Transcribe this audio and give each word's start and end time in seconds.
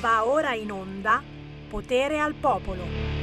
Va 0.00 0.26
ora 0.26 0.54
in 0.54 0.72
onda 0.72 1.22
Potere 1.68 2.20
al 2.20 2.32
Popolo. 2.32 3.18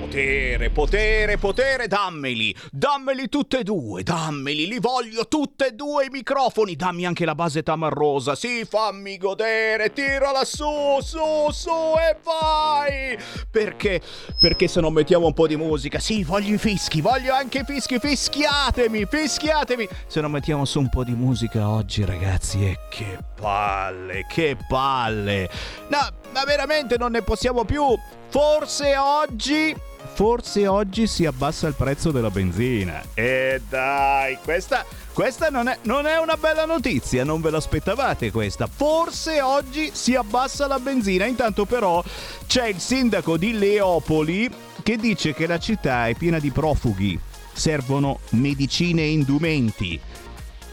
Potere, 0.00 0.70
potere, 0.70 1.38
potere, 1.38 1.86
dammeli, 1.86 2.54
dammeli 2.72 3.28
tutte 3.28 3.60
e 3.60 3.62
due, 3.62 4.02
dammeli, 4.02 4.66
li 4.66 4.80
voglio 4.80 5.28
tutte 5.28 5.68
e 5.68 5.72
due 5.72 6.06
i 6.06 6.08
microfoni, 6.10 6.74
dammi 6.74 7.06
anche 7.06 7.24
la 7.24 7.36
base 7.36 7.62
tamarrosa, 7.62 8.34
sì, 8.34 8.64
fammi 8.68 9.16
godere, 9.16 9.92
tirala 9.92 10.44
su, 10.44 10.98
su, 11.00 11.50
su 11.52 11.70
e 11.70 12.16
vai! 12.24 13.16
Perché? 13.48 14.02
Perché 14.40 14.66
se 14.66 14.80
non 14.80 14.92
mettiamo 14.92 15.26
un 15.26 15.34
po' 15.34 15.46
di 15.46 15.56
musica, 15.56 16.00
sì, 16.00 16.24
voglio 16.24 16.54
i 16.54 16.58
fischi, 16.58 17.00
voglio 17.00 17.32
anche 17.32 17.60
i 17.60 17.64
fischi, 17.64 17.98
fischiatemi, 18.00 19.06
fischiatemi! 19.08 19.88
Se 20.08 20.20
non 20.20 20.32
mettiamo 20.32 20.64
su 20.64 20.80
un 20.80 20.88
po' 20.90 21.04
di 21.04 21.14
musica 21.14 21.68
oggi, 21.68 22.04
ragazzi, 22.04 22.64
e 22.64 22.76
che 22.90 23.30
palle, 23.42 24.24
che 24.28 24.56
palle! 24.68 25.50
No, 25.88 25.98
ma 26.32 26.44
veramente 26.44 26.96
non 26.96 27.10
ne 27.10 27.22
possiamo 27.22 27.64
più! 27.64 27.98
Forse 28.28 28.96
oggi 28.96 29.76
forse 30.14 30.66
oggi 30.66 31.06
si 31.06 31.24
abbassa 31.26 31.66
il 31.66 31.74
prezzo 31.74 32.10
della 32.10 32.30
benzina. 32.30 33.02
E 33.14 33.60
dai, 33.68 34.38
questa, 34.42 34.84
questa 35.12 35.48
non, 35.48 35.68
è, 35.68 35.78
non, 35.82 36.06
è, 36.06 36.18
una 36.18 36.36
bella 36.36 36.64
notizia, 36.64 37.24
non 37.24 37.40
ve 37.40 37.50
l'aspettavate 37.50 38.30
questa. 38.30 38.66
Forse 38.66 39.40
oggi 39.40 39.90
si 39.92 40.14
abbassa 40.14 40.66
la 40.66 40.78
benzina, 40.78 41.24
intanto 41.24 41.64
però 41.64 42.02
c'è 42.46 42.68
il 42.68 42.78
sindaco 42.78 43.36
di 43.36 43.58
Leopoli 43.58 44.50
che 44.82 44.96
dice 44.96 45.34
che 45.34 45.46
la 45.46 45.58
città 45.58 46.08
è 46.08 46.14
piena 46.14 46.38
di 46.38 46.50
profughi, 46.50 47.18
servono 47.52 48.20
medicine 48.30 49.02
e 49.02 49.10
indumenti. 49.10 50.00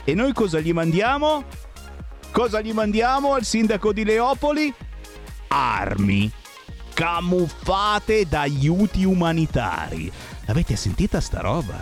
E 0.03 0.13
noi 0.13 0.33
cosa 0.33 0.59
gli 0.59 0.73
mandiamo? 0.73 1.43
Cosa 2.31 2.61
gli 2.61 2.73
mandiamo 2.73 3.33
al 3.33 3.43
sindaco 3.43 3.91
di 3.91 4.03
Leopoli? 4.03 4.73
Armi 5.47 6.31
camuffate 6.93 8.25
da 8.27 8.41
aiuti 8.41 9.03
umanitari. 9.03 10.11
Avete 10.47 10.75
sentita 10.75 11.19
sta 11.21 11.39
roba? 11.39 11.75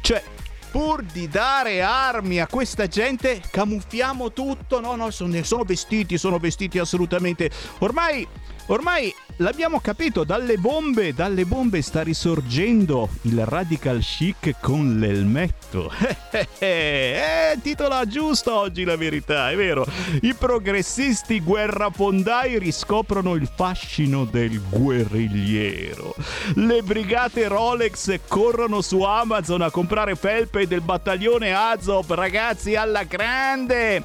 Cioè, 0.00 0.22
pur 0.70 1.02
di 1.02 1.28
dare 1.28 1.82
armi 1.82 2.40
a 2.40 2.46
questa 2.46 2.86
gente, 2.86 3.42
camuffiamo 3.50 4.32
tutto. 4.32 4.80
No, 4.80 4.94
no, 4.94 5.10
sono, 5.10 5.42
sono 5.42 5.64
vestiti, 5.64 6.18
sono 6.18 6.38
vestiti 6.38 6.78
assolutamente. 6.78 7.50
Ormai 7.78 8.26
Ormai 8.70 9.12
l'abbiamo 9.38 9.80
capito, 9.80 10.22
dalle 10.22 10.56
bombe, 10.56 11.12
dalle 11.12 11.44
bombe 11.44 11.82
sta 11.82 12.02
risorgendo 12.02 13.08
il 13.22 13.44
radical 13.44 13.98
chic 13.98 14.54
con 14.60 14.96
l'elmetto. 14.96 15.90
eh, 16.58 17.58
titola 17.62 18.06
giusto 18.06 18.54
oggi 18.54 18.84
la 18.84 18.96
verità, 18.96 19.50
è 19.50 19.56
vero. 19.56 19.84
I 20.22 20.34
progressisti 20.34 21.40
guerrafondai 21.40 22.60
riscoprono 22.60 23.34
il 23.34 23.50
fascino 23.52 24.24
del 24.24 24.62
guerrigliero. 24.68 26.14
Le 26.54 26.82
brigate 26.82 27.48
Rolex 27.48 28.20
corrono 28.28 28.82
su 28.82 29.02
Amazon 29.02 29.62
a 29.62 29.70
comprare 29.72 30.14
felpe 30.14 30.68
del 30.68 30.80
battaglione 30.80 31.52
Azov, 31.52 32.12
ragazzi, 32.12 32.76
alla 32.76 33.02
grande! 33.02 34.00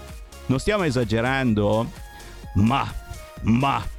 Non 0.47 0.57
stiamo 0.57 0.85
esagerando? 0.85 1.87
Ma, 2.55 2.91
ma 3.41 3.93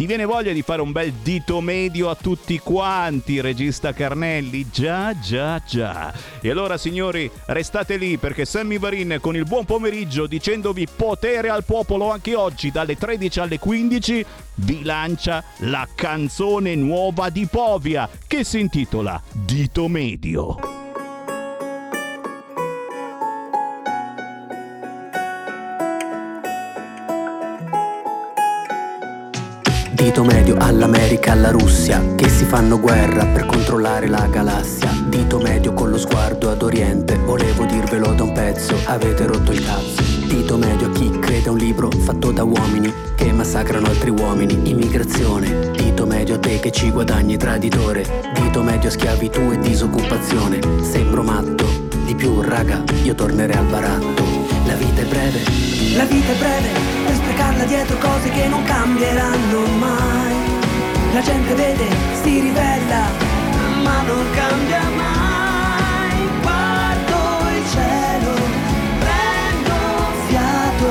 ti 0.00 0.06
viene 0.06 0.24
voglia 0.24 0.54
di 0.54 0.62
fare 0.62 0.80
un 0.80 0.92
bel 0.92 1.12
dito 1.12 1.60
medio 1.60 2.08
a 2.08 2.14
tutti 2.14 2.58
quanti, 2.58 3.42
regista 3.42 3.92
Carnelli? 3.92 4.66
Già, 4.72 5.12
già, 5.20 5.62
già. 5.62 6.10
E 6.40 6.48
allora, 6.48 6.78
signori, 6.78 7.30
restate 7.44 7.98
lì 7.98 8.16
perché 8.16 8.46
Sammy 8.46 8.78
Varin 8.78 9.18
con 9.20 9.36
il 9.36 9.44
buon 9.44 9.66
pomeriggio 9.66 10.26
dicendovi 10.26 10.86
potere 10.96 11.50
al 11.50 11.64
popolo 11.64 12.10
anche 12.10 12.34
oggi 12.34 12.70
dalle 12.70 12.96
13 12.96 13.40
alle 13.40 13.58
15 13.58 14.24
vi 14.54 14.82
lancia 14.84 15.44
la 15.58 15.86
canzone 15.94 16.74
nuova 16.74 17.28
di 17.28 17.44
Povia 17.44 18.08
che 18.26 18.42
si 18.42 18.58
intitola 18.58 19.20
Dito 19.30 19.86
medio. 19.86 20.79
Dito 30.00 30.24
medio 30.24 30.56
all'America, 30.58 31.32
alla 31.32 31.50
Russia, 31.50 32.02
che 32.14 32.30
si 32.30 32.46
fanno 32.46 32.80
guerra 32.80 33.26
per 33.26 33.44
controllare 33.44 34.08
la 34.08 34.26
galassia. 34.30 34.88
Dito 35.06 35.38
medio 35.38 35.74
con 35.74 35.90
lo 35.90 35.98
sguardo 35.98 36.50
ad 36.50 36.62
Oriente, 36.62 37.18
volevo 37.18 37.66
dirvelo 37.66 38.14
da 38.14 38.22
un 38.22 38.32
pezzo, 38.32 38.74
avete 38.86 39.26
rotto 39.26 39.52
il 39.52 39.62
cazzo. 39.62 40.02
Dito 40.26 40.56
medio 40.56 40.86
a 40.86 40.90
chi 40.90 41.10
crede 41.18 41.50
a 41.50 41.52
un 41.52 41.58
libro 41.58 41.90
fatto 41.90 42.32
da 42.32 42.44
uomini 42.44 42.90
che 43.14 43.30
massacrano 43.30 43.88
altri 43.88 44.08
uomini. 44.08 44.70
Immigrazione. 44.70 45.70
Dito 45.72 46.06
medio 46.06 46.36
a 46.36 46.38
te 46.38 46.60
che 46.60 46.70
ci 46.70 46.90
guadagni 46.90 47.36
traditore. 47.36 48.32
Dito 48.32 48.62
medio 48.62 48.88
a 48.88 48.92
schiavitù 48.92 49.50
e 49.52 49.58
disoccupazione. 49.58 50.60
Sembro 50.80 51.22
matto. 51.22 51.66
Di 52.06 52.14
più, 52.14 52.40
raga, 52.40 52.82
io 53.02 53.14
tornerei 53.14 53.56
al 53.56 53.66
baratto. 53.66 54.24
La 54.64 54.74
vita 54.76 55.02
è 55.02 55.04
breve. 55.04 55.40
La 55.94 56.04
vita 56.04 56.32
è 56.32 56.36
breve 56.36 56.99
sprecarla 57.40 57.64
dietro 57.64 57.96
cose 57.96 58.28
che 58.28 58.46
non 58.48 58.62
cambieranno 58.64 59.60
mai. 59.78 60.34
La 61.14 61.22
gente 61.22 61.54
vede, 61.54 61.86
si 62.22 62.40
rivela, 62.40 63.04
ma 63.82 64.02
non 64.02 64.24
cambia 64.32 64.82
mai. 64.94 66.28
Guardo 66.42 67.48
il 67.56 67.64
cielo, 67.72 68.34
prendo 68.98 69.74
fiato, 70.28 70.86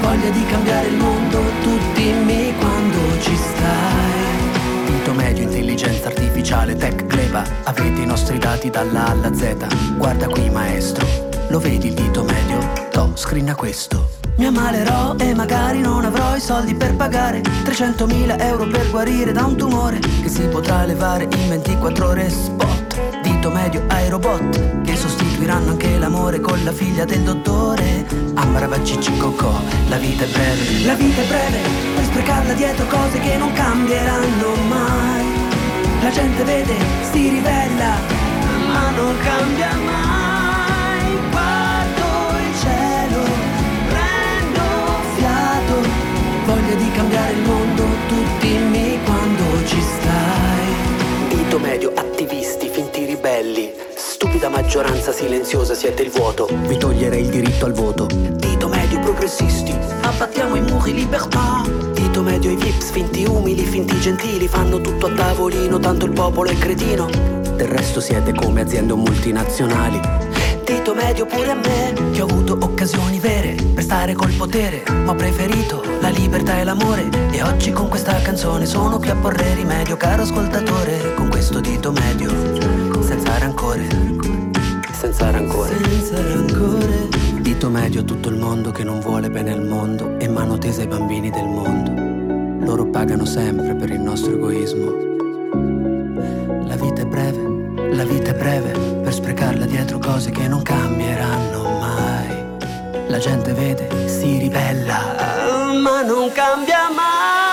voglia 0.00 0.30
di 0.30 0.46
cambiare 0.46 0.86
il 0.86 0.96
mondo, 0.96 1.42
tu 1.62 1.78
dimmi 1.92 2.54
quando 2.58 3.20
ci 3.20 3.36
stai. 3.36 4.86
Punto 4.86 5.12
medio, 5.12 5.42
intelligenza 5.42 6.08
artificiale, 6.08 6.76
tech, 6.76 7.04
gleba, 7.04 7.44
avete 7.64 8.00
i 8.00 8.06
nostri 8.06 8.38
dati 8.38 8.70
dalla 8.70 9.06
A 9.06 9.10
alla 9.10 9.34
Z. 9.34 9.96
Guarda 9.98 10.28
qui 10.28 10.48
maestro, 10.48 11.06
lo 11.48 11.58
vedi 11.58 11.88
il 11.88 11.94
dito 11.94 12.24
medio? 12.24 12.58
To, 12.90 13.12
scrina 13.14 13.54
questo. 13.54 14.22
Mi 14.36 14.46
ammalerò 14.46 15.14
e 15.16 15.34
magari 15.34 15.80
non 15.80 16.04
avrò 16.04 16.34
i 16.34 16.40
soldi 16.40 16.74
per 16.74 16.94
pagare. 16.96 17.40
300.000 17.40 18.40
euro 18.40 18.66
per 18.66 18.90
guarire 18.90 19.32
da 19.32 19.44
un 19.44 19.56
tumore 19.56 20.00
Che 20.00 20.28
si 20.28 20.42
potrà 20.48 20.84
levare 20.84 21.24
in 21.24 21.48
24 21.48 22.06
ore. 22.06 22.28
Spot 22.30 23.20
Dito 23.22 23.50
medio 23.50 23.84
ai 23.88 24.08
robot 24.08 24.82
Che 24.82 24.96
sostituiranno 24.96 25.70
anche 25.70 25.98
l'amore 25.98 26.40
con 26.40 26.62
la 26.64 26.72
figlia 26.72 27.04
del 27.04 27.22
dottore. 27.22 28.06
Ammarabacicci 28.34 29.16
cocò, 29.16 29.54
la 29.88 29.96
vita 29.96 30.24
è 30.24 30.28
breve. 30.28 30.84
La 30.84 30.94
vita 30.94 31.20
è 31.20 31.26
breve, 31.26 31.58
per 31.94 32.04
sprecarla 32.04 32.52
dietro 32.54 32.86
cose 32.86 33.18
che 33.20 33.36
non 33.36 33.52
cambieranno 33.52 34.54
mai. 34.68 35.24
La 36.02 36.10
gente 36.10 36.42
vede, 36.42 36.74
si 37.12 37.28
rivela, 37.28 37.96
ma 38.66 38.90
non 38.90 39.14
cambia 39.22 39.74
mai 39.84 40.13
maggioranza 55.04 55.12
silenziosa, 55.12 55.74
siete 55.74 56.02
il 56.02 56.10
vuoto. 56.10 56.48
Vi 56.50 56.78
toglierei 56.78 57.22
il 57.22 57.28
diritto 57.28 57.66
al 57.66 57.72
voto. 57.72 58.06
Dito 58.06 58.68
medio, 58.68 59.00
progressisti. 59.00 59.76
Abbattiamo 60.02 60.56
i 60.56 60.60
muri, 60.62 60.94
libertà. 60.94 61.62
Dito 61.92 62.22
medio, 62.22 62.50
i 62.50 62.56
vips, 62.56 62.90
finti 62.90 63.24
umili, 63.24 63.64
finti 63.64 63.98
gentili. 64.00 64.48
Fanno 64.48 64.80
tutto 64.80 65.06
a 65.06 65.12
tavolino, 65.14 65.78
tanto 65.78 66.06
il 66.06 66.12
popolo 66.12 66.48
è 66.48 66.56
cretino. 66.56 67.06
Del 67.54 67.68
resto 67.68 68.00
siete 68.00 68.32
come 68.32 68.62
aziende 68.62 68.94
multinazionali 68.94 70.00
dito 70.64 70.94
medio 70.94 71.24
pure 71.26 71.50
a 71.50 71.54
me 71.54 72.10
Che 72.10 72.20
ho 72.20 72.26
avuto 72.26 72.58
occasioni 72.60 73.18
vere 73.20 73.54
per 73.74 73.82
stare 73.82 74.14
col 74.14 74.32
potere 74.32 74.82
Ma 75.04 75.12
ho 75.12 75.14
preferito 75.14 75.84
la 76.00 76.08
libertà 76.08 76.58
e 76.58 76.64
l'amore 76.64 77.08
E 77.30 77.42
oggi 77.42 77.70
con 77.70 77.88
questa 77.88 78.20
canzone 78.22 78.66
sono 78.66 78.98
qui 78.98 79.10
a 79.10 79.14
porre 79.14 79.54
rimedio 79.54 79.96
Caro 79.96 80.22
ascoltatore, 80.22 81.14
con 81.14 81.28
questo 81.28 81.60
dito 81.60 81.92
medio 81.92 82.30
Senza 83.02 83.38
rancore 83.38 84.33
Senza 85.04 85.30
rancore 85.30 85.76
Senza 85.84 86.16
rancore 86.16 87.08
Dito 87.42 87.68
medio 87.68 88.00
a 88.00 88.04
tutto 88.04 88.30
il 88.30 88.36
mondo 88.36 88.70
che 88.70 88.84
non 88.84 89.00
vuole 89.00 89.28
bene 89.28 89.52
al 89.52 89.62
mondo 89.62 90.18
E 90.18 90.26
mano 90.28 90.56
tesa 90.56 90.80
ai 90.80 90.86
bambini 90.86 91.28
del 91.28 91.44
mondo 91.44 92.64
Loro 92.64 92.86
pagano 92.86 93.26
sempre 93.26 93.74
per 93.74 93.90
il 93.90 94.00
nostro 94.00 94.32
egoismo 94.32 94.92
La 96.64 96.76
vita 96.76 97.02
è 97.02 97.04
breve 97.04 97.52
la 97.94 98.04
vita 98.04 98.30
è 98.30 98.34
breve 98.34 98.72
per 98.72 99.12
sprecarla 99.12 99.66
dietro 99.66 99.98
cose 99.98 100.32
che 100.32 100.48
non 100.48 100.62
cambieranno 100.62 101.78
mai. 101.78 103.06
La 103.06 103.18
gente 103.18 103.52
vede, 103.52 104.08
si 104.08 104.38
ribella, 104.38 105.70
ma 105.80 106.02
non 106.02 106.32
cambia 106.32 106.90
mai. 106.90 107.43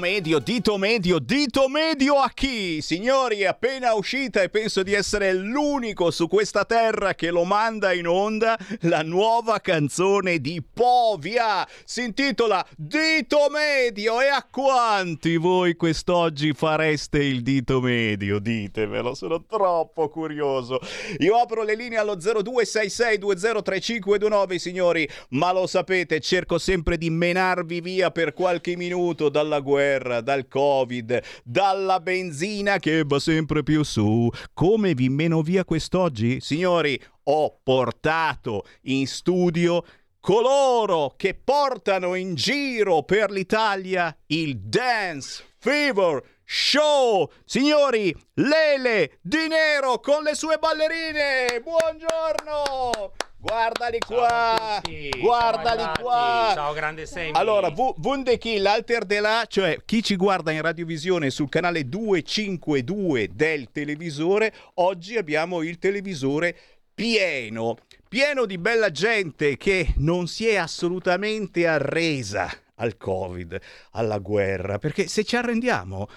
Medio, 0.00 0.40
dito 0.40 0.78
medio, 0.78 1.18
dito 1.18 1.68
medio 1.68 2.14
a 2.16 2.30
chi? 2.30 2.80
Signori, 2.80 3.40
è 3.40 3.46
appena 3.46 3.92
uscita 3.92 4.40
e 4.42 4.48
penso 4.48 4.82
di 4.82 4.94
essere 4.94 5.34
l'unico 5.34 6.10
su 6.10 6.26
questa 6.26 6.64
terra 6.64 7.14
che 7.14 7.30
lo 7.30 7.44
manda 7.44 7.92
in 7.92 8.08
onda 8.08 8.58
la 8.80 9.02
nuova 9.02 9.60
canzone 9.60 10.40
di 10.40 10.62
Povia. 10.62 11.68
Si 11.84 12.02
intitola 12.02 12.66
Dito 12.74 13.48
medio 13.50 14.22
e 14.22 14.28
a 14.28 14.48
quanti 14.50 15.36
voi 15.36 15.76
quest'oggi 15.76 16.54
fareste 16.54 17.22
il 17.22 17.42
dito 17.42 17.82
medio? 17.82 18.38
Ditemelo, 18.38 19.14
sono 19.14 19.44
troppo 19.44 20.08
curioso. 20.08 20.80
Io 21.18 21.36
apro 21.36 21.62
le 21.62 21.76
linee 21.76 21.98
allo 21.98 22.16
0266203529, 22.16 24.56
signori, 24.56 25.06
ma 25.30 25.50
lo 25.52 25.66
sapete, 25.66 26.20
cerco 26.20 26.56
sempre 26.56 26.96
di 26.96 27.10
menarvi 27.10 27.82
via 27.82 28.10
per 28.10 28.32
qualche 28.32 28.76
minuto 28.76 29.28
dalla 29.28 29.60
guerra 29.60 29.88
guerra, 29.90 30.20
dal 30.20 30.46
covid, 30.46 31.20
dalla 31.42 31.98
benzina 32.00 32.78
che 32.78 33.02
va 33.04 33.18
sempre 33.18 33.62
più 33.62 33.82
su. 33.82 34.30
Come 34.54 34.94
vi 34.94 35.08
meno 35.08 35.42
via 35.42 35.64
quest'oggi? 35.64 36.40
Signori, 36.40 37.00
ho 37.24 37.58
portato 37.62 38.64
in 38.82 39.06
studio 39.06 39.84
coloro 40.20 41.14
che 41.16 41.34
portano 41.34 42.14
in 42.14 42.34
giro 42.34 43.02
per 43.02 43.30
l'Italia 43.30 44.16
il 44.26 44.58
Dance 44.58 45.44
Fever 45.58 46.22
Show. 46.44 47.30
Signori, 47.44 48.14
Lele 48.34 49.18
Di 49.20 49.48
Nero 49.48 49.98
con 49.98 50.22
le 50.22 50.34
sue 50.34 50.58
ballerine. 50.58 51.60
Buongiorno. 51.62 53.29
Guardali 53.42 53.98
qua, 53.98 54.82
guardali 55.18 55.82
qua. 55.98 56.52
Ciao 56.52 56.74
grande 56.74 57.06
Sammy. 57.06 57.30
Allora, 57.32 57.72
Wunderkill, 57.74 58.66
Alter 58.66 59.06
de 59.06 59.20
là, 59.20 59.46
cioè 59.48 59.82
chi 59.86 60.02
ci 60.02 60.16
guarda 60.16 60.50
in 60.50 60.60
radiovisione 60.60 61.30
sul 61.30 61.48
canale 61.48 61.88
252 61.88 63.30
del 63.32 63.70
televisore, 63.72 64.52
oggi 64.74 65.16
abbiamo 65.16 65.62
il 65.62 65.78
televisore 65.78 66.54
pieno, 66.94 67.78
pieno 68.10 68.44
di 68.44 68.58
bella 68.58 68.90
gente 68.90 69.56
che 69.56 69.94
non 69.96 70.26
si 70.26 70.46
è 70.46 70.56
assolutamente 70.56 71.66
arresa 71.66 72.50
al 72.74 72.98
Covid, 72.98 73.58
alla 73.92 74.18
guerra, 74.18 74.78
perché 74.78 75.08
se 75.08 75.24
ci 75.24 75.36
arrendiamo, 75.36 76.08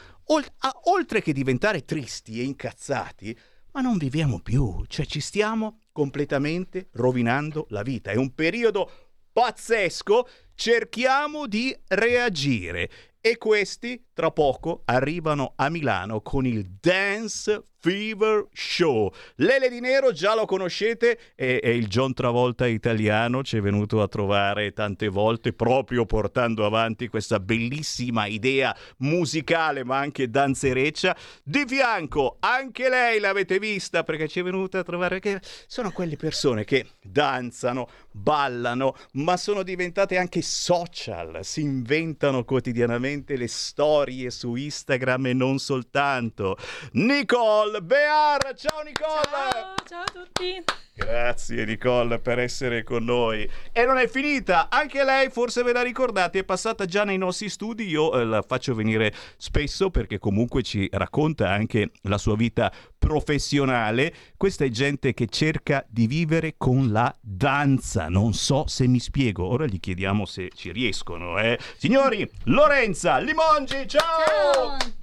oltre 0.89 1.21
che 1.21 1.31
diventare 1.31 1.85
tristi 1.85 2.41
e 2.41 2.43
incazzati, 2.43 3.37
ma 3.71 3.79
non 3.79 3.97
viviamo 3.97 4.39
più, 4.39 4.83
cioè 4.87 5.05
ci 5.05 5.21
stiamo 5.21 5.77
completamente 5.93 6.89
rovinando 6.93 7.67
la 7.69 7.83
vita. 7.83 8.11
È 8.11 8.15
un 8.15 8.33
periodo 8.35 8.91
pazzesco, 9.31 10.27
cerchiamo 10.63 11.45
di 11.45 11.77
reagire 11.89 12.89
e 13.19 13.37
questi 13.37 14.07
tra 14.13 14.31
poco 14.31 14.83
arrivano 14.85 15.51
a 15.57 15.69
Milano 15.69 16.21
con 16.21 16.45
il 16.45 16.77
Dance 16.79 17.63
Fever 17.83 18.47
Show. 18.53 19.11
Lele 19.35 19.67
di 19.67 19.81
Nero 19.81 20.13
già 20.13 20.35
lo 20.35 20.45
conoscete, 20.45 21.19
è, 21.35 21.59
è 21.61 21.67
il 21.67 21.87
John 21.87 22.13
Travolta 22.13 22.65
italiano, 22.65 23.43
ci 23.43 23.57
è 23.57 23.61
venuto 23.61 24.01
a 24.01 24.07
trovare 24.07 24.71
tante 24.71 25.09
volte 25.09 25.51
proprio 25.51 26.05
portando 26.05 26.65
avanti 26.65 27.09
questa 27.09 27.41
bellissima 27.41 28.25
idea 28.25 28.73
musicale 28.99 29.83
ma 29.83 29.97
anche 29.97 30.29
danzereccia. 30.29 31.13
Di 31.43 31.65
fianco 31.67 32.37
anche 32.39 32.87
lei 32.87 33.19
l'avete 33.19 33.59
vista 33.59 34.03
perché 34.03 34.29
ci 34.29 34.39
è 34.39 34.43
venuta 34.43 34.79
a 34.79 34.83
trovare 34.83 35.19
che 35.19 35.41
sono 35.67 35.91
quelle 35.91 36.15
persone 36.15 36.63
che 36.63 36.87
danzano, 37.01 37.89
ballano, 38.11 38.95
ma 39.13 39.35
sono 39.35 39.61
diventate 39.61 40.17
anche 40.17 40.41
social, 40.53 41.39
si 41.43 41.61
inventano 41.61 42.43
quotidianamente 42.45 43.35
le 43.35 43.47
storie 43.47 44.29
su 44.29 44.53
Instagram 44.53 45.25
e 45.27 45.33
non 45.33 45.57
soltanto. 45.57 46.57
Nicole 46.91 47.81
Bear, 47.81 48.53
ciao 48.55 48.83
Nicole! 48.83 49.51
Ciao, 49.51 49.75
ciao 49.83 50.01
a 50.01 50.11
tutti. 50.13 50.63
Grazie 50.95 51.65
Nicole 51.65 52.19
per 52.19 52.37
essere 52.37 52.83
con 52.83 53.03
noi. 53.03 53.49
E 53.71 53.83
non 53.83 53.97
è 53.97 54.07
finita, 54.07 54.69
anche 54.69 55.03
lei 55.03 55.29
forse 55.31 55.63
ve 55.63 55.73
la 55.73 55.81
ricordate, 55.81 56.39
è 56.39 56.43
passata 56.43 56.85
già 56.85 57.03
nei 57.03 57.17
nostri 57.17 57.49
studi, 57.49 57.87
io 57.87 58.13
eh, 58.13 58.23
la 58.23 58.43
faccio 58.43 58.75
venire 58.75 59.11
spesso 59.37 59.89
perché 59.89 60.19
comunque 60.19 60.61
ci 60.61 60.87
racconta 60.91 61.49
anche 61.49 61.91
la 62.03 62.19
sua 62.19 62.35
vita 62.35 62.71
professionale. 62.97 64.13
Questa 64.37 64.65
è 64.65 64.69
gente 64.69 65.15
che 65.15 65.25
cerca 65.25 65.83
di 65.89 66.05
vivere 66.05 66.53
con 66.57 66.91
la 66.91 67.13
danza, 67.19 68.07
non 68.07 68.33
so 68.33 68.67
se 68.67 68.85
mi 68.85 68.99
spiego, 68.99 69.45
ora 69.45 69.65
gli 69.65 69.79
chiediamo 69.79 70.25
se 70.25 70.49
ci 70.53 70.71
riescono. 70.71 71.39
Eh. 71.39 71.57
Signori, 71.75 72.29
Lorenza 72.45 73.17
Limongi, 73.17 73.87
ciao! 73.87 74.77
Ciao 74.77 75.01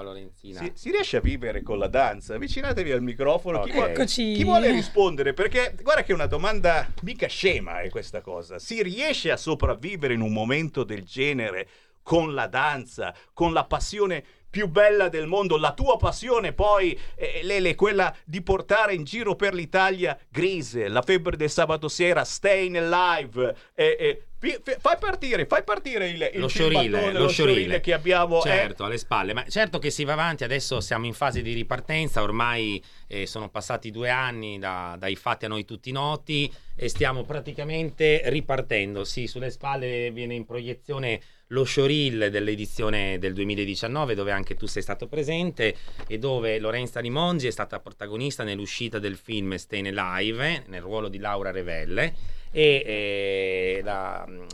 Lorenzina. 0.00 0.60
Si, 0.60 0.72
si 0.74 0.90
riesce 0.90 1.16
a 1.16 1.20
vivere 1.20 1.62
con 1.62 1.78
la 1.78 1.88
danza? 1.88 2.34
Avvicinatevi 2.34 2.90
al 2.92 3.02
microfono. 3.02 3.60
Chi, 3.62 3.70
Ok. 3.70 3.74
vuole, 3.76 3.90
Eccoci. 3.92 4.32
chi 4.34 4.44
vuole 4.44 4.70
rispondere? 4.70 5.32
Perché 5.34 5.74
guarda 5.82 6.02
che 6.02 6.12
è 6.12 6.14
una 6.14 6.26
domanda 6.26 6.86
mica 7.02 7.26
scema 7.26 7.80
è 7.80 7.88
questa 7.88 8.20
cosa. 8.20 8.58
Si 8.58 8.82
riesce 8.82 9.30
a 9.30 9.36
sopravvivere 9.36 10.14
in 10.14 10.20
un 10.20 10.32
momento 10.32 10.84
del 10.84 11.04
genere 11.04 11.68
con 12.02 12.32
la 12.34 12.46
danza, 12.46 13.14
con 13.34 13.52
la 13.52 13.64
passione 13.64 14.24
più 14.50 14.68
bella 14.68 15.08
del 15.08 15.26
mondo, 15.26 15.56
la 15.58 15.72
tua 15.72 15.96
passione 15.96 16.52
poi, 16.52 16.98
eh, 17.16 17.40
Lele, 17.42 17.74
quella 17.74 18.14
di 18.24 18.40
portare 18.42 18.94
in 18.94 19.04
giro 19.04 19.34
per 19.36 19.54
l'Italia 19.54 20.18
Grise, 20.30 20.88
la 20.88 21.02
febbre 21.02 21.36
del 21.36 21.50
sabato 21.50 21.88
sera, 21.88 22.24
Staying 22.24 22.76
Alive, 22.76 23.54
eh, 23.74 23.96
eh, 23.98 24.22
fi- 24.38 24.58
fai 24.78 24.96
partire, 24.98 25.46
fai 25.46 25.62
partire 25.64 26.08
il, 26.08 26.30
il 26.34 26.40
lo 26.40 26.48
sciorile, 26.48 27.12
lo 27.12 27.20
lo 27.20 27.28
sciorile 27.28 27.80
che 27.80 27.92
abbiamo. 27.92 28.38
eh. 28.38 28.48
certo 28.48 28.84
alle 28.84 28.96
spalle 28.98 29.32
ma 29.34 29.44
certo 29.48 29.78
che 29.78 29.90
si 29.90 30.04
va 30.04 30.12
avanti 30.12 30.44
adesso 30.44 30.80
siamo 30.80 31.06
in 31.06 31.12
fase 31.12 31.42
di 31.42 31.52
ripartenza 31.52 32.22
ormai 32.22 32.82
eh, 33.08 33.26
sono 33.26 33.48
passati 33.48 33.90
due 33.90 34.10
anni 34.10 34.58
da- 34.58 34.94
dai 34.98 35.16
fatti 35.16 35.44
a 35.44 35.48
noi 35.48 35.64
tutti 35.64 35.90
noti 35.92 36.52
e 36.76 36.88
stiamo 36.88 37.24
praticamente 37.24 38.22
ripartendo 38.26 39.02
sì 39.04 39.26
sulle 39.26 39.50
spalle 39.50 40.10
viene 40.12 40.34
in 40.34 40.44
proiezione 40.46 41.20
lo 41.48 41.64
showreel 41.64 42.30
dell'edizione 42.30 43.18
del 43.18 43.32
2019 43.32 44.14
dove 44.14 44.32
anche 44.32 44.54
tu 44.54 44.66
sei 44.66 44.82
stato 44.82 45.06
presente 45.06 45.74
e 46.06 46.18
dove 46.18 46.58
Lorenza 46.58 47.00
Limongi 47.00 47.46
è 47.46 47.50
stata 47.50 47.80
protagonista 47.80 48.44
nell'uscita 48.44 48.98
del 48.98 49.16
film 49.16 49.54
Stene 49.54 49.90
Live 49.92 50.64
nel 50.66 50.82
ruolo 50.82 51.08
di 51.08 51.18
Laura 51.18 51.50
Revelle 51.50 52.14
e 52.50 52.82
eh, 52.84 53.80
la, 53.82 54.24
mm, 54.28 54.40
eh, 54.42 54.46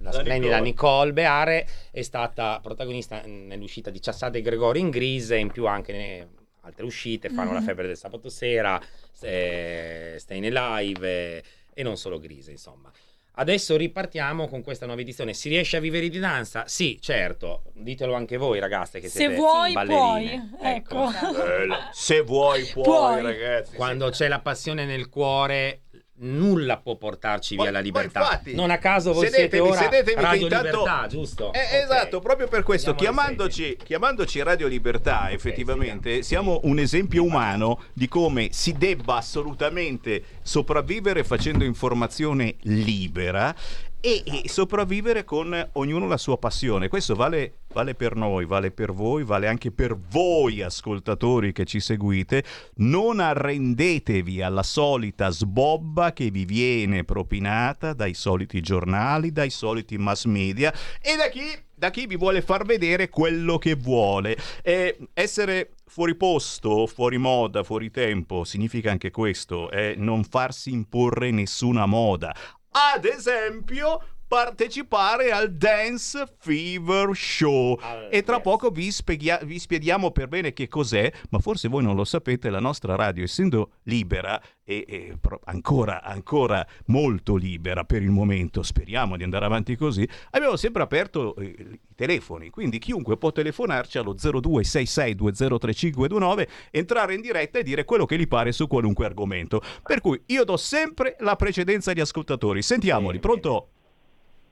la 0.00 0.10
La 0.10 0.12
splendida 0.12 0.58
Nicole. 0.58 0.62
Nicole 0.62 1.12
Beare 1.12 1.68
è 1.90 2.02
stata 2.02 2.58
protagonista 2.62 3.20
nell'uscita 3.26 3.90
di 3.90 4.00
Ciassade 4.00 4.38
e 4.38 4.42
Gregori 4.42 4.80
in 4.80 4.90
Grise 4.90 5.34
e 5.36 5.40
in 5.40 5.50
più 5.50 5.66
anche 5.66 5.92
nelle 5.92 6.28
altre 6.62 6.84
uscite 6.84 7.28
fanno 7.30 7.52
La 7.52 7.60
Mhm. 7.60 7.64
febbre 7.66 7.86
del 7.86 7.96
sabato 7.96 8.28
sera 8.30 8.80
eh, 9.20 10.16
Stay 10.18 10.40
Live 10.40 11.06
eh, 11.08 11.42
e 11.74 11.82
non 11.82 11.96
solo 11.96 12.18
Grise 12.18 12.50
insomma 12.50 12.90
Adesso 13.40 13.76
ripartiamo 13.76 14.48
con 14.48 14.62
questa 14.62 14.84
nuova 14.84 15.00
edizione. 15.00 15.32
Si 15.32 15.48
riesce 15.48 15.76
a 15.76 15.80
vivere 15.80 16.08
di 16.08 16.18
danza? 16.18 16.64
Sì, 16.66 16.98
certo. 17.00 17.62
Ditelo 17.72 18.14
anche 18.14 18.36
voi, 18.36 18.58
ragazze, 18.58 18.98
che 18.98 19.08
Se 19.08 19.18
siete 19.18 19.36
vuoi, 19.36 19.72
ballerine. 19.72 20.56
puoi. 20.58 20.74
Ecco. 20.74 21.08
Bella. 21.32 21.88
Se 21.92 22.20
vuoi 22.22 22.64
puoi, 22.64 22.84
Puoi. 22.84 23.22
ragazzi. 23.22 23.76
Quando 23.76 24.10
c'è 24.10 24.26
la 24.26 24.40
passione 24.40 24.84
nel 24.86 25.08
cuore, 25.08 25.82
nulla 26.20 26.78
può 26.78 26.96
portarci 26.96 27.56
via 27.56 27.70
la 27.70 27.80
libertà. 27.80 28.20
infatti, 28.20 28.54
non 28.54 28.70
a 28.70 28.78
caso 28.78 29.12
voi 29.12 29.26
siete 29.28 29.36
sedetevi, 29.36 29.68
ora 29.68 29.80
sedetevi 29.80 30.20
Radio 30.20 30.42
intanto- 30.42 30.66
Libertà, 30.66 31.06
giusto? 31.08 31.52
Eh, 31.52 31.58
Ok. 31.58 31.74
Esatto, 31.90 32.20
proprio 32.20 32.48
per 32.48 32.62
questo, 32.62 32.94
chiamandoci, 32.94 33.76
chiamandoci 33.82 34.42
Radio 34.42 34.66
Libertà, 34.66 35.30
effettivamente, 35.30 36.22
siamo 36.22 36.60
un 36.64 36.78
esempio 36.78 37.22
umano 37.24 37.82
di 37.92 38.08
come 38.08 38.48
si 38.52 38.72
debba 38.72 39.16
assolutamente 39.16 40.22
sopravvivere 40.42 41.24
facendo 41.24 41.64
informazione 41.64 42.56
libera 42.62 43.54
e, 44.00 44.22
e 44.24 44.48
sopravvivere 44.48 45.24
con 45.24 45.68
ognuno 45.72 46.06
la 46.06 46.16
sua 46.16 46.38
passione. 46.38 46.88
Questo 46.88 47.14
vale, 47.14 47.60
vale 47.72 47.94
per 47.94 48.14
noi, 48.14 48.44
vale 48.44 48.70
per 48.70 48.92
voi, 48.92 49.24
vale 49.24 49.48
anche 49.48 49.70
per 49.70 49.96
voi 49.96 50.62
ascoltatori 50.62 51.52
che 51.52 51.64
ci 51.64 51.80
seguite. 51.80 52.44
Non 52.76 53.20
arrendetevi 53.20 54.42
alla 54.42 54.62
solita 54.62 55.30
sbobba 55.30 56.12
che 56.12 56.30
vi 56.30 56.44
viene 56.44 57.04
propinata 57.04 57.92
dai 57.92 58.14
soliti 58.14 58.60
giornali, 58.60 59.32
dai 59.32 59.50
soliti 59.50 59.98
mass 59.98 60.24
media 60.24 60.72
e 61.00 61.16
da 61.16 61.28
chi, 61.28 61.42
da 61.74 61.90
chi 61.90 62.06
vi 62.06 62.16
vuole 62.16 62.42
far 62.42 62.64
vedere 62.64 63.08
quello 63.08 63.58
che 63.58 63.74
vuole. 63.74 64.36
Eh, 64.62 64.96
essere 65.14 65.72
fuori 65.88 66.14
posto, 66.14 66.86
fuori 66.86 67.18
moda, 67.18 67.64
fuori 67.64 67.90
tempo 67.90 68.44
significa 68.44 68.90
anche 68.90 69.10
questo, 69.10 69.70
è 69.70 69.94
non 69.96 70.22
farsi 70.22 70.70
imporre 70.70 71.30
nessuna 71.30 71.86
moda. 71.86 72.34
Ad 72.70 73.04
esempio, 73.04 74.00
partecipare 74.28 75.32
al 75.32 75.54
Dance 75.54 76.24
Fever 76.38 77.08
Show. 77.14 77.78
Al- 77.80 78.08
e 78.10 78.22
tra 78.22 78.36
yes. 78.36 78.44
poco 78.44 78.68
vi, 78.70 78.92
spieghi- 78.92 79.38
vi 79.44 79.58
spieghiamo 79.58 80.10
per 80.10 80.28
bene 80.28 80.52
che 80.52 80.68
cos'è, 80.68 81.10
ma 81.30 81.38
forse 81.38 81.68
voi 81.68 81.82
non 81.82 81.96
lo 81.96 82.04
sapete, 82.04 82.50
la 82.50 82.60
nostra 82.60 82.94
radio, 82.94 83.24
essendo 83.24 83.70
libera 83.84 84.38
e, 84.62 84.84
e 84.86 85.16
pro- 85.18 85.40
ancora, 85.44 86.02
ancora 86.02 86.62
molto 86.86 87.36
libera 87.36 87.84
per 87.84 88.02
il 88.02 88.10
momento, 88.10 88.62
speriamo 88.62 89.16
di 89.16 89.22
andare 89.22 89.46
avanti 89.46 89.76
così, 89.76 90.06
abbiamo 90.32 90.56
sempre 90.56 90.82
aperto 90.82 91.34
eh, 91.36 91.54
i 91.58 91.80
telefoni, 91.94 92.50
quindi 92.50 92.78
chiunque 92.78 93.16
può 93.16 93.32
telefonarci 93.32 93.96
allo 93.96 94.14
0266203529, 94.14 96.48
entrare 96.70 97.14
in 97.14 97.22
diretta 97.22 97.60
e 97.60 97.62
dire 97.62 97.86
quello 97.86 98.04
che 98.04 98.18
gli 98.18 98.28
pare 98.28 98.52
su 98.52 98.66
qualunque 98.66 99.06
argomento. 99.06 99.62
Per 99.82 100.02
cui 100.02 100.20
io 100.26 100.44
do 100.44 100.58
sempre 100.58 101.16
la 101.20 101.36
precedenza 101.36 101.92
agli 101.92 102.00
ascoltatori. 102.00 102.60
Sentiamoli, 102.60 103.20
pronto? 103.20 103.70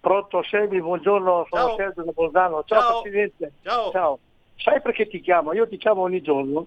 Pronto 0.06 0.40
Semi, 0.44 0.80
buongiorno, 0.80 1.48
sono 1.50 1.66
Ciao. 1.66 1.76
Sergio 1.76 2.04
da 2.04 2.12
Bolzano. 2.12 2.62
Ciao, 2.64 2.80
Ciao. 2.80 3.02
Presidente. 3.02 3.52
Ciao. 3.64 4.18
Sai 4.54 4.80
perché 4.80 5.08
ti 5.08 5.20
chiamo? 5.20 5.52
Io 5.52 5.66
ti 5.66 5.78
chiamo 5.78 6.02
ogni 6.02 6.22
giorno 6.22 6.64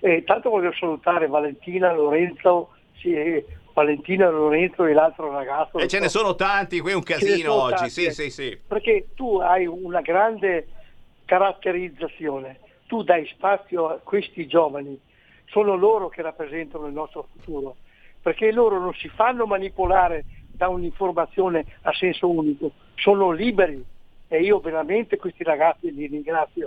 e 0.00 0.24
tanto 0.24 0.50
voglio 0.50 0.72
salutare 0.72 1.28
Valentina, 1.28 1.92
Lorenzo, 1.92 2.70
sì, 2.96 3.14
eh, 3.14 3.46
Valentina, 3.72 4.28
Lorenzo 4.30 4.84
e 4.84 4.94
l'altro 4.94 5.30
ragazzo. 5.30 5.78
E 5.78 5.86
ce 5.86 6.00
ne 6.00 6.08
sono 6.08 6.34
tanti, 6.34 6.80
qui 6.80 6.90
è 6.90 6.94
un 6.96 7.04
casino 7.04 7.52
oggi, 7.52 7.74
tanti, 7.74 7.90
sì, 7.90 8.04
eh. 8.06 8.10
sì, 8.10 8.30
sì. 8.30 8.58
Perché 8.66 9.10
tu 9.14 9.38
hai 9.38 9.64
una 9.64 10.00
grande 10.00 10.66
caratterizzazione, 11.24 12.58
tu 12.88 13.04
dai 13.04 13.28
spazio 13.28 13.90
a 13.90 14.00
questi 14.02 14.48
giovani, 14.48 15.00
sono 15.46 15.76
loro 15.76 16.08
che 16.08 16.20
rappresentano 16.20 16.88
il 16.88 16.94
nostro 16.94 17.28
futuro, 17.30 17.76
perché 18.20 18.50
loro 18.50 18.80
non 18.80 18.92
si 18.94 19.08
fanno 19.08 19.46
manipolare 19.46 20.24
da 20.52 20.68
un'informazione 20.68 21.64
a 21.82 21.92
senso 21.92 22.30
unico, 22.30 22.72
sono 22.94 23.30
liberi 23.30 23.84
e 24.28 24.40
io 24.40 24.60
veramente 24.60 25.16
questi 25.16 25.42
ragazzi 25.42 25.92
li 25.92 26.06
ringrazio. 26.06 26.66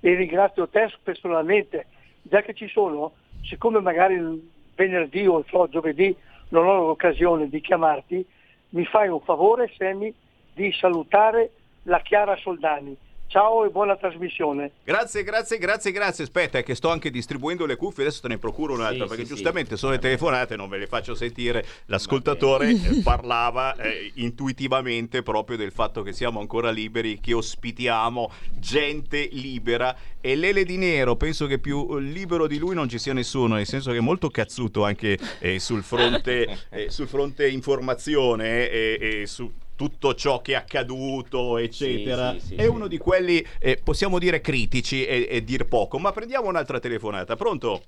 E 0.00 0.14
ringrazio 0.14 0.68
te 0.68 0.92
personalmente, 1.02 1.86
già 2.22 2.42
che 2.42 2.54
ci 2.54 2.68
sono, 2.68 3.12
siccome 3.42 3.80
magari 3.80 4.14
il 4.14 4.50
venerdì 4.74 5.26
o 5.26 5.44
so, 5.48 5.68
giovedì 5.68 6.14
non 6.50 6.66
ho 6.66 6.86
l'occasione 6.86 7.48
di 7.48 7.60
chiamarti, 7.60 8.24
mi 8.70 8.84
fai 8.84 9.08
un 9.08 9.20
favore 9.20 9.72
Semi 9.76 10.12
di 10.52 10.72
salutare 10.72 11.50
la 11.84 12.00
Chiara 12.00 12.36
Soldani. 12.36 12.96
Ciao 13.28 13.66
e 13.66 13.68
buona 13.68 13.94
trasmissione. 13.94 14.70
Grazie, 14.82 15.22
grazie, 15.22 15.58
grazie, 15.58 15.92
grazie. 15.92 16.24
Aspetta, 16.24 16.56
è 16.56 16.62
che 16.62 16.74
sto 16.74 16.88
anche 16.88 17.10
distribuendo 17.10 17.66
le 17.66 17.76
cuffie, 17.76 18.04
adesso 18.04 18.22
te 18.22 18.28
ne 18.28 18.38
procuro 18.38 18.72
un'altra, 18.72 19.02
Sì, 19.02 19.08
perché 19.08 19.26
sì, 19.26 19.34
giustamente 19.34 19.74
sì. 19.74 19.80
sono 19.80 19.92
le 19.92 19.98
telefonate, 19.98 20.56
non 20.56 20.70
ve 20.70 20.78
le 20.78 20.86
faccio 20.86 21.14
sentire. 21.14 21.62
L'ascoltatore 21.86 22.70
eh, 22.70 23.02
parlava 23.04 23.76
eh, 23.76 24.12
intuitivamente 24.14 25.22
proprio 25.22 25.58
del 25.58 25.72
fatto 25.72 26.00
che 26.00 26.14
siamo 26.14 26.40
ancora 26.40 26.70
liberi, 26.70 27.20
che 27.20 27.34
ospitiamo 27.34 28.30
gente 28.54 29.28
libera 29.30 29.94
e 30.22 30.34
Lele 30.34 30.64
di 30.64 30.78
Nero, 30.78 31.16
penso 31.16 31.46
che 31.46 31.58
più 31.58 31.98
libero 31.98 32.46
di 32.46 32.56
lui 32.56 32.74
non 32.74 32.88
ci 32.88 32.98
sia 32.98 33.12
nessuno, 33.12 33.56
nel 33.56 33.66
senso 33.66 33.90
che 33.90 33.98
è 33.98 34.00
molto 34.00 34.30
cazzuto 34.30 34.84
anche 34.84 35.18
eh, 35.40 35.58
sul, 35.58 35.82
fronte, 35.82 36.60
eh, 36.70 36.88
sul 36.88 37.06
fronte 37.06 37.46
informazione 37.46 38.70
e, 38.70 39.20
e 39.20 39.26
su 39.26 39.52
tutto 39.78 40.12
ciò 40.14 40.42
che 40.42 40.54
è 40.54 40.56
accaduto, 40.56 41.56
eccetera. 41.56 42.32
sì, 42.32 42.40
sì, 42.40 42.54
è 42.56 42.62
sì. 42.62 42.66
uno 42.66 42.88
di 42.88 42.98
quelli, 42.98 43.40
eh, 43.60 43.80
possiamo 43.80 44.18
dire, 44.18 44.40
critici 44.40 45.06
e, 45.06 45.28
e 45.30 45.44
dir 45.44 45.68
poco. 45.68 46.00
Ma 46.00 46.10
prendiamo 46.10 46.48
un'altra 46.48 46.80
telefonata. 46.80 47.36
Pronto? 47.36 47.82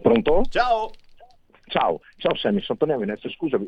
Pronto? 0.00 0.42
Ciao! 0.48 0.92
Ciao, 1.66 2.00
ciao 2.18 2.36
Sammy, 2.36 2.60
sono 2.60 2.76
Antonio 2.80 2.98
Venezia, 2.98 3.30
scusami, 3.30 3.66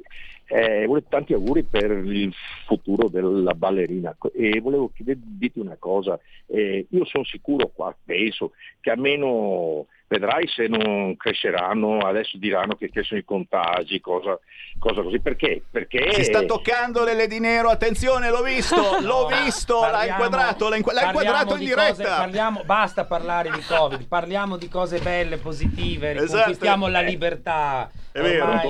eh, 0.48 0.84
volevo 0.84 1.06
tanti 1.08 1.32
auguri 1.32 1.62
per 1.62 1.90
il 1.90 2.34
futuro 2.66 3.08
della 3.08 3.54
ballerina 3.54 4.14
e 4.34 4.60
volevo 4.60 4.90
chieder- 4.94 5.18
dirti 5.22 5.58
una 5.58 5.76
cosa, 5.78 6.20
eh, 6.46 6.86
io 6.90 7.04
sono 7.06 7.24
sicuro 7.24 7.70
qua, 7.74 7.96
penso, 8.04 8.52
che 8.80 8.90
almeno 8.90 9.86
vedrai 10.06 10.46
se 10.48 10.66
non 10.68 11.16
cresceranno, 11.16 11.98
adesso 11.98 12.36
diranno 12.38 12.74
che 12.76 12.90
crescono 12.90 13.20
i 13.20 13.24
contagi, 13.24 14.00
cosa, 14.00 14.38
cosa 14.78 15.02
così, 15.02 15.18
perché? 15.20 15.62
Perché... 15.70 16.12
Si 16.12 16.24
sta 16.24 16.44
toccando 16.44 17.02
Lele 17.04 17.26
di 17.26 17.40
Nero, 17.40 17.68
attenzione, 17.70 18.30
l'ho 18.30 18.42
visto, 18.42 18.76
l'ho 19.00 19.28
No, 19.28 19.42
visto, 19.42 19.80
l'ha 19.80 19.90
parliamo- 19.90 20.24
inquadrato, 20.24 20.68
l'ha, 20.68 20.76
inqu- 20.76 20.92
l'ha 20.94 21.04
inquadrato 21.06 21.52
in 21.54 21.58
di 21.60 21.64
diretta. 21.66 21.90
cose- 21.90 22.02
parliamo, 22.04 22.62
basta 22.64 23.04
parlare 23.04 23.50
di 23.50 23.62
Covid, 23.66 24.06
parliamo 24.06 24.56
di 24.56 24.68
cose 24.68 24.98
belle, 25.00 25.38
positive, 25.38 26.10
Esatto. 26.12 26.26
riconquistiamo 26.32 26.86
la 26.88 27.00
libertà. 27.00 27.90
è 28.12 28.20
vero. 28.20 28.60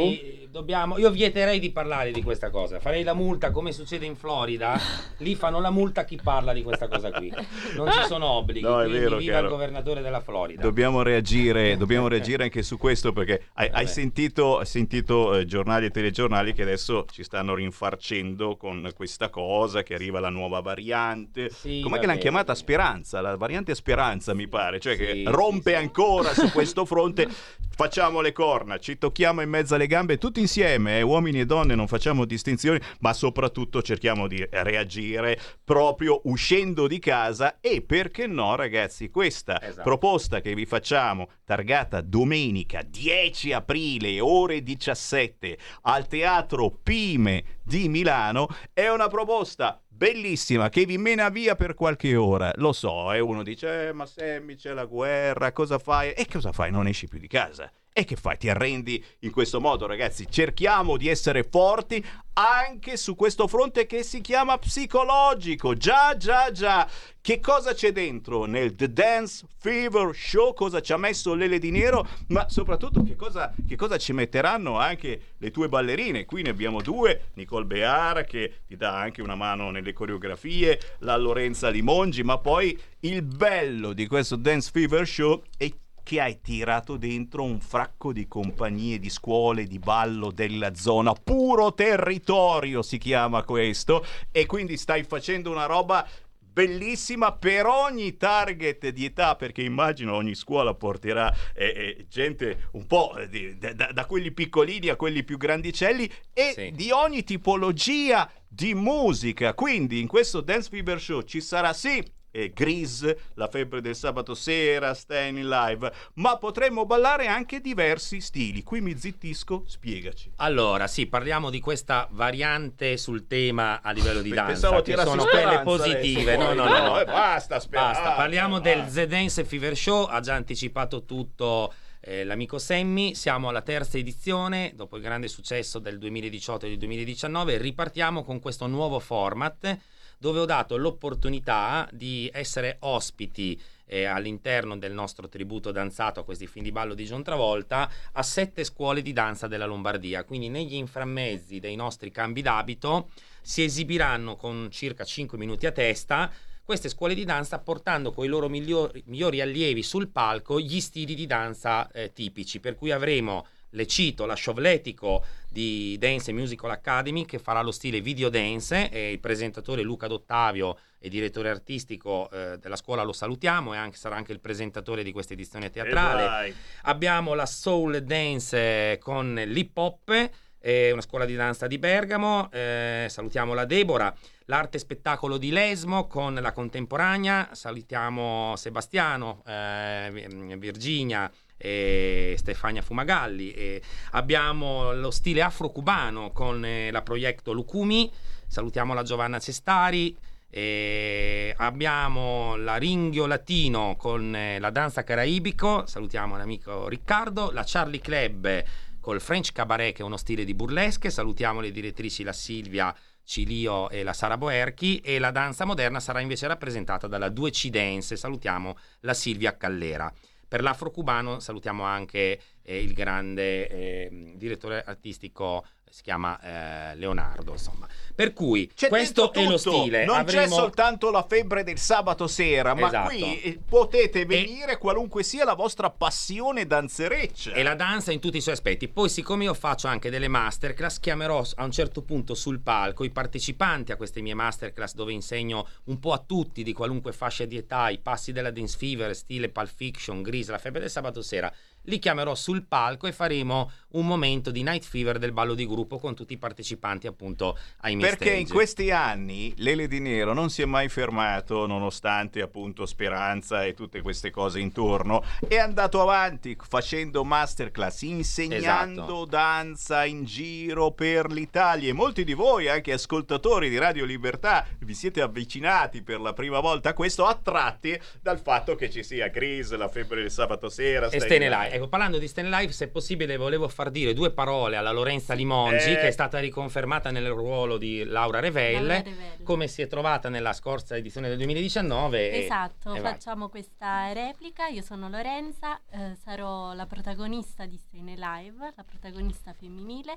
Dobbiamo, 0.55 0.99
io 0.99 1.11
vieterei 1.11 1.59
di 1.59 1.73
parlare 1.73 2.13
di 2.13 2.23
questa 2.23 2.49
cosa. 2.49 2.79
Farei 2.79 3.03
la 3.03 3.13
multa 3.13 3.51
come 3.51 3.73
succede 3.73 4.07
in 4.07 4.15
Florida. 4.15 4.79
Lì 5.17 5.35
fanno 5.35 5.59
la 5.59 5.71
multa 5.71 6.03
a 6.03 6.05
chi 6.05 6.17
parla 6.23 6.53
di 6.53 6.63
questa 6.63 6.87
cosa 6.87 7.11
qui. 7.11 7.29
Non 7.75 7.91
ci 7.91 8.05
sono 8.07 8.27
obblighi. 8.27 8.61
No, 8.61 8.81
è 8.81 8.89
vero, 8.89 9.17
viva 9.17 9.33
caro. 9.33 9.47
il 9.47 9.51
governatore 9.51 10.01
della 10.01 10.21
Florida. 10.21 10.63
Dobbiamo 10.63 11.03
reagire, 11.03 11.75
dobbiamo 11.77 12.07
reagire 12.07 12.45
anche 12.45 12.63
su 12.63 12.79
questo 12.79 13.13
perché 13.13 13.47
hai, 13.55 13.69
hai 13.73 13.89
sentito, 13.89 14.61
hai 14.61 14.67
sentito, 14.67 15.37
eh, 15.37 15.45
giornali 15.45 15.87
e 15.87 15.91
telegiornali 15.91 16.53
che 16.53 16.63
adesso 16.63 17.05
ci 17.11 17.25
stanno 17.25 17.57
rinfarcendo 17.57 18.57
con 18.57 18.93
questa 18.95 19.31
cosa 19.31 19.83
che 19.83 19.95
arriva 19.95 20.21
la 20.21 20.31
nuova 20.31 20.61
variante. 20.61 21.51
Sì, 21.51 21.81
Com'è 21.81 21.99
che 21.99 22.07
l'hanno 22.07 22.21
chiamata 22.21 22.55
Speranza? 22.55 23.21
La 23.21 23.37
variante 23.37 23.75
Speranza 23.75 24.35
mi 24.35 24.47
pare, 24.47 24.79
cioè 24.79 24.97
che 24.97 25.15
Sì, 25.15 25.25
rompe 25.25 25.73
sì, 25.73 25.77
sì. 25.79 25.83
ancora 25.83 26.33
su 26.33 26.49
questo 26.53 26.85
fronte. 26.85 27.29
Facciamo 27.77 28.21
le 28.21 28.31
corna, 28.31 28.79
ci 28.79 28.97
tocchiamo 28.97 29.41
in 29.41 29.49
mezzo 29.49 29.75
alle 29.75 29.89
gambe 29.89 30.17
tutti 30.17 30.44
insieme, 30.45 30.99
eh, 30.99 31.03
uomini 31.03 31.41
e 31.41 31.47
donne, 31.47 31.75
non 31.75 31.89
facciamo 31.89 32.25
distinzioni, 32.25 32.79
ma 33.01 33.13
soprattutto 33.13 33.83
cerchiamo 33.83 34.29
di 34.29 34.47
reagire 34.51 35.39
proprio 35.65 36.21
uscendo 36.25 36.87
di 36.87 36.99
casa 36.99 37.59
e 37.61 37.83
perché 37.83 38.27
no, 38.27 38.55
ragazzi, 38.55 39.11
questa 39.11 39.61
Esatto. 39.61 39.83
proposta 39.83 40.41
che 40.41 40.55
vi 40.55 40.67
facciamo, 40.67 41.29
targata 41.45 42.01
domenica 42.01 42.83
10 42.83 43.53
aprile, 43.53 44.21
ore 44.21 44.63
17, 44.63 45.59
al 45.83 46.07
Teatro 46.07 46.71
Pime 46.83 47.45
di 47.63 47.89
Milano, 47.89 48.49
è 48.73 48.89
una 48.89 49.09
proposta 49.09 49.81
bellissima 49.89 50.69
che 50.69 50.85
vi 50.85 50.99
mena 50.99 51.29
via 51.31 51.55
per 51.55 51.75
qualche 51.75 52.15
ora. 52.17 52.53
Lo 52.57 52.73
so, 52.73 53.13
e 53.13 53.21
uno 53.21 53.43
dice, 53.43 53.89
eh, 53.89 53.93
ma 53.93 54.07
Sammy 54.07 54.57
c'è 54.57 54.73
la 54.73 54.85
guerra, 54.85 55.53
cosa 55.53 55.79
fai? 55.79 56.13
E 56.13 56.27
cosa 56.31 56.53
fai? 56.53 56.71
Non 56.71 56.87
esci 56.87 57.09
più 57.09 57.19
di 57.19 57.29
casa. 57.29 57.71
E 57.97 58.03
che 58.05 58.17
fai? 58.17 58.37
Ti 58.37 58.49
arrendi 58.49 59.03
in 59.21 59.31
questo 59.31 59.61
modo, 59.61 59.87
ragazzi? 59.87 60.27
Cerchiamo 60.29 60.97
di 60.97 61.07
essere 61.07 61.45
forti 61.45 62.05
anche 62.33 62.97
su 62.97 63.15
questo 63.15 63.47
fronte 63.47 63.87
che 63.87 64.03
si 64.03 64.21
chiama 64.21 64.59
psicologico. 64.59 65.75
Già, 65.75 66.17
già, 66.17 66.51
già. 66.51 66.91
Che 67.21 67.39
cosa 67.39 67.73
c'è 67.73 67.93
dentro 67.93 68.47
nel 68.47 68.75
The 68.75 68.93
Dance 68.93 69.47
Fever 69.59 70.13
Show? 70.13 70.55
Cosa 70.55 70.81
ci 70.81 70.93
ha 70.93 70.97
messo 70.97 71.35
Lele 71.35 71.61
di 71.61 71.71
Nero? 71.71 72.05
Ma 72.31 72.49
soprattutto 72.49 73.05
che 73.05 73.15
cosa, 73.15 73.55
che 73.65 73.77
cosa 73.77 73.97
ci 73.97 74.13
metteranno 74.13 74.77
anche 74.77 75.35
le 75.39 75.53
tue 75.53 75.69
ballerine? 75.69 76.25
Qui 76.25 76.43
ne 76.43 76.51
abbiamo 76.51 76.83
due, 76.83 77.31
Nicole 77.35 77.65
Beara 77.65 78.25
che 78.25 78.63
ti 78.67 78.77
dà 78.77 78.99
anche 78.99 79.23
una 79.23 79.37
mano 79.37 79.71
nelle 79.71 79.93
coreografie, 79.93 80.81
la 80.99 81.17
Lorenza 81.17 81.69
Limongi, 81.69 82.25
ma 82.25 82.39
poi 82.39 82.77
il 83.01 83.23
bello 83.23 83.93
di 83.93 84.09
questo 84.09 84.35
Dance 84.35 84.71
Fever 84.73 85.07
Show 85.07 85.45
è 85.57 85.71
che 86.05 86.21
hai 86.21 86.41
tirato 86.41 86.97
dentro 86.97 87.43
un 87.43 87.59
fracco 87.59 88.13
di 88.13 88.29
compagnie, 88.29 89.01
di 89.01 89.11
scuole, 89.11 89.65
di 89.65 89.81
ballo 89.81 90.31
della 90.31 90.75
zona, 90.77 91.13
puro 91.15 91.75
territorio 91.75 92.83
si 92.83 92.99
chiama 92.99 93.43
questo, 93.43 94.05
e 94.31 94.47
quindi 94.47 94.77
stai 94.77 95.03
facendo 95.03 95.51
una 95.51 95.65
roba 95.67 96.07
bellissima 96.39 97.33
per 97.33 97.67
ogni 97.67 98.17
target 98.17 98.91
di 98.91 99.07
età 99.07 99.35
perché 99.35 99.63
immagino 99.63 100.15
ogni 100.15 100.37
scuola 100.37 100.73
porterà 100.73 101.35
eh, 101.53 101.65
eh, 101.99 102.07
gente 102.09 102.69
un 102.75 102.87
po' 102.87 103.13
di- 103.29 103.59
da, 103.59 103.73
da- 103.73 103.91
da 103.91 104.07
quelli 104.07 104.31
piccolini 104.31 104.89
a 104.89 104.95
quelli 104.95 105.25
più 105.25 105.37
grandicelli 105.37 106.09
e 106.33 106.53
Sì. 106.55 106.71
di 106.71 106.93
ogni 106.93 107.25
tipologia 107.25 108.31
di 108.47 108.73
musica. 108.73 109.53
Quindi 109.55 109.99
in 109.99 110.07
questo 110.07 110.41
Dance 110.43 110.69
Fever 110.69 111.01
Show 111.01 111.23
ci 111.23 111.41
sarà 111.41 111.73
sì 111.73 112.01
eh, 112.35 112.53
Grease, 112.53 113.19
la 113.35 113.47
febbre 113.47 113.81
del 113.81 113.95
sabato 113.95 114.35
sera, 114.35 114.93
Staying 114.93 115.39
in 115.39 115.49
Live, 115.49 115.93
ma 116.15 116.37
potremmo 116.37 116.85
ballare 116.85 117.29
anche 117.29 117.61
diversi 117.61 118.21
stili. 118.21 118.65
Qui 118.65 118.81
mi 118.81 118.99
zittisco, 118.99 119.63
spiegaci. 119.67 120.33
Allora, 120.37 120.89
sì, 120.89 121.07
parliamo 121.07 121.49
di 121.49 121.61
questa 121.61 122.09
variante 122.11 122.97
sul 122.97 123.29
tema 123.29 123.81
a 123.83 123.93
livello 123.93 124.21
di 124.21 124.31
danza, 124.31 124.71
pensavo 124.71 124.83
che 124.83 124.97
sono 124.97 125.25
quelle 125.25 125.61
positive. 125.61 126.37
No, 126.37 126.47
poi. 126.47 126.57
no, 126.57 126.65
no. 126.67 127.01
eh, 127.01 127.05
basta, 127.05 127.61
Speranza. 127.61 128.01
Basta, 128.01 128.17
parliamo 128.17 128.59
del 128.59 128.81
Ah. 128.81 128.91
The 128.91 129.07
Dance 129.07 129.45
Fever 129.45 129.77
Show, 129.77 130.07
ha 130.07 130.21
già 130.21 130.35
anticipato 130.35 131.05
tutto 131.05 131.73
eh, 132.01 132.25
l'amico 132.25 132.59
Sammy, 132.59 133.15
siamo 133.15 133.49
alla 133.49 133.63
terza 133.63 133.97
edizione, 133.97 134.73
dopo 134.75 134.97
il 134.97 135.03
grande 135.03 135.29
successo 135.29 135.79
del 135.79 135.99
2018 135.99 136.67
e 136.67 136.69
del 136.71 136.79
2019, 136.79 137.57
ripartiamo 137.59 138.25
con 138.25 138.41
questo 138.41 138.67
nuovo 138.67 138.99
format 138.99 139.79
dove 140.25 140.41
ho 140.41 140.47
dato 140.47 140.79
l'opportunità 140.79 141.87
di 141.93 142.31
essere 142.33 142.79
ospiti 142.81 143.61
eh, 143.85 144.07
all'interno 144.07 144.79
del 144.79 144.95
nostro 144.95 145.29
tributo 145.29 145.71
danzato 145.71 146.21
a 146.21 146.25
questi 146.25 146.47
film 146.47 146.65
di 146.65 146.73
ballo 146.73 146.95
di 146.95 147.05
John 147.05 147.23
Travolta 147.23 147.91
a 148.13 148.23
sette 148.23 148.65
scuole 148.65 149.03
di 149.03 149.13
danza 149.13 149.49
della 149.49 149.67
Lombardia. 149.67 150.25
Quindi 150.25 150.49
negli 150.49 150.77
inframmezzi 150.77 151.61
dei 151.61 151.77
nostri 151.77 152.11
cambi 152.11 152.41
d'abito 152.41 153.11
si 153.43 153.65
esibiranno 153.65 154.37
con 154.37 154.69
circa 154.71 155.05
5 155.05 155.37
minuti 155.37 155.67
a 155.67 155.73
testa 155.73 156.33
queste 156.65 156.89
scuole 156.89 157.13
di 157.13 157.27
danza 157.27 157.59
portando 157.59 158.11
con 158.11 158.25
i 158.25 158.29
loro 158.29 158.49
migliori, 158.49 159.03
migliori 159.09 159.43
allievi 159.43 159.83
sul 159.83 160.09
palco 160.09 160.59
gli 160.59 160.81
stili 160.81 161.15
di 161.15 161.27
danza 161.27 161.91
eh, 161.91 162.15
tipici, 162.15 162.61
per 162.61 162.77
cui 162.77 162.93
avremo 162.93 163.45
le 163.75 163.87
cito, 163.87 164.27
la 164.27 164.35
Sciovletico 164.35 165.25
di 165.49 165.97
Dance 165.99 166.33
Musical 166.33 166.71
Academy 166.71 167.25
che 167.25 167.39
farà 167.39 167.63
lo 167.63 167.71
stile 167.71 168.01
video 168.01 168.29
dance 168.29 168.89
e 168.91 169.13
il 169.13 169.21
presentatore 169.21 169.83
Luca 169.83 170.07
Dottavio 170.07 170.77
e 170.99 171.09
direttore 171.09 171.51
artistico 171.51 172.31
eh, 172.31 172.59
della 172.59 172.77
scuola 172.77 173.03
lo 173.03 173.13
salutiamo 173.13 173.75
e 173.75 173.77
anche, 173.77 173.97
sarà 173.97 174.17
anche 174.17 174.33
il 174.33 174.41
presentatore 174.41 175.03
di 175.03 175.13
questa 175.13 175.35
edizione 175.35 175.71
teatrale. 175.71 176.55
Abbiamo 176.83 177.35
la 177.35 177.47
Soul 177.47 178.03
Dance 178.03 178.99
con 179.01 179.35
l'hip 179.35 179.77
hop, 179.77 180.31
eh, 180.59 180.93
una 180.93 181.03
scuola 181.03 181.27
di 181.27 181.35
danza 181.35 181.67
di 181.67 181.79
Bergamo, 181.79 182.51
eh, 182.51 183.07
salutiamo 183.09 183.55
la 183.55 183.65
Debora 183.67 184.15
l'arte 184.47 184.79
spettacolo 184.79 185.39
di 185.39 185.51
Lesmo 185.51 186.07
con 186.07 186.35
la 186.35 186.53
contemporanea, 186.53 187.51
salutiamo 187.53 188.55
Sebastiano, 188.57 189.43
eh, 189.47 190.29
Virginia 190.59 191.31
e 191.65 192.35
Stefania 192.37 192.83
Fumagalli. 192.83 193.53
E 193.53 193.83
abbiamo 194.11 194.93
lo 194.93 195.11
stile 195.11 195.41
afro-cubano 195.41 196.31
con 196.31 196.63
eh, 196.65 196.91
la 196.91 197.01
progetto 197.01 197.53
Lucumi, 197.53 198.11
salutiamo 198.47 198.93
la 198.93 199.03
Giovanna 199.03 199.39
Cestari. 199.39 200.15
E 200.51 201.53
abbiamo 201.57 202.55
la 202.55 202.77
Ringhio 202.77 203.27
Latino 203.27 203.97
con 203.99 204.37
eh, 204.37 204.61
la 204.61 204.71
danza 204.71 205.03
caraibico, 205.03 205.85
salutiamo 205.85 206.37
l'amico 206.37 206.87
Riccardo, 206.87 207.51
la 207.51 207.65
Charlie 207.67 207.99
Club 207.99 208.63
col 209.01 209.21
French 209.21 209.51
Cabaret 209.51 209.97
che 209.97 210.03
è 210.03 210.05
uno 210.05 210.17
stile 210.17 210.45
di 210.45 210.55
burlesque, 210.55 211.11
salutiamo 211.11 211.61
le 211.61 211.73
direttrici 211.73 212.23
la 212.23 212.33
Silvia 212.33 212.95
Cilio 213.25 213.89
e 213.91 214.03
la 214.03 214.13
Sara 214.13 214.37
Boerchi 214.37 214.99
e 214.99 215.19
la 215.19 215.31
danza 215.31 215.65
moderna 215.65 215.99
sarà 215.99 216.21
invece 216.21 216.47
rappresentata 216.47 217.09
dalla 217.09 217.29
2C 217.29 217.69
Dance, 217.69 218.17
salutiamo 218.17 218.77
la 219.01 219.15
Silvia 219.15 219.57
Callera. 219.57 220.13
Per 220.47 220.63
l'afro-cubano 220.63 221.41
salutiamo 221.41 221.85
anche 221.85 222.41
eh, 222.63 222.83
il 222.83 222.93
grande 222.93 223.69
eh, 223.69 224.33
direttore 224.37 224.83
artistico 224.85 225.65
si 225.95 226.03
chiama 226.03 226.41
eh, 226.41 226.97
Leonardo, 226.97 227.53
insomma. 227.53 227.87
Per 228.17 228.33
cui 228.33 228.69
c'è 228.75 228.89
questo 228.89 229.33
è 229.33 229.45
lo 229.45 229.57
stile. 229.57 230.05
Non 230.05 230.17
Avremo... 230.17 230.43
c'è 230.43 230.49
soltanto 230.49 231.13
la 231.13 231.23
febbre 231.23 231.63
del 231.63 231.79
sabato 231.79 232.27
sera, 232.27 232.75
ma 232.75 232.89
Esatto. 232.89 233.09
qui 233.11 233.41
eh, 233.41 233.61
potete 233.65 234.27
venire 234.27 234.77
qualunque 234.79 235.23
sia 235.23 235.45
la 235.45 235.55
vostra 235.55 235.91
passione 235.91 236.67
danzereccia. 236.67 237.53
E 237.53 237.63
la 237.63 237.77
danza 237.77 238.11
in 238.11 238.19
tutti 238.19 238.39
i 238.39 238.41
suoi 238.41 238.55
aspetti. 238.55 238.89
Poi, 238.89 239.09
siccome 239.09 239.45
io 239.45 239.55
faccio 239.55 239.87
anche 239.87 240.11
delle 240.11 240.27
masterclass, 240.27 240.99
chiamerò 240.99 241.45
a 241.55 241.63
un 241.63 241.71
certo 241.71 242.03
punto 242.03 242.35
sul 242.35 242.59
palco 242.59 243.05
i 243.05 243.11
partecipanti 243.11 243.93
a 243.93 243.97
queste 243.97 244.21
mie 244.21 244.35
masterclass 244.35 244.95
dove 244.95 245.13
insegno 245.13 245.65
un 245.85 246.01
po' 246.01 246.13
a 246.13 246.19
tutti 246.19 246.65
di 246.65 246.73
qualunque 246.73 247.13
fascia 247.13 247.45
di 247.45 247.57
età 247.57 247.89
i 247.91 248.01
passi 248.01 248.33
della 248.33 248.51
dance 248.51 248.77
fever, 248.77 249.15
stile 249.15 249.49
Pulp 249.49 249.71
Fiction, 249.73 250.23
Grease, 250.23 250.51
la 250.51 250.59
febbre 250.59 250.81
del 250.81 250.91
sabato 250.91 251.23
sera. 251.23 251.53
Li 251.85 251.99
chiamerò 251.99 252.35
sul 252.35 252.65
palco 252.67 253.07
e 253.07 253.13
faremo 253.13 253.71
un 253.95 254.07
momento 254.07 254.51
di 254.51 254.63
night 254.63 254.85
fever 254.85 255.19
del 255.19 255.33
ballo 255.33 255.55
di 255.55 255.67
gruppo 255.67 255.99
con 255.99 256.15
tutti 256.15 256.33
i 256.33 256.39
partecipanti 256.39 257.07
appunto 257.07 257.59
ai 257.81 257.95
miei 257.97 258.09
Perché 258.09 258.33
in 258.33 258.49
questi 258.49 258.91
anni 258.91 259.53
Lele 259.59 259.87
Di 259.87 260.01
Nero 260.01 260.33
non 260.33 260.51
si 260.51 260.63
è 260.63 260.65
mai 260.65 260.89
fermato, 260.89 261.67
nonostante 261.67 262.41
appunto 262.41 262.87
Speranza 262.87 263.65
e 263.65 263.75
tutte 263.75 264.03
queste 264.03 264.31
cose 264.31 264.61
intorno. 264.61 265.23
È 265.47 265.57
andato 265.57 266.01
avanti 266.01 266.57
facendo 266.61 267.25
masterclass, 267.25 268.03
insegnando 268.03 269.03
Esatto. 269.03 269.25
danza 269.27 270.05
in 270.05 270.25
giro 270.25 270.91
per 270.93 271.31
l'Italia. 271.31 271.91
E 271.91 271.93
molti 271.93 272.25
di 272.25 272.35
voi, 272.35 272.69
anche 272.69 272.93
ascoltatori 272.93 273.69
di 273.69 273.79
Radio 273.79 274.05
Libertà, 274.05 274.67
vi 274.81 274.95
siete 274.95 275.21
avvicinati 275.21 276.03
per 276.03 276.21
la 276.21 276.33
prima 276.33 276.61
volta 276.61 276.91
a 276.91 276.95
questo, 276.95 277.27
attratti 277.27 277.99
dal 278.21 278.41
fatto 278.41 278.75
che 278.75 278.91
ci 278.91 279.03
sia 279.03 279.29
Gris, 279.29 279.75
la 279.75 279.89
febbre 279.89 280.23
del 280.23 280.31
sabato 280.31 280.69
sera. 280.69 281.09
E 281.09 281.21
Stay. 281.21 281.43
Alive. 281.45 281.74
Ecco, 281.75 281.89
parlando 281.89 282.19
di 282.19 282.29
Stay 282.29 282.45
Alive, 282.49 282.71
se 282.71 282.87
possibile 282.87 283.37
volevo 283.37 283.67
far 283.67 283.91
dire 283.91 284.13
due 284.15 284.31
parole 284.31 284.77
alla 284.77 284.93
Lorenza 284.93 285.35
Limongi, 285.35 285.91
Eh. 285.91 285.97
che 285.97 286.07
è 286.07 286.11
stata 286.13 286.39
riconfermata 286.39 287.11
nel 287.11 287.29
ruolo 287.31 287.79
di 287.79 288.05
Laura 288.05 288.39
Revel, 288.39 288.87
Laura 288.87 289.03
Revel. 289.03 289.43
come 289.43 289.67
si 289.67 289.83
è 289.83 289.89
trovata 289.89 290.29
nella 290.29 290.53
scorsa 290.53 290.95
edizione 290.97 291.27
del 291.27 291.37
2019. 291.39 292.31
e- 292.31 292.39
Esatto, 292.45 292.95
e 292.95 293.01
vai. 293.01 293.13
facciamo 293.13 293.49
questa 293.49 294.13
replica. 294.13 294.69
Io 294.69 294.83
sono 294.83 295.09
Lorenza, 295.09 295.81
eh, 295.91 296.15
sarò 296.15 296.75
la 296.75 296.87
protagonista 296.87 297.67
di 297.67 297.77
Stay 297.77 298.03
Live, 298.05 298.73
la 298.77 298.85
protagonista 298.85 299.53
femminile. 299.53 300.17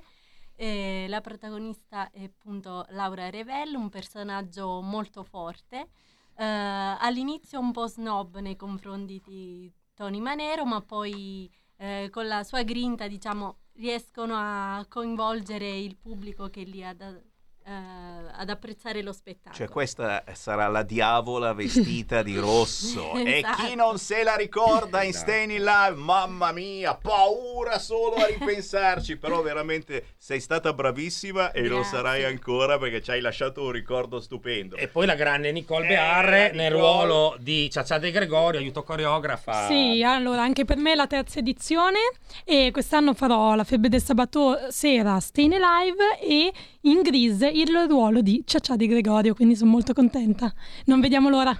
Eh, 0.54 1.06
la 1.08 1.20
protagonista 1.20 2.08
è 2.12 2.22
appunto 2.22 2.86
Laura 2.90 3.30
Revel, 3.30 3.74
un 3.74 3.88
personaggio 3.88 4.80
molto 4.80 5.24
forte. 5.24 5.88
Eh, 6.36 6.44
all'inizio 6.44 7.58
un 7.58 7.72
po' 7.72 7.88
snob 7.88 8.38
nei 8.38 8.54
confronti 8.54 9.20
di 9.26 9.72
Tony 9.98 10.20
Manero, 10.20 10.64
ma 10.64 10.80
poi 10.80 11.52
eh, 11.76 12.08
con 12.12 12.28
la 12.28 12.44
sua 12.44 12.62
grinta, 12.62 13.08
diciamo, 13.08 13.62
riescono 13.72 14.34
a 14.36 14.86
coinvolgere 14.88 15.76
il 15.76 15.96
pubblico 15.96 16.48
che 16.50 16.62
lì 16.62 16.84
ad, 16.84 17.00
eh, 17.00 17.24
ad 17.70 18.48
apprezzare 18.48 19.02
lo 19.02 19.12
spettacolo. 19.12 19.54
Cioè 19.54 19.68
questa 19.68 20.24
sarà 20.32 20.68
la 20.68 20.82
diavola 20.82 21.52
vestita 21.52 22.22
di 22.22 22.36
rosso 22.38 23.12
e 23.14 23.38
Esatto. 23.38 23.62
chi 23.64 23.74
non 23.74 23.98
se 23.98 24.22
la 24.22 24.36
ricorda 24.36 25.02
in 25.02 25.10
Esatto. 25.10 25.30
Staying 25.30 25.58
Live, 25.58 25.94
mamma 25.96 26.52
mia, 26.52 26.94
paura 26.94 27.78
solo 27.78 28.14
a 28.16 28.26
ripensarci, 28.26 29.16
però 29.16 29.42
veramente 29.42 30.14
sei 30.16 30.40
stata 30.40 30.72
bravissima 30.72 31.50
e 31.52 31.62
lo 31.66 31.76
Grazie. 31.80 31.96
sarai 31.96 32.24
ancora 32.24 32.78
perché 32.78 33.02
ci 33.02 33.10
hai 33.10 33.20
lasciato 33.20 33.62
un 33.64 33.70
ricordo 33.72 34.20
stupendo. 34.20 34.76
E 34.76 34.88
poi 34.88 35.06
la 35.06 35.14
grande 35.14 35.50
Nicole 35.52 35.84
Eh, 35.86 35.88
Bearre 35.88 36.42
Nicole. 36.52 36.62
nel 36.62 36.72
ruolo 36.72 37.36
di 37.40 37.68
Ciaccia 37.70 37.98
De 37.98 38.10
Gregorio, 38.10 38.60
aiuto 38.60 38.82
coreografa. 38.82 39.66
Sì, 39.66 40.02
allora 40.04 40.42
anche 40.42 40.64
per 40.64 40.76
me 40.78 40.92
è 40.92 40.94
la 40.94 41.06
terza 41.06 41.38
edizione 41.40 41.98
e 42.44 42.70
quest'anno 42.72 43.14
farò 43.14 43.54
la 43.54 43.64
febbre 43.64 43.88
del 43.88 44.02
sabato 44.02 44.58
sera 44.70 45.18
Stay 45.20 45.46
Alive 45.52 46.18
e 46.20 46.52
in 46.82 47.02
Grease 47.02 47.48
il 47.60 47.86
ruolo 47.88 48.20
di 48.20 48.42
Ciaccia 48.46 48.76
di 48.76 48.86
Gregorio, 48.86 49.34
quindi 49.34 49.56
sono 49.56 49.70
molto 49.70 49.92
contenta. 49.92 50.52
Non 50.84 51.00
vediamo 51.00 51.28
l'ora. 51.28 51.56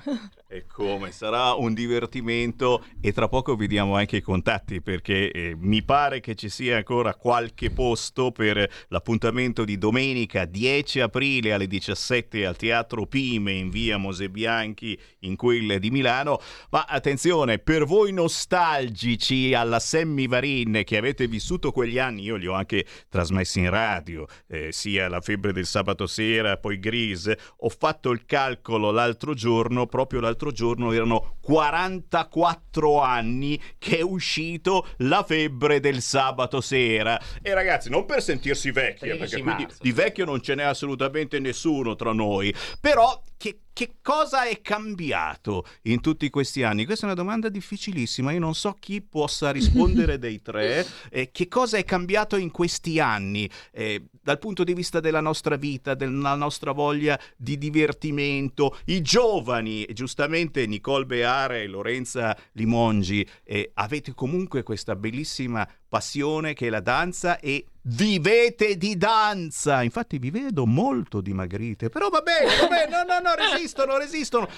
E 0.50 0.64
come 0.64 1.12
sarà 1.12 1.52
un 1.52 1.74
divertimento 1.74 2.82
e 3.02 3.12
tra 3.12 3.28
poco 3.28 3.54
vi 3.54 3.66
diamo 3.66 3.96
anche 3.96 4.16
i 4.16 4.22
contatti 4.22 4.80
perché 4.80 5.30
eh, 5.30 5.54
mi 5.54 5.82
pare 5.82 6.20
che 6.20 6.34
ci 6.36 6.48
sia 6.48 6.78
ancora 6.78 7.14
qualche 7.14 7.68
posto 7.68 8.32
per 8.32 8.66
l'appuntamento 8.88 9.66
di 9.66 9.76
domenica 9.76 10.46
10 10.46 11.00
aprile 11.00 11.52
alle 11.52 11.66
17 11.66 12.46
al 12.46 12.56
Teatro 12.56 13.04
Pime 13.04 13.52
in 13.52 13.68
via 13.68 13.98
Mosebianchi 13.98 14.98
in 15.18 15.36
quelle 15.36 15.78
di 15.78 15.90
Milano. 15.90 16.40
Ma 16.70 16.86
attenzione, 16.88 17.58
per 17.58 17.84
voi 17.84 18.14
nostalgici 18.14 19.52
alla 19.52 19.78
Sammy 19.78 20.28
Varin 20.28 20.80
che 20.82 20.96
avete 20.96 21.26
vissuto 21.26 21.72
quegli 21.72 21.98
anni, 21.98 22.22
io 22.22 22.36
li 22.36 22.46
ho 22.46 22.54
anche 22.54 22.86
trasmessi 23.10 23.58
in 23.58 23.68
radio, 23.68 24.26
eh, 24.46 24.72
sia 24.72 25.10
la 25.10 25.20
febbre 25.20 25.52
del 25.52 25.66
sabato 25.66 26.06
sera, 26.06 26.56
poi 26.56 26.78
Grease, 26.78 27.38
ho 27.58 27.68
fatto 27.68 28.10
il 28.12 28.24
calcolo 28.24 28.90
l'altro 28.90 29.34
giorno, 29.34 29.86
proprio 29.86 30.20
l'altro 30.20 30.36
giorno 30.52 30.92
erano 30.92 31.36
44 31.40 33.00
anni 33.00 33.60
che 33.78 33.98
è 33.98 34.02
uscito 34.02 34.86
la 34.98 35.22
febbre 35.22 35.80
del 35.80 36.00
sabato 36.00 36.60
sera. 36.60 37.20
E 37.42 37.54
ragazzi, 37.54 37.90
non 37.90 38.04
per 38.06 38.22
sentirsi 38.22 38.70
vecchi, 38.70 39.08
13 39.08 39.18
perché 39.18 39.42
quindi 39.42 39.62
marzo, 39.62 39.78
di 39.80 39.88
sì. 39.88 39.94
vecchio 39.94 40.24
non 40.24 40.40
ce 40.40 40.54
n'è 40.54 40.62
assolutamente 40.64 41.38
nessuno 41.38 41.96
tra 41.96 42.12
noi, 42.12 42.54
però 42.80 43.20
che, 43.38 43.60
che 43.72 43.94
cosa 44.02 44.46
è 44.46 44.60
cambiato 44.60 45.64
in 45.82 46.00
tutti 46.00 46.28
questi 46.28 46.64
anni? 46.64 46.84
Questa 46.84 47.06
è 47.06 47.08
una 47.08 47.16
domanda 47.16 47.48
difficilissima, 47.48 48.32
io 48.32 48.40
non 48.40 48.54
so 48.54 48.76
chi 48.78 49.00
possa 49.00 49.50
rispondere 49.52 50.18
dei 50.18 50.42
tre. 50.42 50.84
Eh, 51.08 51.30
che 51.30 51.48
cosa 51.48 51.78
è 51.78 51.84
cambiato 51.84 52.36
in 52.36 52.50
questi 52.50 53.00
anni 53.00 53.48
eh, 53.70 54.04
dal 54.20 54.38
punto 54.38 54.64
di 54.64 54.74
vista 54.74 55.00
della 55.00 55.20
nostra 55.20 55.56
vita, 55.56 55.94
della 55.94 56.34
nostra 56.34 56.72
voglia 56.72 57.18
di 57.36 57.56
divertimento? 57.56 58.76
I 58.86 59.00
giovani, 59.00 59.86
giustamente 59.92 60.66
Nicole 60.66 61.06
Beare 61.06 61.62
e 61.62 61.66
Lorenza 61.68 62.36
Limongi, 62.52 63.26
eh, 63.44 63.70
avete 63.74 64.12
comunque 64.14 64.64
questa 64.64 64.96
bellissima 64.96 65.66
passione 65.88 66.52
che 66.54 66.66
è 66.66 66.70
la 66.70 66.80
danza 66.80 67.38
e 67.38 67.64
vivete 67.82 68.76
di 68.76 68.96
danza. 68.96 69.82
Infatti 69.82 70.18
vi 70.18 70.30
vedo 70.30 70.66
molto 70.66 71.20
dimagrite, 71.20 71.88
però 71.88 72.08
va 72.08 72.20
bene, 72.20 72.56
va 72.60 72.66
bene, 72.66 72.90
no, 72.90 73.02
no, 73.02 73.20
no, 73.20 73.34
resistono, 73.34 73.96
resistono. 73.96 74.48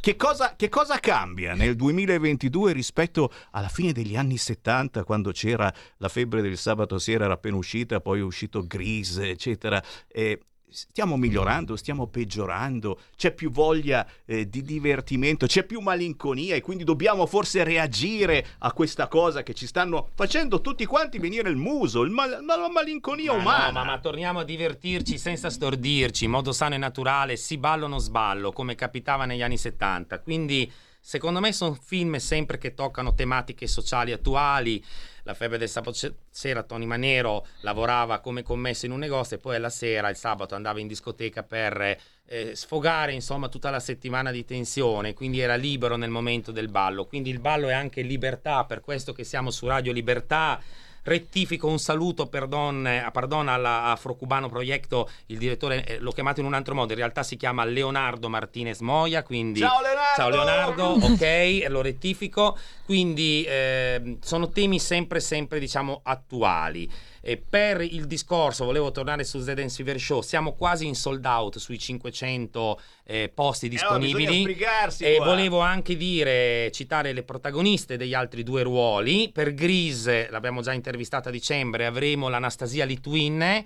Che 0.00 0.16
cosa, 0.16 0.54
che 0.56 0.68
cosa 0.68 0.98
cambia 0.98 1.54
nel 1.54 1.74
2022 1.74 2.72
rispetto 2.72 3.32
alla 3.52 3.68
fine 3.68 3.92
degli 3.92 4.16
anni 4.16 4.36
70 4.36 5.04
quando 5.04 5.30
c'era 5.32 5.72
la 5.98 6.08
febbre 6.08 6.42
del 6.42 6.58
sabato 6.58 6.98
sera, 6.98 7.24
era 7.24 7.34
appena 7.34 7.56
uscita, 7.56 8.00
poi 8.00 8.20
è 8.20 8.22
uscito 8.22 8.66
Grease, 8.66 9.28
eccetera. 9.28 9.82
Eh, 10.08 10.40
stiamo 10.68 11.16
migliorando, 11.16 11.76
stiamo 11.76 12.06
peggiorando, 12.06 13.00
c'è 13.16 13.32
più 13.32 13.50
voglia 13.50 14.06
eh, 14.24 14.48
di 14.48 14.62
divertimento, 14.62 15.46
c'è 15.46 15.64
più 15.64 15.80
malinconia 15.80 16.54
e 16.54 16.60
quindi 16.60 16.84
dobbiamo 16.84 17.26
forse 17.26 17.64
reagire 17.64 18.46
a 18.58 18.72
questa 18.72 19.08
cosa 19.08 19.42
che 19.42 19.54
ci 19.54 19.66
stanno 19.66 20.08
facendo 20.14 20.60
tutti 20.60 20.84
quanti 20.84 21.18
venire 21.18 21.48
il 21.50 21.56
muso, 21.56 22.02
il 22.02 22.10
mal- 22.10 22.44
la 22.44 22.68
malinconia 22.70 23.32
Ma 23.32 23.38
umana. 23.38 23.66
no, 23.66 23.72
ma, 23.72 23.84
ma 23.84 23.98
torniamo 24.00 24.40
a 24.40 24.44
divertirci 24.44 25.18
senza 25.18 25.50
stordirci, 25.50 26.24
in 26.24 26.30
modo 26.30 26.52
sano 26.52 26.74
e 26.74 26.78
naturale, 26.78 27.36
si 27.36 27.58
ballo 27.58 27.84
o 27.84 27.88
non 27.88 28.00
sballo, 28.00 28.52
come 28.52 28.74
capitava 28.74 29.24
negli 29.24 29.42
anni 29.42 29.58
70. 29.58 30.20
Quindi, 30.20 30.70
secondo 31.00 31.40
me, 31.40 31.52
sono 31.52 31.78
film 31.80 32.16
sempre 32.16 32.58
che 32.58 32.74
toccano 32.74 33.14
tematiche 33.14 33.66
sociali 33.66 34.12
attuali. 34.12 34.82
La 35.26 35.34
febbre 35.34 35.58
del 35.58 35.68
sabato 35.68 35.96
se- 35.96 36.14
sera, 36.30 36.62
Tony 36.62 36.84
Manero 36.84 37.44
lavorava 37.62 38.20
come 38.20 38.44
commesso 38.44 38.86
in 38.86 38.92
un 38.92 39.00
negozio 39.00 39.36
e 39.36 39.40
poi 39.40 39.56
alla 39.56 39.70
sera, 39.70 40.08
il 40.08 40.14
sabato, 40.14 40.54
andava 40.54 40.78
in 40.78 40.86
discoteca 40.86 41.42
per 41.42 41.98
eh, 42.26 42.54
sfogare 42.54 43.12
insomma 43.12 43.48
tutta 43.48 43.68
la 43.70 43.80
settimana 43.80 44.30
di 44.30 44.44
tensione, 44.44 45.14
quindi 45.14 45.40
era 45.40 45.56
libero 45.56 45.96
nel 45.96 46.10
momento 46.10 46.52
del 46.52 46.68
ballo. 46.68 47.06
Quindi 47.06 47.30
il 47.30 47.40
ballo 47.40 47.66
è 47.68 47.72
anche 47.72 48.02
libertà, 48.02 48.64
per 48.66 48.80
questo 48.80 49.12
che 49.12 49.24
siamo 49.24 49.50
su 49.50 49.66
Radio 49.66 49.92
Libertà. 49.92 50.62
Rettifico 51.06 51.68
un 51.68 51.78
saluto 51.78 52.26
perdon, 52.26 52.84
eh, 52.84 53.08
pardon 53.12 53.46
alla 53.46 53.84
Afrocubano 53.84 54.48
Proyecto, 54.48 55.08
il 55.26 55.38
direttore 55.38 55.84
eh, 55.84 55.98
l'ho 56.00 56.10
chiamato 56.10 56.40
in 56.40 56.46
un 56.46 56.54
altro 56.54 56.74
modo, 56.74 56.90
in 56.90 56.98
realtà 56.98 57.22
si 57.22 57.36
chiama 57.36 57.64
Leonardo 57.64 58.28
Martinez 58.28 58.80
Moia, 58.80 59.22
quindi 59.22 59.60
Ciao 59.60 59.80
Leonardo! 59.80 60.14
Ciao 60.16 60.28
Leonardo, 60.28 60.84
ok, 61.06 61.66
lo 61.68 61.80
rettifico. 61.80 62.58
Quindi 62.84 63.44
eh, 63.44 64.18
sono 64.20 64.48
temi 64.50 64.80
sempre, 64.80 65.20
sempre, 65.20 65.60
diciamo, 65.60 66.00
attuali. 66.02 66.90
E 67.20 67.36
per 67.36 67.80
il 67.80 68.06
discorso, 68.06 68.64
volevo 68.64 68.90
tornare 68.90 69.24
su 69.24 69.42
The 69.42 69.54
Dance 69.54 69.76
Fever 69.76 70.00
Show, 70.00 70.20
siamo 70.22 70.54
quasi 70.54 70.86
in 70.86 70.94
sold 70.94 71.24
out 71.24 71.58
sui 71.58 71.78
500 71.78 72.80
eh, 73.04 73.30
posti 73.32 73.66
Eh 73.66 73.68
disponibili. 73.68 74.40
sbrigarsi 74.40 75.04
e 75.04 75.16
qua. 75.16 75.26
volevo 75.26 75.60
anche 75.60 75.96
dire, 75.96 76.70
citare 76.72 77.12
le 77.12 77.22
protagoniste 77.22 77.96
degli 77.96 78.14
altri 78.14 78.42
due 78.42 78.62
ruoli. 78.62 79.30
Per 79.32 79.54
Grise, 79.54 80.28
l'abbiamo 80.30 80.60
già 80.62 80.72
intervistata 80.72 81.28
a 81.28 81.32
dicembre, 81.32 81.86
avremo 81.86 82.28
l'Anastasia 82.28 82.84
Litwin. 82.84 83.64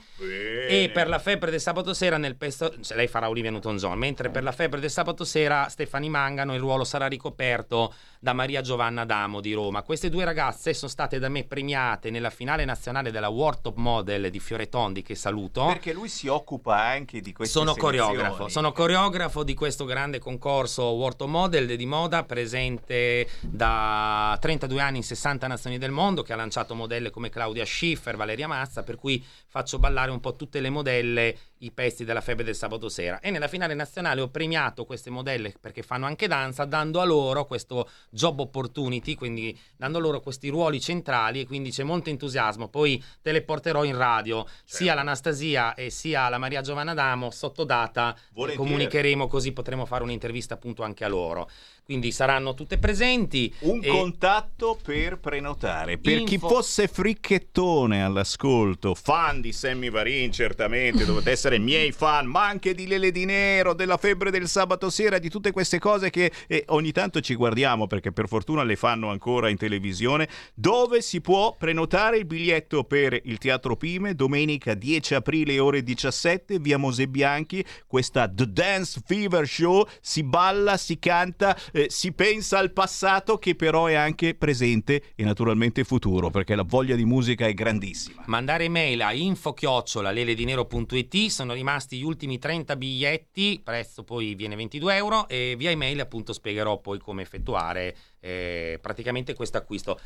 E 0.69 0.91
per 0.93 1.09
la 1.09 1.19
febbre 1.19 1.51
del 1.51 1.61
sabato 1.61 1.95
sera 1.95 2.17
nel 2.19 2.37
pesto, 2.37 2.75
cioè 2.81 2.97
lei 2.97 3.09
farà 3.09 3.29
Olivia 3.29 3.51
Newton-John, 3.51 3.99
mentre 3.99 4.31
per 4.31 4.43
la 4.43 4.53
febbre 4.53 4.81
del 4.81 4.91
sabato 4.91 5.25
sera 5.25 5.69
Stefani 5.69 6.09
Mangano 6.09 6.55
il 6.55 6.61
ruolo 6.61 6.85
sarà 6.85 7.07
ricoperto 7.07 7.93
da 8.19 8.33
Maria 8.33 8.61
Giovanna 8.61 9.05
Damo 9.05 9.41
di 9.41 9.53
Roma. 9.53 9.83
Queste 9.83 10.11
due 10.11 10.25
ragazze 10.25 10.75
sono 10.75 10.91
state 10.91 11.19
da 11.19 11.29
me 11.29 11.45
premiate 11.45 12.11
nella 12.11 12.31
finale 12.31 12.65
nazionale 12.65 13.11
della 13.11 13.29
World 13.29 13.50
Top 13.61 13.77
Model 13.77 14.31
di 14.31 14.39
Fioretondi 14.39 15.03
che 15.03 15.15
saluto. 15.15 15.67
Perché 15.67 15.93
lui 15.93 16.09
si 16.09 16.29
occupa 16.29 16.81
anche 16.81 17.21
di 17.21 17.33
queste 17.33 17.59
Sono 17.59 17.75
selezioni. 17.75 18.07
coreografo, 18.07 18.49
sono 18.49 18.73
coreografo 18.73 19.43
di 19.43 19.55
questo 19.55 19.85
grande 19.85 20.19
concorso 20.19 20.85
World 20.85 21.17
Top 21.17 21.29
Model 21.29 21.77
di 21.77 21.87
moda 21.87 22.25
presente 22.25 23.29
da 23.41 24.37
32 24.41 24.81
anni 24.81 24.99
in 24.99 25.03
60 25.03 25.47
nazioni 25.47 25.79
del 25.79 25.91
mondo 25.91 26.23
che 26.23 26.33
ha 26.33 26.37
lanciato 26.37 26.75
modelle 26.75 27.11
come 27.11 27.29
Claudia 27.31 27.65
Schiffer, 27.65 28.17
Valeria 28.17 28.47
Mazza, 28.47 28.83
per 28.83 28.97
cui 28.97 29.25
faccio 29.51 29.81
ballare 29.81 30.13
un 30.13 30.21
po' 30.21 30.37
tutte 30.37 30.61
le 30.61 30.71
modelle 30.71 31.37
i 31.59 31.73
pezzi 31.73 32.05
della 32.05 32.21
febbre 32.21 32.45
del 32.45 32.55
sabato 32.55 32.89
sera 32.89 33.19
e 33.19 33.31
nella 33.31 33.49
finale 33.49 33.75
nazionale 33.75 34.21
ho 34.21 34.29
premiato 34.29 34.85
queste 34.85 35.11
modelle 35.11 35.53
perché 35.61 35.83
fanno 35.83 36.07
anche 36.07 36.29
danza 36.29 36.65
dando 36.65 37.01
a 37.01 37.05
loro 37.05 37.45
questo 37.45 37.91
job 38.11 38.39
opportunity, 38.39 39.17
quindi 39.17 39.59
dando 39.77 39.99
loro 39.99 40.21
questi 40.21 40.49
ruoli 40.49 40.81
centrali 40.81 41.41
e 41.41 41.47
quindi 41.47 41.71
c'è 41.71 41.83
molto 41.83 42.11
entusiasmo. 42.11 42.69
Poi 42.69 43.03
te 43.21 43.33
le 43.33 43.43
porterò 43.43 43.83
in 43.83 43.97
radio, 43.97 44.47
sia 44.65 44.95
l'Anastasia 44.95 45.75
e 45.75 45.91
sia 45.91 46.29
la 46.29 46.39
Maria 46.39 46.61
Giovanna 46.61 46.95
Damo 46.95 47.31
sotto 47.31 47.65
data 47.65 48.17
Volentieri. 48.33 48.57
comunicheremo 48.57 49.27
così 49.27 49.53
potremo 49.53 49.85
fare 49.85 50.05
un'intervista 50.05 50.55
appunto 50.55 50.85
anche 50.85 51.05
a 51.05 51.09
loro. 51.09 51.51
Quindi 51.91 52.13
saranno 52.13 52.55
tutte 52.55 52.79
presenti. 52.79 53.53
Un 53.63 53.81
e- 53.83 53.89
contatto 53.89 54.79
per 54.81 55.19
prenotare. 55.19 55.99
Per 55.99 56.23
chi 56.23 56.35
Info- 56.35 56.47
fosse 56.47 56.87
fricchettone 56.87 58.05
all'ascolto, 58.05 58.95
fan 58.95 59.41
di 59.41 59.51
Sammy 59.51 59.91
Varin, 59.91 60.31
certamente 60.31 61.05
dovete 61.05 61.33
essere 61.35 61.59
miei 61.59 61.91
fan, 61.91 62.27
ma 62.27 62.47
anche 62.47 62.75
di 62.75 62.87
Lele 62.87 63.11
di 63.11 63.25
Nero, 63.25 63.75
della 63.75 63.97
febbre 63.97 64.31
del 64.31 64.47
sabato 64.47 64.89
sera, 64.89 65.19
di 65.19 65.29
tutte 65.29 65.51
queste 65.51 65.81
cose 65.81 66.11
che 66.11 66.31
eh, 66.47 66.63
ogni 66.69 66.93
tanto 66.93 67.21
ci 67.21 67.35
guardiamo 67.35 67.89
perché 67.89 68.13
per 68.13 68.29
fortuna 68.29 68.63
le 68.63 68.77
fanno 68.77 69.11
ancora 69.11 69.49
in 69.49 69.57
televisione, 69.57 70.29
dove 70.55 71.03
si 71.03 71.21
può 71.21 71.57
prenotare 71.59 72.19
il 72.19 72.25
biglietto 72.25 72.85
per 72.85 73.21
il 73.25 73.39
Teatro 73.39 73.75
Pime 73.75 74.15
domenica 74.15 74.75
10 74.75 75.17
aprile 75.17 75.59
ore 75.59 75.83
17, 75.83 76.61
via 76.61 76.79
Mose 76.79 77.09
Bianchi, 77.09 77.65
questa 77.89 78.29
The 78.29 78.47
Dance 78.47 79.01
Fever 79.05 79.45
Show, 79.45 79.89
si 80.01 80.23
balla, 80.23 80.77
si 80.77 80.97
canta, 81.01 81.57
eh, 81.73 81.80
si 81.89 82.13
pensa 82.13 82.59
al 82.59 82.73
passato 82.73 83.39
che 83.39 83.55
però 83.55 83.87
è 83.87 83.95
anche 83.95 84.35
presente 84.35 85.13
e 85.15 85.25
naturalmente 85.25 85.85
futuro 85.85 86.31
perché 86.31 86.55
la 86.55 86.65
voglia 86.65 86.97
di 86.97 87.05
musica 87.05 87.47
è 87.47 87.55
grandissima. 87.55 88.23
Mandare 88.27 88.69
mail 88.69 89.03
a 89.03 89.13
info-leledinero.it 89.13 91.29
sono 91.29 91.53
rimasti 91.53 91.99
gli 91.99 92.05
ultimi 92.05 92.39
30 92.39 92.77
biglietti, 92.77 93.61
prezzo 93.63 94.05
poi 94.05 94.35
viene 94.35 94.57
22 94.57 94.97
euro 94.97 95.29
e 95.29 95.55
via 95.57 95.71
email 95.71 96.01
appunto 96.01 96.33
spiegherò 96.33 96.79
poi 96.79 96.99
come 96.99 97.23
effettuare 97.23 97.97
eh, 98.21 98.79
praticamente 98.81 99.35
questo 99.35 99.59
acquisto. 99.59 99.99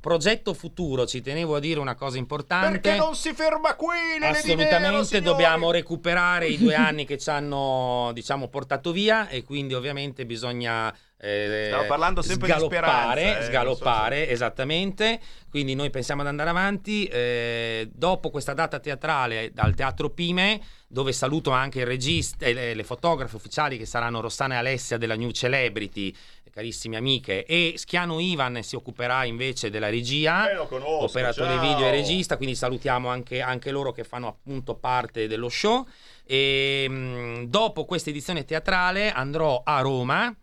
Progetto 0.00 0.54
futuro, 0.54 1.06
ci 1.06 1.20
tenevo 1.20 1.56
a 1.56 1.58
dire 1.58 1.80
una 1.80 1.96
cosa 1.96 2.18
importante. 2.18 2.78
Perché 2.78 2.96
non 2.96 3.16
si 3.16 3.32
ferma 3.32 3.74
qui 3.74 3.96
Assolutamente 4.20 5.04
signori? 5.04 5.24
dobbiamo 5.24 5.72
recuperare 5.72 6.46
i 6.46 6.56
due 6.56 6.76
anni 6.76 7.04
che 7.04 7.18
ci 7.18 7.28
hanno 7.30 8.12
diciamo 8.14 8.46
portato 8.46 8.92
via 8.92 9.28
e 9.28 9.42
quindi 9.42 9.74
ovviamente 9.74 10.24
bisogna 10.24 10.94
eh, 11.20 11.66
Stavo 11.68 11.86
parlando 11.86 12.22
sempre 12.22 12.46
di 12.46 12.52
sgaloppare, 12.52 13.20
speranza, 13.20 13.38
eh, 13.38 13.44
sgaloppare 13.44 14.28
esattamente 14.28 15.20
quindi 15.50 15.74
noi 15.74 15.90
pensiamo 15.90 16.20
ad 16.20 16.28
andare 16.28 16.50
avanti 16.50 17.04
eh, 17.06 17.88
dopo 17.92 18.30
questa 18.30 18.54
data 18.54 18.78
teatrale 18.78 19.50
dal 19.52 19.74
Teatro 19.74 20.10
Pime 20.10 20.60
dove 20.86 21.12
saluto 21.12 21.50
anche 21.50 21.80
il 21.80 21.86
regista 21.86 22.46
e 22.46 22.52
le, 22.52 22.74
le 22.74 22.84
fotografe 22.84 23.36
ufficiali 23.36 23.76
che 23.76 23.86
saranno 23.86 24.20
Rossana 24.20 24.54
e 24.54 24.58
Alessia 24.58 24.96
della 24.96 25.16
New 25.16 25.30
Celebrity 25.30 26.14
carissime 26.58 26.96
amiche 26.96 27.44
e 27.44 27.74
Schiano 27.76 28.18
Ivan 28.18 28.62
si 28.64 28.74
occuperà 28.74 29.24
invece 29.24 29.70
della 29.70 29.88
regia 29.88 30.50
Eh, 30.50 30.66
conosco, 30.66 31.04
operatore 31.04 31.54
ciao. 31.54 31.60
video 31.60 31.86
e 31.86 31.90
regista, 31.92 32.36
quindi 32.36 32.56
salutiamo 32.56 33.08
anche, 33.08 33.40
anche 33.40 33.70
loro 33.70 33.92
che 33.92 34.02
fanno 34.02 34.26
appunto 34.26 34.74
parte 34.74 35.28
dello 35.28 35.48
show. 35.48 35.86
E 36.26 36.86
mh, 36.88 37.44
dopo 37.44 37.84
questa 37.84 38.10
edizione 38.10 38.44
teatrale 38.44 39.12
andrò 39.12 39.62
a 39.64 39.80
Roma. 39.80 40.34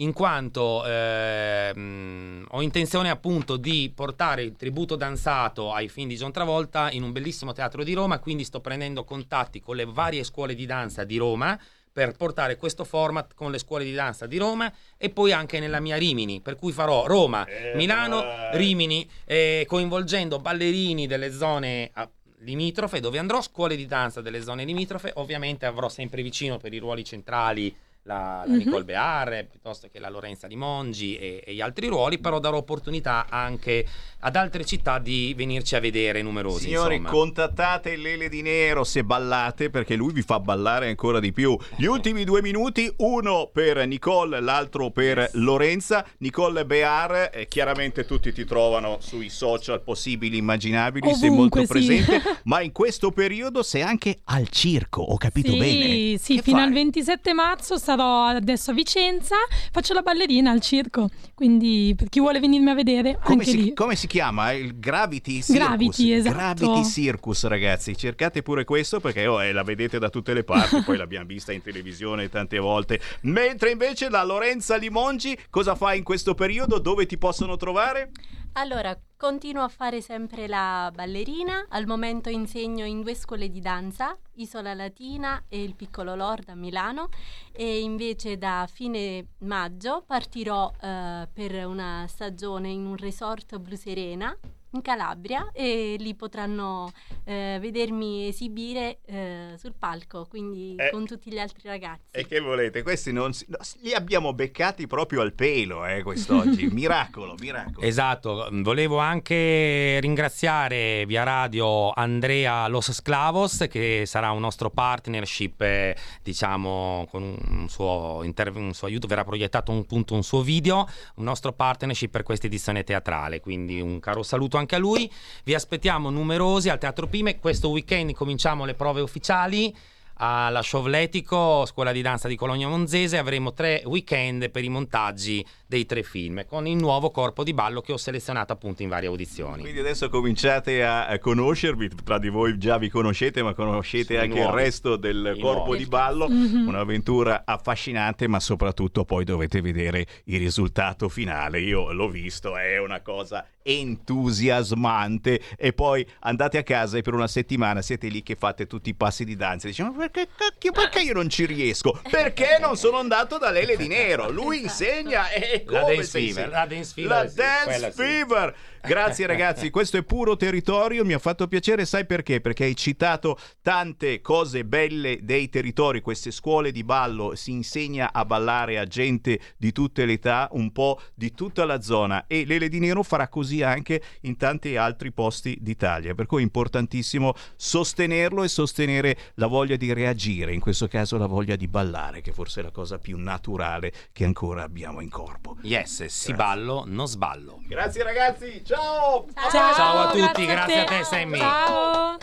In 0.00 0.14
quanto 0.14 0.82
eh, 0.86 1.74
mh, 1.74 2.46
ho 2.52 2.62
intenzione 2.62 3.10
appunto 3.10 3.58
di 3.58 3.92
portare 3.94 4.42
il 4.42 4.56
tributo 4.56 4.96
danzato 4.96 5.74
ai 5.74 5.90
film 5.90 6.08
di 6.08 6.16
John 6.16 6.32
Travolta 6.32 6.90
in 6.90 7.02
un 7.02 7.12
bellissimo 7.12 7.52
teatro 7.52 7.84
di 7.84 7.92
Roma, 7.92 8.18
quindi 8.18 8.44
sto 8.44 8.60
prendendo 8.60 9.04
contatti 9.04 9.60
con 9.60 9.76
le 9.76 9.84
varie 9.84 10.24
scuole 10.24 10.54
di 10.54 10.64
danza 10.64 11.04
di 11.04 11.18
Roma 11.18 11.58
per 11.92 12.12
portare 12.12 12.56
questo 12.56 12.84
format 12.84 13.34
con 13.34 13.50
le 13.50 13.58
scuole 13.58 13.84
di 13.84 13.92
danza 13.92 14.26
di 14.26 14.38
Roma 14.38 14.72
e 14.96 15.10
poi 15.10 15.32
anche 15.32 15.60
nella 15.60 15.80
mia 15.80 15.96
Rimini, 15.96 16.40
per 16.40 16.56
cui 16.56 16.72
farò 16.72 17.04
Roma, 17.06 17.44
Eh, 17.44 17.74
Milano, 17.74 18.22
vai. 18.22 18.56
Rimini, 18.56 19.06
eh, 19.26 19.64
coinvolgendo 19.68 20.38
ballerini 20.38 21.06
delle 21.06 21.30
zone 21.30 21.90
ah, 21.92 22.08
limitrofe, 22.38 23.00
dove 23.00 23.18
andrò, 23.18 23.42
scuole 23.42 23.76
di 23.76 23.84
danza 23.84 24.22
delle 24.22 24.40
zone 24.40 24.64
limitrofe, 24.64 25.12
ovviamente 25.16 25.66
avrò 25.66 25.90
sempre 25.90 26.22
vicino 26.22 26.56
per 26.56 26.72
i 26.72 26.78
ruoli 26.78 27.04
centrali 27.04 27.76
la, 28.04 28.42
la 28.46 28.52
Mhm. 28.52 28.56
Nicole 28.56 28.84
Bearre, 28.84 29.46
piuttosto 29.50 29.88
che 29.92 29.98
la 29.98 30.08
Lorenza 30.08 30.46
Di 30.46 30.56
Mongi 30.56 31.16
e, 31.16 31.42
e 31.44 31.54
gli 31.54 31.60
altri 31.60 31.86
ruoli, 31.88 32.18
però 32.18 32.38
darò 32.38 32.56
opportunità 32.58 33.26
anche 33.28 33.86
ad 34.20 34.36
altre 34.36 34.64
città 34.64 34.98
di 34.98 35.32
venirci 35.36 35.76
a 35.76 35.80
vedere 35.80 36.22
numerosi. 36.22 36.64
Signori, 36.64 36.96
insomma. 36.96 37.10
contattate 37.16 37.96
Lele 37.96 38.28
di 38.28 38.42
Nero 38.42 38.84
se 38.84 39.04
ballate 39.04 39.70
perché 39.70 39.94
lui 39.96 40.12
vi 40.12 40.22
fa 40.22 40.40
ballare 40.40 40.88
ancora 40.88 41.20
di 41.20 41.32
più. 41.32 41.56
Gli 41.76 41.84
ultimi 41.84 42.24
due 42.24 42.42
minuti, 42.42 42.92
uno 42.98 43.48
per 43.52 43.86
Nicole, 43.86 44.40
l'altro 44.40 44.90
per 44.90 45.28
Lorenza. 45.34 46.04
Nicole 46.18 46.64
Bear, 46.66 47.30
eh, 47.32 47.48
chiaramente 47.48 48.04
tutti 48.04 48.32
ti 48.32 48.44
trovano 48.44 48.98
sui 49.00 49.28
social 49.28 49.82
possibili, 49.82 50.36
immaginabili, 50.38 51.14
sei 51.14 51.30
molto 51.30 51.60
Ovunque, 51.60 51.80
sì. 51.80 51.86
presente, 52.02 52.22
ma 52.44 52.60
in 52.60 52.72
questo 52.72 53.10
periodo 53.10 53.62
sei 53.62 53.82
anche 53.82 54.20
al 54.24 54.48
circo, 54.48 55.02
ho 55.02 55.16
capito 55.16 55.52
sì, 55.52 55.58
bene? 55.58 56.18
Sì, 56.18 56.34
Che 56.36 56.42
fino 56.42 56.58
fai? 56.58 56.66
al 56.66 56.72
27 56.72 57.32
marzo 57.32 57.78
sarò 57.90 58.26
adesso 58.26 58.70
a 58.70 58.74
Vicenza, 58.74 59.34
faccio 59.72 59.94
la 59.94 60.02
ballerina 60.02 60.52
al 60.52 60.60
circo, 60.60 61.08
quindi 61.34 61.92
per 61.96 62.08
chi 62.08 62.20
vuole 62.20 62.38
venirmi 62.38 62.70
a 62.70 62.74
vedere, 62.74 63.18
Come 63.20 63.40
anche 63.40 63.50
si, 63.50 63.62
lì. 63.64 63.74
come 63.74 63.96
si 63.96 64.06
chiama? 64.06 64.52
Il 64.52 64.78
Gravity 64.78 65.42
Circus. 65.42 65.54
Gravity, 65.54 66.12
esatto. 66.12 66.36
Gravity 66.36 66.84
Circus, 66.84 67.46
ragazzi. 67.46 67.96
Cercate 67.96 68.42
pure 68.42 68.64
questo 68.64 69.00
perché 69.00 69.26
oh, 69.26 69.42
eh, 69.42 69.52
la 69.52 69.64
vedete 69.64 69.98
da 69.98 70.08
tutte 70.08 70.34
le 70.34 70.44
parti, 70.44 70.82
poi 70.82 70.96
l'abbiamo 70.96 71.26
vista 71.30 71.52
in 71.52 71.62
televisione 71.62 72.28
tante 72.28 72.58
volte. 72.58 73.00
Mentre 73.22 73.70
invece 73.72 74.08
la 74.08 74.22
Lorenza 74.22 74.76
Limongi 74.76 75.36
cosa 75.50 75.74
fa 75.74 75.94
in 75.94 76.04
questo 76.04 76.34
periodo? 76.34 76.78
Dove 76.78 77.06
ti 77.06 77.18
possono 77.18 77.56
trovare? 77.56 78.12
Allora, 78.52 78.98
Continuo 79.20 79.62
a 79.62 79.68
fare 79.68 80.00
sempre 80.00 80.48
la 80.48 80.90
ballerina, 80.94 81.66
al 81.68 81.84
momento 81.84 82.30
insegno 82.30 82.86
in 82.86 83.02
due 83.02 83.14
scuole 83.14 83.50
di 83.50 83.60
danza, 83.60 84.16
Isola 84.36 84.72
Latina 84.72 85.44
e 85.46 85.62
il 85.62 85.74
Piccolo 85.74 86.14
Lord 86.14 86.48
a 86.48 86.54
Milano. 86.54 87.10
E 87.52 87.80
invece 87.80 88.38
da 88.38 88.66
fine 88.66 89.26
maggio 89.40 90.02
partirò 90.06 90.72
eh, 90.80 91.28
per 91.30 91.66
una 91.66 92.06
stagione 92.08 92.70
in 92.70 92.86
un 92.86 92.96
resort 92.96 93.58
Blu 93.58 93.76
Serena 93.76 94.34
in 94.72 94.82
Calabria 94.82 95.50
e 95.52 95.96
lì 95.98 96.14
potranno 96.14 96.90
eh, 97.24 97.58
vedermi 97.60 98.28
esibire 98.28 98.98
eh, 99.06 99.54
sul 99.58 99.74
palco, 99.78 100.26
quindi 100.28 100.74
Eh. 100.76 100.90
con 100.90 101.06
tutti 101.06 101.30
gli 101.30 101.38
altri 101.38 101.68
ragazzi. 101.68 102.02
E 102.10 102.26
che 102.26 102.40
volete? 102.40 102.82
Questi 102.82 103.12
non 103.12 103.32
si- 103.32 103.46
no, 103.48 103.56
li 103.80 103.92
abbiamo 103.94 104.32
beccati 104.32 104.86
proprio 104.86 105.20
al 105.22 105.32
pelo, 105.32 105.84
eh, 105.86 106.02
quest'oggi. 106.02 106.68
Miracolo, 106.72 107.34
miracolo. 107.40 107.84
Esatto, 107.86 108.48
volevo 108.52 108.98
anche 108.98 109.98
ringraziare 110.00 111.04
via 111.06 111.22
radio 111.24 111.90
Andrea 111.90 112.66
Los 112.68 112.92
Sclavos 112.92 113.66
che 113.68 114.04
sarà 114.06 114.30
un 114.30 114.40
nostro 114.40 114.70
partnership, 114.70 115.60
eh, 115.62 115.96
diciamo, 116.22 117.06
con 117.10 117.22
un 117.22 117.68
suo, 117.68 118.20
interv- 118.22 118.56
un 118.56 118.72
suo 118.72 118.86
aiuto, 118.86 119.06
verrà 119.06 119.24
proiettato 119.24 119.72
un, 119.72 119.78
appunto 119.78 120.14
un 120.14 120.22
suo 120.22 120.42
video, 120.42 120.86
un 121.16 121.24
nostro 121.24 121.52
partnership 121.52 122.10
per 122.10 122.22
questa 122.22 122.46
edizione 122.46 122.84
teatrale, 122.84 123.40
quindi 123.40 123.80
un 123.80 123.98
caro 123.98 124.22
saluto 124.22 124.58
anche 124.60 124.76
a 124.76 124.78
lui. 124.78 125.10
Vi 125.42 125.54
aspettiamo 125.54 126.10
numerosi 126.10 126.68
al 126.68 126.78
Teatro 126.78 127.08
Pime, 127.08 127.40
questo 127.40 127.70
weekend 127.70 128.12
cominciamo 128.12 128.64
le 128.64 128.74
prove 128.74 129.00
ufficiali. 129.00 129.74
Alla 130.22 130.60
Sciovletico, 130.60 131.64
scuola 131.64 131.92
di 131.92 132.02
danza 132.02 132.28
di 132.28 132.36
Colonia 132.36 132.68
Monzese, 132.68 133.16
avremo 133.16 133.54
tre 133.54 133.82
weekend 133.86 134.50
per 134.50 134.62
i 134.62 134.68
montaggi 134.68 135.42
dei 135.66 135.86
tre 135.86 136.02
film 136.02 136.44
con 136.46 136.66
il 136.66 136.76
nuovo 136.76 137.10
corpo 137.10 137.42
di 137.42 137.54
ballo 137.54 137.80
che 137.80 137.92
ho 137.92 137.96
selezionato 137.96 138.52
appunto 138.52 138.82
in 138.82 138.90
varie 138.90 139.08
audizioni. 139.08 139.62
Quindi 139.62 139.80
adesso 139.80 140.10
cominciate 140.10 140.84
a 140.84 141.18
conoscervi, 141.18 141.88
tra 142.04 142.18
di 142.18 142.28
voi 142.28 142.58
già 142.58 142.76
vi 142.76 142.90
conoscete, 142.90 143.42
ma 143.42 143.54
conoscete 143.54 144.14
Sì, 144.14 144.16
anche 144.20 144.36
il 144.36 144.42
nuovi. 144.42 144.56
resto 144.62 144.96
del 144.96 145.32
I 145.36 145.40
corpo 145.40 145.64
nuovi. 145.64 145.78
di 145.78 145.86
ballo. 145.86 146.28
Mhm. 146.28 146.68
Un'avventura 146.68 147.44
affascinante, 147.46 148.28
ma 148.28 148.40
soprattutto 148.40 149.06
poi 149.06 149.24
dovete 149.24 149.62
vedere 149.62 150.06
il 150.24 150.38
risultato 150.38 151.08
finale. 151.08 151.60
Io 151.60 151.92
l'ho 151.92 152.10
visto, 152.10 152.58
è 152.58 152.78
una 152.78 153.00
cosa 153.00 153.46
entusiasmante. 153.62 155.40
E 155.56 155.72
poi 155.72 156.06
andate 156.20 156.58
a 156.58 156.62
casa 156.62 156.98
e 156.98 157.02
per 157.02 157.14
una 157.14 157.28
settimana 157.28 157.80
siete 157.80 158.08
lì 158.08 158.22
che 158.22 158.34
fate 158.34 158.66
tutti 158.66 158.90
i 158.90 158.94
passi 158.94 159.24
di 159.24 159.36
danza. 159.36 159.66
Dici, 159.68 159.82
ma 159.82 160.08
perché, 160.10 160.28
cacchio, 160.36 160.72
perché 160.72 161.00
io 161.00 161.14
non 161.14 161.28
ci 161.28 161.46
riesco? 161.46 162.00
Perché 162.10 162.58
non 162.60 162.76
sono 162.76 162.98
andato 162.98 163.38
da 163.38 163.50
Lele 163.50 163.76
di 163.76 163.86
Nero? 163.86 164.28
Lui 164.28 164.62
insegna 164.62 165.30
e 165.30 165.62
La 165.66 165.80
come 165.80 165.94
Dance 165.94 166.10
Fever, 166.10 166.48
la 166.48 166.66
Dance 166.66 166.92
Fever, 166.92 167.10
La 167.10 167.24
Dance. 167.24 167.92
Fever. 167.92 168.54
Grazie 168.82 169.26
ragazzi, 169.26 169.68
questo 169.70 169.98
è 169.98 170.02
puro 170.02 170.36
territorio, 170.36 171.04
mi 171.04 171.12
ha 171.12 171.18
fatto 171.18 171.46
piacere, 171.46 171.84
sai 171.84 172.06
perché? 172.06 172.40
Perché 172.40 172.64
hai 172.64 172.74
citato 172.74 173.38
tante 173.60 174.20
cose 174.22 174.64
belle 174.64 175.18
dei 175.22 175.48
territori, 175.50 176.00
queste 176.00 176.30
scuole 176.30 176.72
di 176.72 176.82
ballo, 176.82 177.34
si 177.34 177.52
insegna 177.52 178.12
a 178.12 178.24
ballare 178.24 178.78
a 178.78 178.86
gente 178.86 179.38
di 179.58 179.70
tutte 179.72 180.06
le 180.06 180.14
età, 180.14 180.48
un 180.52 180.72
po' 180.72 181.00
di 181.14 181.32
tutta 181.32 181.64
la 181.64 181.82
zona. 181.82 182.24
E 182.26 182.44
Lele 182.46 182.68
di 182.68 182.80
Nero 182.80 183.02
farà 183.02 183.28
così 183.28 183.62
anche 183.62 184.02
in 184.22 184.36
tanti 184.36 184.76
altri 184.76 185.12
posti 185.12 185.58
d'Italia, 185.60 186.14
per 186.14 186.26
cui 186.26 186.40
è 186.40 186.42
importantissimo 186.44 187.34
sostenerlo 187.56 188.42
e 188.42 188.48
sostenere 188.48 189.16
la 189.34 189.46
voglia 189.46 189.76
di 189.76 189.92
reagire, 189.92 190.54
in 190.54 190.60
questo 190.60 190.88
caso 190.88 191.18
la 191.18 191.26
voglia 191.26 191.54
di 191.54 191.68
ballare, 191.68 192.22
che 192.22 192.32
forse 192.32 192.60
è 192.60 192.62
la 192.62 192.70
cosa 192.70 192.98
più 192.98 193.18
naturale 193.18 193.92
che 194.12 194.24
ancora 194.24 194.62
abbiamo 194.62 195.00
in 195.00 195.10
corpo. 195.10 195.58
Yes, 195.62 196.06
si 196.06 196.32
ballo, 196.32 196.84
non 196.86 197.06
sballo. 197.06 197.60
Grazie 197.66 198.02
ragazzi, 198.02 198.62
ciao! 198.70 199.26
Ciao, 199.50 199.74
Ciao 199.74 199.98
a 199.98 200.10
tutti, 200.10 200.46
grazie, 200.46 200.46
grazie 200.46 200.80
a 200.80 200.84
te, 200.84 201.04
Sammy. 201.04 201.38
Ciao. 201.38 202.18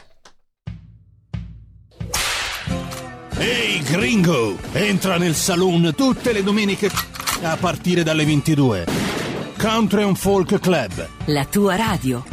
Ehi 3.39 3.81
gringo, 3.83 4.57
entra 4.71 5.17
nel 5.17 5.35
saloon 5.35 5.93
tutte 5.95 6.31
le 6.31 6.41
domeniche 6.41 6.89
a 7.43 7.55
partire 7.57 8.03
dalle 8.03 8.25
22. 8.25 8.85
Country 9.57 10.03
and 10.03 10.15
Folk 10.15 10.59
Club. 10.59 11.07
La 11.25 11.45
tua 11.45 11.75
radio. 11.75 12.23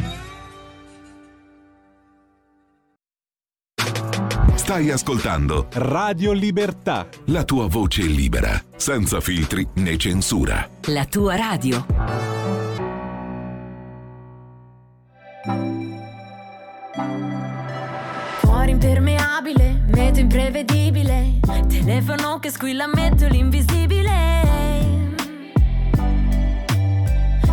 Stai 4.55 4.89
ascoltando 4.89 5.67
Radio 5.73 6.31
Libertà. 6.31 7.07
la 7.25 7.43
tua 7.43 7.67
voce 7.67 8.01
libera, 8.01 8.59
senza 8.75 9.19
filtri 9.19 9.67
né 9.75 9.95
censura. 9.97 10.67
La 10.85 11.05
tua 11.05 11.35
radio. 11.35 12.44
Impermeabile, 18.75 19.83
meteo 19.87 20.21
imprevedibile. 20.21 21.39
Telefono 21.67 22.39
che 22.39 22.49
squilla, 22.49 22.87
metto 22.87 23.25
l'invisibile. 23.27 24.13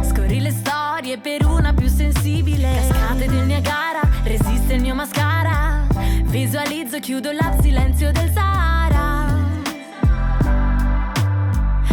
Scorri 0.02 0.40
le 0.40 0.50
storie 0.50 1.18
per 1.18 1.46
una 1.46 1.72
più 1.72 1.88
sensibile. 1.88 2.68
Cascate 2.88 3.26
del 3.26 3.46
Niagara, 3.46 4.00
resiste 4.24 4.74
il 4.74 4.80
mio 4.80 4.94
mascara. 4.94 5.87
Visualizzo, 6.24 6.98
chiudo 6.98 7.30
la 7.30 7.56
silenzio 7.61 8.11
del 8.11 8.30
Sahara. 8.32 9.28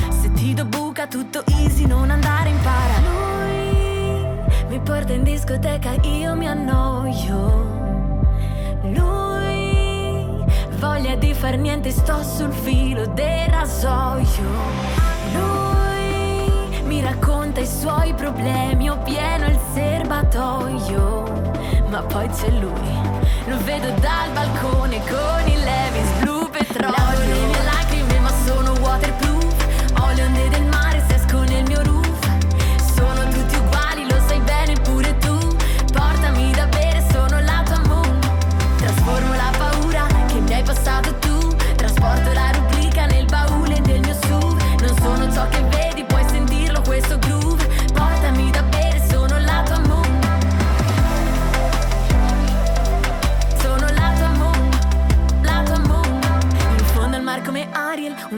Se 0.10 0.32
ti 0.34 0.54
do 0.56 0.66
buca, 0.66 1.08
tutto 1.08 1.44
easy, 1.46 1.86
non 1.86 2.10
andare 2.10 2.50
in 2.50 2.60
para. 2.64 3.00
Lui 3.00 4.70
mi 4.70 4.80
porta 4.80 5.14
in 5.14 5.24
discoteca, 5.24 5.94
io 6.02 6.36
mi 6.36 6.48
annoio. 6.48 7.79
Lui 8.84 10.46
voglia 10.78 11.16
di 11.16 11.34
far 11.34 11.58
niente, 11.58 11.92
sto 11.92 12.24
sul 12.24 12.52
filo 12.52 13.06
del 13.08 13.48
rasoio. 13.50 14.50
Lui 15.34 16.82
mi 16.84 17.02
racconta 17.02 17.60
i 17.60 17.68
suoi 17.68 18.14
problemi, 18.14 18.90
ho 18.90 18.98
pieno 19.00 19.46
il 19.48 19.60
serbatoio. 19.74 21.24
Ma 21.90 22.02
poi 22.04 22.30
c'è 22.30 22.50
lui, 22.52 22.98
lo 23.48 23.58
vedo 23.64 23.90
dal 24.00 24.32
balcone 24.32 25.00
con 25.08 25.48
il 25.48 25.60
Levis 25.60 26.12
blu 26.22 26.50
petrolio. 26.50 27.69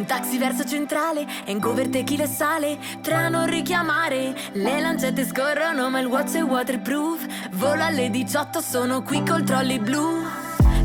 Un 0.01 0.05
taxi 0.07 0.37
verso 0.37 0.65
centrale. 0.65 1.25
Hangover 1.47 1.87
tequila 1.87 2.23
e 2.23 2.27
sale, 2.27 2.77
tre 3.01 3.15
a 3.15 3.29
non 3.29 3.45
richiamare. 3.45 4.33
Le 4.53 4.81
lancette 4.81 5.25
scorrono, 5.25 5.89
ma 5.89 5.99
il 5.99 6.07
watch 6.07 6.35
è 6.35 6.43
waterproof. 6.43 7.25
Volo 7.51 7.83
alle 7.83 8.09
18, 8.09 8.61
sono 8.61 9.03
qui 9.03 9.23
col 9.23 9.43
trolley 9.43 9.79
blu. 9.79 10.23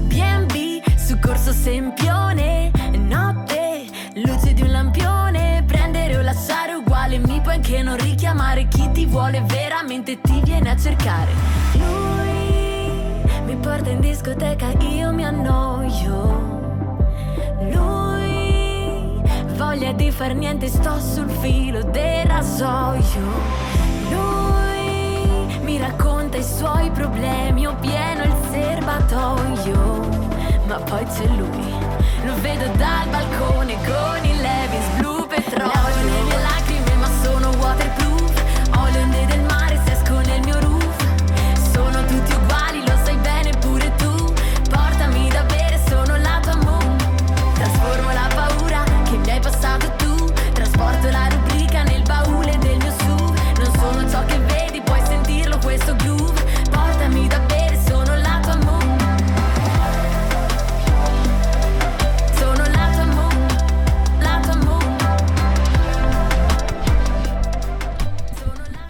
B&B 0.03 0.83
su 0.97 1.19
corso 1.19 1.53
Sempione, 1.53 2.71
notte, 2.99 3.87
luce 4.17 4.53
di 4.53 4.63
un 4.63 4.71
lampione. 4.71 5.65
Prendere 5.67 6.19
o 6.19 6.23
lasciare 6.23 6.75
uguale, 6.75 7.19
mi 7.19 7.41
puoi 7.41 7.55
anche 7.55 7.83
non 7.83 7.97
richiamare. 7.97 8.69
Chi 8.69 8.91
ti 8.93 9.07
vuole 9.07 9.43
veramente 9.47 10.21
ti 10.21 10.41
viene 10.45 10.71
a 10.71 10.77
cercare. 10.77 11.33
Lui 11.73 13.45
mi 13.47 13.57
porta 13.57 13.89
in 13.89 14.01
discoteca, 14.01 14.73
io 14.81 15.11
mi 15.13 15.25
annoio. 15.25 16.55
Lui 17.73 17.96
voglia 19.77 19.93
di 19.93 20.11
far 20.11 20.33
niente, 20.35 20.69
sto 20.69 20.99
sul 20.99 21.29
filo 21.29 21.83
del 21.83 22.25
rasoio. 22.25 23.21
Lui 24.09 25.59
mi 25.61 25.77
racconta 25.77 26.39
i 26.39 26.43
suoi 26.43 26.91
problemi, 26.93 27.67
ho 27.67 27.77
pieno 27.79 28.23
il 28.23 28.35
serbatoio. 28.51 30.09
Ma 30.67 30.77
poi 30.77 31.05
c'è 31.05 31.27
lui, 31.27 31.75
lo 32.25 32.35
vedo 32.41 32.65
dal 32.77 33.09
balcone 33.11 33.77
con 33.85 34.25
il 34.25 34.41
Levis 34.41 34.87
blu 34.97 35.27
petrolio. 35.27 35.71
Lavo 35.71 36.05
le 36.05 36.23
mie 36.23 36.39
lacrime, 36.41 36.95
ma 36.95 37.09
sono 37.23 37.51
waterproof. 37.59 38.26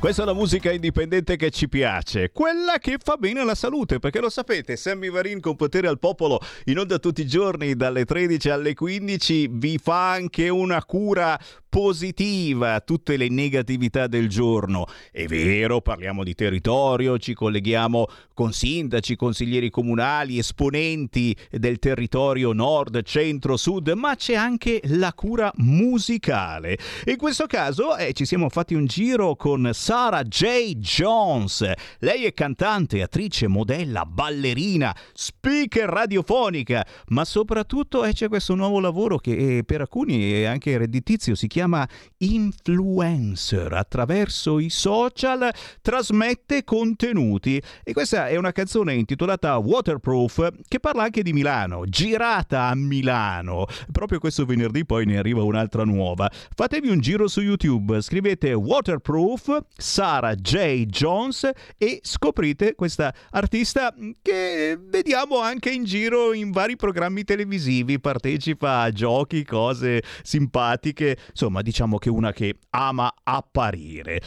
Questa 0.07 0.23
è 0.23 0.27
la 0.27 0.35
musica 0.35 0.71
indipendente 0.71 1.35
che 1.35 1.51
ci 1.51 1.69
piace, 1.69 2.31
quella 2.31 2.79
che 2.79 2.97
fa 3.03 3.17
bene 3.17 3.41
alla 3.41 3.57
salute, 3.57 3.99
perché 3.99 4.21
lo 4.21 4.31
sapete, 4.31 4.77
Sammy 4.77 5.11
Varin 5.11 5.41
con 5.41 5.57
potere 5.57 5.89
al 5.89 5.99
popolo 5.99 6.39
in 6.67 6.79
onda 6.79 7.01
tutti 7.01 7.23
i 7.23 7.27
giorni 7.27 7.75
dalle 7.75 8.05
13 8.05 8.51
alle 8.51 8.73
15 8.73 9.49
vi 9.51 9.79
fa 9.83 10.13
anche 10.13 10.49
una 10.49 10.85
cura 10.85 11.37
positiva 11.77 12.81
tutte 12.81 13.19
le 13.19 13.29
negatività 13.29 14.07
del 14.07 14.31
giorno. 14.31 14.87
È 15.13 15.27
vero, 15.27 15.83
parliamo 15.83 16.25
di 16.25 16.35
territorio, 16.35 17.19
ci 17.19 17.35
colleghiamo 17.35 18.07
con 18.33 18.55
sindaci, 18.55 19.15
consiglieri 19.15 19.69
comunali, 19.69 20.39
esponenti 20.39 21.37
del 21.51 21.79
territorio 21.79 22.55
nord, 22.55 23.03
centro, 23.03 23.59
sud, 23.59 23.89
ma 23.91 24.15
c'è 24.15 24.33
anche 24.33 24.81
la 24.85 25.13
cura 25.13 25.53
musicale. 25.57 26.79
In 27.05 27.19
questo 27.19 27.45
caso 27.45 27.95
eh, 27.99 28.15
ci 28.15 28.25
siamo 28.25 28.49
fatti 28.49 28.73
un 28.73 28.87
giro 28.87 29.37
con 29.37 29.69
Sarah 29.75 30.23
J. 30.23 30.77
Jones. 30.77 31.71
Lei 31.99 32.25
è 32.25 32.33
cantante, 32.33 33.03
attrice, 33.03 33.49
modella, 33.49 34.07
ballerina, 34.07 34.97
speaker 35.13 35.91
radiofonica, 35.91 36.87
ma 37.09 37.27
soprattutto 37.27 38.03
eh, 38.03 38.15
c'è 38.15 38.29
questo 38.29 38.55
nuovo 38.55 38.81
lavoro 38.81 39.19
che 39.19 39.59
eh, 39.59 39.65
per 39.65 39.83
alcuni 39.83 40.33
è 40.33 40.45
anche 40.45 40.79
redditizio, 40.79 41.35
si 41.35 41.47
chiama 41.47 41.65
chiama 41.67 41.89
influencer. 42.19 43.73
Attraverso 43.73 44.59
i 44.59 44.71
social 44.71 45.53
trasmette 45.83 46.65
contenuti 46.65 47.61
e 47.83 47.93
questa 47.93 48.29
è 48.29 48.37
una 48.37 48.53
canzone 48.53 48.95
intitolata 48.95 49.57
Waterproof 49.59 50.51
che 50.69 50.79
parla 50.81 51.03
anche 51.03 51.23
di 51.23 51.33
Milano, 51.33 51.85
girata 51.87 52.69
a 52.69 52.75
Milano. 52.75 53.67
Proprio 53.91 54.19
questo 54.19 54.45
venerdì 54.45 54.87
poi 54.87 55.05
ne 55.05 55.19
arriva 55.19 55.43
un'altra 55.43 55.85
nuova. 55.85 56.31
Fatevi 56.55 56.89
un 56.89 57.01
giro 57.01 57.27
su 57.27 57.41
YouTube, 57.41 58.01
scrivete 58.01 58.53
Waterproof 58.53 59.65
Sarah 59.77 60.35
J. 60.35 60.85
Jones 60.87 61.51
e 61.77 61.99
scoprite 62.03 62.75
questa 62.75 63.13
artista 63.31 63.93
che 64.23 64.79
vediamo 64.81 65.41
anche 65.41 65.71
in 65.71 65.85
giro 65.85 66.33
in 66.33 66.51
vari 66.53 66.77
programmi 66.77 67.25
televisivi, 67.25 67.99
partecipa 67.99 68.81
a 68.81 68.91
giochi, 68.91 69.45
cose 69.45 70.03
simpatiche, 70.23 71.17
insomma 71.31 71.56
insomma 71.57 71.63
diciamo 71.63 71.99
che 71.99 72.11
una 72.11 72.33
che 72.33 72.59
ama 72.71 73.13
apparire. 73.23 74.21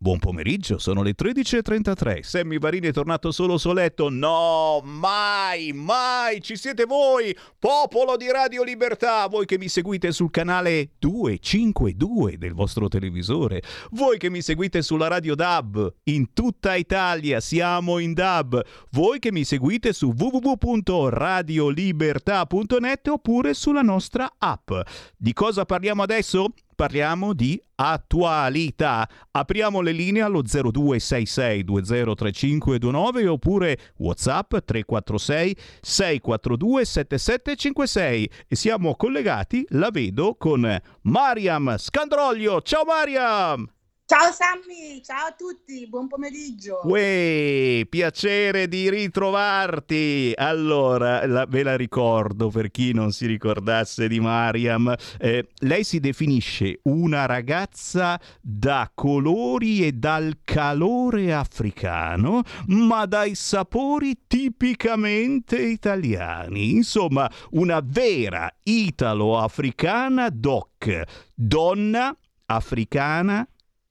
Buon 0.00 0.20
pomeriggio, 0.20 0.78
sono 0.78 1.02
le 1.02 1.16
13.33. 1.20 2.22
Sammy 2.22 2.60
Varini 2.60 2.86
è 2.86 2.92
tornato 2.92 3.32
solo 3.32 3.58
soletto. 3.58 4.08
No, 4.08 4.80
mai, 4.84 5.72
mai, 5.72 6.40
ci 6.40 6.56
siete 6.56 6.84
voi, 6.84 7.36
popolo 7.58 8.16
di 8.16 8.30
Radio 8.30 8.62
Libertà, 8.62 9.26
voi 9.26 9.44
che 9.44 9.58
mi 9.58 9.66
seguite 9.66 10.12
sul 10.12 10.30
canale 10.30 10.90
252 11.00 12.38
del 12.38 12.54
vostro 12.54 12.86
televisore, 12.86 13.60
voi 13.90 14.18
che 14.18 14.30
mi 14.30 14.40
seguite 14.40 14.82
sulla 14.82 15.08
radio 15.08 15.34
DAB, 15.34 15.94
in 16.04 16.32
tutta 16.32 16.76
Italia 16.76 17.40
siamo 17.40 17.98
in 17.98 18.12
DAB, 18.12 18.64
voi 18.90 19.18
che 19.18 19.32
mi 19.32 19.42
seguite 19.42 19.92
su 19.92 20.14
www.radiolibertà.net 20.16 23.08
oppure 23.08 23.52
sulla 23.52 23.82
nostra 23.82 24.32
app. 24.38 24.70
Di 25.16 25.32
cosa 25.32 25.64
parliamo 25.64 26.04
adesso? 26.04 26.52
Parliamo 26.78 27.32
di 27.32 27.60
attualità. 27.74 29.08
Apriamo 29.32 29.80
le 29.80 29.90
linee 29.90 30.22
allo 30.22 30.42
0266203529 30.42 33.26
oppure 33.26 33.76
WhatsApp 33.96 34.56
346 34.64 35.56
642 35.80 36.84
7756 36.84 38.30
e 38.46 38.54
siamo 38.54 38.94
collegati, 38.94 39.66
la 39.70 39.90
vedo, 39.90 40.36
con 40.36 40.80
Mariam 41.02 41.76
Scandroglio. 41.76 42.62
Ciao 42.62 42.84
Mariam! 42.84 43.68
Ciao 44.10 44.32
Sammy, 44.32 45.02
ciao 45.04 45.26
a 45.26 45.34
tutti, 45.36 45.86
buon 45.86 46.08
pomeriggio. 46.08 46.80
Uè, 46.84 47.84
piacere 47.90 48.66
di 48.66 48.88
ritrovarti. 48.88 50.32
Allora, 50.34 51.26
la, 51.26 51.44
ve 51.44 51.62
la 51.62 51.76
ricordo 51.76 52.48
per 52.48 52.70
chi 52.70 52.94
non 52.94 53.12
si 53.12 53.26
ricordasse 53.26 54.08
di 54.08 54.18
Mariam. 54.18 54.94
Eh, 55.18 55.48
lei 55.58 55.84
si 55.84 56.00
definisce 56.00 56.80
una 56.84 57.26
ragazza 57.26 58.18
da 58.40 58.90
colori 58.94 59.84
e 59.84 59.92
dal 59.92 60.38
calore 60.42 61.34
africano, 61.34 62.44
ma 62.68 63.04
dai 63.04 63.34
sapori 63.34 64.20
tipicamente 64.26 65.60
italiani. 65.60 66.70
Insomma, 66.70 67.30
una 67.50 67.82
vera 67.84 68.50
italo-africana 68.62 70.30
doc, 70.30 71.02
donna 71.34 72.16
africana 72.46 73.46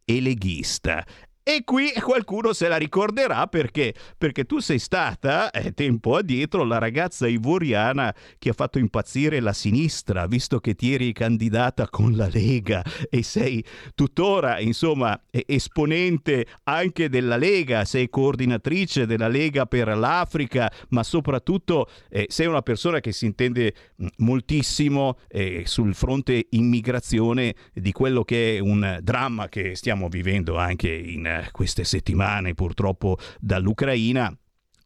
e. 0.08 1.06
E 1.50 1.64
qui 1.64 1.94
qualcuno 1.94 2.52
se 2.52 2.68
la 2.68 2.76
ricorderà 2.76 3.48
perché, 3.48 3.94
perché 4.18 4.44
tu 4.44 4.60
sei 4.60 4.80
stata 4.80 5.50
eh, 5.52 5.72
tempo 5.72 6.18
addietro 6.18 6.66
la 6.66 6.78
ragazza 6.78 7.26
ivoriana 7.26 8.14
che 8.38 8.50
ha 8.50 8.54
fatto 8.54 8.80
impazzire 8.80 9.40
la 9.40 9.54
sinistra, 9.54 10.28
visto 10.28 10.60
che 10.60 10.76
ti 10.76 10.94
eri 10.94 11.14
candidata 11.14 11.88
con 11.88 12.18
la 12.18 12.28
Lega 12.28 12.84
e 13.10 13.24
sei 13.24 13.64
tuttora, 13.96 14.60
insomma, 14.60 15.18
esponente 15.32 16.46
anche 16.64 17.08
della 17.08 17.38
Lega, 17.38 17.86
sei 17.86 18.10
coordinatrice 18.10 19.06
della 19.06 19.30
Lega 19.30 19.66
per 19.66 19.88
l'Africa, 19.96 20.70
ma 20.90 21.02
soprattutto 21.04 21.90
eh, 22.10 22.26
sei 22.28 22.48
una 22.48 22.62
persona 22.62 23.00
che 23.00 23.14
si 23.14 23.26
intende 23.26 23.74
mm, 24.04 24.08
moltissimo 24.18 25.18
eh, 25.30 25.64
sul 25.66 25.96
fronte 25.96 26.48
immigrazione 26.50 27.56
di 27.74 27.94
quello 27.94 28.26
che 28.26 28.58
è 28.58 28.60
un 28.60 29.00
dramma 29.02 29.48
che 29.48 29.78
stiamo 29.78 30.10
vivendo 30.10 30.58
anche 30.58 30.92
in 30.92 31.36
queste 31.52 31.84
settimane 31.84 32.54
purtroppo 32.54 33.18
dall'Ucraina, 33.40 34.36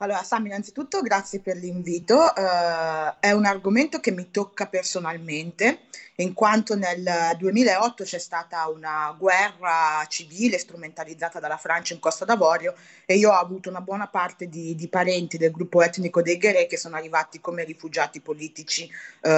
Allora, 0.00 0.22
Sam, 0.22 0.46
innanzitutto 0.46 1.00
grazie 1.02 1.40
per 1.40 1.56
l'invito. 1.56 2.14
Uh, 2.14 3.16
è 3.18 3.32
un 3.32 3.44
argomento 3.44 3.98
che 3.98 4.12
mi 4.12 4.30
tocca 4.30 4.68
personalmente, 4.68 5.86
in 6.16 6.34
quanto 6.34 6.76
nel 6.76 7.34
2008 7.36 8.04
c'è 8.04 8.18
stata 8.18 8.68
una 8.68 9.12
guerra 9.18 10.04
civile 10.06 10.58
strumentalizzata 10.58 11.40
dalla 11.40 11.56
Francia 11.56 11.94
in 11.94 12.00
Costa 12.00 12.24
d'Avorio 12.24 12.76
e 13.06 13.16
io 13.16 13.30
ho 13.30 13.38
avuto 13.38 13.70
una 13.70 13.80
buona 13.80 14.06
parte 14.06 14.48
di, 14.48 14.76
di 14.76 14.88
parenti 14.88 15.36
del 15.36 15.50
gruppo 15.50 15.82
etnico 15.82 16.22
dei 16.22 16.38
Ghere 16.38 16.68
che 16.68 16.76
sono 16.76 16.94
arrivati 16.94 17.40
come 17.40 17.64
rifugiati 17.64 18.20
politici 18.20 18.88
uh, 19.22 19.30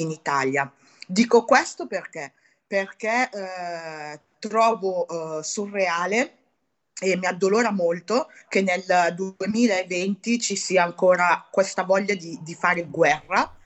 in 0.00 0.10
Italia. 0.10 0.68
Dico 1.06 1.44
questo 1.44 1.86
perché 1.86 2.32
perché 2.70 3.28
eh, 3.32 4.20
trovo 4.38 5.08
eh, 5.08 5.42
surreale 5.42 6.36
e 7.00 7.16
mi 7.16 7.26
addolora 7.26 7.72
molto 7.72 8.28
che 8.48 8.62
nel 8.62 8.84
2020 9.12 10.38
ci 10.38 10.54
sia 10.54 10.84
ancora 10.84 11.48
questa 11.50 11.82
voglia 11.82 12.14
di, 12.14 12.38
di 12.40 12.54
fare 12.54 12.84
guerra 12.84 13.56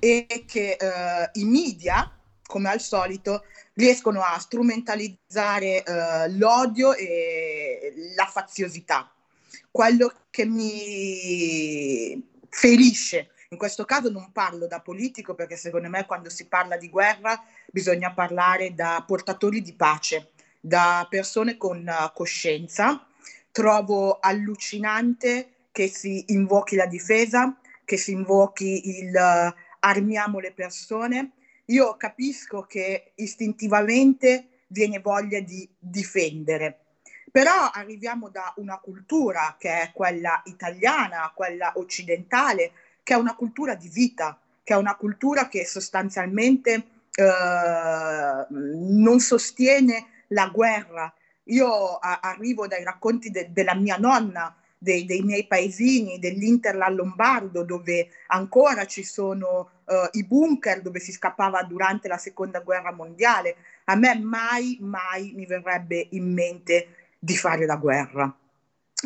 e 0.00 0.26
che 0.44 0.72
eh, 0.72 1.30
i 1.34 1.44
media 1.44 2.12
come 2.48 2.70
al 2.70 2.80
solito, 2.80 3.44
riescono 3.74 4.22
a 4.22 4.38
strumentalizzare 4.38 5.84
eh, 5.84 6.30
l'odio 6.30 6.94
e 6.94 7.92
la 8.16 8.24
faziosità. 8.24 9.12
Quello 9.70 10.10
che 10.30 10.46
mi 10.46 12.26
ferisce, 12.48 13.32
in 13.50 13.56
questo 13.56 13.86
caso 13.86 14.10
non 14.10 14.30
parlo 14.30 14.66
da 14.66 14.80
politico 14.80 15.34
perché 15.34 15.56
secondo 15.56 15.88
me 15.88 16.04
quando 16.04 16.28
si 16.28 16.46
parla 16.46 16.76
di 16.76 16.90
guerra 16.90 17.42
bisogna 17.72 18.12
parlare 18.12 18.74
da 18.74 19.02
portatori 19.06 19.62
di 19.62 19.72
pace, 19.72 20.32
da 20.60 21.06
persone 21.08 21.56
con 21.56 21.86
uh, 21.86 22.12
coscienza. 22.12 23.06
Trovo 23.50 24.18
allucinante 24.20 25.52
che 25.72 25.88
si 25.88 26.24
invochi 26.28 26.76
la 26.76 26.86
difesa, 26.86 27.58
che 27.84 27.96
si 27.96 28.12
invochi 28.12 28.98
il 29.00 29.14
uh, 29.14 29.54
armiamo 29.80 30.40
le 30.40 30.52
persone. 30.52 31.30
Io 31.66 31.96
capisco 31.96 32.62
che 32.62 33.12
istintivamente 33.14 34.62
viene 34.66 35.00
voglia 35.00 35.40
di 35.40 35.66
difendere, 35.78 36.80
però 37.30 37.70
arriviamo 37.72 38.28
da 38.28 38.52
una 38.56 38.78
cultura 38.78 39.56
che 39.58 39.80
è 39.80 39.90
quella 39.92 40.42
italiana, 40.44 41.32
quella 41.34 41.72
occidentale, 41.76 42.72
che 43.08 43.14
è 43.14 43.16
una 43.16 43.34
cultura 43.34 43.74
di 43.74 43.88
vita, 43.88 44.38
che 44.62 44.74
è 44.74 44.76
una 44.76 44.94
cultura 44.94 45.48
che 45.48 45.64
sostanzialmente 45.64 46.84
eh, 47.10 48.46
non 48.50 49.18
sostiene 49.20 50.24
la 50.28 50.48
guerra. 50.48 51.10
Io 51.44 51.94
a- 51.94 52.20
arrivo 52.20 52.66
dai 52.66 52.84
racconti 52.84 53.30
de- 53.30 53.48
della 53.50 53.74
mia 53.74 53.96
nonna, 53.96 54.54
dei, 54.76 55.06
dei, 55.06 55.22
miei 55.22 55.46
paesini, 55.46 56.18
dell'Interland 56.18 56.98
Lombardo, 56.98 57.62
dove 57.62 58.10
ancora 58.26 58.84
ci 58.84 59.02
sono 59.04 59.70
uh, 59.86 59.94
i 60.12 60.24
bunker 60.26 60.82
dove 60.82 61.00
si 61.00 61.10
scappava 61.10 61.62
durante 61.62 62.08
la 62.08 62.18
seconda 62.18 62.60
guerra 62.60 62.92
mondiale. 62.92 63.56
A 63.84 63.94
me 63.94 64.18
mai, 64.18 64.76
mai 64.82 65.32
mi 65.34 65.46
verrebbe 65.46 66.08
in 66.10 66.30
mente 66.30 67.14
di 67.18 67.38
fare 67.38 67.64
la 67.64 67.76
guerra, 67.76 68.30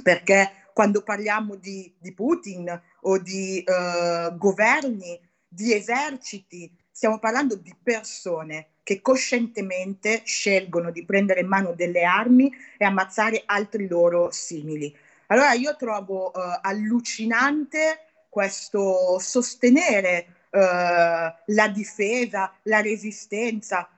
perché 0.02 0.62
quando 0.72 1.02
parliamo 1.02 1.54
di, 1.54 1.94
di 1.98 2.12
Putin 2.12 2.80
o 3.04 3.18
di 3.18 3.64
uh, 3.66 4.36
governi, 4.36 5.18
di 5.48 5.74
eserciti, 5.74 6.70
stiamo 6.90 7.18
parlando 7.18 7.56
di 7.56 7.74
persone 7.82 8.68
che 8.82 9.00
coscientemente 9.00 10.22
scelgono 10.24 10.90
di 10.90 11.04
prendere 11.04 11.40
in 11.40 11.46
mano 11.46 11.72
delle 11.72 12.04
armi 12.04 12.52
e 12.76 12.84
ammazzare 12.84 13.42
altri 13.46 13.86
loro 13.86 14.30
simili. 14.30 14.94
Allora 15.26 15.52
io 15.52 15.76
trovo 15.76 16.26
uh, 16.26 16.32
allucinante 16.60 18.06
questo 18.28 19.18
sostenere 19.18 20.46
uh, 20.50 20.58
la 20.58 21.68
difesa, 21.72 22.52
la 22.62 22.80
resistenza. 22.80 23.88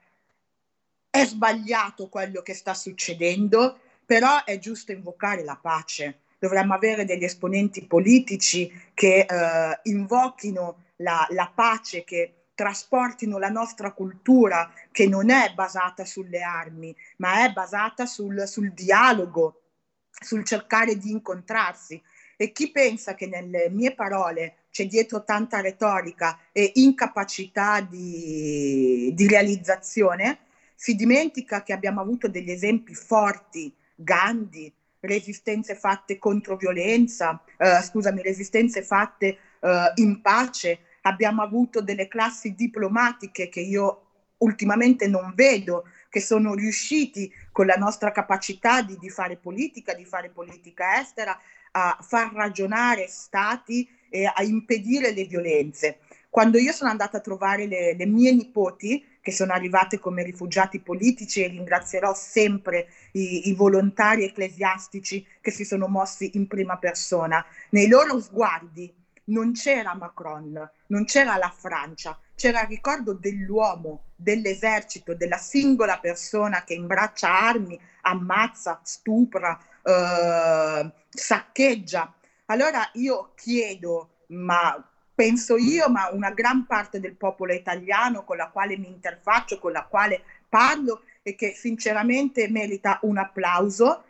È 1.10 1.24
sbagliato 1.24 2.08
quello 2.08 2.42
che 2.42 2.54
sta 2.54 2.74
succedendo, 2.74 3.78
però 4.04 4.44
è 4.44 4.58
giusto 4.58 4.92
invocare 4.92 5.44
la 5.44 5.58
pace. 5.60 6.18
Dovremmo 6.44 6.74
avere 6.74 7.06
degli 7.06 7.24
esponenti 7.24 7.86
politici 7.86 8.70
che 8.92 9.24
uh, 9.26 9.88
invochino 9.88 10.82
la, 10.96 11.26
la 11.30 11.50
pace, 11.54 12.04
che 12.04 12.48
trasportino 12.54 13.38
la 13.38 13.48
nostra 13.48 13.92
cultura 13.92 14.70
che 14.92 15.08
non 15.08 15.30
è 15.30 15.54
basata 15.54 16.04
sulle 16.04 16.42
armi, 16.42 16.94
ma 17.16 17.46
è 17.46 17.50
basata 17.50 18.04
sul, 18.04 18.46
sul 18.46 18.72
dialogo, 18.72 19.62
sul 20.10 20.44
cercare 20.44 20.98
di 20.98 21.12
incontrarsi. 21.12 21.98
E 22.36 22.52
chi 22.52 22.70
pensa 22.70 23.14
che 23.14 23.26
nelle 23.26 23.70
mie 23.70 23.94
parole 23.94 24.64
c'è 24.70 24.84
dietro 24.84 25.24
tanta 25.24 25.62
retorica 25.62 26.38
e 26.52 26.72
incapacità 26.74 27.80
di, 27.80 29.12
di 29.14 29.26
realizzazione, 29.26 30.40
si 30.74 30.94
dimentica 30.94 31.62
che 31.62 31.72
abbiamo 31.72 32.02
avuto 32.02 32.28
degli 32.28 32.50
esempi 32.50 32.94
forti, 32.94 33.74
Gandhi, 33.94 34.70
resistenze 35.06 35.74
fatte 35.74 36.18
contro 36.18 36.56
violenza, 36.56 37.42
eh, 37.56 37.80
scusami, 37.82 38.22
resistenze 38.22 38.82
fatte 38.82 39.38
eh, 39.60 39.92
in 39.96 40.20
pace, 40.20 40.78
abbiamo 41.02 41.42
avuto 41.42 41.80
delle 41.80 42.08
classi 42.08 42.54
diplomatiche 42.54 43.48
che 43.48 43.60
io 43.60 44.00
ultimamente 44.38 45.06
non 45.06 45.32
vedo, 45.34 45.84
che 46.08 46.20
sono 46.20 46.54
riusciti 46.54 47.32
con 47.50 47.66
la 47.66 47.76
nostra 47.76 48.12
capacità 48.12 48.82
di, 48.82 48.96
di 48.98 49.08
fare 49.08 49.36
politica, 49.36 49.94
di 49.94 50.04
fare 50.04 50.30
politica 50.30 51.00
estera, 51.00 51.38
a 51.72 51.98
far 52.00 52.32
ragionare 52.32 53.06
stati 53.08 53.88
e 54.08 54.30
a 54.32 54.42
impedire 54.42 55.12
le 55.12 55.24
violenze. 55.24 55.98
Quando 56.30 56.58
io 56.58 56.72
sono 56.72 56.90
andata 56.90 57.18
a 57.18 57.20
trovare 57.20 57.66
le, 57.66 57.94
le 57.94 58.06
mie 58.06 58.32
nipoti, 58.32 59.04
che 59.24 59.32
sono 59.32 59.54
arrivate 59.54 59.98
come 59.98 60.22
rifugiati 60.22 60.80
politici, 60.80 61.42
e 61.42 61.48
ringrazierò 61.48 62.12
sempre 62.12 62.88
i, 63.12 63.48
i 63.48 63.54
volontari 63.54 64.22
ecclesiastici 64.22 65.26
che 65.40 65.50
si 65.50 65.64
sono 65.64 65.88
mossi 65.88 66.32
in 66.34 66.46
prima 66.46 66.76
persona, 66.76 67.42
nei 67.70 67.88
loro 67.88 68.20
sguardi 68.20 68.92
non 69.26 69.52
c'era 69.52 69.94
Macron, 69.94 70.70
non 70.88 71.04
c'era 71.06 71.38
la 71.38 71.48
Francia, 71.48 72.18
c'era 72.34 72.60
il 72.60 72.68
ricordo 72.68 73.14
dell'uomo, 73.14 74.08
dell'esercito, 74.14 75.14
della 75.14 75.38
singola 75.38 75.98
persona 75.98 76.62
che 76.62 76.74
imbraccia 76.74 77.46
armi, 77.46 77.80
ammazza, 78.02 78.80
stupra, 78.82 79.58
eh, 79.82 80.92
saccheggia. 81.08 82.12
Allora 82.44 82.90
io 82.92 83.32
chiedo, 83.34 84.16
ma 84.26 84.86
penso 85.14 85.56
io, 85.56 85.88
ma 85.88 86.10
una 86.10 86.30
gran 86.30 86.66
parte 86.66 87.00
del 87.00 87.14
popolo 87.14 87.52
italiano 87.52 88.24
con 88.24 88.36
la 88.36 88.48
quale 88.48 88.76
mi 88.76 88.88
interfaccio, 88.88 89.58
con 89.58 89.72
la 89.72 89.84
quale 89.84 90.22
parlo 90.48 91.02
e 91.22 91.34
che 91.34 91.54
sinceramente 91.54 92.48
merita 92.48 92.98
un 93.02 93.18
applauso, 93.18 94.04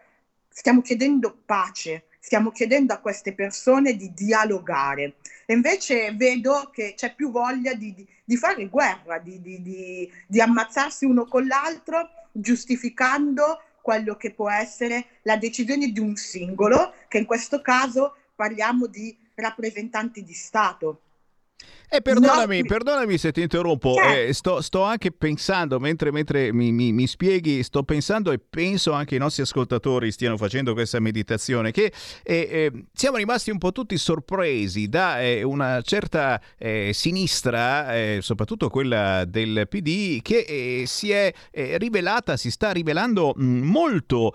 stiamo 0.49 0.81
chiedendo 0.81 1.37
pace, 1.45 2.05
stiamo 2.19 2.51
chiedendo 2.51 2.95
a 2.95 2.99
queste 2.99 3.35
persone 3.35 3.97
di 3.97 4.13
dialogare. 4.15 5.17
E 5.47 5.53
invece 5.53 6.13
vedo 6.15 6.71
che 6.73 6.95
c'è 6.97 7.15
più 7.15 7.31
voglia 7.31 7.75
di, 7.75 7.93
di, 7.95 8.07
di 8.25 8.37
fare 8.37 8.67
guerra, 8.69 9.19
di, 9.19 9.41
di, 9.41 10.41
ammazzarsi 10.41 11.05
uno 11.05 11.27
con 11.27 11.47
l'altro, 11.47 12.09
giustificando 12.33 13.61
quello 13.83 14.17
che 14.17 14.33
può 14.33 14.51
essere 14.51 15.07
la 15.23 15.37
decisione 15.37 15.93
di 15.93 16.01
un 16.01 16.17
singolo, 16.17 16.95
che 17.09 17.19
in 17.19 17.27
questo 17.27 17.61
caso 17.61 18.17
parliamo 18.35 18.87
di 18.87 19.17
rappresentanti 19.35 20.23
di 20.23 20.35
Stato. 20.35 21.01
E 21.95 21.99
eh, 21.99 22.03
perdonami, 22.03 22.59
no. 22.59 22.67
perdonami 22.67 23.19
se 23.19 23.31
ti 23.31 23.41
interrompo, 23.41 23.95
eh, 24.03 24.33
sto, 24.33 24.61
sto, 24.63 24.83
anche 24.83 25.13
pensando, 25.13 25.79
mentre, 25.79 26.11
mentre 26.11 26.53
mi, 26.53 26.73
mi, 26.73 26.91
mi, 26.91 27.07
spieghi, 27.07 27.63
sto 27.63 27.85
pensando 27.85 28.33
e 28.33 28.41
penso 28.41 28.91
anche 28.91 29.15
i 29.15 29.19
nostri 29.19 29.43
ascoltatori 29.43 30.11
stiano 30.11 30.37
facendo 30.37 30.73
questa 30.73 30.99
meditazione, 30.99 31.71
che 31.71 31.93
eh, 32.25 32.49
eh, 32.51 32.73
siamo 32.93 33.19
rimasti 33.19 33.53
un 33.53 33.59
po' 33.59 33.71
tutti 33.71 33.97
sorpresi 33.97 34.89
da 34.89 35.23
eh, 35.23 35.45
una 35.45 35.83
certa 35.83 36.41
eh, 36.59 36.91
sinistra, 36.93 37.95
eh, 37.95 38.19
soprattutto 38.23 38.69
quella 38.71 39.25
del 39.25 39.69
PD, 39.69 40.21
che 40.21 40.83
si 40.87 41.13
è 41.13 41.33
rivelata, 41.53 42.37
si 42.37 42.51
sta 42.51 42.73
rivelando 42.73 43.35
mh, 43.37 43.45
molto 43.45 44.35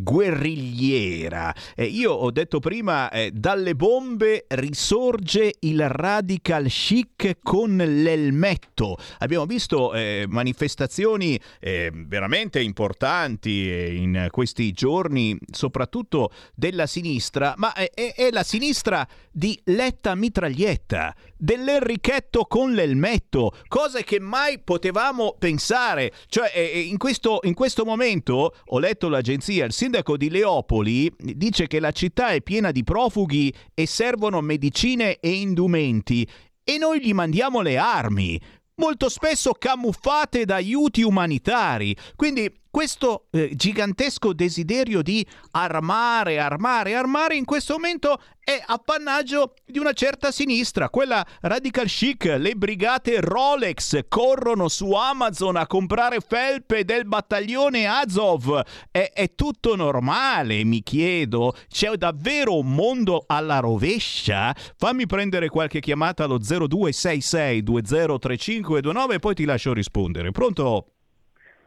guerrigliera. 0.00 1.52
io 1.78 2.12
ho 2.12 2.30
detto 2.30 2.60
prima, 2.60 3.10
dalle 3.32 3.74
bombe 3.74 4.44
risorge 4.48 5.54
il 5.60 5.88
radical 5.88 6.68
chic 7.00 7.38
con 7.42 7.76
l'elmetto. 7.76 8.96
Abbiamo 9.18 9.46
visto 9.46 9.92
eh, 9.94 10.24
manifestazioni 10.28 11.38
eh, 11.60 11.90
veramente 11.92 12.60
importanti 12.60 13.70
eh, 13.70 13.94
in 13.94 14.28
questi 14.30 14.72
giorni, 14.72 15.36
soprattutto 15.50 16.30
della 16.54 16.86
sinistra, 16.86 17.54
ma 17.56 17.72
è, 17.72 17.90
è 17.92 18.30
la 18.30 18.42
sinistra 18.42 19.06
di 19.30 19.58
Letta 19.64 20.14
Mitraglietta, 20.14 21.14
dell'Enrichetto 21.36 22.44
con 22.44 22.72
l'elmetto, 22.72 23.52
cose 23.68 24.04
che 24.04 24.20
mai 24.20 24.58
potevamo 24.58 25.36
pensare. 25.38 26.12
Cioè, 26.28 26.52
eh, 26.54 26.70
eh, 26.74 26.80
in 26.80 26.98
questo, 26.98 27.40
in 27.44 27.54
questo 27.54 27.84
momento 27.84 28.54
ho 28.64 28.78
letto 28.78 29.08
l'agenzia, 29.08 29.64
il 29.64 29.72
sindaco 29.72 30.16
di 30.16 30.30
Leopoli 30.30 31.12
dice 31.18 31.66
che 31.66 31.80
la 31.80 31.92
città 31.92 32.30
è 32.30 32.42
piena 32.42 32.70
di 32.70 32.84
profughi 32.84 33.52
e 33.74 33.86
servono 33.86 34.40
medicine 34.40 35.18
e 35.18 35.30
indumenti 35.30 36.26
e 36.64 36.78
noi 36.78 37.00
gli 37.00 37.12
mandiamo 37.12 37.60
le 37.60 37.76
armi 37.76 38.40
molto 38.80 39.10
spesso 39.10 39.52
camuffate 39.52 40.46
da 40.46 40.56
aiuti 40.56 41.02
umanitari. 41.02 41.94
Quindi 42.16 42.50
questo 42.70 43.26
eh, 43.30 43.50
gigantesco 43.54 44.32
desiderio 44.32 45.02
di 45.02 45.26
armare, 45.52 46.38
armare, 46.38 46.94
armare 46.94 47.36
in 47.36 47.44
questo 47.44 47.74
momento 47.74 48.20
è 48.42 48.60
appannaggio 48.66 49.54
di 49.64 49.78
una 49.78 49.92
certa 49.92 50.32
sinistra, 50.32 50.88
quella 50.88 51.24
radical 51.42 51.86
chic, 51.86 52.24
le 52.24 52.54
brigate 52.54 53.20
Rolex 53.20 54.00
corrono 54.08 54.68
su 54.68 54.92
Amazon 54.92 55.56
a 55.56 55.66
comprare 55.66 56.18
felpe 56.20 56.84
del 56.84 57.06
battaglione 57.06 57.86
Azov. 57.86 58.60
È, 58.90 59.12
è 59.14 59.34
tutto 59.34 59.76
normale, 59.76 60.64
mi 60.64 60.82
chiedo. 60.82 61.54
C'è 61.68 61.90
davvero 61.96 62.58
un 62.58 62.72
mondo 62.72 63.24
alla 63.26 63.60
rovescia? 63.60 64.54
Fammi 64.76 65.06
prendere 65.06 65.48
qualche 65.48 65.80
chiamata 65.80 66.24
allo 66.24 66.38
0266 66.38 67.62
203529 67.62 69.14
e 69.14 69.18
poi 69.18 69.34
ti 69.34 69.44
lascio 69.44 69.72
rispondere. 69.72 70.32
Pronto? 70.32 70.86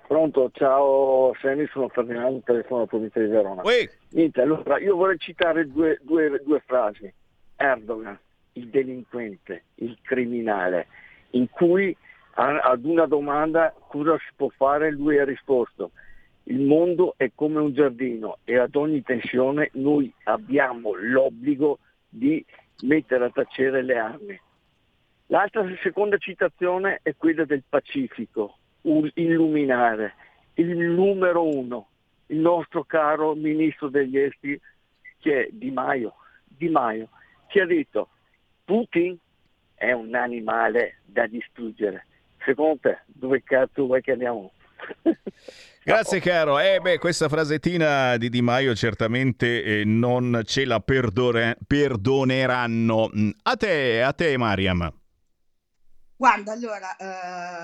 Pronto, 0.08 0.52
ciao 0.54 1.34
Semi, 1.40 1.68
sono 1.68 1.88
Ferdinando, 1.90 2.42
telefono 2.44 2.80
alla 2.80 2.88
provincia 2.88 3.20
di 3.20 3.28
Verona. 3.28 3.62
Uè. 3.64 3.90
Niente, 4.12 4.42
allora 4.42 4.80
io 4.80 4.96
vorrei 4.96 5.18
citare 5.18 5.68
due, 5.68 6.00
due, 6.02 6.42
due 6.44 6.62
frasi. 6.66 7.12
Erdogan, 7.56 8.18
il 8.54 8.68
delinquente, 8.70 9.64
il 9.76 9.98
criminale, 10.02 10.88
in 11.32 11.50
cui 11.50 11.96
ad 12.36 12.84
una 12.84 13.06
domanda 13.06 13.74
cosa 13.88 14.18
si 14.18 14.34
può 14.36 14.50
fare 14.50 14.92
lui 14.92 15.20
ha 15.20 15.24
risposto 15.24 15.92
il 16.46 16.60
mondo 16.60 17.14
è 17.16 17.32
come 17.34 17.60
un 17.60 17.74
giardino 17.74 18.40
e 18.44 18.58
ad 18.58 18.76
ogni 18.76 19.02
tensione 19.02 19.70
noi 19.74 20.14
abbiamo 20.24 20.94
l'obbligo 20.94 21.80
di 22.10 22.44
mettere 22.82 23.26
a 23.26 23.30
tacere 23.30 23.82
le 23.82 23.98
armi. 23.98 24.42
L'altra 25.28 25.66
seconda 25.82 26.18
citazione 26.18 27.00
è 27.02 27.16
quella 27.16 27.46
del 27.46 27.64
Pacifico, 27.68 28.58
illuminare, 28.84 30.14
il 30.56 30.78
numero 30.78 31.48
uno, 31.48 31.88
il 32.28 32.38
nostro 32.38 32.84
caro 32.84 33.34
ministro 33.36 33.90
degli 33.90 34.18
esteri 34.18 34.60
che 35.20 35.46
è 35.46 35.48
Di 35.52 35.72
Maio, 35.72 36.14
Di 36.46 36.70
Maio, 36.70 37.10
che 37.48 37.62
ha 37.62 37.66
detto 37.66 38.10
Putin 38.66 39.18
è 39.76 39.92
un 39.92 40.14
animale 40.16 40.98
da 41.06 41.26
distruggere. 41.28 42.06
Secondo 42.46 42.80
te, 42.82 43.00
dove 43.08 43.42
cazzo 43.44 43.86
vuoi 43.86 44.02
che 44.02 44.12
andiamo? 44.12 44.52
Grazie 45.84 46.20
caro. 46.20 46.60
Eh 46.60 46.80
beh, 46.82 46.98
questa 46.98 47.28
frasettina 47.30 48.16
di 48.18 48.30
Di 48.30 48.42
Maio 48.42 48.76
certamente 48.76 49.64
eh, 49.64 49.84
non 49.86 50.42
ce 50.46 50.66
la 50.66 50.80
perdore- 50.80 51.58
perdoneranno. 51.66 53.10
Mm, 53.16 53.30
A 53.44 53.56
te, 53.56 54.02
a 54.02 54.12
te 54.14 54.38
Mariam. 54.38 54.92
Guarda, 56.16 56.52
allora 56.54 56.96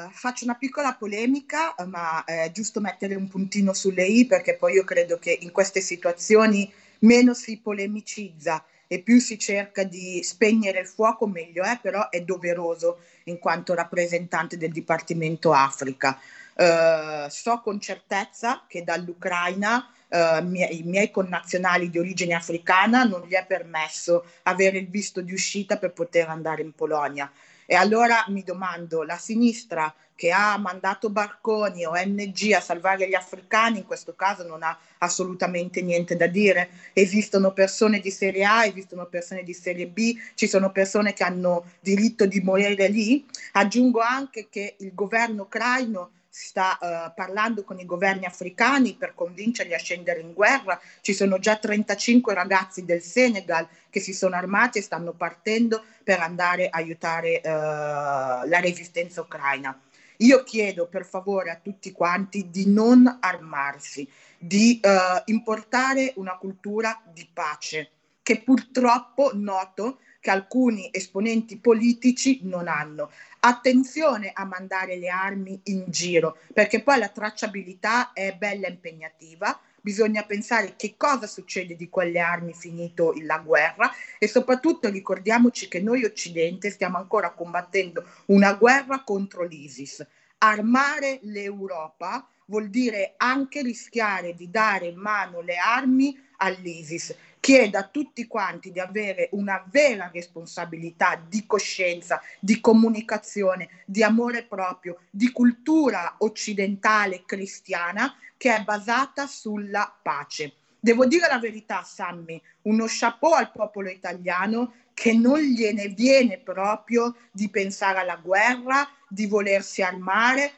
eh, 0.08 0.10
faccio 0.12 0.44
una 0.44 0.56
piccola 0.56 0.94
polemica, 0.96 1.76
eh, 1.76 1.86
ma 1.86 2.24
è 2.26 2.52
giusto 2.52 2.82
mettere 2.82 3.16
un 3.16 3.28
puntino 3.28 3.74
sulle 3.74 4.06
i 4.06 4.26
perché 4.26 4.56
poi 4.56 4.74
io 4.74 4.84
credo 4.84 5.18
che 5.18 5.38
in 5.42 5.52
queste 5.52 5.82
situazioni 5.82 6.72
meno 7.00 7.34
si 7.34 7.58
polemicizza 7.60 8.64
e 8.88 9.00
più 9.02 9.20
si 9.20 9.38
cerca 9.38 9.84
di 9.84 10.22
spegnere 10.24 10.80
il 10.80 10.88
fuoco, 10.88 11.28
meglio 11.28 11.64
è, 11.64 11.80
però 11.82 12.10
è 12.10 12.22
doveroso 12.22 13.00
in 13.26 13.38
quanto 13.40 13.76
rappresentante 13.76 14.58
del 14.58 14.72
Dipartimento 14.72 15.54
Africa. 15.54 16.20
Eh, 16.56 17.28
so 17.30 17.62
con 17.62 17.80
certezza 17.80 18.66
che 18.68 18.84
dall'Ucraina 18.84 19.90
eh, 20.10 20.42
mie- 20.42 20.68
i 20.68 20.84
miei 20.84 21.12
connazionali 21.12 21.90
di 21.90 22.00
origine 22.00 22.34
africana 22.34 23.04
non 23.04 23.22
gli 23.28 23.34
è 23.34 23.46
permesso 23.46 24.26
avere 24.44 24.80
il 24.80 24.90
visto 24.90 25.22
di 25.22 25.34
uscita 25.34 25.78
per 25.78 25.94
poter 25.94 26.28
andare 26.28 26.62
in 26.64 26.74
Polonia. 26.74 27.32
E 27.72 27.76
allora 27.76 28.26
mi 28.30 28.42
domando, 28.42 29.04
la 29.04 29.18
sinistra 29.18 29.94
che 30.16 30.32
ha 30.32 30.58
mandato 30.58 31.12
barconi 31.12 31.86
o 31.86 31.92
ONG 31.92 32.52
a 32.54 32.60
salvare 32.60 33.08
gli 33.08 33.14
africani, 33.14 33.78
in 33.78 33.86
questo 33.86 34.16
caso 34.16 34.44
non 34.48 34.64
ha 34.64 34.76
assolutamente 34.98 35.84
niente 35.84 36.16
da 36.16 36.26
dire. 36.26 36.70
Esistono 36.94 37.54
persone 37.54 38.00
di 38.00 38.10
serie 38.10 38.44
A, 38.44 38.66
esistono 38.66 39.06
persone 39.06 39.44
di 39.44 39.54
serie 39.54 39.86
B, 39.86 40.18
ci 40.34 40.48
sono 40.48 40.72
persone 40.72 41.14
che 41.14 41.24
hanno 41.24 41.64
diritto 41.80 42.26
di 42.26 42.42
morire 42.42 42.88
lì. 42.88 43.24
Aggiungo 43.52 44.00
anche 44.00 44.48
che 44.50 44.74
il 44.80 44.96
governo 44.96 45.44
ucraino 45.44 46.10
sta 46.30 46.78
eh, 46.78 47.12
parlando 47.16 47.64
con 47.64 47.80
i 47.80 47.86
governi 47.86 48.26
africani 48.26 48.94
per 48.94 49.16
convincerli 49.16 49.74
a 49.74 49.80
scendere 49.80 50.20
in 50.20 50.34
guerra. 50.34 50.80
Ci 51.02 51.14
sono 51.14 51.40
già 51.40 51.58
35 51.58 52.34
ragazzi 52.34 52.86
del 52.86 53.02
Senegal 53.02 53.68
che 53.90 54.00
si 54.00 54.14
sono 54.14 54.36
armati 54.36 54.78
e 54.78 54.84
stanno 54.84 55.14
partendo 55.14 55.84
per 56.04 56.20
andare 56.20 56.70
a 56.70 56.78
aiutare 56.78 57.42
eh, 57.42 57.50
la 57.50 58.60
resistenza 58.60 59.22
ucraina. 59.22 59.78
Io 60.18 60.44
chiedo 60.44 60.88
per 60.88 61.06
favore 61.06 61.50
a 61.50 61.60
tutti 61.62 61.92
quanti 61.92 62.50
di 62.50 62.68
non 62.68 63.18
armarsi, 63.22 64.08
di 64.38 64.80
eh, 64.82 65.24
importare 65.26 66.14
una 66.18 66.38
cultura 66.38 67.02
di 67.12 67.28
pace 67.32 67.92
che 68.30 68.42
purtroppo 68.42 69.32
noto 69.34 70.02
che 70.20 70.30
alcuni 70.30 70.90
esponenti 70.92 71.58
politici 71.58 72.42
non 72.44 72.68
hanno. 72.68 73.10
Attenzione 73.40 74.30
a 74.36 74.46
mandare 74.46 74.98
le 74.98 75.10
armi 75.10 75.60
in 75.64 75.86
giro, 75.88 76.38
perché 76.54 76.84
poi 76.84 77.00
la 77.00 77.08
tracciabilità 77.08 78.14
è 78.14 78.36
bella 78.38 78.68
impegnativa. 78.68 79.60
Bisogna 79.82 80.22
pensare 80.26 80.76
che 80.76 80.94
cosa 80.96 81.26
succede 81.26 81.76
di 81.76 81.90
quelle 81.90 82.20
armi 82.20 82.54
finito 82.54 83.16
la 83.24 83.40
guerra 83.40 83.92
e 84.20 84.28
soprattutto 84.28 84.90
ricordiamoci 84.90 85.68
che 85.68 85.82
noi 85.82 86.06
Occidente 86.06 86.70
stiamo 86.70 86.98
ancora 86.98 87.32
combattendo 87.32 88.06
una 88.26 88.54
guerra 88.54 89.02
contro 89.04 89.44
l'ISIS. 89.44 90.06
Armare 90.38 91.18
l'Europa 91.24 92.28
vuol 92.46 92.70
dire 92.70 93.16
anche 93.18 93.64
rischiare 93.64 94.36
di 94.36 94.52
dare 94.52 94.86
in 94.86 94.98
mano 94.98 95.42
le 95.42 95.56
armi 95.58 96.16
all'ISIS. 96.38 97.16
Chiedo 97.40 97.78
a 97.78 97.88
tutti 97.88 98.28
quanti 98.28 98.72
di 98.72 98.80
avere 98.80 99.30
una 99.32 99.64
vera 99.72 100.10
responsabilità 100.14 101.22
di 101.28 101.46
coscienza, 101.46 102.22
di 102.40 102.60
comunicazione, 102.60 103.70
di 103.86 104.04
amore 104.04 104.44
proprio, 104.44 105.00
di 105.10 105.32
cultura 105.32 106.16
occidentale 106.20 107.24
cristiana 107.26 108.16
che 108.38 108.56
è 108.56 108.64
basata 108.64 109.26
sulla 109.26 109.94
pace. 110.02 110.54
Devo 110.80 111.06
dire 111.06 111.28
la 111.28 111.40
verità, 111.40 111.84
Sammy, 111.84 112.42
uno 112.64 112.86
chapeau 112.88 113.34
al 113.34 113.52
popolo 113.52 113.90
italiano 113.90 114.74
che 114.94 115.14
non 115.14 115.40
gliene 115.40 115.88
viene 115.88 116.38
proprio 116.38 117.16
di 117.32 117.50
pensare 117.50 118.00
alla 118.00 118.18
guerra, 118.18 118.88
di 119.08 119.28
volersi 119.28 119.82
armare, 119.82 120.54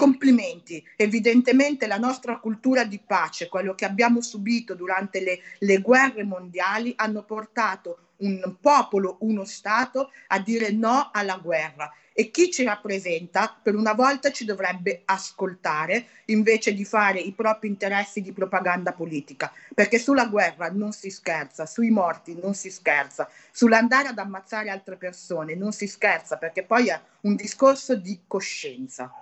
complimenti. 0.00 0.82
Evidentemente 0.96 1.86
la 1.86 1.98
nostra 1.98 2.38
cultura 2.38 2.84
di 2.84 2.98
pace, 3.06 3.48
quello 3.48 3.74
che 3.74 3.84
abbiamo 3.84 4.22
subito 4.22 4.74
durante 4.74 5.20
le, 5.20 5.40
le 5.58 5.76
guerre 5.82 6.24
mondiali, 6.24 6.94
hanno 6.96 7.22
portato 7.22 8.12
un 8.20 8.56
popolo, 8.58 9.18
uno 9.20 9.44
Stato 9.44 10.10
a 10.28 10.38
dire 10.38 10.70
no 10.70 11.10
alla 11.12 11.36
guerra. 11.36 11.92
E 12.14 12.30
chi 12.30 12.50
ci 12.50 12.64
rappresenta 12.64 13.54
per 13.62 13.74
una 13.74 13.92
volta 13.92 14.32
ci 14.32 14.46
dovrebbe 14.46 15.02
ascoltare 15.04 16.06
invece 16.26 16.72
di 16.72 16.86
fare 16.86 17.18
i 17.18 17.32
propri 17.32 17.68
interessi 17.68 18.22
di 18.22 18.32
propaganda 18.32 18.92
politica, 18.92 19.52
perché 19.74 19.98
sulla 19.98 20.26
guerra 20.26 20.70
non 20.70 20.92
si 20.92 21.10
scherza, 21.10 21.66
sui 21.66 21.90
morti 21.90 22.38
non 22.42 22.54
si 22.54 22.70
scherza, 22.70 23.28
sull'andare 23.52 24.08
ad 24.08 24.18
ammazzare 24.18 24.70
altre 24.70 24.96
persone 24.96 25.54
non 25.54 25.72
si 25.72 25.86
scherza, 25.86 26.38
perché 26.38 26.62
poi 26.62 26.88
è 26.88 26.98
un 27.22 27.36
discorso 27.36 27.94
di 27.96 28.20
coscienza. 28.26 29.12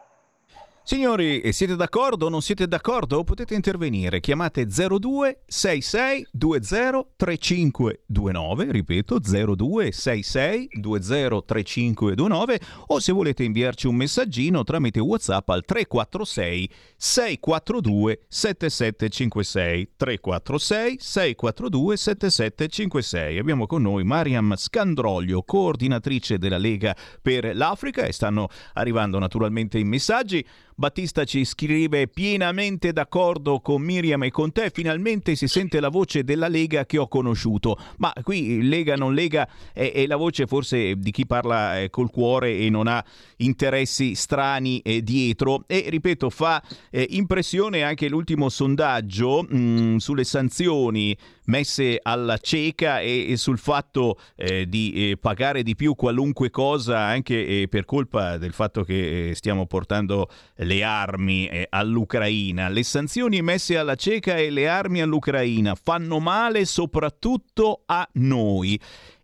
Signori, 0.88 1.40
eh, 1.40 1.52
siete 1.52 1.76
d'accordo 1.76 2.24
o 2.24 2.28
non 2.30 2.40
siete 2.40 2.66
d'accordo? 2.66 3.22
Potete 3.22 3.54
intervenire. 3.54 4.20
Chiamate 4.20 4.64
02 4.64 5.40
66 5.46 6.28
20 6.32 7.08
3529, 7.14 8.72
ripeto 8.72 9.18
02 9.18 9.92
66 9.92 10.68
20 10.80 11.42
3529 11.44 12.60
o 12.86 13.00
se 13.00 13.12
volete 13.12 13.44
inviarci 13.44 13.86
un 13.86 13.96
messaggino 13.96 14.64
tramite 14.64 14.98
WhatsApp 14.98 15.46
al 15.50 15.62
346 15.62 16.70
642 16.96 18.20
7756 18.26 19.90
346 19.94 20.96
642 20.98 21.96
7756. 21.98 23.38
Abbiamo 23.38 23.66
con 23.66 23.82
noi 23.82 24.04
Mariam 24.04 24.56
Scandroglio, 24.56 25.42
coordinatrice 25.42 26.38
della 26.38 26.56
Lega 26.56 26.96
per 27.20 27.54
l'Africa 27.54 28.06
e 28.06 28.12
stanno 28.12 28.48
arrivando 28.72 29.18
naturalmente 29.18 29.78
i 29.78 29.84
messaggi. 29.84 30.42
Battista 30.78 31.24
ci 31.24 31.44
scrive 31.44 32.06
pienamente 32.06 32.92
d'accordo 32.92 33.58
con 33.58 33.82
Miriam 33.82 34.22
e 34.22 34.30
con 34.30 34.52
te, 34.52 34.70
finalmente 34.72 35.34
si 35.34 35.48
sente 35.48 35.80
la 35.80 35.88
voce 35.88 36.22
della 36.22 36.46
Lega 36.46 36.86
che 36.86 36.98
ho 36.98 37.08
conosciuto, 37.08 37.76
ma 37.96 38.12
qui 38.22 38.62
Lega 38.62 38.94
non 38.94 39.12
Lega 39.12 39.48
è, 39.72 39.90
è 39.90 40.06
la 40.06 40.14
voce 40.14 40.46
forse 40.46 40.94
di 40.96 41.10
chi 41.10 41.26
parla 41.26 41.80
eh, 41.80 41.90
col 41.90 42.12
cuore 42.12 42.56
e 42.58 42.70
non 42.70 42.86
ha 42.86 43.04
interessi 43.38 44.14
strani 44.14 44.78
eh, 44.82 45.02
dietro. 45.02 45.64
E 45.66 45.86
ripeto 45.88 46.30
fa 46.30 46.62
eh, 46.90 47.08
impressione 47.10 47.82
anche 47.82 48.08
l'ultimo 48.08 48.48
sondaggio 48.48 49.42
mh, 49.42 49.96
sulle 49.96 50.22
sanzioni 50.22 51.16
messe 51.46 51.98
alla 52.00 52.36
cieca 52.38 53.00
e, 53.00 53.32
e 53.32 53.36
sul 53.36 53.58
fatto 53.58 54.18
eh, 54.36 54.68
di 54.68 55.10
eh, 55.10 55.16
pagare 55.16 55.64
di 55.64 55.74
più 55.74 55.94
qualunque 55.96 56.50
cosa 56.50 57.00
anche 57.00 57.66
per 57.68 57.84
colpa 57.84 58.36
del 58.36 58.52
fatto 58.52 58.84
che 58.84 59.32
stiamo 59.34 59.66
portando 59.66 60.28
le 60.68 60.84
armi 60.84 61.48
eh, 61.48 61.66
all'Ucraina. 61.70 62.68
Le 62.68 62.82
sanzioni 62.82 63.40
messe 63.40 63.78
alla 63.78 63.94
cieca 63.96 64.36
e 64.36 64.50
le 64.50 64.68
armi 64.68 65.00
all'Ucraina 65.00 65.74
fanno 65.74 66.20
male 66.20 66.66
soprattutto 66.66 67.82
a 67.86 68.06
noi. 68.12 68.78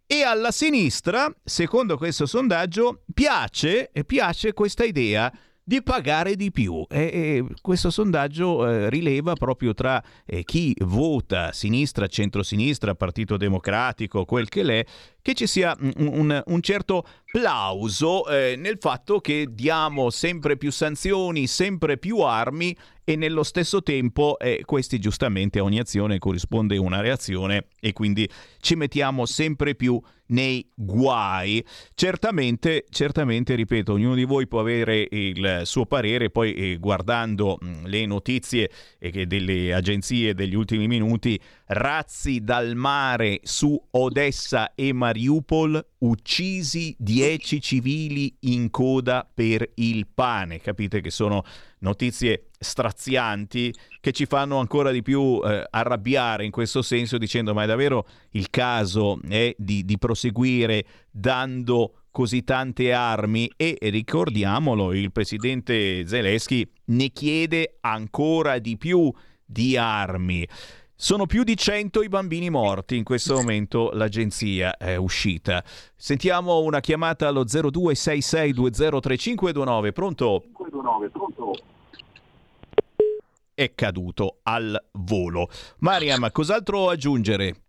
E 0.07 0.23
alla 0.23 0.51
sinistra, 0.51 1.33
secondo 1.45 1.97
questo 1.99 2.27
sondaggio, 2.27 3.03
piace, 3.13 3.91
piace 4.07 4.53
questa 4.55 4.85
idea 4.85 5.31
di 5.65 5.83
pagare 5.83 6.37
di 6.37 6.51
più. 6.51 6.85
E, 6.89 7.01
e 7.01 7.45
questo 7.61 7.91
sondaggio 7.91 8.69
eh, 8.69 8.91
rileva 8.91 9.33
proprio 9.33 9.73
tra 9.73 10.03
eh, 10.27 10.45
chi 10.45 10.77
vota 10.81 11.53
sinistra, 11.53 12.07
centrosinistra, 12.07 12.95
Partito 12.95 13.37
Democratico, 13.37 14.25
quel 14.27 14.49
che 14.49 14.63
l'è, 14.63 14.85
che 15.23 15.35
ci 15.35 15.47
sia 15.47 15.75
un, 15.81 15.93
un, 15.97 16.43
un 16.45 16.61
certo 16.61 17.07
plauso 17.33 18.29
eh, 18.29 18.57
nel 18.57 18.77
fatto 18.79 19.21
che 19.21 19.49
diamo 19.51 20.11
sempre 20.11 20.57
più 20.57 20.71
sanzioni, 20.71 21.47
sempre 21.47 21.97
più 21.97 22.21
armi 22.21 22.77
e 23.05 23.17
nello 23.17 23.43
stesso 23.43 23.83
tempo 23.83 24.39
eh, 24.39 24.63
questi 24.65 24.99
giustamente 24.99 25.59
a 25.59 25.63
ogni 25.63 25.79
azione 25.79 26.19
corrisponde 26.19 26.77
una 26.79 27.01
reazione 27.01 27.67
e 27.79 27.93
quindi 27.93 28.29
ci 28.61 28.75
mettiamo 28.75 29.27
sempre 29.27 29.75
più 29.75 30.01
nei 30.27 30.67
guai. 30.75 31.65
Certamente, 31.95 32.87
certamente, 32.89 33.55
ripeto, 33.55 33.93
ognuno 33.93 34.15
di 34.15 34.25
voi 34.25 34.47
può 34.47 34.61
avere 34.61 35.07
il 35.11 35.63
suo 35.65 35.85
parere, 35.85 36.31
poi 36.31 36.55
eh, 36.55 36.77
guardando 36.79 37.59
mh, 37.61 37.87
le 37.87 38.07
notizie 38.07 38.71
eh, 38.99 39.27
delle 39.27 39.75
agenzie 39.75 40.35
degli 40.35 40.55
ultimi 40.55 40.87
minuti, 40.87 41.39
razzi 41.67 42.41
dal 42.41 42.75
mare 42.75 43.41
su 43.43 43.79
Odessa 43.91 44.75
e 44.75 44.93
Mariupol, 44.93 45.85
uccisi 45.99 46.95
10 46.99 47.61
civili 47.61 48.35
in 48.41 48.71
coda 48.71 49.29
per 49.33 49.73
il 49.75 50.07
pane. 50.13 50.61
Capite 50.61 51.01
che 51.01 51.11
sono 51.11 51.43
notizie 51.81 52.49
strazianti 52.65 53.73
che 54.01 54.11
ci 54.11 54.27
fanno 54.27 54.59
ancora 54.59 54.91
di 54.91 55.03
più 55.03 55.41
eh, 55.45 55.65
arrabbiare 55.71 56.45
in 56.45 56.51
questo 56.51 56.83
senso 56.83 57.17
dicendo 57.17 57.55
ma 57.55 57.63
è 57.63 57.67
davvero 57.67 58.07
il 58.31 58.51
caso 58.51 59.21
eh, 59.29 59.55
di, 59.57 59.85
di 59.85 59.99
proseguire 59.99 60.85
dando 61.11 62.01
così 62.11 62.45
tante 62.45 62.93
armi 62.93 63.51
e 63.57 63.77
ricordiamolo 63.81 64.93
il 64.93 65.13
presidente 65.13 66.07
Zelensky 66.07 66.69
ne 66.87 67.11
chiede 67.11 67.77
ancora 67.81 68.59
di 68.59 68.77
più 68.77 69.13
di 69.45 69.77
armi. 69.77 70.47
Sono 70.97 71.27
più 71.27 71.43
di 71.43 71.57
100 71.57 72.03
i 72.03 72.09
bambini 72.09 72.51
morti 72.51 72.97
in 72.97 73.03
questo 73.03 73.35
momento, 73.35 73.91
l'agenzia 73.93 74.77
è 74.77 74.95
uscita. 74.95 75.61
Sentiamo 75.97 76.61
una 76.61 76.79
chiamata 76.79 77.27
allo 77.27 77.45
0266203529. 77.45 79.93
Pronto? 79.93 80.45
29, 80.57 81.11
pronto? 81.11 81.57
È 83.55 83.73
caduto 83.73 84.41
al 84.43 84.77
volo. 84.95 85.49
Mariam, 85.79 86.29
cos'altro 86.33 86.91
aggiungere? 86.91 87.64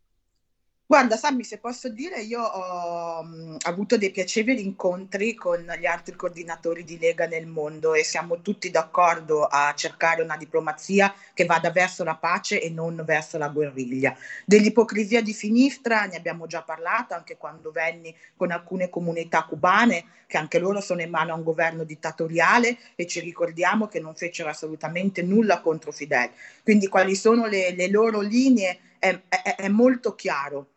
Guarda, 0.87 1.17
Sammy, 1.17 1.43
se 1.43 1.57
posso 1.57 1.89
dire, 1.89 2.21
io 2.21 2.43
ho 2.43 3.23
mh, 3.23 3.57
avuto 3.63 3.97
dei 3.97 4.11
piacevoli 4.11 4.63
incontri 4.63 5.33
con 5.33 5.65
gli 5.79 5.85
altri 5.87 6.15
coordinatori 6.15 6.83
di 6.83 6.99
Lega 6.99 7.25
nel 7.25 7.47
mondo 7.47 7.95
e 7.95 8.03
siamo 8.03 8.41
tutti 8.41 8.69
d'accordo 8.69 9.45
a 9.45 9.73
cercare 9.75 10.21
una 10.21 10.37
diplomazia 10.37 11.11
che 11.33 11.45
vada 11.45 11.71
verso 11.71 12.03
la 12.03 12.15
pace 12.15 12.61
e 12.61 12.69
non 12.69 13.01
verso 13.03 13.39
la 13.39 13.47
guerriglia. 13.49 14.15
Dell'ipocrisia 14.45 15.23
di 15.23 15.33
sinistra 15.33 16.05
ne 16.05 16.17
abbiamo 16.17 16.45
già 16.45 16.61
parlato 16.61 17.15
anche 17.15 17.35
quando 17.35 17.71
venni 17.71 18.15
con 18.35 18.51
alcune 18.51 18.87
comunità 18.87 19.43
cubane, 19.45 20.05
che 20.27 20.37
anche 20.37 20.59
loro 20.59 20.81
sono 20.81 21.01
in 21.01 21.09
mano 21.09 21.33
a 21.33 21.35
un 21.35 21.43
governo 21.43 21.83
dittatoriale 21.83 22.77
e 22.93 23.07
ci 23.07 23.21
ricordiamo 23.21 23.87
che 23.87 23.99
non 23.99 24.13
fecero 24.13 24.49
assolutamente 24.49 25.23
nulla 25.23 25.61
contro 25.61 25.91
Fidel. 25.91 26.29
Quindi 26.61 26.87
quali 26.87 27.15
sono 27.15 27.47
le, 27.47 27.73
le 27.73 27.89
loro 27.89 28.21
linee 28.21 28.79
è, 28.99 29.19
è, 29.27 29.55
è 29.55 29.67
molto 29.67 30.13
chiaro 30.13 30.67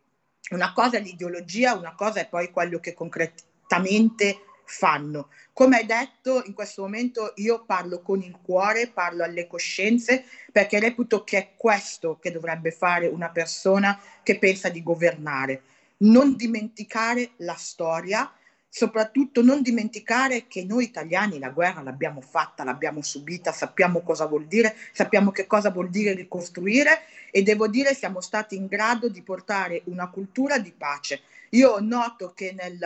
una 0.50 0.72
cosa 0.72 0.96
è 0.96 1.00
l'ideologia, 1.00 1.74
una 1.74 1.94
cosa 1.94 2.20
è 2.20 2.28
poi 2.28 2.50
quello 2.50 2.78
che 2.78 2.94
concretamente 2.94 4.42
fanno. 4.64 5.30
Come 5.52 5.78
hai 5.78 5.86
detto, 5.86 6.42
in 6.44 6.52
questo 6.52 6.82
momento 6.82 7.32
io 7.36 7.64
parlo 7.64 8.00
con 8.00 8.22
il 8.22 8.38
cuore, 8.40 8.88
parlo 8.88 9.24
alle 9.24 9.46
coscienze, 9.46 10.24
perché 10.52 10.78
reputo 10.78 11.24
che 11.24 11.38
è 11.38 11.48
questo 11.56 12.18
che 12.20 12.30
dovrebbe 12.30 12.70
fare 12.70 13.06
una 13.06 13.30
persona 13.30 13.98
che 14.22 14.38
pensa 14.38 14.68
di 14.68 14.82
governare. 14.82 15.62
Non 15.98 16.36
dimenticare 16.36 17.30
la 17.38 17.56
storia, 17.56 18.30
soprattutto 18.68 19.42
non 19.42 19.62
dimenticare 19.62 20.46
che 20.46 20.64
noi 20.64 20.84
italiani 20.84 21.38
la 21.38 21.50
guerra 21.50 21.82
l'abbiamo 21.82 22.20
fatta, 22.20 22.64
l'abbiamo 22.64 23.02
subita, 23.02 23.50
sappiamo 23.50 24.02
cosa 24.02 24.26
vuol 24.26 24.46
dire, 24.46 24.76
sappiamo 24.92 25.30
che 25.30 25.46
cosa 25.46 25.70
vuol 25.70 25.88
dire 25.88 26.12
ricostruire 26.12 27.00
e 27.30 27.42
devo 27.42 27.66
dire 27.66 27.94
siamo 27.94 28.20
stati 28.20 28.56
in 28.56 28.66
grado 28.66 29.08
di 29.08 29.22
portare 29.22 29.82
una 29.84 30.10
cultura 30.10 30.58
di 30.58 30.72
pace. 30.72 31.22
Io 31.50 31.78
noto 31.80 32.32
che 32.34 32.52
nel, 32.52 32.78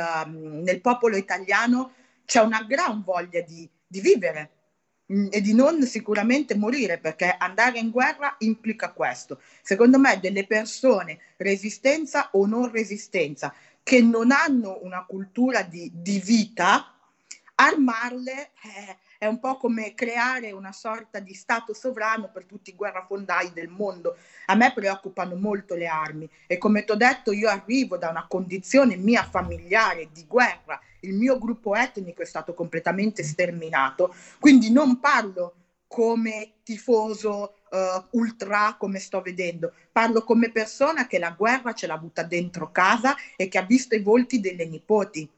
nel 0.62 0.80
popolo 0.80 1.16
italiano 1.16 1.93
c'è 2.24 2.41
una 2.41 2.62
gran 2.62 3.03
voglia 3.03 3.41
di, 3.41 3.68
di 3.85 4.01
vivere 4.01 4.51
mh, 5.07 5.28
e 5.30 5.41
di 5.41 5.53
non 5.53 5.83
sicuramente 5.83 6.55
morire 6.55 6.99
perché 6.99 7.35
andare 7.37 7.78
in 7.78 7.91
guerra 7.91 8.37
implica 8.39 8.93
questo. 8.93 9.41
Secondo 9.62 9.99
me 9.99 10.20
delle 10.20 10.47
persone 10.47 11.18
resistenza 11.39 12.28
o 12.33 12.47
non 12.47 12.70
resistenza 12.70 13.53
che 13.83 14.01
non 14.01 14.30
hanno 14.30 14.78
una 14.83 15.05
cultura 15.05 15.62
di, 15.62 15.91
di 15.93 16.20
vita, 16.20 16.93
armarle 17.55 18.51
eh, 18.62 18.97
è 19.18 19.26
un 19.26 19.39
po' 19.39 19.57
come 19.57 19.95
creare 19.95 20.51
una 20.51 20.72
sorta 20.72 21.20
di 21.20 21.33
stato 21.35 21.74
sovrano 21.74 22.28
per 22.33 22.45
tutti 22.45 22.70
i 22.70 22.74
guerrafondai 22.74 23.53
del 23.53 23.68
mondo. 23.68 24.16
A 24.47 24.57
me 24.57 24.72
preoccupano 24.72 25.37
molto 25.37 25.74
le 25.74 25.87
armi 25.87 26.28
e 26.47 26.59
come 26.59 26.85
ti 26.85 26.91
ho 26.91 26.97
detto 26.97 27.30
io 27.30 27.49
arrivo 27.49 27.97
da 27.97 28.09
una 28.09 28.26
condizione 28.26 28.97
mia 28.97 29.22
familiare 29.22 30.09
di 30.12 30.26
guerra, 30.26 30.80
il 31.01 31.14
mio 31.14 31.39
gruppo 31.39 31.76
etnico 31.76 32.22
è 32.22 32.26
stato 32.26 32.53
completamente 32.55 33.22
sterminato, 33.22 34.12
quindi 34.41 34.70
non 34.72 34.99
parlo 34.99 35.55
come 35.87 36.55
tifoso 36.64 37.55
uh, 37.73 38.18
ultra 38.18 38.77
come 38.79 38.99
sto 39.01 39.20
vedendo, 39.20 39.73
parlo 39.91 40.23
come 40.23 40.53
persona 40.53 41.07
che 41.07 41.18
la 41.18 41.31
guerra 41.31 41.73
ce 41.73 41.87
l'ha 41.87 41.95
avuta 41.95 42.23
dentro 42.23 42.70
casa 42.70 43.16
e 43.37 43.49
che 43.49 43.59
ha 43.59 43.62
visto 43.62 43.95
i 43.95 44.03
volti 44.03 44.41
delle 44.41 44.66
nipoti 44.66 45.29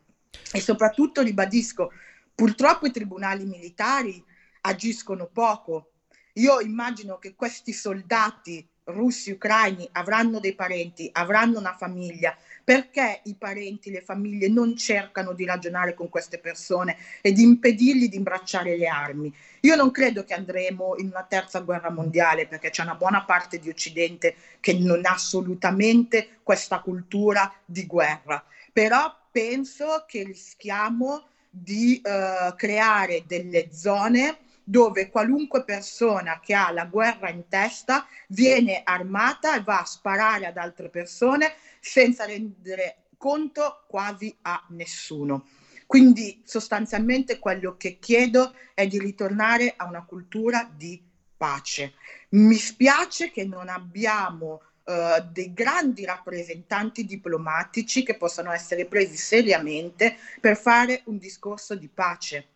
e 0.53 0.61
soprattutto 0.61 1.22
ribadisco 1.22 1.91
Purtroppo 2.35 2.87
i 2.87 2.91
tribunali 2.91 3.45
militari 3.45 4.22
agiscono 4.62 5.26
poco. 5.32 5.93
Io 6.35 6.61
immagino 6.61 7.18
che 7.18 7.37
questi 7.37 7.72
soldati 7.72 8.66
russi, 8.85 9.30
ucraini 9.30 9.89
avranno 9.93 10.41
dei 10.41 10.55
parenti, 10.55 11.09
avranno 11.12 11.61
una 11.61 11.76
famiglia. 11.76 12.37
Perché 12.64 13.20
i 13.24 13.34
parenti, 13.34 13.90
le 13.90 14.00
famiglie 14.00 14.48
non 14.48 14.74
cercano 14.74 15.34
di 15.34 15.44
ragionare 15.44 15.92
con 15.92 16.08
queste 16.08 16.38
persone 16.38 16.96
e 17.20 17.32
di 17.32 17.42
impedirgli 17.42 18.08
di 18.08 18.16
imbracciare 18.16 18.78
le 18.78 18.86
armi? 18.86 19.32
Io 19.60 19.76
non 19.76 19.90
credo 19.90 20.24
che 20.24 20.32
andremo 20.32 20.96
in 20.96 21.08
una 21.08 21.26
terza 21.28 21.60
guerra 21.60 21.90
mondiale 21.90 22.46
perché 22.46 22.70
c'è 22.70 22.82
una 22.82 22.94
buona 22.94 23.24
parte 23.24 23.58
di 23.58 23.68
Occidente 23.68 24.34
che 24.60 24.72
non 24.72 25.04
ha 25.04 25.10
assolutamente 25.12 26.38
questa 26.42 26.80
cultura 26.80 27.52
di 27.66 27.86
guerra. 27.86 28.42
Però 28.72 29.14
penso 29.30 30.04
che 30.06 30.24
rischiamo 30.24 31.26
di 31.50 32.00
eh, 32.02 32.54
creare 32.56 33.24
delle 33.26 33.68
zone 33.72 34.38
dove 34.64 35.10
qualunque 35.10 35.62
persona 35.62 36.40
che 36.40 36.54
ha 36.54 36.72
la 36.72 36.86
guerra 36.86 37.28
in 37.28 37.46
testa 37.48 38.06
viene 38.28 38.80
armata 38.82 39.54
e 39.54 39.62
va 39.62 39.80
a 39.80 39.84
sparare 39.84 40.46
ad 40.46 40.56
altre 40.56 40.88
persone 40.88 41.54
senza 41.78 42.24
rendere 42.24 43.04
conto 43.18 43.84
quasi 43.86 44.34
a 44.42 44.64
nessuno. 44.70 45.46
Quindi 45.86 46.42
sostanzialmente 46.44 47.38
quello 47.38 47.76
che 47.76 47.98
chiedo 47.98 48.54
è 48.72 48.86
di 48.86 48.98
ritornare 48.98 49.74
a 49.76 49.84
una 49.86 50.04
cultura 50.04 50.68
di 50.74 51.00
pace. 51.36 51.94
Mi 52.30 52.56
spiace 52.56 53.30
che 53.30 53.44
non 53.44 53.68
abbiamo 53.68 54.62
uh, 54.84 55.22
dei 55.30 55.52
grandi 55.52 56.04
rappresentanti 56.04 57.04
diplomatici 57.04 58.02
che 58.02 58.16
possano 58.16 58.50
essere 58.50 58.86
presi 58.86 59.16
seriamente 59.16 60.16
per 60.40 60.56
fare 60.56 61.02
un 61.06 61.18
discorso 61.18 61.74
di 61.74 61.88
pace. 61.88 62.48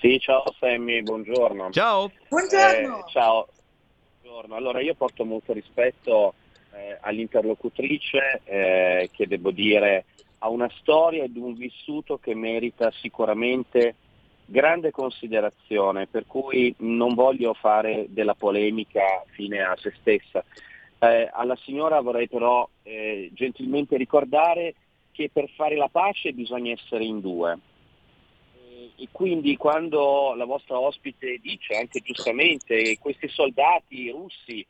Sì, 0.00 0.18
ciao 0.18 0.44
Sammy, 0.58 1.02
buongiorno. 1.02 1.68
Ciao. 1.70 2.10
Buongiorno. 2.30 3.00
Eh, 3.00 3.04
ciao 3.12 3.46
buongiorno. 4.32 4.56
Allora 4.56 4.80
io 4.80 4.94
porto 4.94 5.26
molto 5.26 5.52
rispetto 5.52 6.34
eh, 6.72 6.96
all'interlocutrice 7.02 8.40
eh, 8.44 9.10
che 9.12 9.26
devo 9.26 9.50
dire 9.50 10.06
ha 10.38 10.48
una 10.48 10.70
storia 10.78 11.24
ed 11.24 11.36
un 11.36 11.52
vissuto 11.54 12.16
che 12.16 12.34
merita 12.34 12.90
sicuramente 12.92 13.94
grande 14.46 14.90
considerazione, 14.90 16.06
per 16.06 16.26
cui 16.26 16.74
non 16.78 17.14
voglio 17.14 17.52
fare 17.52 18.06
della 18.08 18.34
polemica 18.34 19.22
fine 19.26 19.60
a 19.60 19.76
se 19.76 19.92
stessa. 20.00 20.42
Eh, 20.98 21.28
alla 21.30 21.56
signora 21.56 22.00
vorrei 22.00 22.28
però 22.28 22.66
eh, 22.82 23.30
gentilmente 23.34 23.96
ricordare 23.98 24.74
che 25.12 25.30
per 25.30 25.50
fare 25.50 25.76
la 25.76 25.88
pace 25.88 26.32
bisogna 26.32 26.72
essere 26.72 27.04
in 27.04 27.20
due. 27.20 27.58
E 28.96 29.08
quindi 29.10 29.56
quando 29.56 30.34
la 30.34 30.44
vostra 30.44 30.78
ospite 30.78 31.38
dice 31.38 31.74
anche 31.74 32.00
giustamente 32.00 32.82
che 32.82 32.98
questi 32.98 33.28
soldati 33.28 34.10
russi, 34.10 34.66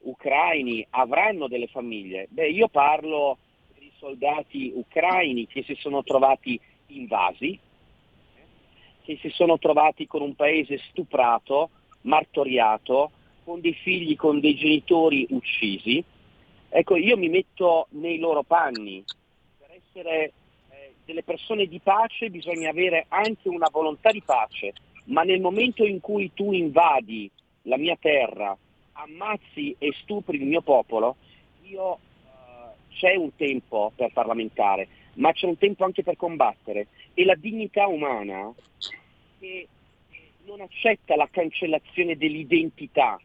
ucraini 0.00 0.86
avranno 0.90 1.48
delle 1.48 1.66
famiglie, 1.66 2.26
beh 2.30 2.48
io 2.50 2.68
parlo 2.68 3.38
di 3.78 3.90
soldati 3.96 4.72
ucraini 4.74 5.46
che 5.46 5.62
si 5.62 5.74
sono 5.76 6.02
trovati 6.02 6.60
invasi, 6.88 7.58
che 9.02 9.18
si 9.20 9.30
sono 9.30 9.58
trovati 9.58 10.06
con 10.06 10.22
un 10.22 10.34
paese 10.34 10.78
stuprato, 10.90 11.70
martoriato, 12.02 13.10
con 13.44 13.60
dei 13.60 13.74
figli, 13.74 14.16
con 14.16 14.40
dei 14.40 14.56
genitori 14.56 15.26
uccisi. 15.30 16.02
Ecco, 16.68 16.96
io 16.96 17.16
mi 17.16 17.28
metto 17.28 17.86
nei 17.90 18.18
loro 18.18 18.42
panni. 18.42 19.04
Per 19.58 19.70
essere 19.70 20.32
delle 21.06 21.22
persone 21.22 21.66
di 21.66 21.78
pace 21.78 22.28
bisogna 22.28 22.68
avere 22.68 23.06
anche 23.08 23.48
una 23.48 23.68
volontà 23.70 24.10
di 24.10 24.22
pace, 24.22 24.74
ma 25.04 25.22
nel 25.22 25.40
momento 25.40 25.84
in 25.84 26.00
cui 26.00 26.32
tu 26.34 26.52
invadi 26.52 27.30
la 27.62 27.78
mia 27.78 27.96
terra, 27.98 28.56
ammazzi 28.92 29.74
e 29.78 29.94
stupri 30.02 30.36
il 30.36 30.46
mio 30.46 30.62
popolo, 30.62 31.16
io, 31.62 31.94
eh, 31.94 32.94
c'è 32.94 33.14
un 33.14 33.34
tempo 33.36 33.92
per 33.94 34.12
parlamentare, 34.12 34.88
ma 35.14 35.32
c'è 35.32 35.46
un 35.46 35.56
tempo 35.56 35.84
anche 35.84 36.02
per 36.02 36.16
combattere. 36.16 36.88
E 37.14 37.24
la 37.24 37.36
dignità 37.36 37.86
umana 37.86 38.52
che 39.38 39.68
non 40.44 40.60
accetta 40.60 41.14
la 41.14 41.28
cancellazione 41.30 42.16
dell'identità 42.16 43.18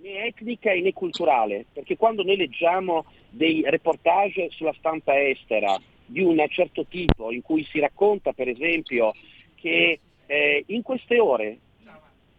né 0.00 0.26
etnica 0.26 0.72
né 0.72 0.92
culturale, 0.92 1.66
perché 1.72 1.96
quando 1.96 2.22
noi 2.22 2.36
leggiamo 2.36 3.06
dei 3.28 3.62
reportage 3.66 4.50
sulla 4.50 4.74
stampa 4.78 5.20
estera 5.20 5.76
di 6.08 6.22
un 6.22 6.42
certo 6.48 6.86
tipo 6.86 7.30
in 7.30 7.42
cui 7.42 7.64
si 7.64 7.78
racconta 7.78 8.32
per 8.32 8.48
esempio 8.48 9.12
che 9.54 10.00
eh, 10.26 10.64
in 10.66 10.82
queste 10.82 11.20
ore 11.20 11.58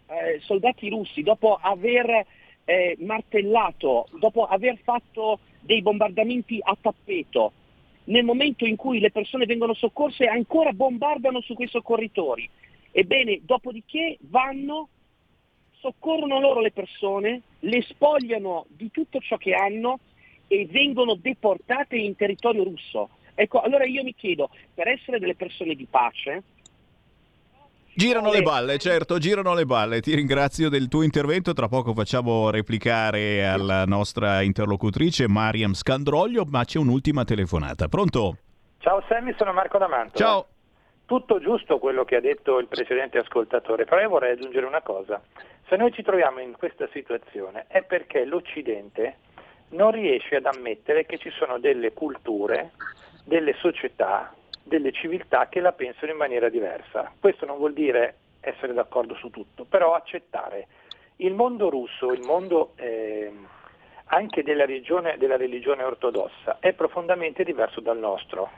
eh, 0.07 0.39
soldati 0.41 0.89
russi 0.89 1.21
dopo 1.21 1.55
aver 1.61 2.25
eh, 2.65 2.97
martellato, 2.99 4.07
dopo 4.19 4.45
aver 4.45 4.77
fatto 4.83 5.39
dei 5.59 5.81
bombardamenti 5.81 6.59
a 6.61 6.75
tappeto, 6.79 7.51
nel 8.05 8.23
momento 8.23 8.65
in 8.65 8.75
cui 8.75 8.99
le 8.99 9.11
persone 9.11 9.45
vengono 9.45 9.73
soccorse 9.73 10.25
ancora 10.25 10.71
bombardano 10.71 11.41
su 11.41 11.53
quei 11.53 11.67
soccorritori. 11.67 12.49
Ebbene, 12.91 13.41
dopodiché 13.43 14.17
vanno, 14.21 14.89
soccorrono 15.79 16.39
loro 16.39 16.59
le 16.59 16.71
persone, 16.71 17.41
le 17.59 17.81
spogliano 17.83 18.65
di 18.69 18.89
tutto 18.89 19.19
ciò 19.19 19.37
che 19.37 19.53
hanno 19.53 19.99
e 20.47 20.65
vengono 20.65 21.15
deportate 21.15 21.97
in 21.97 22.15
territorio 22.15 22.63
russo. 22.63 23.09
Ecco, 23.41 23.61
allora 23.61 23.85
io 23.85 24.03
mi 24.03 24.13
chiedo, 24.13 24.49
per 24.73 24.89
essere 24.89 25.17
delle 25.17 25.33
persone 25.33 25.73
di 25.73 25.87
pace, 25.89 26.43
Girano 27.95 28.31
le 28.31 28.41
balle, 28.41 28.77
certo, 28.77 29.17
girano 29.17 29.53
le 29.53 29.65
balle. 29.65 29.99
Ti 29.99 30.15
ringrazio 30.15 30.69
del 30.69 30.87
tuo 30.87 31.01
intervento. 31.01 31.51
Tra 31.51 31.67
poco 31.67 31.93
facciamo 31.93 32.49
replicare 32.49 33.45
alla 33.45 33.83
nostra 33.83 34.41
interlocutrice 34.41 35.27
Mariam 35.27 35.73
Scandroglio, 35.73 36.45
ma 36.45 36.63
c'è 36.63 36.79
un'ultima 36.79 37.25
telefonata. 37.25 37.89
Pronto? 37.89 38.37
Ciao 38.77 39.03
Sammy, 39.09 39.33
sono 39.37 39.51
Marco 39.51 39.77
D'Amanto. 39.77 40.17
Ciao. 40.17 40.47
Tutto 41.05 41.41
giusto 41.41 41.77
quello 41.77 42.05
che 42.05 42.15
ha 42.15 42.21
detto 42.21 42.57
il 42.59 42.67
precedente 42.67 43.17
ascoltatore, 43.17 43.83
però 43.83 43.99
io 43.99 44.09
vorrei 44.09 44.31
aggiungere 44.31 44.65
una 44.65 44.81
cosa. 44.81 45.21
Se 45.67 45.75
noi 45.75 45.91
ci 45.91 46.03
troviamo 46.03 46.39
in 46.39 46.53
questa 46.57 46.87
situazione 46.93 47.65
è 47.67 47.83
perché 47.83 48.23
l'Occidente 48.23 49.17
non 49.69 49.91
riesce 49.91 50.37
ad 50.37 50.45
ammettere 50.45 51.05
che 51.05 51.17
ci 51.17 51.31
sono 51.31 51.59
delle 51.59 51.91
culture, 51.91 52.71
delle 53.29 53.53
società, 53.59 54.33
delle 54.63 54.91
civiltà 54.91 55.47
che 55.49 55.59
la 55.61 55.71
pensano 55.71 56.11
in 56.11 56.17
maniera 56.17 56.49
diversa. 56.49 57.13
Questo 57.19 57.45
non 57.45 57.57
vuol 57.57 57.73
dire 57.73 58.15
essere 58.41 58.73
d'accordo 58.73 59.13
su 59.13 59.29
tutto, 59.29 59.65
però 59.65 59.93
accettare. 59.93 60.67
Il 61.17 61.35
mondo 61.35 61.69
russo, 61.69 62.11
il 62.11 62.25
mondo 62.25 62.71
eh, 62.75 63.31
anche 64.05 64.41
della 64.41 64.65
religione, 64.65 65.17
della 65.17 65.37
religione 65.37 65.83
ortodossa, 65.83 66.57
è 66.59 66.73
profondamente 66.73 67.43
diverso 67.43 67.81
dal 67.81 67.99
nostro. 67.99 68.49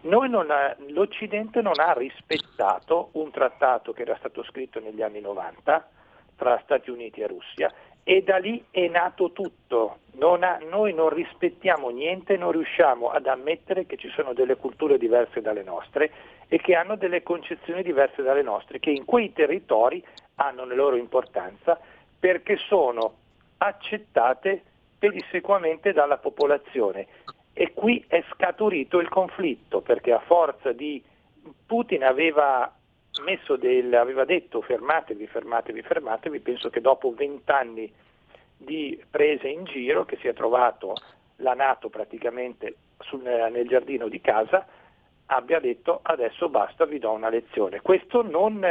Non 0.00 0.34
ha, 0.50 0.74
L'Occidente 0.88 1.62
non 1.62 1.78
ha 1.78 1.92
rispettato 1.92 3.10
un 3.12 3.30
trattato 3.30 3.92
che 3.92 4.02
era 4.02 4.16
stato 4.16 4.42
scritto 4.42 4.80
negli 4.80 5.02
anni 5.02 5.20
90 5.20 5.90
tra 6.34 6.60
Stati 6.64 6.90
Uniti 6.90 7.20
e 7.20 7.26
Russia 7.28 7.72
e 8.08 8.22
da 8.22 8.38
lì 8.38 8.64
è 8.70 8.88
nato 8.88 9.32
tutto. 9.32 9.98
Non 10.12 10.42
ha, 10.42 10.58
noi 10.66 10.94
non 10.94 11.10
rispettiamo 11.10 11.90
niente, 11.90 12.38
non 12.38 12.52
riusciamo 12.52 13.10
ad 13.10 13.26
ammettere 13.26 13.84
che 13.84 13.98
ci 13.98 14.08
sono 14.08 14.32
delle 14.32 14.56
culture 14.56 14.96
diverse 14.96 15.42
dalle 15.42 15.62
nostre 15.62 16.10
e 16.48 16.56
che 16.56 16.74
hanno 16.74 16.96
delle 16.96 17.22
concezioni 17.22 17.82
diverse 17.82 18.22
dalle 18.22 18.40
nostre, 18.40 18.80
che 18.80 18.88
in 18.88 19.04
quei 19.04 19.34
territori 19.34 20.02
hanno 20.36 20.64
la 20.64 20.74
loro 20.74 20.96
importanza 20.96 21.78
perché 22.18 22.56
sono 22.56 23.12
accettate 23.58 24.62
pedissequamente 24.98 25.92
dalla 25.92 26.16
popolazione. 26.16 27.08
E 27.52 27.74
qui 27.74 28.02
è 28.08 28.24
scaturito 28.32 29.00
il 29.00 29.10
conflitto, 29.10 29.82
perché 29.82 30.12
a 30.12 30.20
forza 30.20 30.72
di 30.72 31.04
Putin 31.66 32.04
aveva 32.04 32.72
del, 33.56 33.94
aveva 33.94 34.24
detto 34.24 34.60
fermatevi, 34.60 35.26
fermatevi, 35.26 35.82
fermatevi, 35.82 36.40
penso 36.40 36.70
che 36.70 36.80
dopo 36.80 37.12
vent'anni 37.12 37.92
di 38.56 39.00
prese 39.08 39.48
in 39.48 39.64
giro, 39.64 40.04
che 40.04 40.16
si 40.20 40.28
è 40.28 40.34
trovato 40.34 40.94
la 41.36 41.54
Nato 41.54 41.88
praticamente 41.88 42.76
sul, 42.98 43.22
nel 43.22 43.66
giardino 43.68 44.08
di 44.08 44.20
casa, 44.20 44.66
abbia 45.26 45.60
detto 45.60 46.00
adesso 46.02 46.48
basta, 46.48 46.84
vi 46.84 46.98
do 46.98 47.12
una 47.12 47.28
lezione. 47.28 47.80
Questo 47.80 48.22
non, 48.22 48.64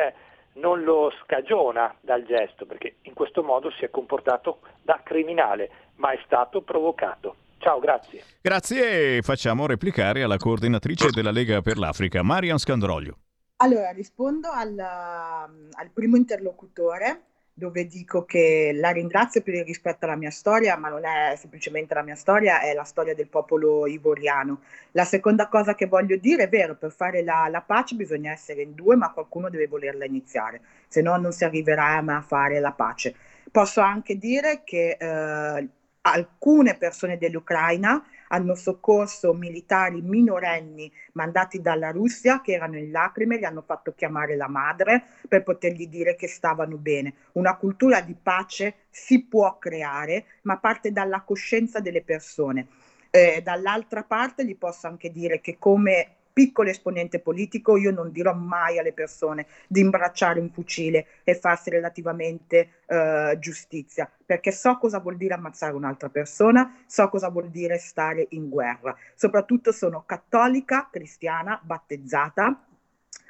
non 0.54 0.84
lo 0.84 1.12
scagiona 1.24 1.96
dal 2.02 2.24
gesto, 2.26 2.66
perché 2.66 2.96
in 3.04 3.14
questo 3.14 3.44
modo 3.44 3.72
si 3.72 3.86
è 3.86 3.90
comportato 3.90 4.60
da 4.82 5.02
criminale, 5.04 5.70
ma 5.96 6.12
è 6.12 6.20
stato 6.26 6.62
provocato. 6.62 7.36
Ciao, 7.60 7.80
grazie. 7.80 8.24
Grazie 8.42 9.18
e 9.18 9.22
facciamo 9.22 9.66
replicare 9.66 10.24
alla 10.24 10.38
coordinatrice 10.38 11.10
della 11.10 11.32
Lega 11.32 11.62
per 11.62 11.78
l'Africa, 11.78 12.22
Marian 12.22 12.60
Scandroglio. 12.60 13.18
Allora, 13.58 13.90
rispondo 13.90 14.50
al, 14.52 14.78
al 14.78 15.90
primo 15.92 16.16
interlocutore 16.16 17.22
dove 17.58 17.88
dico 17.88 18.24
che 18.24 18.72
la 18.72 18.92
ringrazio 18.92 19.42
per 19.42 19.56
il 19.56 19.66
rispetto 19.66 20.06
alla 20.06 20.16
mia 20.16 20.30
storia, 20.30 20.78
ma 20.78 20.90
non 20.90 21.04
è 21.06 21.36
semplicemente 21.38 21.96
la 21.96 22.04
mia 22.04 22.14
storia, 22.14 22.62
è 22.62 22.76
la 22.76 22.84
storia 22.84 23.16
del 23.16 23.30
popolo 23.30 23.88
ivoriano. 23.88 24.62
La 24.92 25.06
seconda 25.06 25.48
cosa 25.48 25.74
che 25.74 25.88
voglio 25.88 26.18
dire 26.18 26.44
è 26.44 26.50
vero, 26.50 26.76
per 26.76 26.92
fare 26.92 27.24
la, 27.24 27.48
la 27.50 27.62
pace 27.62 27.96
bisogna 27.96 28.32
essere 28.32 28.62
in 28.62 28.76
due, 28.76 28.96
ma 28.96 29.12
qualcuno 29.12 29.50
deve 29.50 29.66
volerla 29.66 30.06
iniziare, 30.06 30.62
se 30.88 31.02
no 31.02 31.18
non 31.18 31.32
si 31.32 31.46
arriverà 31.46 32.00
mai 32.04 32.18
a 32.18 32.22
fare 32.22 32.60
la 32.60 32.74
pace. 32.74 33.16
Posso 33.50 33.82
anche 33.82 34.20
dire 34.20 34.62
che 34.64 34.96
eh, 35.00 35.68
alcune 36.02 36.78
persone 36.78 37.18
dell'Ucraina 37.18 38.06
hanno 38.30 38.56
soccorso 38.56 39.34
militari 39.34 40.02
minorenni 40.02 40.92
mandati 41.14 41.62
dalla 41.62 41.92
Russia 41.92 42.42
che 42.42 42.54
erano 42.54 42.78
in 42.78 42.92
lacrime, 42.92 43.38
li 43.38 43.46
hanno 43.46 43.62
fatto 43.62 43.94
chiamare 43.94 44.36
la 44.36 44.48
madre 44.48 45.04
per 45.28 45.44
potergli 45.44 45.88
dire 45.88 46.16
che 46.16 46.28
stavano 46.28 46.78
bene. 46.78 47.14
Una 47.34 47.56
cultura 47.56 48.02
di 48.02 48.16
pace 48.22 48.76
si 48.90 49.24
può 49.24 49.58
creare, 49.58 50.26
ma 50.44 50.58
parte 50.58 50.92
dalla 50.92 51.22
coscienza 51.22 51.80
delle 51.80 52.04
persone. 52.04 52.68
Eh, 53.10 53.42
dall'altra 53.42 54.04
parte 54.04 54.46
gli 54.46 54.58
posso 54.58 54.88
anche 54.88 55.12
dire 55.12 55.40
che 55.40 55.58
come 55.58 56.17
piccolo 56.38 56.70
esponente 56.70 57.18
politico, 57.18 57.78
io 57.78 57.90
non 57.90 58.12
dirò 58.12 58.32
mai 58.32 58.78
alle 58.78 58.94
persone 58.94 59.48
di 59.68 59.80
imbracciare 59.80 60.40
un 60.40 60.52
fucile 60.52 61.08
e 61.24 61.34
farsi 61.34 61.72
relativamente 61.72 62.74
eh, 62.86 63.38
giustizia, 63.40 64.08
perché 64.24 64.52
so 64.52 64.78
cosa 64.78 65.00
vuol 65.00 65.18
dire 65.18 65.34
ammazzare 65.34 65.74
un'altra 65.74 66.10
persona, 66.10 66.84
so 66.86 67.10
cosa 67.10 67.30
vuol 67.30 67.50
dire 67.50 67.80
stare 67.80 68.28
in 68.30 68.50
guerra. 68.50 68.96
Soprattutto 69.16 69.72
sono 69.72 70.04
cattolica, 70.06 70.90
cristiana, 70.92 71.60
battezzata, 71.64 72.68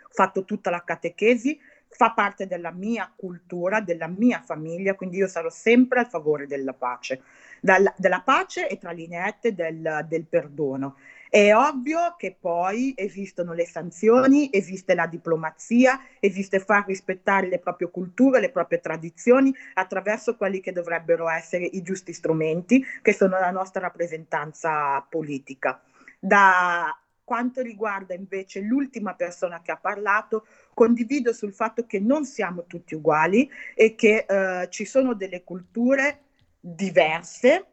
fatto 0.10 0.44
tutta 0.44 0.70
la 0.70 0.84
catechesi, 0.84 1.58
fa 1.88 2.12
parte 2.12 2.46
della 2.46 2.72
mia 2.72 3.10
cultura, 3.16 3.80
della 3.80 4.08
mia 4.08 4.42
famiglia, 4.42 4.96
quindi 4.96 5.16
io 5.16 5.28
sarò 5.28 5.50
sempre 5.50 6.02
a 6.02 6.06
favore 6.06 6.46
della 6.46 6.74
pace. 6.74 7.22
della 7.62 8.22
pace 8.22 8.68
e 8.68 8.78
tra 8.78 8.92
lineette 8.92 9.56
del, 9.56 10.06
del 10.10 10.26
perdono. 10.26 10.98
È 11.30 11.54
ovvio 11.54 12.16
che 12.18 12.38
poi 12.40 12.94
esistono 12.96 13.54
le 13.54 13.66
sanzioni, 13.66 14.50
esiste 14.52 14.96
la 14.96 15.08
diplomazia, 15.08 16.00
esiste 16.20 16.60
far 16.60 16.86
rispettare 16.86 17.48
le 17.48 17.60
proprie 17.60 17.90
culture, 17.90 18.40
le 18.40 18.52
proprie 18.52 18.80
tradizioni 18.80 19.54
attraverso 19.74 20.38
quelli 20.38 20.62
che 20.62 20.72
dovrebbero 20.72 21.30
essere 21.30 21.66
i 21.66 21.82
giusti 21.82 22.14
strumenti, 22.14 22.84
che 23.02 23.14
sono 23.14 23.38
la 23.40 23.52
nostra 23.52 23.82
rappresentanza 23.82 25.02
politica. 25.02 25.82
Da 26.20 26.98
quanto 27.24 27.62
riguarda 27.62 28.14
invece 28.14 28.62
l'ultima 28.62 29.14
persona 29.14 29.62
che 29.62 29.72
ha 29.72 29.78
parlato, 29.78 30.46
condivido 30.74 31.34
sul 31.34 31.54
fatto 31.54 31.86
che 31.86 32.00
non 32.00 32.24
siamo 32.24 32.66
tutti 32.68 32.96
uguali 32.96 33.50
e 33.76 33.96
che 33.96 34.26
eh, 34.26 34.68
ci 34.70 34.86
sono 34.86 35.14
delle 35.14 35.44
culture 35.44 36.22
diverse, 36.58 37.66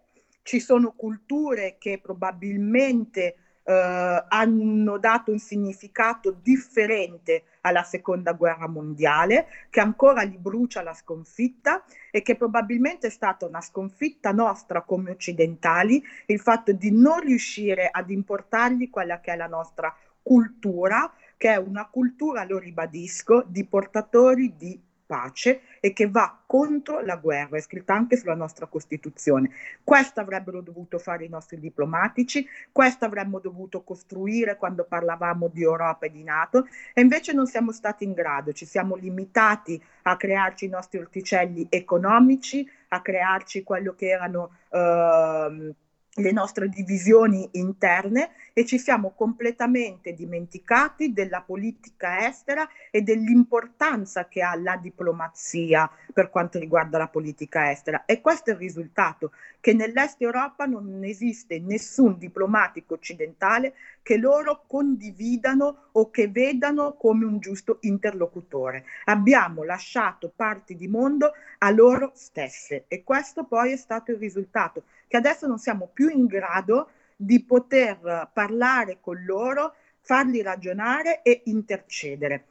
ci 0.42 0.58
sono 0.58 0.92
culture 0.92 1.76
che 1.78 2.00
probabilmente 2.02 3.36
eh, 3.64 4.24
hanno 4.28 4.98
dato 4.98 5.30
un 5.30 5.38
significato 5.38 6.36
differente 6.42 7.44
alla 7.62 7.82
seconda 7.82 8.32
guerra 8.32 8.68
mondiale, 8.68 9.46
che 9.70 9.80
ancora 9.80 10.22
li 10.22 10.36
brucia 10.36 10.82
la 10.82 10.92
sconfitta 10.92 11.82
e 12.10 12.20
che 12.22 12.36
probabilmente 12.36 13.06
è 13.06 13.10
stata 13.10 13.46
una 13.46 13.62
sconfitta 13.62 14.32
nostra 14.32 14.82
come 14.82 15.10
occidentali, 15.10 16.02
il 16.26 16.40
fatto 16.40 16.72
di 16.72 16.90
non 16.90 17.20
riuscire 17.20 17.88
ad 17.90 18.10
importargli 18.10 18.90
quella 18.90 19.20
che 19.20 19.32
è 19.32 19.36
la 19.36 19.46
nostra 19.46 19.94
cultura, 20.22 21.10
che 21.36 21.52
è 21.52 21.56
una 21.56 21.86
cultura, 21.86 22.44
lo 22.44 22.58
ribadisco, 22.58 23.44
di 23.46 23.64
portatori 23.64 24.54
di 24.56 24.80
pace 25.06 25.62
e 25.80 25.92
che 25.92 26.08
va 26.08 26.38
contro 26.46 27.00
la 27.00 27.16
guerra, 27.16 27.56
è 27.56 27.60
scritta 27.60 27.94
anche 27.94 28.16
sulla 28.16 28.34
nostra 28.34 28.66
Costituzione. 28.66 29.50
Questo 29.82 30.20
avrebbero 30.20 30.60
dovuto 30.60 30.98
fare 30.98 31.24
i 31.24 31.28
nostri 31.28 31.58
diplomatici, 31.58 32.46
questo 32.72 33.04
avremmo 33.04 33.38
dovuto 33.38 33.82
costruire 33.82 34.56
quando 34.56 34.84
parlavamo 34.84 35.48
di 35.48 35.62
Europa 35.62 36.06
e 36.06 36.10
di 36.10 36.22
Nato 36.22 36.66
e 36.92 37.00
invece 37.00 37.32
non 37.32 37.46
siamo 37.46 37.72
stati 37.72 38.04
in 38.04 38.12
grado, 38.12 38.52
ci 38.52 38.66
siamo 38.66 38.96
limitati 38.96 39.82
a 40.02 40.16
crearci 40.16 40.66
i 40.66 40.68
nostri 40.68 40.98
orticelli 40.98 41.66
economici, 41.70 42.68
a 42.88 43.00
crearci 43.00 43.62
quello 43.62 43.94
che 43.94 44.08
erano... 44.08 44.50
Uh, 44.68 45.74
le 46.16 46.30
nostre 46.30 46.68
divisioni 46.68 47.48
interne 47.52 48.30
e 48.52 48.64
ci 48.64 48.78
siamo 48.78 49.10
completamente 49.16 50.14
dimenticati 50.14 51.12
della 51.12 51.42
politica 51.42 52.26
estera 52.26 52.68
e 52.90 53.02
dell'importanza 53.02 54.28
che 54.28 54.42
ha 54.42 54.54
la 54.54 54.76
diplomazia 54.76 55.90
per 56.12 56.30
quanto 56.30 56.58
riguarda 56.58 56.98
la 56.98 57.08
politica 57.08 57.70
estera. 57.70 58.04
E 58.04 58.20
questo 58.20 58.50
è 58.50 58.52
il 58.52 58.60
risultato, 58.60 59.32
che 59.60 59.72
nell'Est 59.72 60.20
Europa 60.20 60.66
non 60.66 61.02
esiste 61.02 61.58
nessun 61.58 62.16
diplomatico 62.18 62.94
occidentale 62.94 63.74
che 64.04 64.18
loro 64.18 64.64
condividano 64.66 65.88
o 65.92 66.10
che 66.10 66.28
vedano 66.28 66.92
come 66.92 67.24
un 67.24 67.38
giusto 67.38 67.78
interlocutore. 67.80 68.84
Abbiamo 69.06 69.64
lasciato 69.64 70.30
parti 70.36 70.76
di 70.76 70.88
mondo 70.88 71.32
a 71.58 71.70
loro 71.70 72.12
stesse 72.14 72.84
e 72.86 73.02
questo 73.02 73.44
poi 73.44 73.72
è 73.72 73.76
stato 73.76 74.10
il 74.10 74.18
risultato, 74.18 74.82
che 75.08 75.16
adesso 75.16 75.46
non 75.46 75.58
siamo 75.58 75.88
più 75.90 76.10
in 76.10 76.26
grado 76.26 76.90
di 77.16 77.42
poter 77.42 78.28
parlare 78.30 78.98
con 79.00 79.24
loro, 79.24 79.74
farli 80.00 80.42
ragionare 80.42 81.22
e 81.22 81.40
intercedere. 81.46 82.44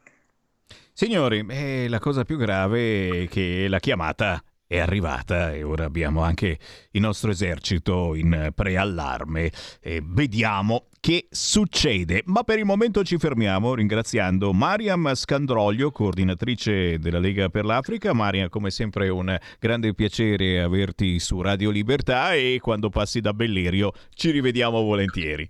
Signori, 0.92 1.46
eh, 1.50 1.88
la 1.88 2.00
cosa 2.00 2.24
più 2.24 2.38
grave 2.38 3.26
è 3.26 3.28
che 3.28 3.68
la 3.68 3.80
chiamata 3.80 4.44
è 4.66 4.80
arrivata 4.80 5.54
e 5.54 5.64
ora 5.64 5.86
abbiamo 5.86 6.22
anche 6.22 6.58
il 6.92 7.02
nostro 7.02 7.32
esercito 7.32 8.16
in 8.16 8.52
preallarme 8.56 9.52
e 9.80 10.02
vediamo 10.04 10.88
che 11.00 11.28
succede. 11.30 12.24
Ma 12.26 12.44
per 12.44 12.60
il 12.60 12.66
momento 12.66 13.04
ci 13.04 13.18
fermiamo 13.18 13.76
ringraziando 13.76 14.54
Mariam 14.54 15.14
Scandroglio, 15.14 15.92
coordinatrice 15.92 16.98
della 16.98 17.20
Lega 17.20 17.50
per 17.50 17.66
l'Africa. 17.66 18.14
Mariam, 18.14 18.50
come 18.50 18.72
sempre 18.72 19.10
un 19.10 19.38
grande 19.60 19.94
piacere 19.94 20.62
averti 20.62 21.20
su 21.20 21.42
Radio 21.42 21.70
Libertà 21.70 22.34
e 22.34 22.60
quando 22.62 22.90
passi 22.90 23.20
da 23.20 23.34
Bellerio 23.34 23.92
ci 24.14 24.32
rivediamo 24.32 24.82
volentieri. 24.82 25.50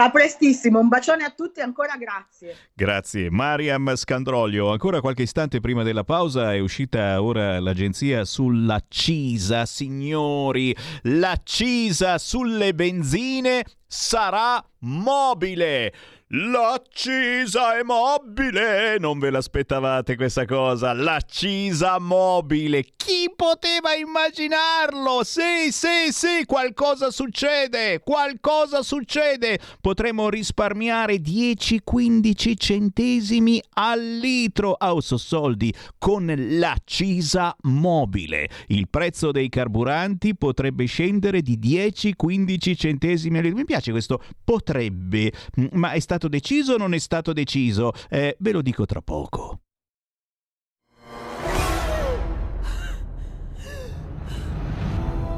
A 0.00 0.10
prestissimo, 0.10 0.78
un 0.78 0.86
bacione 0.86 1.24
a 1.24 1.30
tutti 1.30 1.58
e 1.58 1.64
ancora 1.64 1.96
grazie. 1.96 2.54
Grazie. 2.72 3.30
Mariam 3.30 3.96
Scandroglio, 3.96 4.70
ancora 4.70 5.00
qualche 5.00 5.22
istante 5.22 5.58
prima 5.58 5.82
della 5.82 6.04
pausa 6.04 6.54
è 6.54 6.60
uscita 6.60 7.20
ora 7.20 7.58
l'agenzia 7.58 8.24
sull'accisa, 8.24 9.66
signori. 9.66 10.72
L'accisa 11.02 12.16
sulle 12.18 12.74
benzine 12.74 13.64
sarà 13.88 14.64
mobile. 14.82 15.92
L'accisa 16.32 17.78
è 17.78 17.82
mobile! 17.82 18.98
Non 18.98 19.18
ve 19.18 19.30
l'aspettavate 19.30 20.14
questa 20.14 20.44
cosa? 20.44 20.92
L'accisa 20.92 21.98
mobile! 21.98 22.84
Chi 22.96 23.32
poteva 23.34 23.94
immaginarlo? 23.94 25.24
Sì, 25.24 25.70
sì, 25.72 26.12
sì, 26.12 26.44
qualcosa 26.44 27.10
succede! 27.10 28.00
Qualcosa 28.04 28.82
succede! 28.82 29.58
Potremo 29.80 30.28
risparmiare 30.28 31.14
10-15 31.14 32.54
centesimi 32.58 33.62
al 33.76 34.18
litro 34.18 34.74
a 34.74 34.92
oh, 34.92 35.00
soldi 35.00 35.72
con 35.96 36.30
l'accisa 36.36 37.56
mobile. 37.62 38.50
Il 38.66 38.90
prezzo 38.90 39.30
dei 39.30 39.48
carburanti 39.48 40.36
potrebbe 40.36 40.84
scendere 40.84 41.40
di 41.40 41.58
10-15 41.58 42.76
centesimi 42.76 43.38
al 43.38 43.44
litro. 43.44 43.58
Mi 43.60 43.64
piace 43.64 43.92
questo 43.92 44.22
potrebbe, 44.44 45.32
ma 45.70 45.92
è 45.92 45.98
stato 46.00 46.17
stato 46.18 46.28
deciso 46.28 46.74
o 46.74 46.76
non 46.76 46.94
è 46.94 46.98
stato 46.98 47.32
deciso? 47.32 47.92
Eh, 48.10 48.36
ve 48.40 48.52
lo 48.52 48.60
dico 48.60 48.84
tra 48.84 49.00
poco. 49.00 49.60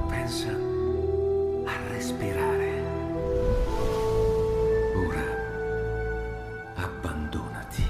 Pensa 0.08 0.48
a 0.48 1.88
respirare. 1.90 2.82
Ora 5.06 5.24
abbandonati. 6.76 7.82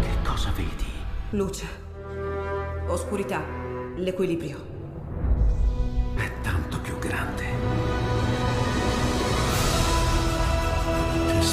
Che 0.00 0.28
cosa 0.28 0.50
vedi? 0.56 0.90
Luce. 1.30 1.66
Oscurità. 2.88 3.42
L'equilibrio. 3.96 4.72
È 6.16 6.30
tanto 6.42 6.80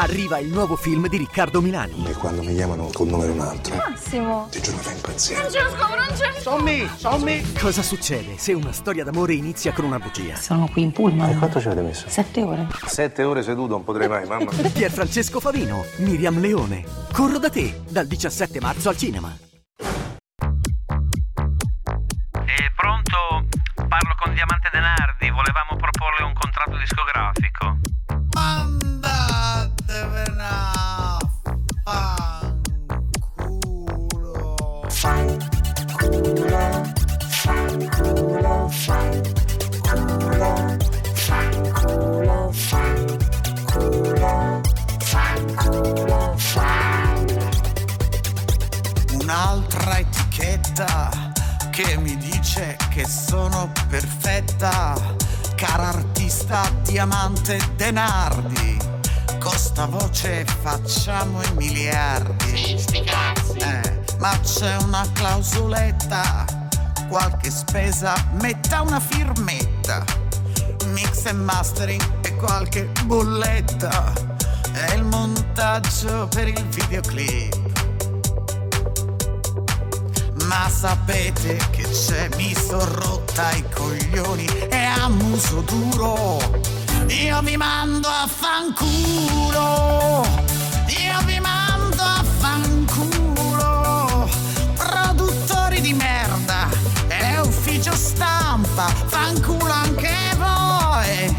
Arriva 0.00 0.38
il 0.38 0.46
nuovo 0.46 0.76
film 0.76 1.08
di 1.08 1.16
Riccardo 1.16 1.60
Milani. 1.60 2.06
E 2.06 2.12
quando 2.12 2.44
mi 2.44 2.54
chiamano 2.54 2.88
col 2.92 3.08
numero 3.08 3.32
un 3.32 3.40
altro, 3.40 3.74
Massimo! 3.74 4.46
ti 4.48 4.60
giuro 4.60 4.76
fa 4.76 4.92
impazzire. 4.92 5.40
Francesco, 5.40 5.86
Francesco! 5.88 6.40
Sommi, 6.40 6.88
sommi! 6.96 7.52
Cosa 7.58 7.82
succede 7.82 8.38
se 8.38 8.52
una 8.52 8.70
storia 8.70 9.02
d'amore 9.02 9.32
inizia 9.32 9.72
con 9.72 9.84
una 9.84 9.98
bugia? 9.98 10.36
Sono 10.36 10.68
qui 10.68 10.82
in 10.82 10.92
pullman. 10.92 11.30
E 11.30 11.36
quanto 11.36 11.60
ci 11.60 11.66
avete 11.66 11.82
messo? 11.82 12.08
Sette 12.08 12.42
ore. 12.42 12.68
Sette 12.86 13.24
ore 13.24 13.42
seduto, 13.42 13.72
non 13.72 13.82
potrei 13.82 14.06
mai, 14.06 14.24
mamma. 14.24 14.52
Pier 14.72 14.92
Francesco 14.92 15.40
Favino, 15.40 15.84
Miriam 15.96 16.38
Leone. 16.38 16.84
Corro 17.12 17.38
da 17.38 17.50
te, 17.50 17.80
dal 17.88 18.06
17 18.06 18.60
marzo 18.60 18.90
al 18.90 18.96
cinema. 18.96 19.36
E 22.44 22.72
pronto? 22.76 23.48
Parlo 23.74 24.14
con 24.22 24.32
Diamante 24.32 24.68
Denardi, 24.70 25.28
volevamo 25.30 25.74
proporle 25.74 26.22
un 26.24 26.34
contratto 26.34 26.76
discografico. 26.76 27.78
Un'altra 49.12 49.98
etichetta 49.98 51.32
che 51.70 51.96
mi 51.96 52.16
dice 52.18 52.76
che 52.90 53.06
sono 53.06 53.72
perfetta, 53.88 54.94
cara 55.54 55.88
artista 55.88 56.70
diamante 56.82 57.58
denardi. 57.76 58.76
Costa 59.38 59.86
voce 59.86 60.44
facciamo 60.44 61.42
i 61.42 61.52
miliardi. 61.54 62.76
Eh, 63.56 64.00
ma 64.18 64.38
c'è 64.40 64.76
una 64.76 65.06
clausoletta, 65.12 66.44
qualche 67.08 67.50
spesa, 67.50 68.14
metta 68.40 68.82
una 68.82 69.00
firmetta. 69.00 70.04
Mix 70.92 71.24
e 71.26 71.32
mastering 71.32 72.02
e 72.20 72.36
qualche 72.36 72.90
bolletta. 73.04 74.12
È 74.72 74.94
il 74.94 75.04
montaggio 75.04 76.28
per 76.28 76.48
il 76.48 76.64
videoclip. 76.66 77.56
Ma 80.44 80.68
sapete 80.68 81.56
che 81.70 81.82
c'è, 81.82 82.28
mi 82.36 82.54
son 82.54 82.84
rotta 82.94 83.50
i 83.52 83.64
coglioni 83.74 84.46
e 84.68 84.84
a 84.84 85.08
muso 85.08 85.62
duro. 85.62 86.38
Io 87.08 87.40
vi 87.40 87.56
mando 87.56 88.08
a 88.08 88.26
fanculo. 88.26 90.57
Stampa. 98.78 98.86
Fanculo 99.06 99.72
anche 99.72 100.14
voi. 100.36 101.36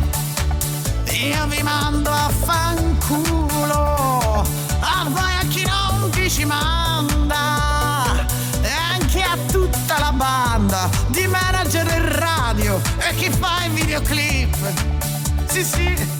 Io 1.12 1.48
vi 1.48 1.64
mando 1.64 2.12
a 2.12 2.30
fanculo. 2.30 4.46
A 4.80 5.06
voi 5.08 5.34
a 5.42 5.46
chi 5.48 5.66
non 5.66 6.10
vi 6.12 6.30
ci 6.30 6.46
manda. 6.46 8.28
E 8.62 8.70
anche 8.70 9.22
a 9.22 9.38
tutta 9.52 10.00
la 10.00 10.12
banda 10.12 10.90
di 11.08 11.26
manager 11.28 11.88
e 11.88 12.20
radio 12.20 12.80
e 12.98 13.16
chi 13.16 13.32
fa 13.32 13.64
i 13.66 13.70
videoclip. 13.70 14.56
Sì, 15.48 15.64
sì. 15.64 16.19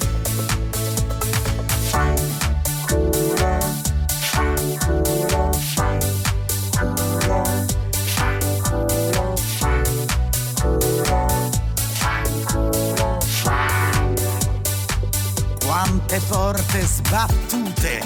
Quante 16.10 16.26
porte 16.26 16.82
sbattute 16.88 18.02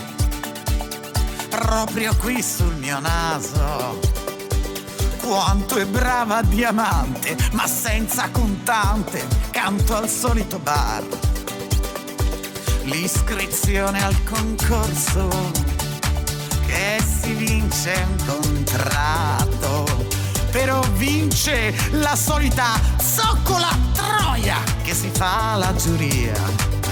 proprio 1.47 2.14
qui 2.18 2.43
sul 2.43 2.76
mio 2.76 2.99
naso. 2.99 3.97
Quanto 5.22 5.78
è 5.78 5.86
brava 5.86 6.41
diamante, 6.41 7.38
ma 7.54 7.66
senza 7.66 8.30
contante, 8.30 9.26
canto 9.51 9.95
al 9.95 10.10
solito 10.10 10.60
bar. 10.60 11.06
L'iscrizione 12.82 14.04
al 14.04 14.22
concorso, 14.26 15.30
che 16.66 17.01
si 17.22 17.32
vince 17.36 18.06
un 18.06 18.26
contratto, 18.26 20.08
però 20.51 20.82
vince 20.97 21.74
la 21.91 22.18
solita 22.18 22.78
zoccola 23.01 23.70
troia 23.93 24.58
che 24.82 24.93
si 24.93 25.10
fa 25.10 25.56
la 25.56 25.74
giuria. 25.74 26.82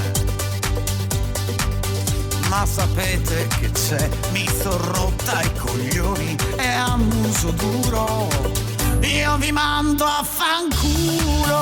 Ma 2.52 2.66
sapete 2.66 3.48
che 3.62 3.72
c'è? 3.72 4.10
Mi 4.34 4.46
son 4.62 4.78
rotta 4.78 5.42
i 5.42 5.56
coglioni 5.56 6.36
e 6.58 6.68
a 6.68 6.98
muso 6.98 7.52
duro. 7.52 8.28
Io 9.00 9.38
vi 9.38 9.54
mando 9.54 10.04
a 10.04 10.22
fanculo. 10.22 11.56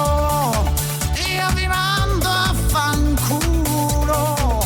Io 1.28 1.48
vi 1.54 1.68
mando 1.68 2.28
a 2.28 2.56
fanculo. 2.70 4.66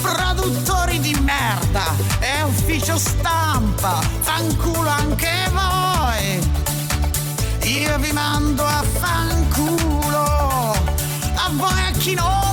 Produttori 0.00 1.00
di 1.00 1.18
merda 1.20 1.92
e 2.20 2.42
ufficio 2.44 2.96
stampa. 2.96 3.98
Fanculo 4.20 4.88
anche 4.88 5.50
voi. 5.50 6.38
Io 7.68 7.98
vi 7.98 8.12
mando 8.12 8.64
a 8.64 8.84
fanculo. 9.00 10.22
A 11.34 11.50
voi 11.50 11.82
a 11.84 11.90
chi 11.98 12.14
non 12.14 12.43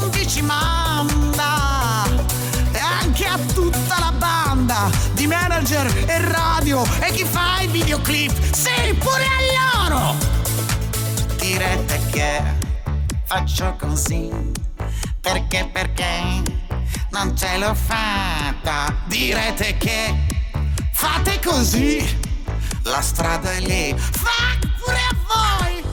manager 5.62 6.10
e 6.10 6.20
radio 6.20 6.84
e 7.02 7.12
chi 7.12 7.24
fa 7.24 7.60
i 7.62 7.68
videoclip. 7.68 8.32
Sì, 8.52 8.94
pure 8.96 9.24
a 9.24 9.88
loro! 9.88 10.16
Direte 11.38 12.02
che 12.12 12.42
faccio 13.26 13.76
così 13.78 14.30
perché 15.20 15.70
perché 15.72 16.42
non 17.12 17.38
ce 17.38 17.58
l'ho 17.58 17.76
fatta. 17.76 18.96
Direte 19.06 19.78
che 19.78 20.16
fate 20.94 21.40
così, 21.46 22.18
la 22.84 23.02
strada 23.02 23.52
è 23.52 23.60
lì. 23.60 23.96
Fa 23.98 24.58
pure 24.84 24.98
a 24.98 25.16
voi! 25.28 25.84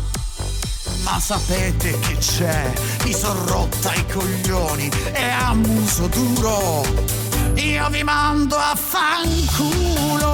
Ma 1.03 1.21
sapete 1.21 1.99
che 1.99 2.17
c'è? 2.17 2.73
Mi 3.05 3.13
son 3.13 3.47
rotta 3.47 3.93
i 3.93 4.07
coglioni 4.07 4.91
e 5.13 5.29
a 5.29 5.53
muso 5.53 6.07
duro. 6.07 7.28
Io 7.59 7.89
vi 7.91 8.05
mando 8.05 8.57
a 8.57 8.77
fanculo. 8.77 10.31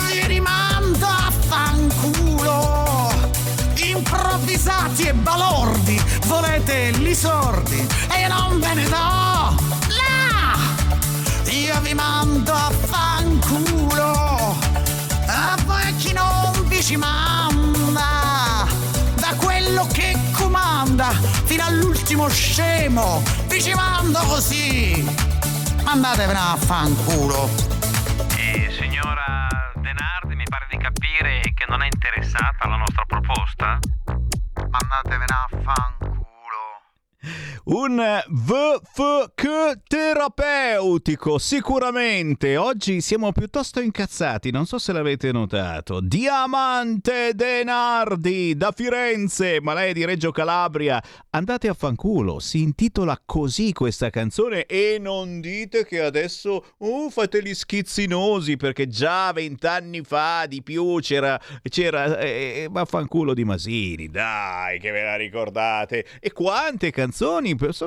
Vi 0.00 0.26
rimando 0.26 1.06
a 1.06 1.30
fanculo. 1.46 3.12
Improvvisati 3.74 5.02
e 5.08 5.12
balordi, 5.12 6.02
volete 6.26 6.92
li 6.92 7.14
sordi 7.14 7.86
e 8.14 8.28
non 8.28 8.58
ve 8.58 8.74
ne 8.74 8.84
do. 8.84 9.54
Là! 9.98 10.56
Io 11.50 11.80
vi 11.82 11.92
mando 11.92 12.50
a 12.50 12.70
fanculo. 12.70 14.56
A 15.26 15.54
voi 15.66 15.96
chi 15.96 16.14
non 16.14 16.66
vi 16.66 16.82
ci 16.82 16.96
manda 16.96 18.66
da 19.16 19.34
quello 19.36 19.86
che 19.92 20.16
comanda 20.32 21.12
fino 21.44 21.64
all'ultimo 21.64 22.28
scemo 22.28 23.22
vi 23.48 23.60
ci 23.62 23.74
mando 23.74 24.18
così 24.20 25.35
mandatevene 25.86 26.38
a 26.38 26.56
fanculo 26.56 27.48
E 28.36 28.70
signora 28.76 29.46
Denardi, 29.76 30.34
mi 30.34 30.42
pare 30.42 30.66
di 30.68 30.78
capire 30.78 31.40
che 31.54 31.64
non 31.68 31.80
è 31.80 31.86
interessata 31.86 32.64
alla 32.64 32.76
nostra 32.76 33.04
proposta? 33.06 33.78
mandatevene 34.68 35.32
a 35.32 35.48
fanculo 35.62 36.15
Un 37.64 38.22
VFK 38.28 39.80
terapeutico, 39.88 41.38
sicuramente. 41.38 42.56
Oggi 42.56 43.00
siamo 43.00 43.32
piuttosto 43.32 43.80
incazzati, 43.80 44.52
non 44.52 44.66
so 44.66 44.78
se 44.78 44.92
l'avete 44.92 45.32
notato. 45.32 46.00
Diamante 46.00 47.32
Denardi 47.34 48.56
da 48.56 48.70
Firenze, 48.70 49.58
ma 49.60 49.74
lei 49.74 49.90
è 49.90 49.92
di 49.92 50.04
Reggio 50.04 50.30
Calabria. 50.30 51.02
Andate 51.30 51.66
a 51.66 51.74
fanculo, 51.74 52.38
si 52.38 52.62
intitola 52.62 53.20
così 53.24 53.72
questa 53.72 54.10
canzone 54.10 54.66
e 54.66 54.98
non 55.00 55.40
dite 55.40 55.84
che 55.84 56.00
adesso 56.00 56.64
uh, 56.78 57.10
fate 57.10 57.42
gli 57.42 57.54
schizzinosi 57.54 58.56
perché 58.56 58.86
già 58.86 59.32
vent'anni 59.32 60.02
fa 60.02 60.46
di 60.46 60.62
più 60.62 61.00
c'era, 61.00 61.40
c'era 61.68 62.16
eh, 62.18 62.62
eh, 62.62 62.68
vaffanculo 62.70 63.34
di 63.34 63.44
Masini, 63.44 64.08
dai 64.08 64.78
che 64.78 64.92
ve 64.92 65.02
la 65.02 65.16
ricordate. 65.16 66.06
E 66.20 66.32
quante 66.32 66.92
canzoni 66.92 67.14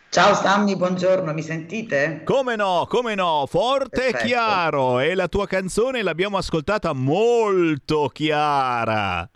Ciao 0.10 0.36
Sammy, 0.36 0.76
buongiorno, 0.76 1.34
mi 1.34 1.42
sentite? 1.42 2.22
Come 2.24 2.56
no, 2.56 2.86
come 2.88 3.16
no, 3.16 3.48
forte 3.50 4.10
e 4.10 4.14
chiaro. 4.28 5.00
E 5.00 5.16
la 5.16 5.28
tua 5.28 5.48
canzone 5.48 6.04
l'abbiamo 6.04 6.38
ascoltata 6.38 6.94
molto 6.94 8.10
chiara. 8.10 9.28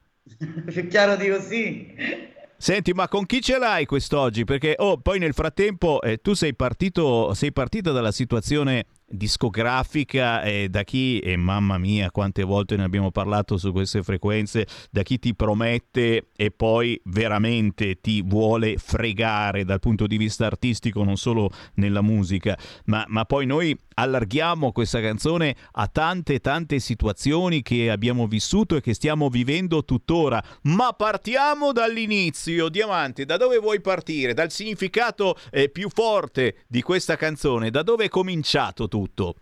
Più 0.68 0.86
chiaro 0.88 1.16
di 1.16 1.30
così. 1.30 2.36
Senti, 2.60 2.92
ma 2.94 3.08
con 3.08 3.26
chi 3.28 3.40
ce 3.40 3.60
l'hai 3.60 3.86
quest'oggi? 3.86 4.44
Perché 4.44 4.76
oh, 4.80 4.98
poi 4.98 5.20
nel 5.20 5.34
frattempo 5.34 6.02
eh, 6.02 6.18
tu 6.18 6.34
sei 6.34 6.56
partito, 6.56 7.34
sei 7.36 7.52
partito 7.52 7.92
dalla 7.92 8.12
situazione 8.12 8.86
discografica 9.10 10.42
e 10.42 10.68
da 10.70 10.84
chi, 10.84 11.20
e 11.20 11.38
mamma 11.38 11.78
mia 11.78 12.12
quante 12.12 12.44
volte 12.44 12.76
ne 12.76 12.84
abbiamo 12.84 13.12
parlato 13.12 13.58
su 13.58 13.72
queste 13.72 14.04
frequenze, 14.04 14.68
da 14.92 15.04
chi 15.04 15.18
ti 15.20 15.36
promette 15.36 16.28
e 16.36 16.52
poi 16.52 17.00
veramente 17.06 18.00
ti 18.02 18.22
vuole 18.22 18.78
fregare 18.78 19.64
dal 19.64 19.80
punto 19.80 20.08
di 20.08 20.18
vista 20.18 20.46
artistico, 20.46 21.04
non 21.04 21.18
solo 21.18 21.50
nella 21.76 22.02
musica, 22.02 22.58
ma, 22.86 23.06
ma 23.08 23.26
poi 23.26 23.46
noi 23.46 23.78
allarghiamo 24.00 24.72
questa 24.72 25.02
canzone 25.02 25.56
a 25.72 25.88
tante 25.88 26.40
tante 26.40 26.80
situazioni 26.80 27.62
che 27.62 27.90
abbiamo 27.90 28.28
vissuto 28.28 28.76
e 28.76 28.82
che 28.82 28.94
stiamo 28.94 29.30
vivendo 29.30 29.84
tuttora. 29.84 30.44
Ma 30.64 30.94
partiamo 30.94 31.72
dall'inizio, 31.72 32.70
Diamante, 32.70 33.26
da 33.26 33.38
dove 33.38 33.58
vuoi 33.58 33.82
partire? 33.82 34.34
Dal 34.34 34.52
significato 34.52 35.36
eh, 35.52 35.70
più 35.70 35.90
forte 35.90 36.64
di 36.68 36.82
questa 36.82 37.16
canzone, 37.16 37.70
da 37.70 37.84
dove 37.84 38.06
è 38.06 38.10
cominciato 38.10 38.88
tutto? 38.98 39.36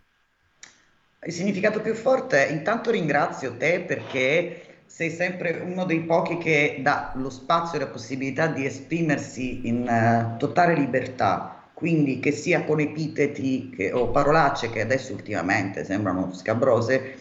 Il 1.24 1.32
significato 1.32 1.80
più 1.80 1.94
forte, 1.94 2.46
intanto 2.50 2.90
ringrazio 2.90 3.56
te 3.56 3.80
perché 3.80 4.62
sei 4.86 5.10
sempre 5.10 5.62
uno 5.64 5.84
dei 5.84 6.00
pochi 6.00 6.38
che 6.38 6.78
dà 6.82 7.12
lo 7.16 7.30
spazio 7.30 7.78
e 7.78 7.82
la 7.82 7.88
possibilità 7.88 8.46
di 8.46 8.64
esprimersi 8.64 9.66
in 9.66 9.88
uh, 9.88 10.38
totale 10.38 10.74
libertà 10.74 11.56
quindi 11.76 12.20
che 12.20 12.32
sia 12.32 12.64
con 12.64 12.80
epiteti 12.80 13.68
che, 13.68 13.92
o 13.92 14.08
parolacce 14.08 14.70
che 14.70 14.80
adesso 14.80 15.12
ultimamente 15.12 15.84
sembrano 15.84 16.32
scabrose, 16.32 17.16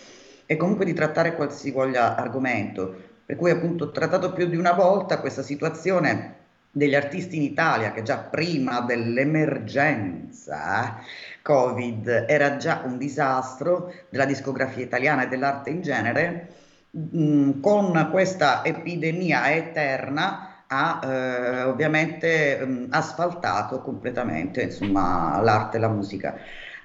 e 0.46 0.56
comunque 0.56 0.86
di 0.86 0.94
trattare 0.94 1.36
qualsivoglia 1.36 2.16
argomento. 2.16 2.96
Per 3.26 3.36
cui 3.36 3.52
appunto 3.52 3.84
ho 3.84 3.92
trattato 3.92 4.32
più 4.32 4.48
di 4.48 4.56
una 4.56 4.72
volta 4.72 5.20
questa 5.20 5.42
situazione 5.42 6.36
degli 6.72 6.96
artisti 6.96 7.36
in 7.36 7.42
Italia 7.42 7.92
che 7.92 8.04
già 8.04 8.18
prima 8.18 8.80
dell'emergenza 8.80 11.02
Covid 11.46 12.26
era 12.28 12.58
già 12.58 12.82
un 12.86 12.98
disastro 12.98 13.94
della 14.10 14.26
discografia 14.26 14.84
italiana 14.84 15.24
e 15.26 15.28
dell'arte 15.28 15.70
in 15.70 15.82
genere, 15.84 16.56
mh, 16.90 17.60
con 17.60 18.08
questa 18.10 18.64
epidemia 18.66 19.54
eterna 19.54 20.64
ha 20.66 21.00
eh, 21.04 21.62
ovviamente 21.64 22.66
mh, 22.66 22.88
asfaltato 22.90 23.80
completamente 23.82 24.64
insomma, 24.64 25.40
l'arte 25.40 25.78
e 25.78 25.80
la 25.80 25.90
musica. 25.90 26.36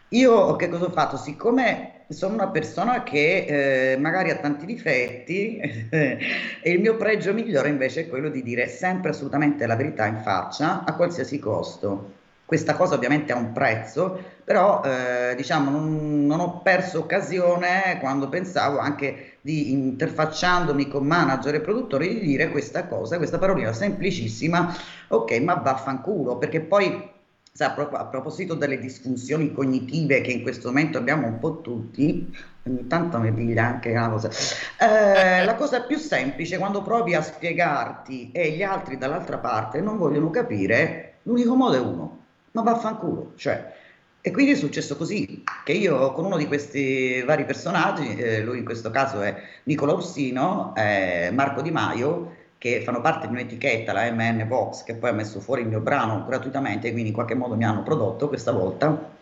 Io 0.09 0.57
che 0.57 0.69
cosa 0.69 0.85
ho 0.87 0.91
fatto? 0.91 1.17
Siccome 1.17 2.05
sono 2.09 2.35
una 2.35 2.51
persona 2.51 3.03
che 3.03 3.93
eh, 3.93 3.97
magari 3.97 4.29
ha 4.31 4.37
tanti 4.41 4.67
difetti 4.67 5.57
e 5.89 6.71
il 6.71 6.81
mio 6.81 6.97
pregio 6.97 7.33
migliore 7.33 7.71
invece 7.71 8.03
è 8.03 8.09
quello 8.09 8.29
di 8.29 8.43
dire 8.43 8.67
sempre 8.69 9.11
assolutamente 9.11 9.67
la 9.67 9.77
verità 9.77 10.05
in 10.07 10.19
faccia 10.19 10.85
a 10.85 10.95
qualsiasi 10.97 11.39
costo. 11.39 12.20
Questa 12.51 12.75
cosa 12.75 12.97
ovviamente 12.97 13.31
ha 13.31 13.37
un 13.37 13.53
prezzo, 13.53 14.21
però 14.43 14.83
eh, 14.83 15.37
diciamo 15.37 15.71
non, 15.71 16.27
non, 16.27 16.41
ho 16.41 16.63
perso 16.63 16.99
occasione 16.99 17.99
quando 18.01 18.29
pensavo 18.29 18.79
anche 18.79 19.35
di 19.41 19.71
interfacciandomi 19.71 20.89
con 20.89 21.07
manager 21.07 21.55
e 21.55 21.61
produttori 21.61 22.19
di 22.19 22.27
dire 22.27 22.51
questa 22.51 22.89
cosa, 22.89 23.19
questa 23.19 23.39
parolina 23.39 23.73
semplicissima, 23.73 24.75
ok, 25.07 25.31
ma 25.43 25.55
vaffanculo, 25.55 26.39
perché 26.39 26.59
poi 26.59 27.09
a, 27.57 27.71
pro- 27.71 27.91
a 27.91 28.07
proposito 28.07 28.55
delle 28.55 28.81
disfunzioni 28.81 29.53
cognitive 29.53 30.21
che 30.21 30.33
in 30.33 30.43
questo 30.43 30.71
momento 30.71 30.99
abbiamo 30.99 31.29
un 31.29 31.39
po' 31.39 31.61
tutti, 31.61 32.37
ogni 32.67 32.89
tanto 32.89 33.21
mi 33.21 33.33
piglia 33.33 33.67
anche 33.67 33.93
una 33.93 34.09
cosa. 34.09 34.29
Eh, 34.77 35.45
la 35.45 35.55
cosa 35.55 35.83
più 35.83 35.99
semplice 35.99 36.59
quando 36.59 36.83
provi 36.83 37.15
a 37.15 37.23
spiegarti 37.23 38.33
e 38.33 38.51
gli 38.51 38.65
altri 38.65 38.99
dall'altra 38.99 39.39
parte 39.39 39.81
non 39.81 39.99
vogliono 39.99 40.31
capire, 40.31 41.19
l'unico 41.23 41.55
modo 41.55 41.77
è 41.77 41.79
uno, 41.79 42.20
ma 42.53 42.63
vaffanculo, 42.63 43.33
cioè. 43.37 43.79
E 44.23 44.31
quindi 44.33 44.53
è 44.53 44.55
successo 44.55 44.97
così, 44.97 45.43
che 45.65 45.73
io 45.73 46.13
con 46.13 46.27
uno 46.27 46.37
di 46.37 46.47
questi 46.47 47.23
vari 47.23 47.45
personaggi, 47.47 48.17
eh, 48.17 48.43
lui 48.43 48.59
in 48.59 48.65
questo 48.65 48.91
caso 48.91 49.23
è 49.23 49.35
Nicola 49.65 49.95
Ursino, 49.95 50.75
eh, 50.77 51.31
Marco 51.33 51.63
Di 51.63 51.71
Maio, 51.71 52.37
che 52.59 52.83
fanno 52.83 53.01
parte 53.01 53.27
di 53.27 53.33
un'etichetta, 53.33 53.95
la 53.95 54.13
MN 54.13 54.47
Vox, 54.47 54.85
che 54.85 54.95
poi 54.95 55.09
ha 55.09 55.15
messo 55.15 55.41
fuori 55.41 55.63
il 55.63 55.69
mio 55.69 55.81
brano 55.81 56.27
gratuitamente, 56.27 56.91
quindi 56.93 57.09
in 57.09 57.15
qualche 57.15 57.35
modo 57.35 57.57
mi 57.57 57.65
hanno 57.65 57.83
prodotto 57.83 58.29
questa 58.29 58.53
volta, 58.53 59.19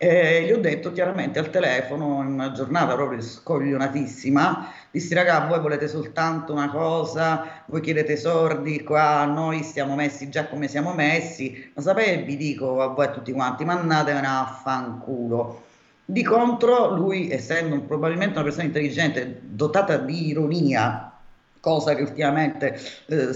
e 0.00 0.44
gli 0.44 0.52
ho 0.52 0.58
detto 0.58 0.92
chiaramente 0.92 1.40
al 1.40 1.50
telefono, 1.50 2.22
in 2.22 2.28
una 2.28 2.52
giornata 2.52 2.94
proprio 2.94 3.20
scoglionatissima, 3.20 4.72
dissi 4.92 5.12
raga, 5.12 5.46
voi 5.46 5.58
volete 5.58 5.88
soltanto 5.88 6.52
una 6.52 6.70
cosa, 6.70 7.64
voi 7.66 7.80
chiedete 7.80 8.16
sordi, 8.16 8.84
qua 8.84 9.24
noi 9.24 9.64
stiamo 9.64 9.96
messi 9.96 10.28
già 10.28 10.46
come 10.46 10.68
siamo 10.68 10.94
messi, 10.94 11.72
ma 11.74 11.82
sapete, 11.82 12.22
vi 12.22 12.36
dico 12.36 12.80
a 12.80 12.86
voi 12.86 13.06
a 13.06 13.10
tutti 13.10 13.32
quanti, 13.32 13.64
mandatevene 13.64 14.26
a 14.26 14.60
fanculo. 14.62 15.64
Di 16.04 16.22
contro, 16.22 16.94
lui, 16.94 17.30
essendo 17.32 17.80
probabilmente 17.80 18.34
una 18.34 18.44
persona 18.44 18.64
intelligente, 18.66 19.40
dotata 19.42 19.96
di 19.96 20.28
ironia, 20.28 21.12
cosa 21.60 21.96
che 21.96 22.02
ultimamente 22.02 22.80
eh, 23.06 23.28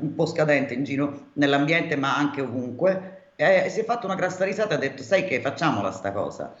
un 0.00 0.14
po' 0.14 0.24
scadente 0.24 0.72
in 0.72 0.82
giro 0.82 1.26
nell'ambiente, 1.34 1.94
ma 1.94 2.16
anche 2.16 2.40
ovunque, 2.40 3.15
eh, 3.36 3.68
si 3.68 3.80
è 3.80 3.84
fatto 3.84 4.06
una 4.06 4.14
grassa 4.14 4.44
risata 4.44 4.74
e 4.74 4.76
ha 4.76 4.80
detto 4.80 5.02
sai 5.02 5.26
che 5.26 5.40
facciamola 5.40 5.92
sta 5.92 6.12
cosa. 6.12 6.54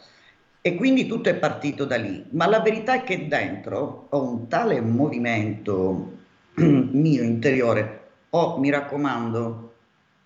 E 0.60 0.74
quindi 0.74 1.06
tutto 1.06 1.28
è 1.28 1.34
partito 1.34 1.84
da 1.84 1.96
lì. 1.96 2.24
Ma 2.30 2.46
la 2.46 2.60
verità 2.60 2.94
è 2.94 3.02
che 3.02 3.28
dentro 3.28 4.06
ho 4.10 4.22
un 4.22 4.48
tale 4.48 4.80
movimento 4.80 6.12
mio 6.54 7.22
interiore. 7.22 8.08
Oh, 8.30 8.58
mi 8.58 8.70
raccomando, 8.70 9.74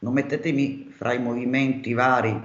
non 0.01 0.13
mettetemi 0.13 0.93
fra 0.97 1.13
i 1.13 1.19
movimenti 1.21 1.93
vari, 1.93 2.41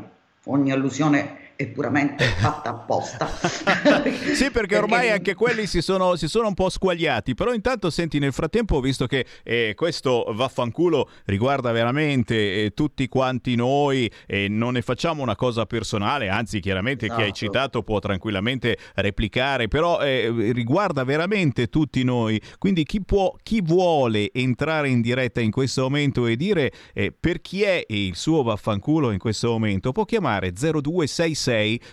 ogni 0.45 0.72
allusione 0.72 1.45
è 1.56 1.68
puramente 1.68 2.26
fatta 2.26 2.69
apposta. 2.72 3.27
sì, 4.34 4.52
perché 4.52 4.77
ormai 4.77 5.10
anche 5.10 5.34
quelli 5.36 5.68
si 5.68 5.82
sono, 5.82 6.15
si 6.15 6.27
sono 6.27 6.48
un 6.48 6.53
po' 6.53 6.69
squagliati, 6.69 7.34
però 7.34 7.53
intanto 7.53 7.90
senti 7.90 8.19
nel 8.19 8.34
frattempo, 8.34 8.80
visto 8.82 9.06
che 9.07 9.26
eh, 9.44 9.73
questo 9.76 10.26
vaffanculo 10.34 11.10
riguarda 11.26 11.72
veramente 11.72 12.65
eh, 12.65 12.73
tutti 12.73 13.07
quanti 13.07 13.56
noi 13.56 14.11
e 14.26 14.48
non 14.49 14.73
ne 14.73 14.82
facciamo 14.82 15.22
una 15.22 15.36
cosa 15.36 15.65
personale, 15.65 16.30
anzi 16.30 16.60
chiaramente 16.60 17.07
chi 17.07 17.14
hai 17.14 17.22
Esatto. 17.26 17.34
citato 17.34 17.84
può 17.84 17.99
tranquillamente 17.99 18.77
replicare, 18.95 19.68
però 19.68 19.99
eh, 20.02 20.52
riguarda 20.53 21.03
veramente 21.03 21.68
tutti 21.68 22.03
noi, 22.03 22.41
quindi 22.57 22.84
chi 22.84 23.02
può, 23.02 23.34
chi 23.41 23.61
vuole 23.61 24.30
entrare 24.34 24.90
in 24.90 25.02
diretta 25.02 25.40
in 25.40 25.52
questo 25.52 25.84
momento 25.84 26.26
e 26.26 26.36
dire 26.36 26.72
eh, 26.94 27.14
per 27.18 27.41
chi 27.41 27.64
è 27.64 27.84
il 27.88 28.15
suo 28.15 28.44
vaffanculo 28.44 29.11
in 29.11 29.19
questo 29.19 29.49
momento, 29.52 29.91
può 29.91 30.03
chiamare 30.03 30.52
0266 30.52 31.36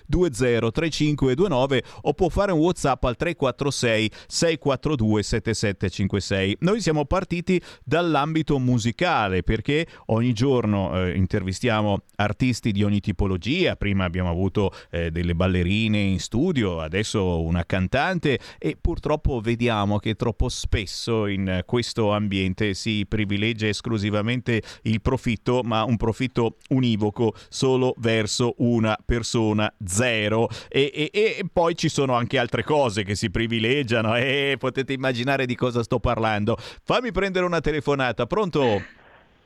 203529 0.07 1.83
o 2.03 2.13
può 2.15 2.29
fare 2.29 2.53
un 2.53 2.59
WhatsApp 2.59 3.05
al 3.05 3.17
346 3.17 4.11
642 4.27 5.23
7756. 5.23 6.57
Noi 6.61 6.81
siamo 6.81 7.05
partiti 7.05 7.61
dall'ambito 7.85 8.59
musicale 8.59 9.43
perché 9.43 9.87
ogni 10.07 10.33
giorno 10.33 11.07
eh, 11.07 11.17
intervistiamo 11.17 12.03
artisti 12.17 12.73
di 12.73 12.83
ogni 12.83 13.01
tipologia, 13.01 13.77
prima 13.77 14.05
abbiamo 14.05 14.31
avuto 14.31 14.73
eh, 14.91 15.11
delle 15.11 15.35
ballerine 15.35 15.99
in 15.99 16.21
studio, 16.21 16.81
adesso 16.81 17.43
una 17.43 17.65
cantante 17.65 18.39
e 18.59 18.77
purtroppo 18.81 19.41
vediamo 19.41 19.99
che 19.99 20.15
troppo 20.15 20.49
spesso 20.49 21.27
in 21.27 21.63
questo 21.67 22.13
ambiente 22.13 22.75
si 22.75 23.05
privilegia 23.07 23.69
esclusivamente 23.69 24.63
il 24.83 25.01
profitto, 25.01 25.63
ma 25.63 25.85
un 25.85 25.97
profitto 25.97 26.57
univoco 26.71 27.35
solo 27.49 27.95
verso 27.99 28.55
una 28.59 28.97
persona 29.05 29.42
zero 29.85 30.49
e, 30.69 30.91
e- 30.95 31.11
e 31.13 31.45
poi 31.53 31.75
ci 31.75 31.89
sono 31.89 32.15
anche 32.15 32.39
altre 32.39 32.63
cose 32.63 33.05
che 33.05 33.15
si 33.15 33.31
privilegiano 33.31 34.17
e 34.17 34.57
potete 34.59 34.93
immaginare 34.93 35.47
di 35.47 35.55
cosa 35.57 35.83
sto 35.83 35.99
parlando. 35.99 36.57
Fammi 36.59 37.13
prendere 37.13 37.45
una 37.45 37.61
telefonata, 37.61 38.27
pronto? 38.27 39.01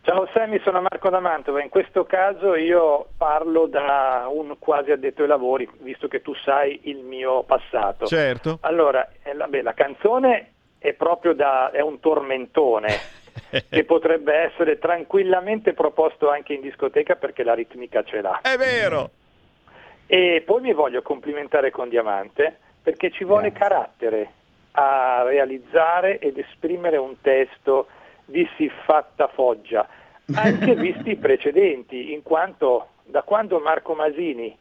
Ciao 0.06 0.28
Sammy, 0.32 0.60
sono 0.62 0.80
Marco 0.80 1.10
da 1.10 1.18
Mantova. 1.18 1.60
In 1.60 1.68
questo 1.68 2.04
caso 2.04 2.54
io 2.54 3.08
parlo 3.16 3.66
da 3.66 4.28
un 4.30 4.54
quasi 4.60 4.92
addetto 4.92 5.22
ai 5.22 5.28
lavori, 5.28 5.68
visto 5.80 6.06
che 6.06 6.22
tu 6.22 6.32
sai 6.44 6.78
il 6.84 6.98
mio 6.98 7.42
passato. 7.42 8.06
Certo. 8.06 8.58
Allora, 8.60 9.08
eh, 9.24 9.34
vabbè, 9.34 9.62
la 9.62 9.74
canzone 9.74 10.52
è 10.78 10.92
proprio 10.92 11.34
da, 11.34 11.72
è 11.72 11.80
un 11.80 11.98
tormentone 11.98 12.88
che 13.68 13.84
potrebbe 13.84 14.32
essere 14.32 14.78
tranquillamente 14.78 15.72
proposto 15.72 16.30
anche 16.30 16.52
in 16.52 16.60
discoteca 16.60 17.16
perché 17.16 17.42
la 17.42 17.54
ritmica 17.54 18.04
ce 18.04 18.20
l'ha. 18.20 18.40
È 18.42 18.56
vero! 18.56 19.10
E 20.06 20.42
poi 20.44 20.60
mi 20.60 20.72
voglio 20.72 21.02
complimentare 21.02 21.70
con 21.70 21.88
Diamante 21.88 22.58
perché 22.82 23.10
ci 23.10 23.24
vuole 23.24 23.50
carattere 23.50 24.30
a 24.72 25.22
realizzare 25.24 26.18
ed 26.18 26.38
esprimere 26.38 26.96
un 26.96 27.20
testo 27.20 27.88
di 28.24 28.48
siffatta 28.56 29.26
foggia, 29.28 29.88
anche 30.34 30.74
visti 30.76 31.10
i 31.10 31.16
precedenti, 31.16 32.12
in 32.12 32.22
quanto 32.22 32.88
da 33.04 33.22
quando 33.22 33.58
Marco 33.58 33.94
Masini 33.94 34.56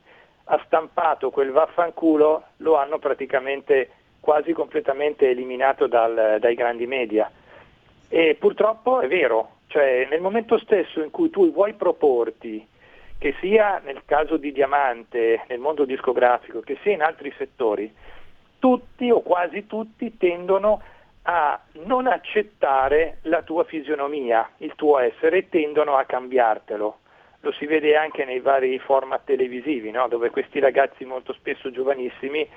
ha 0.45 0.61
stampato 0.65 1.31
quel 1.31 1.51
vaffanculo 1.51 2.43
lo 2.57 2.75
hanno 2.77 2.99
praticamente 2.99 3.89
quasi 4.19 4.53
completamente 4.53 5.29
eliminato 5.29 5.87
dal- 5.87 6.37
dai 6.39 6.55
grandi 6.55 6.87
media. 6.87 7.29
E 8.07 8.35
purtroppo 8.39 9.01
è 9.01 9.07
vero, 9.07 9.57
cioè 9.67 10.07
nel 10.09 10.21
momento 10.21 10.57
stesso 10.59 11.01
in 11.01 11.11
cui 11.11 11.29
tu 11.29 11.51
vuoi 11.51 11.73
proporti, 11.73 12.65
che 13.17 13.35
sia 13.39 13.81
nel 13.83 14.03
caso 14.05 14.37
di 14.37 14.51
Diamante, 14.51 15.43
nel 15.47 15.59
mondo 15.59 15.85
discografico, 15.85 16.61
che 16.61 16.77
sia 16.81 16.93
in 16.93 17.01
altri 17.01 17.33
settori, 17.37 17.93
tutti 18.59 19.09
o 19.09 19.21
quasi 19.21 19.67
tutti 19.67 20.17
tendono 20.17 20.81
a 21.23 21.59
non 21.85 22.07
accettare 22.07 23.17
la 23.23 23.41
tua 23.41 23.63
fisionomia, 23.63 24.49
il 24.57 24.73
tuo 24.75 24.99
essere, 24.99 25.37
e 25.37 25.49
tendono 25.49 25.95
a 25.95 26.03
cambiartelo. 26.05 26.97
Lo 27.39 27.51
si 27.53 27.65
vede 27.65 27.95
anche 27.95 28.25
nei 28.25 28.39
vari 28.39 28.77
format 28.79 29.23
televisivi, 29.23 29.91
no? 29.91 30.07
dove 30.07 30.29
questi 30.29 30.59
ragazzi 30.59 31.05
molto 31.05 31.33
spesso 31.33 31.71
giovanissimi 31.71 32.47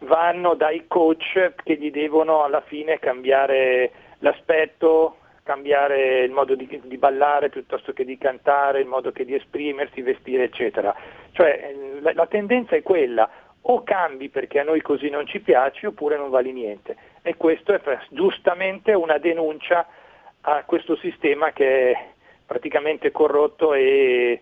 vanno 0.00 0.54
dai 0.54 0.84
coach 0.86 1.54
che 1.62 1.76
gli 1.76 1.90
devono 1.90 2.42
alla 2.42 2.62
fine 2.62 2.98
cambiare 2.98 3.92
l'aspetto, 4.20 5.16
cambiare 5.42 6.20
il 6.20 6.30
modo 6.30 6.54
di, 6.54 6.80
di 6.84 6.96
ballare 6.96 7.48
piuttosto 7.48 7.92
che 7.92 8.04
di 8.04 8.18
cantare, 8.18 8.80
il 8.80 8.86
modo 8.86 9.12
che 9.12 9.24
di 9.24 9.34
esprimersi, 9.34 10.02
vestire, 10.02 10.44
eccetera. 10.44 10.94
Cioè 11.32 11.48
eh, 11.48 12.00
la, 12.00 12.12
la 12.14 12.26
tendenza 12.26 12.76
è 12.76 12.82
quella, 12.82 13.28
o 13.62 13.82
cambi 13.82 14.28
perché 14.28 14.60
a 14.60 14.64
noi 14.64 14.80
così 14.80 15.10
non 15.10 15.26
ci 15.26 15.40
piace 15.40 15.86
oppure 15.86 16.16
non 16.16 16.30
vali 16.30 16.52
niente. 16.52 16.96
E 17.22 17.36
questo 17.36 17.72
è 17.72 17.80
giustamente 18.10 18.92
una 18.92 19.18
denuncia 19.18 19.86
a 20.42 20.64
questo 20.64 20.96
sistema 20.96 21.52
che 21.52 21.90
è 21.90 22.06
praticamente 22.46 23.10
corrotto 23.10 23.74
e, 23.74 24.40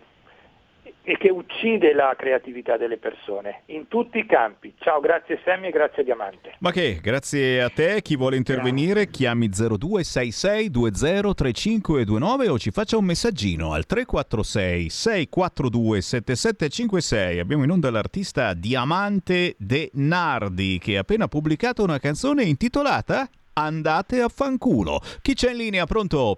e 1.01 1.17
che 1.17 1.29
uccide 1.29 1.93
la 1.93 2.15
creatività 2.17 2.77
delle 2.77 2.97
persone 2.97 3.63
in 3.67 3.87
tutti 3.87 4.19
i 4.19 4.25
campi. 4.25 4.73
Ciao, 4.79 4.99
grazie 4.99 5.39
Sammy 5.43 5.67
e 5.67 5.71
grazie 5.71 6.03
Diamante. 6.03 6.55
Ma 6.59 6.71
che, 6.71 6.99
grazie 7.01 7.61
a 7.61 7.69
te, 7.69 8.01
chi 8.01 8.15
vuole 8.15 8.37
intervenire 8.37 9.07
chiami 9.07 9.49
0266 9.49 10.69
203529 10.69 12.47
o 12.47 12.59
ci 12.59 12.71
faccia 12.71 12.97
un 12.97 13.05
messaggino 13.05 13.73
al 13.73 13.85
346 13.85 14.89
642 14.89 16.01
7756. 16.01 17.39
Abbiamo 17.39 17.63
in 17.63 17.71
onda 17.71 17.91
l'artista 17.91 18.53
Diamante 18.53 19.55
De 19.57 19.89
Nardi 19.93 20.79
che 20.79 20.97
ha 20.97 21.01
appena 21.01 21.27
pubblicato 21.27 21.83
una 21.83 21.99
canzone 21.99 22.43
intitolata 22.43 23.27
Andate 23.53 24.21
a 24.21 24.29
fanculo. 24.29 25.01
Chi 25.21 25.33
c'è 25.33 25.51
in 25.51 25.57
linea? 25.57 25.85
Pronto? 25.85 26.37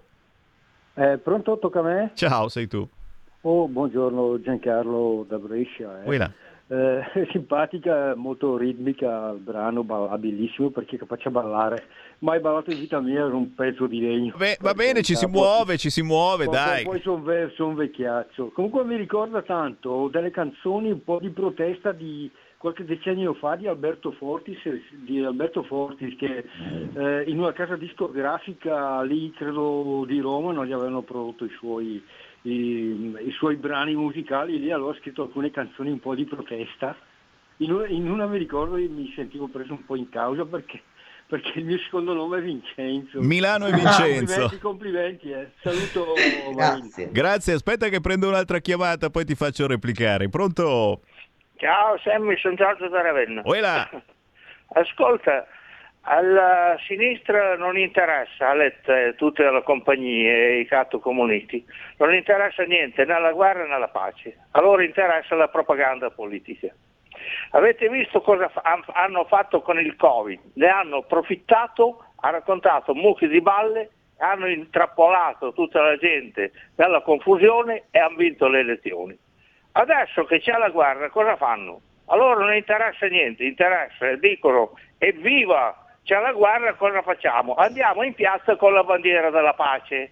Eh, 0.94 1.18
pronto, 1.18 1.58
tocca 1.58 1.78
a 1.78 1.82
me? 1.82 2.10
Ciao, 2.14 2.48
sei 2.48 2.66
tu. 2.66 2.88
Oh, 3.44 3.66
buongiorno 3.66 4.40
Giancarlo 4.40 5.24
da 5.28 5.36
Brescia. 5.38 6.04
eh. 6.04 6.30
Eh, 6.68 7.02
simpatica, 7.32 8.14
molto 8.14 8.56
ritmica 8.56 9.30
il 9.30 9.40
brano, 9.40 9.82
ballabilissimo 9.82 10.70
perché 10.70 10.94
è 10.94 10.98
capace 11.00 11.26
a 11.26 11.32
ballare. 11.32 11.86
Mai 12.20 12.38
ballato 12.38 12.70
in 12.70 12.78
vita 12.78 13.00
mia, 13.00 13.24
era 13.26 13.34
un 13.34 13.52
pezzo 13.52 13.88
di 13.88 14.00
legno. 14.00 14.34
Beh, 14.36 14.58
va 14.60 14.74
bene, 14.74 15.02
ci 15.02 15.16
si 15.16 15.26
muove, 15.26 15.76
ci 15.76 15.90
si 15.90 16.02
muove, 16.02 16.44
Poi- 16.44 16.54
dai. 16.54 16.84
Poi 16.84 17.00
sono 17.00 17.68
un 17.68 17.74
vecchiaccio. 17.74 18.52
Comunque 18.54 18.84
mi 18.84 18.96
ricorda 18.96 19.42
tanto 19.42 20.08
delle 20.08 20.30
canzoni, 20.30 20.92
un 20.92 21.02
po' 21.02 21.18
di 21.18 21.30
protesta 21.30 21.90
di 21.90 22.30
qualche 22.58 22.84
decennio 22.84 23.34
fa 23.34 23.56
di 23.56 23.66
Alberto 23.66 24.12
Fortis, 24.12 24.56
di 24.92 25.18
Alberto 25.18 25.64
Fortis 25.64 26.16
che 26.16 26.44
eh, 26.94 27.24
in 27.26 27.40
una 27.40 27.52
casa 27.52 27.74
discografica 27.74 29.02
lì, 29.02 29.32
credo 29.32 30.04
di 30.06 30.20
Roma, 30.20 30.52
non 30.52 30.64
gli 30.64 30.72
avevano 30.72 31.02
prodotto 31.02 31.44
i 31.44 31.50
suoi, 31.58 32.00
i, 32.42 33.16
i 33.26 33.30
suoi 33.32 33.56
brani 33.56 33.94
musicali, 33.94 34.58
lì 34.58 34.70
allora 34.70 34.92
ha 34.96 35.00
scritto 35.00 35.22
alcune 35.22 35.50
canzoni 35.50 35.90
un 35.90 36.00
po' 36.00 36.14
di 36.14 36.24
protesta. 36.24 36.96
In 37.58 37.72
una, 37.72 37.86
in 37.86 38.10
una 38.10 38.26
mi 38.26 38.38
ricordo 38.38 38.76
che 38.76 38.88
mi 38.88 39.12
sentivo 39.14 39.46
preso 39.48 39.72
un 39.72 39.84
po' 39.84 39.94
in 39.94 40.08
causa 40.08 40.44
perché, 40.44 40.82
perché 41.26 41.60
il 41.60 41.64
mio 41.66 41.78
secondo 41.78 42.12
nome 42.12 42.38
è 42.38 42.42
Vincenzo. 42.42 43.20
Milano 43.20 43.66
e 43.66 43.72
Vincenzo. 43.72 44.58
Complimenti, 44.58 44.58
complimenti. 44.58 45.30
eh. 45.30 45.50
Saluto 45.60 46.14
Grazie. 46.54 47.10
Grazie, 47.12 47.52
aspetta 47.54 47.88
che 47.88 48.00
prendo 48.00 48.28
un'altra 48.28 48.58
chiamata, 48.58 49.10
poi 49.10 49.24
ti 49.24 49.34
faccio 49.34 49.66
replicare. 49.66 50.28
Pronto? 50.28 51.02
Ciao 51.56 51.96
Sammy, 52.02 52.36
sono 52.38 52.54
Giorgio 52.56 52.88
da 52.88 53.02
Ravenna. 53.02 53.42
Ascolta, 54.74 55.46
alla 56.02 56.76
sinistra 56.86 57.56
non 57.56 57.78
interessa, 57.78 58.50
ha 58.50 58.64
eh, 58.64 59.14
tutte 59.16 59.48
le 59.48 59.62
compagnie, 59.62 60.58
i 60.58 60.66
catto 60.66 60.98
comunisti, 60.98 61.64
non 61.98 62.14
interessa 62.14 62.64
niente, 62.64 63.04
né 63.04 63.18
la 63.18 63.32
guerra 63.32 63.64
né 63.66 63.78
la 63.78 63.88
pace, 63.88 64.36
a 64.50 64.60
loro 64.60 64.82
interessa 64.82 65.34
la 65.34 65.48
propaganda 65.48 66.10
politica. 66.10 66.74
Avete 67.50 67.88
visto 67.88 68.20
cosa 68.20 68.50
hanno 68.92 69.24
fatto 69.24 69.60
con 69.60 69.78
il 69.78 69.94
Covid? 69.96 70.40
Ne 70.54 70.68
hanno 70.68 70.98
approfittato, 70.98 72.04
hanno 72.20 72.38
raccontato 72.38 72.94
mucchi 72.94 73.28
di 73.28 73.40
balle, 73.40 73.90
hanno 74.18 74.48
intrappolato 74.48 75.52
tutta 75.52 75.82
la 75.82 75.96
gente 75.96 76.52
nella 76.76 77.02
confusione 77.02 77.84
e 77.90 77.98
hanno 77.98 78.16
vinto 78.16 78.48
le 78.48 78.60
elezioni. 78.60 79.16
Adesso 79.72 80.24
che 80.24 80.40
c'è 80.40 80.56
la 80.56 80.70
guerra, 80.70 81.10
cosa 81.10 81.36
fanno? 81.36 81.80
A 82.06 82.16
loro 82.16 82.40
non 82.40 82.54
interessa 82.54 83.06
niente, 83.06 83.44
interessa, 83.44 84.14
dicono 84.16 84.72
evviva, 84.98 85.81
c'è 86.04 86.18
la 86.20 86.32
guerra, 86.32 86.74
cosa 86.74 87.02
facciamo? 87.02 87.54
Andiamo 87.54 88.02
in 88.02 88.14
piazza 88.14 88.56
con 88.56 88.72
la 88.72 88.82
bandiera 88.82 89.30
della 89.30 89.54
pace 89.54 90.10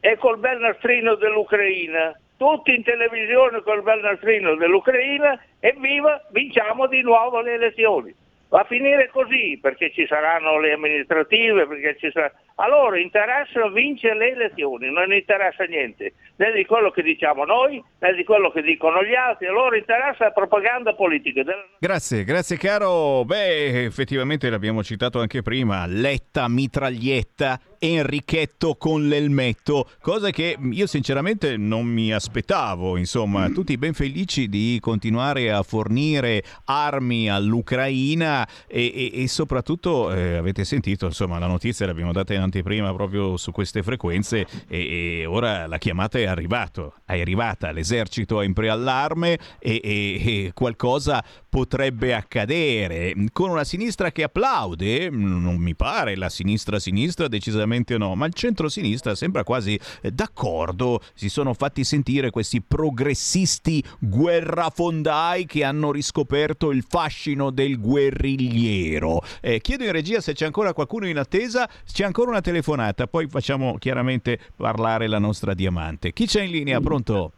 e 0.00 0.16
col 0.16 0.38
bel 0.38 0.58
nastrino 0.58 1.14
dell'Ucraina, 1.14 2.18
tutti 2.36 2.74
in 2.74 2.82
televisione 2.82 3.62
col 3.62 3.82
bel 3.82 4.00
nastrino 4.00 4.54
dell'Ucraina, 4.56 5.38
evviva, 5.60 6.20
vinciamo 6.30 6.86
di 6.86 7.02
nuovo 7.02 7.40
le 7.40 7.54
elezioni. 7.54 8.14
Va 8.48 8.60
a 8.60 8.64
finire 8.64 9.08
così 9.10 9.58
perché 9.62 9.92
ci 9.92 10.06
saranno 10.06 10.58
le 10.58 10.72
amministrative, 10.72 11.66
perché 11.66 11.96
ci 11.98 12.10
sarà... 12.10 12.32
A 12.60 12.68
loro 12.68 12.96
interessa 12.96 13.70
vincere 13.70 14.18
le 14.18 14.32
elezioni, 14.32 14.92
non 14.92 15.10
interessa 15.14 15.64
niente, 15.64 16.12
né 16.36 16.52
di 16.52 16.66
quello 16.66 16.90
che 16.90 17.02
diciamo 17.02 17.46
noi, 17.46 17.82
né 18.00 18.14
di 18.14 18.22
quello 18.22 18.50
che 18.50 18.60
dicono 18.60 19.02
gli 19.02 19.14
altri, 19.14 19.46
a 19.46 19.52
loro 19.52 19.76
interessa 19.76 20.24
la 20.24 20.32
propaganda 20.32 20.92
politica. 20.92 21.42
Grazie, 21.78 22.22
grazie 22.22 22.58
caro. 22.58 23.24
Beh, 23.24 23.86
effettivamente 23.86 24.50
l'abbiamo 24.50 24.82
citato 24.82 25.20
anche 25.20 25.40
prima, 25.40 25.86
Letta 25.86 26.48
mitraglietta, 26.48 27.58
Enrichetto 27.82 28.74
con 28.74 29.08
l'elmetto, 29.08 29.88
cosa 30.02 30.28
che 30.28 30.54
io 30.70 30.86
sinceramente 30.86 31.56
non 31.56 31.86
mi 31.86 32.12
aspettavo, 32.12 32.98
insomma, 32.98 33.48
tutti 33.48 33.78
ben 33.78 33.94
felici 33.94 34.50
di 34.50 34.76
continuare 34.82 35.50
a 35.50 35.62
fornire 35.62 36.42
armi 36.66 37.30
all'Ucraina 37.30 38.46
e, 38.68 39.10
e, 39.12 39.22
e 39.22 39.28
soprattutto 39.28 40.12
eh, 40.12 40.36
avete 40.36 40.64
sentito, 40.64 41.06
insomma, 41.06 41.38
la 41.38 41.46
notizia 41.46 41.86
l'abbiamo 41.86 42.12
data 42.12 42.34
in 42.34 42.42
anteprima 42.50 42.92
proprio 42.92 43.36
su 43.36 43.52
queste 43.52 43.82
frequenze 43.82 44.46
e, 44.68 45.20
e 45.20 45.26
ora 45.26 45.66
la 45.66 45.78
chiamata 45.78 46.18
è 46.18 46.26
arrivato, 46.26 46.94
è 47.06 47.20
arrivata, 47.20 47.70
l'esercito 47.70 48.40
è 48.40 48.44
in 48.44 48.52
preallarme 48.52 49.38
e, 49.60 49.80
e 49.82 50.50
qualcosa 50.52 51.24
potrebbe 51.48 52.14
accadere 52.14 53.14
con 53.32 53.50
una 53.50 53.64
sinistra 53.64 54.10
che 54.10 54.24
applaude, 54.24 55.10
non 55.10 55.56
mi 55.56 55.74
pare 55.74 56.16
la 56.16 56.28
sinistra 56.28 56.78
sinistra 56.78 57.28
decisamente 57.28 57.96
no, 57.96 58.14
ma 58.14 58.26
il 58.26 58.34
centro-sinistra 58.34 59.14
sembra 59.14 59.44
quasi 59.44 59.78
d'accordo. 60.02 61.00
Si 61.14 61.28
sono 61.28 61.54
fatti 61.54 61.84
sentire 61.84 62.30
questi 62.30 62.62
progressisti 62.62 63.82
guerrafondai 63.98 65.46
che 65.46 65.64
hanno 65.64 65.92
riscoperto 65.92 66.70
il 66.70 66.84
fascino 66.88 67.50
del 67.50 67.80
guerrigliero. 67.80 69.22
Eh, 69.40 69.60
chiedo 69.60 69.84
in 69.84 69.92
regia 69.92 70.20
se 70.20 70.32
c'è 70.32 70.46
ancora 70.46 70.72
qualcuno 70.72 71.06
in 71.06 71.18
attesa, 71.18 71.68
c'è 71.90 72.04
ancora 72.04 72.29
una 72.30 72.40
telefonata, 72.40 73.06
poi 73.06 73.28
facciamo 73.28 73.76
chiaramente 73.78 74.38
parlare 74.56 75.06
la 75.06 75.18
nostra 75.18 75.54
diamante. 75.54 76.12
Chi 76.12 76.26
c'è 76.26 76.42
in 76.42 76.50
linea? 76.50 76.80
Pronto? 76.80 77.32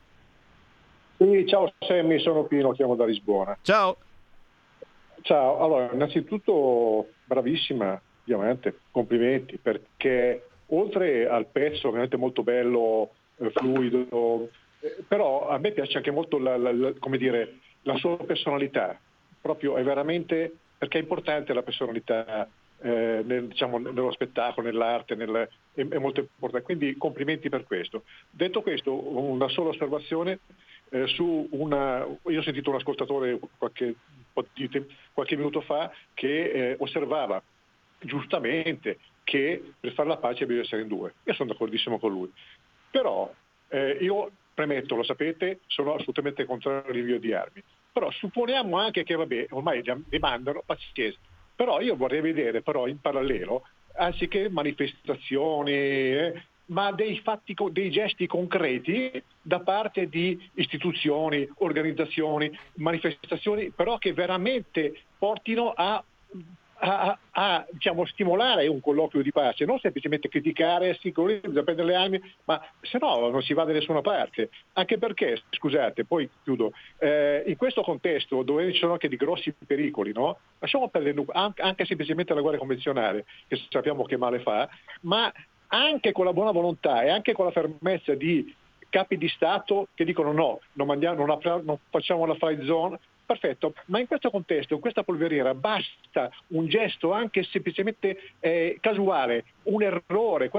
Sì, 1.16 1.44
ciao 1.46 1.72
Sammy, 1.78 2.20
sono 2.20 2.44
Pino, 2.44 2.72
chiamo 2.72 2.94
da 2.94 3.04
Lisbona. 3.04 3.56
Ciao. 3.62 3.96
Ciao, 5.22 5.60
allora 5.60 5.90
innanzitutto 5.92 7.08
bravissima 7.24 8.00
Diamante, 8.24 8.78
complimenti 8.92 9.58
perché 9.58 10.46
oltre 10.66 11.28
al 11.28 11.46
pezzo 11.46 11.88
ovviamente 11.88 12.16
molto 12.16 12.42
bello, 12.42 13.10
eh, 13.36 13.50
fluido, 13.50 14.48
eh, 14.80 15.04
però 15.06 15.48
a 15.48 15.58
me 15.58 15.72
piace 15.72 15.96
anche 15.96 16.10
molto 16.10 16.38
la, 16.38 16.56
la, 16.56 16.72
la, 16.72 16.92
dire, 17.16 17.58
la, 17.82 17.96
sua 17.96 18.16
personalità, 18.18 18.98
proprio 19.40 19.76
è 19.76 19.82
veramente, 19.82 20.52
perché 20.78 20.98
è 20.98 21.02
importante 21.02 21.52
la 21.52 21.62
personalità 21.62 22.48
eh, 22.82 23.22
nel, 23.24 23.48
diciamo, 23.48 23.78
nello 23.78 24.12
spettacolo, 24.12 24.66
nell'arte, 24.66 25.14
nel, 25.14 25.48
è, 25.72 25.86
è, 25.86 25.98
molto 25.98 26.20
importante, 26.20 26.64
quindi 26.64 26.96
complimenti 26.96 27.48
per 27.48 27.64
questo. 27.64 28.04
Detto 28.30 28.62
questo, 28.62 28.92
una 29.18 29.48
sola 29.48 29.70
osservazione 29.70 30.40
eh, 30.90 31.06
su 31.06 31.48
una, 31.52 32.04
io 32.26 32.38
ho 32.38 32.42
sentito 32.42 32.70
un 32.70 32.76
ascoltatore 32.76 33.38
qualche, 33.56 33.94
qualche 35.12 35.36
minuto 35.36 35.60
fa 35.60 35.92
che 36.14 36.50
eh, 36.50 36.76
osservava 36.78 37.42
giustamente 38.00 38.98
che 39.24 39.62
per 39.78 39.92
fare 39.92 40.08
la 40.08 40.16
pace 40.16 40.44
bisogna 40.44 40.64
essere 40.64 40.82
in 40.82 40.88
due. 40.88 41.14
Io 41.24 41.34
sono 41.34 41.50
d'accordissimo 41.50 41.98
con 41.98 42.10
lui. 42.10 42.32
Però 42.90 43.32
eh, 43.68 43.98
io 44.00 44.30
premetto, 44.52 44.96
lo 44.96 45.04
sapete, 45.04 45.60
sono 45.66 45.94
assolutamente 45.94 46.44
contrario 46.44 46.90
all'invio 46.90 47.18
di 47.18 47.32
armi. 47.32 47.62
Però 47.92 48.10
supponiamo 48.10 48.76
anche 48.76 49.04
che 49.04 49.14
vabbè, 49.14 49.46
ormai 49.50 49.82
demandano 50.08 50.62
pazienza. 50.66 51.18
Però 51.54 51.80
io 51.80 51.96
vorrei 51.96 52.20
vedere 52.20 52.62
però 52.62 52.86
in 52.86 53.00
parallelo, 53.00 53.62
anziché 53.96 54.48
manifestazioni, 54.48 55.72
eh, 55.72 56.42
ma 56.66 56.92
dei, 56.92 57.18
fatti, 57.20 57.54
dei 57.70 57.90
gesti 57.90 58.26
concreti 58.26 59.22
da 59.40 59.60
parte 59.60 60.08
di 60.08 60.38
istituzioni, 60.54 61.48
organizzazioni, 61.58 62.50
manifestazioni, 62.74 63.70
però 63.70 63.98
che 63.98 64.12
veramente 64.12 65.02
portino 65.18 65.72
a 65.74 66.02
a, 66.84 67.18
a 67.30 67.66
diciamo, 67.70 68.04
stimolare 68.06 68.66
un 68.66 68.80
colloquio 68.80 69.22
di 69.22 69.30
pace, 69.30 69.64
non 69.64 69.78
semplicemente 69.78 70.28
criticare, 70.28 70.98
sì, 71.00 71.12
bisogna 71.12 71.62
prendere 71.62 71.88
le 71.88 71.94
armi, 71.94 72.34
ma 72.44 72.60
se 72.80 72.98
no 73.00 73.28
non 73.28 73.42
si 73.42 73.54
va 73.54 73.64
da 73.64 73.72
nessuna 73.72 74.00
parte. 74.00 74.50
Anche 74.72 74.98
perché, 74.98 75.40
scusate, 75.50 76.04
poi 76.04 76.28
chiudo, 76.42 76.72
eh, 76.98 77.44
in 77.46 77.56
questo 77.56 77.82
contesto 77.82 78.42
dove 78.42 78.72
ci 78.72 78.78
sono 78.78 78.92
anche 78.92 79.08
di 79.08 79.16
grossi 79.16 79.54
pericoli, 79.64 80.12
no? 80.12 80.38
lasciamo 80.58 80.88
perdere 80.88 81.24
anche 81.32 81.84
semplicemente 81.84 82.34
la 82.34 82.40
guerra 82.40 82.58
convenzionale, 82.58 83.26
che 83.46 83.60
sappiamo 83.68 84.04
che 84.04 84.16
male 84.16 84.40
fa, 84.40 84.68
ma 85.02 85.32
anche 85.68 86.12
con 86.12 86.24
la 86.24 86.32
buona 86.32 86.50
volontà 86.50 87.02
e 87.02 87.10
anche 87.10 87.32
con 87.32 87.46
la 87.46 87.52
fermezza 87.52 88.14
di 88.14 88.54
capi 88.90 89.16
di 89.16 89.28
Stato 89.28 89.88
che 89.94 90.04
dicono 90.04 90.32
no, 90.32 90.60
non, 90.74 90.86
mandiamo, 90.86 91.24
non, 91.24 91.38
non 91.64 91.78
facciamo 91.88 92.26
la 92.26 92.34
fight 92.34 92.62
zone, 92.64 92.98
Perfetto, 93.32 93.72
ma 93.86 93.98
in 93.98 94.06
questo 94.06 94.30
contesto, 94.30 94.74
in 94.74 94.80
questa 94.80 95.04
polveriera, 95.04 95.54
basta 95.54 96.30
un 96.48 96.68
gesto 96.68 97.12
anche 97.12 97.42
semplicemente 97.44 98.18
eh, 98.40 98.76
casuale, 98.78 99.44
un 99.64 99.82
errore, 99.82 100.50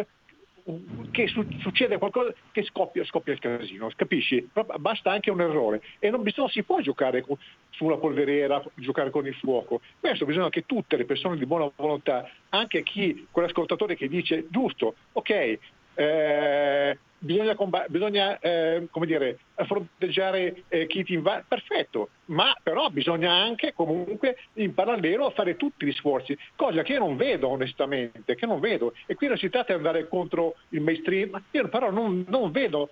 che 1.12 1.28
su- 1.28 1.46
succede 1.60 2.00
qualcosa 2.00 2.34
che 2.52 2.64
scoppia, 2.64 3.06
scoppia, 3.06 3.34
il 3.34 3.40
casino, 3.40 3.92
capisci? 3.96 4.50
Basta 4.78 5.12
anche 5.12 5.30
un 5.30 5.42
errore 5.42 5.84
e 6.00 6.10
non, 6.10 6.24
non 6.36 6.50
si 6.50 6.64
può 6.64 6.80
giocare 6.80 7.22
con, 7.22 7.38
sulla 7.70 7.98
polveriera, 7.98 8.64
giocare 8.74 9.12
con 9.12 9.28
il 9.28 9.36
fuoco. 9.36 9.82
Questo 10.00 10.26
bisogna 10.26 10.50
che 10.50 10.66
tutte 10.66 10.98
le 10.98 11.06
persone 11.06 11.38
di 11.38 11.46
buona 11.46 11.70
volontà, 11.76 12.28
anche 12.50 12.82
chi, 12.82 13.28
quell'ascoltatore 13.30 13.96
che 13.96 14.08
dice 14.08 14.48
giusto, 14.50 14.96
ok, 15.12 15.60
eh, 15.94 16.98
bisogna, 17.24 17.56
comb- 17.56 17.88
bisogna 17.88 18.38
eh, 18.40 18.88
dire, 19.06 19.40
fronteggiare 19.56 20.64
eh, 20.68 20.88
chi 20.88 21.04
ti 21.04 21.14
invade, 21.14 21.46
perfetto, 21.48 22.10
ma 22.26 22.56
però 22.62 22.90
bisogna 22.90 23.32
anche 23.32 23.74
comunque 23.74 24.38
in 24.54 24.74
parallelo 24.74 25.32
fare 25.32 25.56
tutti 25.56 25.86
gli 25.86 25.94
sforzi, 25.94 26.38
cosa 26.56 26.84
che 26.84 26.94
io 26.94 27.00
non 27.00 27.16
vedo 27.16 27.48
onestamente, 27.48 28.36
che 28.36 28.46
non 28.46 28.60
vedo. 28.60 28.94
E 29.06 29.16
qui 29.16 29.28
non 29.28 29.38
si 29.38 29.50
tratta 29.50 29.72
di 29.72 29.78
andare 29.78 30.08
contro 30.08 30.56
il 30.70 30.82
mainstream, 30.82 31.42
io 31.52 31.68
però 31.70 31.92
non, 31.92 32.26
non 32.28 32.52
vedo 32.52 32.90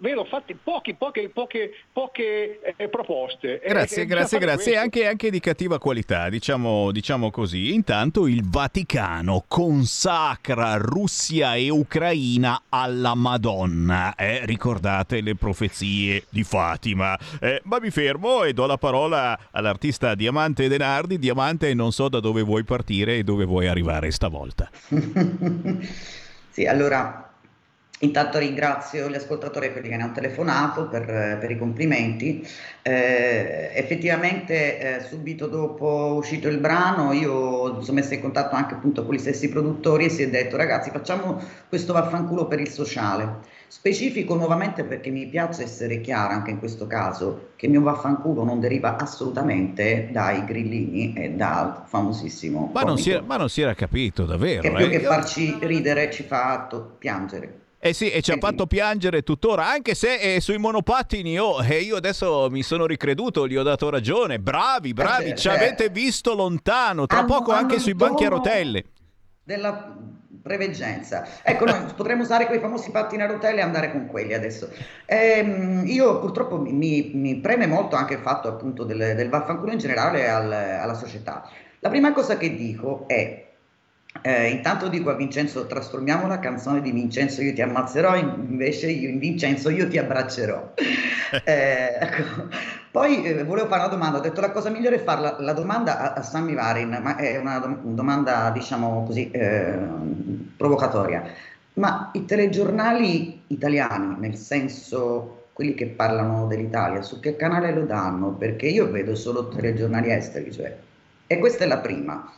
vedo 0.00 0.24
fatti 0.24 0.54
pochi, 0.54 0.94
poche, 0.94 1.28
poche, 1.28 1.70
poche 1.92 2.60
eh, 2.76 2.88
proposte. 2.88 3.60
Grazie, 3.66 4.02
eh, 4.02 4.06
grazie, 4.06 4.38
grazie. 4.38 4.76
Anche, 4.76 5.06
anche, 5.06 5.30
di 5.30 5.40
cattiva 5.40 5.78
qualità, 5.78 6.28
diciamo, 6.28 6.90
diciamo, 6.90 7.30
così. 7.30 7.74
Intanto 7.74 8.26
il 8.26 8.42
Vaticano 8.44 9.44
consacra 9.46 10.76
Russia 10.76 11.54
e 11.54 11.70
Ucraina 11.70 12.62
alla 12.68 13.14
Madonna. 13.14 14.14
Eh, 14.14 14.44
ricordate 14.44 15.20
le 15.20 15.34
profezie 15.34 16.24
di 16.28 16.44
Fatima. 16.44 17.18
Eh, 17.40 17.60
ma 17.64 17.78
mi 17.80 17.90
fermo 17.90 18.44
e 18.44 18.52
do 18.52 18.66
la 18.66 18.76
parola 18.76 19.38
all'artista 19.50 20.14
Diamante 20.14 20.68
Denardi. 20.68 21.18
Diamante, 21.18 21.72
non 21.74 21.92
so 21.92 22.08
da 22.08 22.20
dove 22.20 22.42
vuoi 22.42 22.64
partire 22.64 23.16
e 23.16 23.24
dove 23.24 23.44
vuoi 23.44 23.66
arrivare 23.66 24.10
stavolta. 24.10 24.70
sì, 26.50 26.66
allora 26.66 27.33
Intanto 28.04 28.38
ringrazio 28.38 29.08
gli 29.08 29.14
ascoltatori 29.14 29.66
e 29.66 29.72
quelli 29.72 29.88
che 29.88 29.96
ne 29.96 30.02
hanno 30.02 30.12
telefonato 30.12 30.88
per, 30.88 31.38
per 31.40 31.50
i 31.50 31.56
complimenti. 31.56 32.46
Eh, 32.82 33.70
effettivamente 33.72 34.78
eh, 34.78 35.00
subito 35.00 35.46
dopo 35.46 36.14
uscito 36.16 36.48
il 36.48 36.58
brano 36.58 37.12
io 37.12 37.80
sono 37.80 37.96
messa 37.96 38.12
in 38.12 38.20
contatto 38.20 38.54
anche 38.56 38.74
appunto 38.74 39.06
con 39.06 39.14
gli 39.14 39.18
stessi 39.18 39.48
produttori 39.48 40.04
e 40.04 40.08
si 40.10 40.22
è 40.22 40.28
detto 40.28 40.58
ragazzi 40.58 40.90
facciamo 40.90 41.42
questo 41.68 41.94
vaffanculo 41.94 42.46
per 42.46 42.60
il 42.60 42.68
sociale. 42.68 43.52
Specifico 43.68 44.34
nuovamente 44.34 44.84
perché 44.84 45.08
mi 45.10 45.26
piace 45.26 45.62
essere 45.62 46.00
chiara 46.00 46.34
anche 46.34 46.50
in 46.50 46.58
questo 46.58 46.86
caso 46.86 47.52
che 47.56 47.66
il 47.66 47.72
mio 47.72 47.80
vaffanculo 47.80 48.44
non 48.44 48.60
deriva 48.60 48.96
assolutamente 48.96 50.10
dai 50.12 50.44
grillini 50.44 51.14
e 51.14 51.30
dal 51.30 51.82
famosissimo... 51.86 52.70
Ma 52.72 52.82
non, 52.82 52.98
si 52.98 53.10
era, 53.10 53.22
ma 53.22 53.36
non 53.36 53.48
si 53.48 53.62
era 53.62 53.74
capito 53.74 54.26
davvero. 54.26 54.60
Che 54.60 54.70
più 54.70 54.84
eh? 54.84 54.90
che 54.90 55.00
farci 55.00 55.56
ridere 55.60 56.10
ci 56.12 56.22
fa 56.22 56.68
piangere. 56.98 57.62
Eh 57.86 57.92
sì, 57.92 58.10
e 58.10 58.22
ci 58.22 58.32
ha 58.32 58.38
fatto 58.38 58.66
piangere 58.66 59.20
tuttora, 59.20 59.68
anche 59.68 59.94
se 59.94 60.14
eh, 60.14 60.40
sui 60.40 60.56
monopattini 60.56 61.38
oh, 61.38 61.62
eh, 61.62 61.80
io 61.80 61.96
adesso 61.96 62.48
mi 62.50 62.62
sono 62.62 62.86
ricreduto, 62.86 63.46
gli 63.46 63.58
ho 63.58 63.62
dato 63.62 63.90
ragione. 63.90 64.38
Bravi, 64.38 64.94
bravi, 64.94 65.32
eh, 65.32 65.34
ci 65.34 65.50
avete 65.50 65.90
visto 65.90 66.34
lontano, 66.34 67.04
tra 67.04 67.18
hanno, 67.18 67.26
poco 67.26 67.50
hanno 67.50 67.60
anche 67.60 67.78
sui 67.78 67.94
banchi 67.94 68.24
a 68.24 68.30
rotelle. 68.30 68.84
Della 69.42 69.94
preveggenza. 70.42 71.28
Ecco, 71.42 71.66
noi 71.66 71.92
potremmo 71.94 72.22
usare 72.22 72.46
quei 72.46 72.58
famosi 72.58 72.90
pattini 72.90 73.20
a 73.20 73.26
rotelle 73.26 73.58
e 73.58 73.62
andare 73.62 73.90
con 73.90 74.06
quelli 74.06 74.32
adesso. 74.32 74.70
Ehm, 75.04 75.82
io 75.84 76.20
purtroppo 76.20 76.58
mi, 76.58 77.10
mi, 77.12 77.36
preme 77.36 77.66
molto 77.66 77.96
anche 77.96 78.14
il 78.14 78.20
fatto 78.20 78.48
appunto 78.48 78.84
del, 78.84 79.12
del 79.14 79.28
vaffanculo 79.28 79.72
in 79.72 79.78
generale 79.78 80.26
al, 80.26 80.50
alla 80.50 80.94
società. 80.94 81.46
La 81.80 81.90
prima 81.90 82.14
cosa 82.14 82.38
che 82.38 82.54
dico 82.54 83.06
è 83.06 83.43
Eh, 84.22 84.48
intanto 84.50 84.88
dico 84.88 85.10
a 85.10 85.14
Vincenzo, 85.14 85.66
trasformiamo 85.66 86.26
la 86.26 86.38
canzone 86.38 86.80
di 86.80 86.92
Vincenzo 86.92 87.42
Io 87.42 87.52
ti 87.52 87.60
ammazzerò, 87.60 88.16
invece 88.16 88.90
io 88.90 89.08
in 89.08 89.18
Vincenzo 89.18 89.70
Io 89.70 89.88
ti 89.88 89.98
abbraccerò. 89.98 90.72
Eh, 91.44 91.96
ecco. 92.00 92.48
Poi 92.92 93.24
eh, 93.24 93.42
volevo 93.42 93.66
fare 93.66 93.80
una 93.80 93.90
domanda, 93.90 94.18
ho 94.18 94.20
detto 94.20 94.40
la 94.40 94.52
cosa 94.52 94.70
migliore 94.70 94.96
è 94.96 95.02
fare 95.02 95.20
la, 95.20 95.36
la 95.40 95.52
domanda 95.52 95.98
a, 95.98 96.12
a 96.12 96.22
Sammy 96.22 96.54
Varin, 96.54 97.00
ma 97.02 97.16
è 97.16 97.36
una 97.38 97.58
dom- 97.58 97.80
domanda 97.92 98.50
diciamo 98.50 99.02
così 99.04 99.32
eh, 99.32 99.76
provocatoria. 100.56 101.24
Ma 101.74 102.10
i 102.12 102.24
telegiornali 102.24 103.42
italiani, 103.48 104.14
nel 104.20 104.36
senso 104.36 105.48
quelli 105.52 105.74
che 105.74 105.86
parlano 105.86 106.46
dell'Italia, 106.46 107.02
su 107.02 107.18
che 107.18 107.34
canale 107.34 107.72
lo 107.72 107.84
danno? 107.84 108.30
Perché 108.34 108.66
io 108.66 108.88
vedo 108.90 109.16
solo 109.16 109.48
telegiornali 109.48 110.12
esteri, 110.12 110.52
cioè. 110.52 110.76
E 111.26 111.38
questa 111.38 111.64
è 111.64 111.66
la 111.66 111.78
prima. 111.78 112.30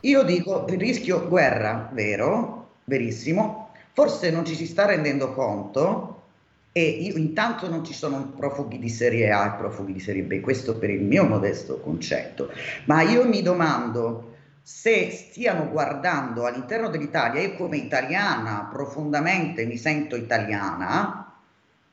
Io 0.00 0.22
dico 0.22 0.64
il 0.68 0.78
rischio 0.78 1.26
guerra, 1.28 1.88
vero, 1.92 2.68
verissimo. 2.84 3.70
Forse 3.92 4.30
non 4.30 4.44
ci 4.44 4.54
si 4.54 4.66
sta 4.66 4.86
rendendo 4.86 5.32
conto 5.32 6.22
e 6.72 6.82
io, 6.82 7.16
intanto 7.16 7.68
non 7.70 7.84
ci 7.84 7.94
sono 7.94 8.32
profughi 8.36 8.78
di 8.78 8.90
serie 8.90 9.30
A 9.30 9.46
e 9.46 9.56
profughi 9.56 9.94
di 9.94 10.00
serie 10.00 10.22
B, 10.22 10.40
questo 10.40 10.76
per 10.76 10.90
il 10.90 11.02
mio 11.02 11.24
modesto 11.24 11.80
concetto. 11.80 12.50
Ma 12.84 13.02
io 13.02 13.26
mi 13.26 13.40
domando 13.40 14.34
se 14.62 15.10
stiano 15.10 15.70
guardando 15.70 16.44
all'interno 16.44 16.88
dell'Italia, 16.88 17.40
io 17.40 17.54
come 17.54 17.76
italiana 17.76 18.68
profondamente 18.70 19.64
mi 19.64 19.76
sento 19.76 20.16
italiana 20.16 21.34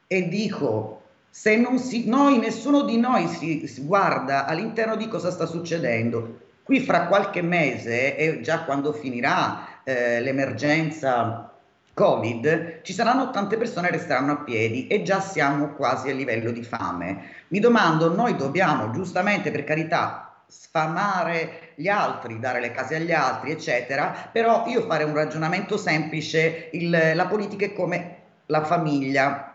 e 0.08 0.28
dico 0.28 1.02
se 1.30 1.56
non 1.56 1.80
si, 1.80 2.08
noi, 2.08 2.38
nessuno 2.38 2.82
di 2.82 2.98
noi 2.98 3.28
si, 3.28 3.66
si 3.68 3.84
guarda 3.84 4.46
all'interno 4.46 4.96
di 4.96 5.08
cosa 5.08 5.32
sta 5.32 5.46
succedendo, 5.46 6.40
Qui 6.64 6.80
fra 6.80 7.08
qualche 7.08 7.42
mese, 7.42 8.16
e 8.16 8.40
già 8.42 8.64
quando 8.64 8.94
finirà 8.94 9.82
eh, 9.84 10.22
l'emergenza 10.22 11.52
Covid, 11.94 12.82
ci 12.82 12.94
saranno 12.94 13.30
tante 13.32 13.58
persone 13.58 13.90
che 13.90 13.98
resteranno 13.98 14.32
a 14.32 14.38
piedi 14.38 14.88
e 14.88 15.04
già 15.04 15.20
siamo 15.20 15.74
quasi 15.74 16.10
a 16.10 16.14
livello 16.14 16.52
di 16.52 16.64
fame. 16.64 17.32
Mi 17.50 17.60
domando, 17.60 18.16
noi 18.16 18.36
dobbiamo 18.36 18.92
giustamente, 18.92 19.52
per 19.52 19.64
carità, 19.64 20.42
sfamare 20.48 21.74
gli 21.76 21.88
altri, 21.88 22.40
dare 22.40 22.60
le 22.60 22.72
case 22.72 22.96
agli 22.96 23.12
altri, 23.12 23.52
eccetera, 23.52 24.30
però 24.32 24.66
io 24.68 24.86
fare 24.88 25.04
un 25.04 25.14
ragionamento 25.14 25.78
semplice, 25.78 26.70
il, 26.72 27.12
la 27.14 27.28
politica 27.28 27.66
è 27.66 27.74
come 27.74 28.18
la 28.46 28.64
famiglia, 28.64 29.54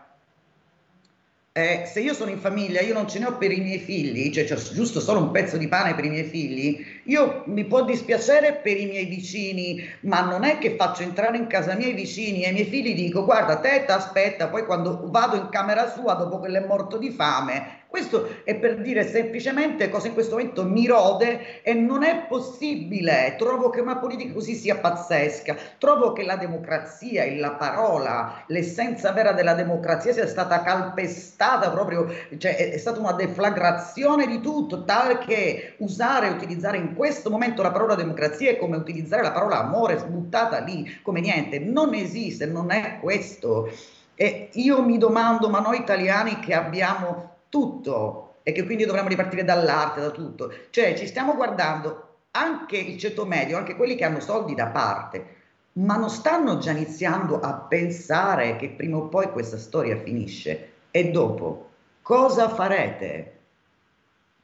eh, 1.51 1.83
se 1.85 1.99
io 1.99 2.13
sono 2.13 2.29
in 2.29 2.39
famiglia, 2.39 2.79
io 2.79 2.93
non 2.93 3.09
ce 3.09 3.19
ne 3.19 3.25
ho 3.25 3.37
per 3.37 3.51
i 3.51 3.59
miei 3.59 3.79
figli, 3.79 4.31
cioè 4.31 4.45
c'è 4.45 4.55
giusto 4.55 5.01
solo 5.01 5.19
un 5.19 5.31
pezzo 5.31 5.57
di 5.57 5.67
pane 5.67 5.93
per 5.93 6.05
i 6.05 6.09
miei 6.09 6.23
figli, 6.23 6.85
io 7.09 7.41
mi 7.45 7.65
può 7.65 7.83
dispiacere 7.83 8.53
per 8.53 8.77
i 8.77 8.85
miei 8.85 9.05
vicini, 9.05 9.83
ma 10.01 10.21
non 10.21 10.43
è 10.43 10.59
che 10.59 10.75
faccio 10.75 11.01
entrare 11.01 11.37
in 11.37 11.47
casa 11.47 11.73
mia 11.73 11.87
i 11.87 11.93
vicini 11.93 12.43
e 12.43 12.47
ai 12.47 12.53
miei 12.53 12.65
figli 12.65 12.93
dico 12.93 13.25
guarda 13.25 13.57
te 13.57 13.83
aspetta, 13.85 14.47
poi 14.47 14.63
quando 14.63 15.01
vado 15.05 15.35
in 15.35 15.49
camera 15.49 15.89
sua 15.89 16.13
dopo 16.13 16.39
che 16.39 16.49
l'è 16.49 16.63
morto 16.63 16.97
di 16.97 17.09
fame, 17.09 17.79
questo 17.89 18.43
è 18.43 18.53
per 18.53 18.81
dire 18.81 19.03
semplicemente 19.03 19.89
cosa 19.89 20.05
in 20.05 20.13
questo 20.13 20.35
momento 20.35 20.63
mi 20.63 20.85
rode 20.85 21.63
e 21.63 21.73
non 21.73 22.03
è 22.03 22.27
possibile. 22.27 23.33
Trovo 23.35 23.71
che 23.71 23.81
una 23.81 23.97
politica 23.97 24.31
così 24.31 24.53
sia 24.53 24.77
pazzesca. 24.77 25.55
Trovo 25.79 26.13
che 26.13 26.23
la 26.23 26.35
democrazia 26.35 27.23
e 27.23 27.37
la 27.37 27.53
parola, 27.53 28.43
l'essenza 28.45 29.11
vera 29.11 29.31
della 29.31 29.55
democrazia 29.55 30.13
sia 30.13 30.27
stata 30.27 30.61
calpestata 30.61 31.71
proprio, 31.71 32.05
cioè 32.37 32.69
è 32.69 32.77
stata 32.77 32.99
una 32.99 33.13
deflagrazione 33.13 34.27
di 34.27 34.39
tutto, 34.39 34.85
tale 34.85 35.17
che 35.17 35.73
usare 35.77 36.27
e 36.27 36.31
utilizzare 36.31 36.77
in 36.77 36.93
questo 36.99 37.29
momento 37.29 37.61
la 37.61 37.71
parola 37.71 37.95
democrazia 37.95 38.51
è 38.51 38.57
come 38.57 38.75
utilizzare 38.75 39.23
la 39.23 39.31
parola 39.31 39.59
amore 39.59 39.99
sbuttata 39.99 40.59
lì 40.59 40.99
come 41.01 41.21
niente. 41.21 41.57
Non 41.57 41.93
esiste, 41.93 42.45
non 42.45 42.71
è 42.71 42.99
questo. 42.99 43.71
E 44.15 44.49
io 44.51 44.83
mi 44.83 44.97
domando, 44.97 45.47
ma 45.47 45.61
noi 45.61 45.77
italiani 45.77 46.39
che 46.39 46.53
abbiamo 46.53 47.37
tutto 47.47 48.39
e 48.43 48.51
che 48.51 48.65
quindi 48.65 48.83
dovremmo 48.83 49.07
ripartire 49.07 49.45
dall'arte, 49.45 50.01
da 50.01 50.09
tutto. 50.09 50.51
Cioè 50.71 50.93
ci 50.97 51.07
stiamo 51.07 51.35
guardando 51.35 52.17
anche 52.31 52.75
il 52.75 52.97
ceto 52.97 53.25
medio, 53.25 53.55
anche 53.55 53.77
quelli 53.77 53.95
che 53.95 54.03
hanno 54.03 54.19
soldi 54.19 54.53
da 54.53 54.67
parte, 54.67 55.35
ma 55.73 55.95
non 55.95 56.09
stanno 56.09 56.57
già 56.57 56.71
iniziando 56.71 57.39
a 57.39 57.53
pensare 57.53 58.57
che 58.57 58.71
prima 58.71 58.97
o 58.97 59.07
poi 59.07 59.31
questa 59.31 59.57
storia 59.57 59.95
finisce 59.95 60.71
e 60.91 61.11
dopo 61.11 61.69
cosa 62.01 62.49
farete? 62.49 63.38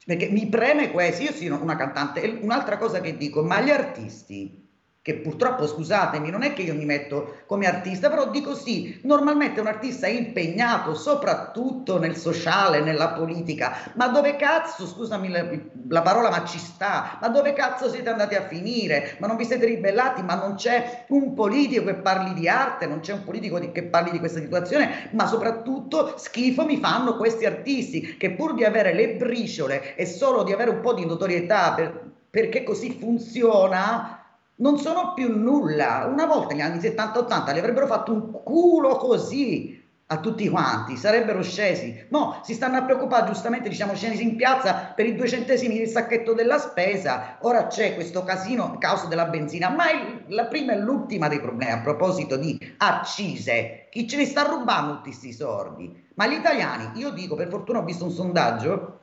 Perché 0.05 0.29
mi 0.29 0.47
preme 0.47 0.91
questo, 0.91 1.23
io 1.23 1.33
sono 1.33 1.61
una 1.61 1.75
cantante, 1.75 2.39
un'altra 2.41 2.77
cosa 2.77 3.01
che 3.01 3.17
dico, 3.17 3.43
ma 3.43 3.59
gli 3.61 3.71
artisti 3.71 4.64
che 5.05 5.17
purtroppo, 5.17 5.67
scusatemi, 5.67 6.31
non 6.31 6.41
è 6.41 6.53
che 6.53 6.63
io 6.63 6.73
mi 6.73 6.83
metto 6.83 7.41
come 7.45 7.67
artista, 7.67 8.09
però 8.09 8.31
dico 8.31 8.55
sì, 8.55 8.99
normalmente 9.03 9.59
un 9.59 9.67
artista 9.67 10.07
è 10.07 10.09
impegnato 10.09 10.95
soprattutto 10.95 11.99
nel 11.99 12.15
sociale, 12.15 12.81
nella 12.81 13.09
politica, 13.09 13.91
ma 13.93 14.07
dove 14.07 14.35
cazzo, 14.35 14.87
scusami 14.87 15.29
la, 15.29 15.45
la, 15.89 16.01
parola, 16.01 16.31
ma 16.31 16.43
ci 16.43 16.57
sta, 16.57 17.19
ma 17.21 17.27
dove 17.27 17.53
cazzo 17.53 17.87
siete 17.87 18.09
andati 18.09 18.33
a 18.33 18.47
finire? 18.47 19.15
Ma 19.19 19.27
non 19.27 19.35
vi 19.35 19.45
siete 19.45 19.67
ribellati? 19.67 20.23
Ma 20.23 20.33
non 20.33 20.55
c'è 20.55 21.05
un 21.09 21.35
politico 21.35 21.85
che 21.85 21.97
parli 21.97 22.33
di 22.33 22.49
arte, 22.49 22.87
non 22.87 23.01
c'è 23.01 23.13
un 23.13 23.23
politico 23.23 23.59
di, 23.59 23.71
che 23.71 23.83
parli 23.83 24.09
di 24.09 24.17
questa 24.17 24.39
situazione, 24.39 25.09
ma 25.11 25.27
soprattutto 25.27 26.15
schifo 26.17 26.65
mi 26.65 26.77
fanno 26.77 27.15
questi 27.15 27.45
artisti 27.45 28.17
che 28.17 28.31
pur 28.31 28.55
di 28.55 28.63
avere 28.63 28.91
le 28.91 29.13
briciole 29.17 29.95
e 29.95 30.07
solo 30.07 30.41
di 30.41 30.51
avere 30.51 30.71
un 30.71 30.81
po' 30.81 30.95
di 30.95 31.05
notorietà 31.05 31.73
per, 31.75 32.13
perché 32.27 32.63
così 32.63 32.97
funziona, 32.99 34.24
non 34.57 34.77
sono 34.77 35.13
più 35.13 35.37
nulla. 35.37 36.05
Una 36.09 36.25
volta 36.25 36.53
negli 36.53 36.61
anni 36.61 36.79
70-80 36.79 37.53
li 37.53 37.59
avrebbero 37.59 37.87
fatto 37.87 38.13
un 38.13 38.31
culo 38.31 38.95
così 38.97 39.83
a 40.07 40.19
tutti 40.19 40.47
quanti, 40.49 40.97
sarebbero 40.97 41.41
scesi. 41.41 42.05
No, 42.09 42.39
si 42.43 42.53
stanno 42.53 42.77
a 42.77 42.83
preoccupare, 42.83 43.25
giustamente 43.25 43.69
diciamo 43.69 43.95
scesi 43.95 44.21
in 44.21 44.35
piazza 44.35 44.93
per 44.95 45.07
i 45.07 45.15
due 45.15 45.27
centesimi 45.27 45.79
del 45.79 45.87
sacchetto 45.87 46.33
della 46.33 46.59
spesa. 46.59 47.37
Ora 47.41 47.65
c'è 47.67 47.95
questo 47.95 48.23
casino 48.23 48.65
a 48.65 48.77
causa 48.77 49.07
della 49.07 49.25
benzina, 49.25 49.69
ma 49.69 49.89
il, 49.89 50.25
la 50.27 50.45
prima 50.45 50.73
e 50.73 50.77
l'ultima 50.77 51.27
dei 51.27 51.41
problemi 51.41 51.71
a 51.71 51.81
proposito 51.81 52.37
di 52.37 52.57
accise. 52.77 53.87
Chi 53.89 54.07
ce 54.07 54.17
li 54.17 54.25
sta 54.25 54.43
rubando 54.43 54.95
tutti 54.95 55.09
questi 55.09 55.33
soldi? 55.33 56.03
Ma 56.13 56.27
gli 56.27 56.33
italiani, 56.33 56.99
io 56.99 57.09
dico, 57.09 57.35
per 57.35 57.49
fortuna 57.49 57.79
ho 57.79 57.83
visto 57.83 58.03
un 58.03 58.11
sondaggio 58.11 58.99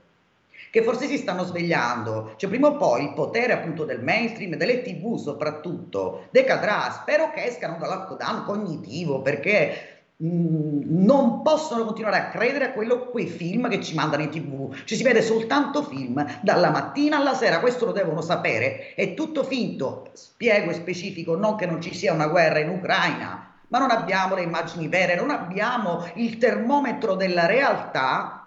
che 0.73 0.83
forse 0.83 1.07
si 1.07 1.19
stanno 1.19 1.45
svegliando. 1.45 2.33
Cioè, 2.37 2.49
prima 2.49 2.69
o 2.69 2.79
poi 2.79 3.03
il 3.03 3.13
potere 3.13 3.53
appunto 3.53 3.85
del 3.85 4.03
mainstream, 4.03 4.55
delle 4.55 4.81
tv 4.81 5.19
soprattutto, 5.19 6.29
decadrà. 6.31 6.91
Spero 6.91 7.31
che 7.31 7.45
escano 7.45 7.77
dal 7.79 7.91
lockdown 7.91 8.45
cognitivo 8.45 9.21
perché 9.21 10.05
mm, 10.25 10.85
non 11.05 11.43
possono 11.43 11.85
continuare 11.85 12.17
a 12.17 12.29
credere 12.31 12.65
a 12.65 12.73
quello, 12.73 13.11
quei 13.11 13.27
film 13.27 13.69
che 13.69 13.83
ci 13.83 13.95
mandano 13.95 14.23
in 14.23 14.31
tv. 14.31 14.75
Ci 14.87 14.97
si 14.97 15.03
vede 15.03 15.21
soltanto 15.21 15.83
film 15.83 16.25
dalla 16.41 16.71
mattina 16.71 17.19
alla 17.19 17.35
sera, 17.35 17.61
questo 17.61 17.85
lo 17.85 17.93
devono 17.93 18.23
sapere. 18.23 18.95
È 18.95 19.13
tutto 19.13 19.45
finto, 19.45 20.09
spiego 20.15 20.71
e 20.71 20.75
specifico, 20.75 21.37
non 21.37 21.57
che 21.57 21.67
non 21.67 21.83
ci 21.83 21.95
sia 21.95 22.15
una 22.15 22.29
guerra 22.29 22.61
in 22.61 22.71
Ucraina, 22.71 23.57
ma 23.69 23.79
non 23.79 23.91
abbiamo 23.91 24.37
le 24.37 24.43
immagini 24.43 24.89
vere, 24.89 25.17
non 25.17 25.29
abbiamo 25.29 26.07
il 26.15 26.39
termometro 26.39 27.15
della 27.15 27.45
realtà 27.45 28.42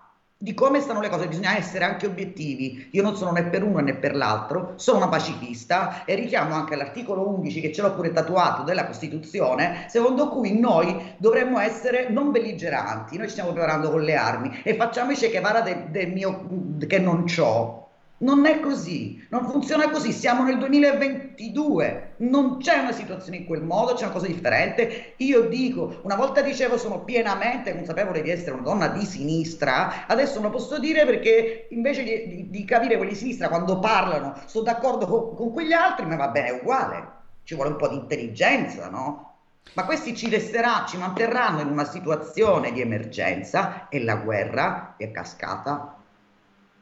di 0.45 0.53
come 0.53 0.79
stanno 0.79 1.01
le 1.01 1.09
cose, 1.09 1.27
bisogna 1.27 1.57
essere 1.57 1.85
anche 1.85 2.05
obiettivi. 2.05 2.89
Io 2.91 3.01
non 3.01 3.17
sono 3.17 3.31
né 3.31 3.45
per 3.45 3.63
uno 3.63 3.79
né 3.79 3.95
per 3.95 4.15
l'altro, 4.15 4.73
sono 4.75 4.97
una 4.97 5.07
pacifista 5.07 6.05
e 6.05 6.13
richiamo 6.13 6.53
anche 6.53 6.75
l'articolo 6.75 7.27
11 7.29 7.61
che 7.61 7.73
ce 7.73 7.81
l'ho 7.81 7.95
pure 7.95 8.11
tatuato 8.11 8.61
della 8.61 8.85
Costituzione, 8.85 9.85
secondo 9.89 10.29
cui 10.29 10.59
noi 10.59 11.15
dovremmo 11.17 11.57
essere 11.57 12.09
non 12.09 12.29
belligeranti, 12.29 13.17
noi 13.17 13.25
ci 13.25 13.31
stiamo 13.31 13.53
preparando 13.53 13.89
con 13.89 14.01
le 14.01 14.13
armi 14.13 14.61
e 14.61 14.75
facciamoci 14.75 15.29
che 15.31 15.39
vada 15.39 15.61
del 15.61 15.87
de 15.89 16.05
mio 16.05 16.47
che 16.85 16.99
non 16.99 17.23
c'ho. 17.23 17.84
Non 18.17 18.45
è 18.45 18.61
così, 18.61 19.21
non 19.29 19.43
funziona 19.43 19.89
così, 19.89 20.13
siamo 20.13 20.43
nel 20.43 20.57
2022, 20.57 22.13
non 22.19 22.59
c'è 22.59 22.77
una 22.77 22.93
situazione 22.93 23.39
in 23.39 23.45
quel 23.45 23.61
modo, 23.61 23.93
c'è 23.93 24.05
una 24.05 24.13
cosa 24.13 24.27
differente. 24.27 25.15
Io 25.17 25.49
dico, 25.49 25.99
una 26.03 26.15
volta 26.15 26.39
dicevo 26.39 26.77
sono 26.77 27.03
pienamente 27.03 27.73
consapevole 27.73 28.21
di 28.21 28.29
essere 28.29 28.51
una 28.51 28.61
donna 28.61 28.87
di 28.87 29.03
sinistra, 29.03 30.07
adesso 30.07 30.35
non 30.35 30.43
lo 30.43 30.57
posso 30.57 30.79
dire 30.79 31.05
perché 31.05 31.67
invece 31.71 32.03
di, 32.03 32.27
di, 32.27 32.49
di 32.49 32.63
capire 32.63 32.95
quelli 32.95 33.11
di 33.11 33.17
sinistra 33.17 33.49
quando 33.49 33.79
parlano 33.79 34.35
sono 34.45 34.63
d'accordo 34.63 35.05
con, 35.07 35.35
con 35.35 35.51
quegli 35.51 35.73
altri, 35.73 36.05
ma 36.05 36.15
va 36.15 36.29
bene 36.29 36.51
uguale, 36.51 37.07
ci 37.43 37.53
vuole 37.53 37.71
un 37.71 37.75
po' 37.75 37.89
di 37.89 37.95
intelligenza, 37.95 38.87
no? 38.89 39.33
Ma 39.73 39.83
questi 39.83 40.15
ci 40.15 40.29
resterà, 40.29 40.85
ci 40.87 40.95
manterranno 40.97 41.59
in 41.59 41.67
una 41.67 41.83
situazione 41.83 42.71
di 42.71 42.79
emergenza 42.79 43.89
e 43.89 44.01
la 44.01 44.15
guerra 44.15 44.95
è 44.97 45.11
cascata 45.11 45.99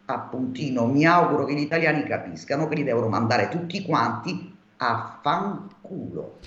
a 0.05 0.19
puntino. 0.19 0.85
Mi 0.85 1.05
auguro 1.05 1.45
che 1.45 1.53
gli 1.53 1.61
italiani 1.61 2.03
capiscano 2.03 2.67
che 2.67 2.75
li 2.75 2.83
devono 2.83 3.07
mandare 3.07 3.49
tutti 3.49 3.83
quanti 3.83 4.55
a 4.77 5.19
fanculo. 5.21 6.39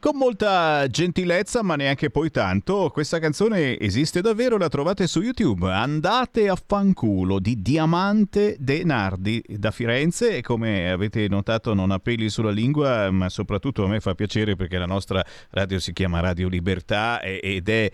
Con 0.00 0.14
molta 0.14 0.86
gentilezza, 0.86 1.64
ma 1.64 1.74
neanche 1.74 2.08
poi 2.08 2.30
tanto, 2.30 2.88
questa 2.92 3.18
canzone 3.18 3.76
esiste 3.80 4.20
davvero, 4.20 4.56
la 4.56 4.68
trovate 4.68 5.08
su 5.08 5.20
YouTube. 5.20 5.72
Andate 5.72 6.48
a 6.48 6.54
fanculo 6.54 7.40
di 7.40 7.60
Diamante 7.60 8.54
De 8.60 8.84
Nardi 8.84 9.42
da 9.48 9.72
Firenze 9.72 10.36
e 10.36 10.40
come 10.40 10.88
avete 10.88 11.26
notato 11.26 11.74
non 11.74 11.90
ha 11.90 11.98
peli 11.98 12.30
sulla 12.30 12.52
lingua, 12.52 13.10
ma 13.10 13.28
soprattutto 13.28 13.82
a 13.82 13.88
me 13.88 13.98
fa 13.98 14.14
piacere 14.14 14.54
perché 14.54 14.78
la 14.78 14.86
nostra 14.86 15.24
radio 15.50 15.80
si 15.80 15.92
chiama 15.92 16.20
Radio 16.20 16.46
Libertà 16.46 17.20
ed 17.20 17.68
è, 17.68 17.90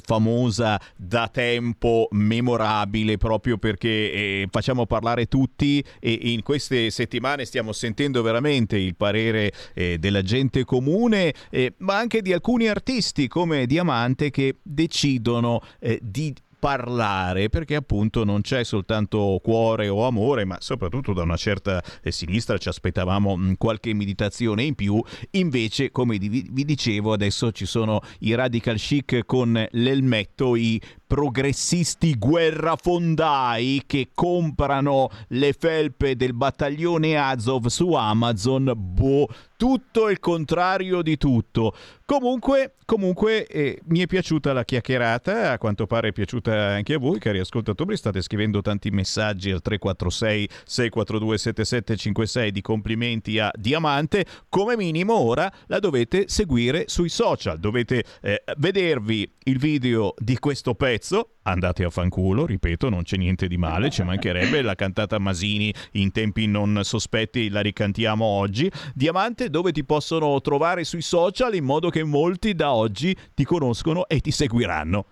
famosa 0.00 0.80
da 0.94 1.26
tempo, 1.26 2.06
memorabile 2.12 3.16
proprio 3.16 3.58
perché 3.58 3.88
eh, 3.88 4.48
facciamo 4.48 4.86
parlare 4.86 5.26
tutti 5.26 5.82
e 5.98 6.12
in 6.12 6.44
queste 6.44 6.90
settimane 6.90 7.44
stiamo 7.44 7.72
sentendo 7.72 8.22
veramente 8.22 8.78
il 8.78 8.94
parere 8.94 9.50
eh, 9.74 9.98
della 9.98 10.22
gente 10.22 10.64
comune 10.64 11.34
eh, 11.50 11.74
ma 11.78 11.96
anche 11.96 12.22
di 12.22 12.32
alcuni 12.32 12.68
artisti 12.68 13.28
come 13.28 13.66
Diamante 13.66 14.30
che 14.30 14.56
decidono 14.62 15.60
eh, 15.80 15.98
di 16.02 16.34
parlare 16.58 17.48
perché 17.48 17.76
appunto 17.76 18.24
non 18.24 18.40
c'è 18.40 18.64
soltanto 18.64 19.38
cuore 19.42 19.88
o 19.88 20.06
amore 20.06 20.44
ma 20.44 20.56
soprattutto 20.60 21.12
da 21.12 21.22
una 21.22 21.36
certa 21.36 21.82
eh, 22.02 22.10
sinistra 22.10 22.58
ci 22.58 22.68
aspettavamo 22.68 23.36
mh, 23.36 23.54
qualche 23.56 23.94
meditazione 23.94 24.64
in 24.64 24.74
più. 24.74 25.02
Invece 25.32 25.90
come 25.90 26.18
vi 26.18 26.64
dicevo 26.64 27.12
adesso 27.12 27.52
ci 27.52 27.66
sono 27.66 28.00
i 28.20 28.34
radical 28.34 28.76
chic 28.76 29.24
con 29.24 29.66
l'elmetto 29.70 30.56
i 30.56 30.80
progressisti 31.08 32.16
guerrafondai 32.18 33.82
che 33.86 34.10
comprano 34.14 35.08
le 35.28 35.54
felpe 35.54 36.14
del 36.14 36.34
battaglione 36.34 37.16
Azov 37.16 37.66
su 37.66 37.94
Amazon, 37.94 38.72
boh, 38.76 39.26
tutto 39.58 40.08
il 40.08 40.20
contrario 40.20 41.02
di 41.02 41.16
tutto. 41.16 41.74
Comunque, 42.04 42.76
comunque 42.86 43.46
eh, 43.46 43.80
mi 43.86 43.98
è 43.98 44.06
piaciuta 44.06 44.52
la 44.52 44.64
chiacchierata, 44.64 45.52
a 45.52 45.58
quanto 45.58 45.86
pare 45.86 46.08
è 46.08 46.12
piaciuta 46.12 46.54
anche 46.54 46.94
a 46.94 46.98
voi, 46.98 47.18
cari 47.18 47.38
ascoltatori, 47.38 47.96
state 47.96 48.22
scrivendo 48.22 48.62
tanti 48.62 48.90
messaggi 48.90 49.50
al 49.50 49.60
346 49.60 50.48
642 50.64 51.38
7756 51.38 52.52
di 52.52 52.60
complimenti 52.62 53.38
a 53.38 53.50
Diamante, 53.54 54.24
come 54.48 54.76
minimo 54.76 55.14
ora 55.14 55.52
la 55.66 55.80
dovete 55.80 56.28
seguire 56.28 56.84
sui 56.86 57.08
social, 57.08 57.58
dovete 57.58 58.04
eh, 58.22 58.42
vedervi 58.58 59.30
il 59.44 59.58
video 59.58 60.14
di 60.18 60.38
questo 60.38 60.74
pezzo, 60.74 60.97
andate 61.42 61.84
a 61.84 61.90
fanculo, 61.90 62.46
ripeto, 62.46 62.88
non 62.88 63.02
c'è 63.02 63.16
niente 63.16 63.48
di 63.48 63.56
male, 63.56 63.90
ci 63.90 64.02
mancherebbe 64.02 64.62
la 64.62 64.74
cantata 64.74 65.18
Masini 65.18 65.72
in 65.92 66.12
tempi 66.12 66.46
non 66.46 66.80
sospetti, 66.82 67.48
la 67.48 67.60
ricantiamo 67.60 68.24
oggi. 68.24 68.70
Diamante, 68.94 69.50
dove 69.50 69.72
ti 69.72 69.84
possono 69.84 70.40
trovare 70.40 70.84
sui 70.84 71.02
social 71.02 71.54
in 71.54 71.64
modo 71.64 71.90
che 71.90 72.04
molti 72.04 72.54
da 72.54 72.72
oggi 72.72 73.16
ti 73.34 73.44
conoscono 73.44 74.06
e 74.08 74.20
ti 74.20 74.30
seguiranno. 74.30 75.04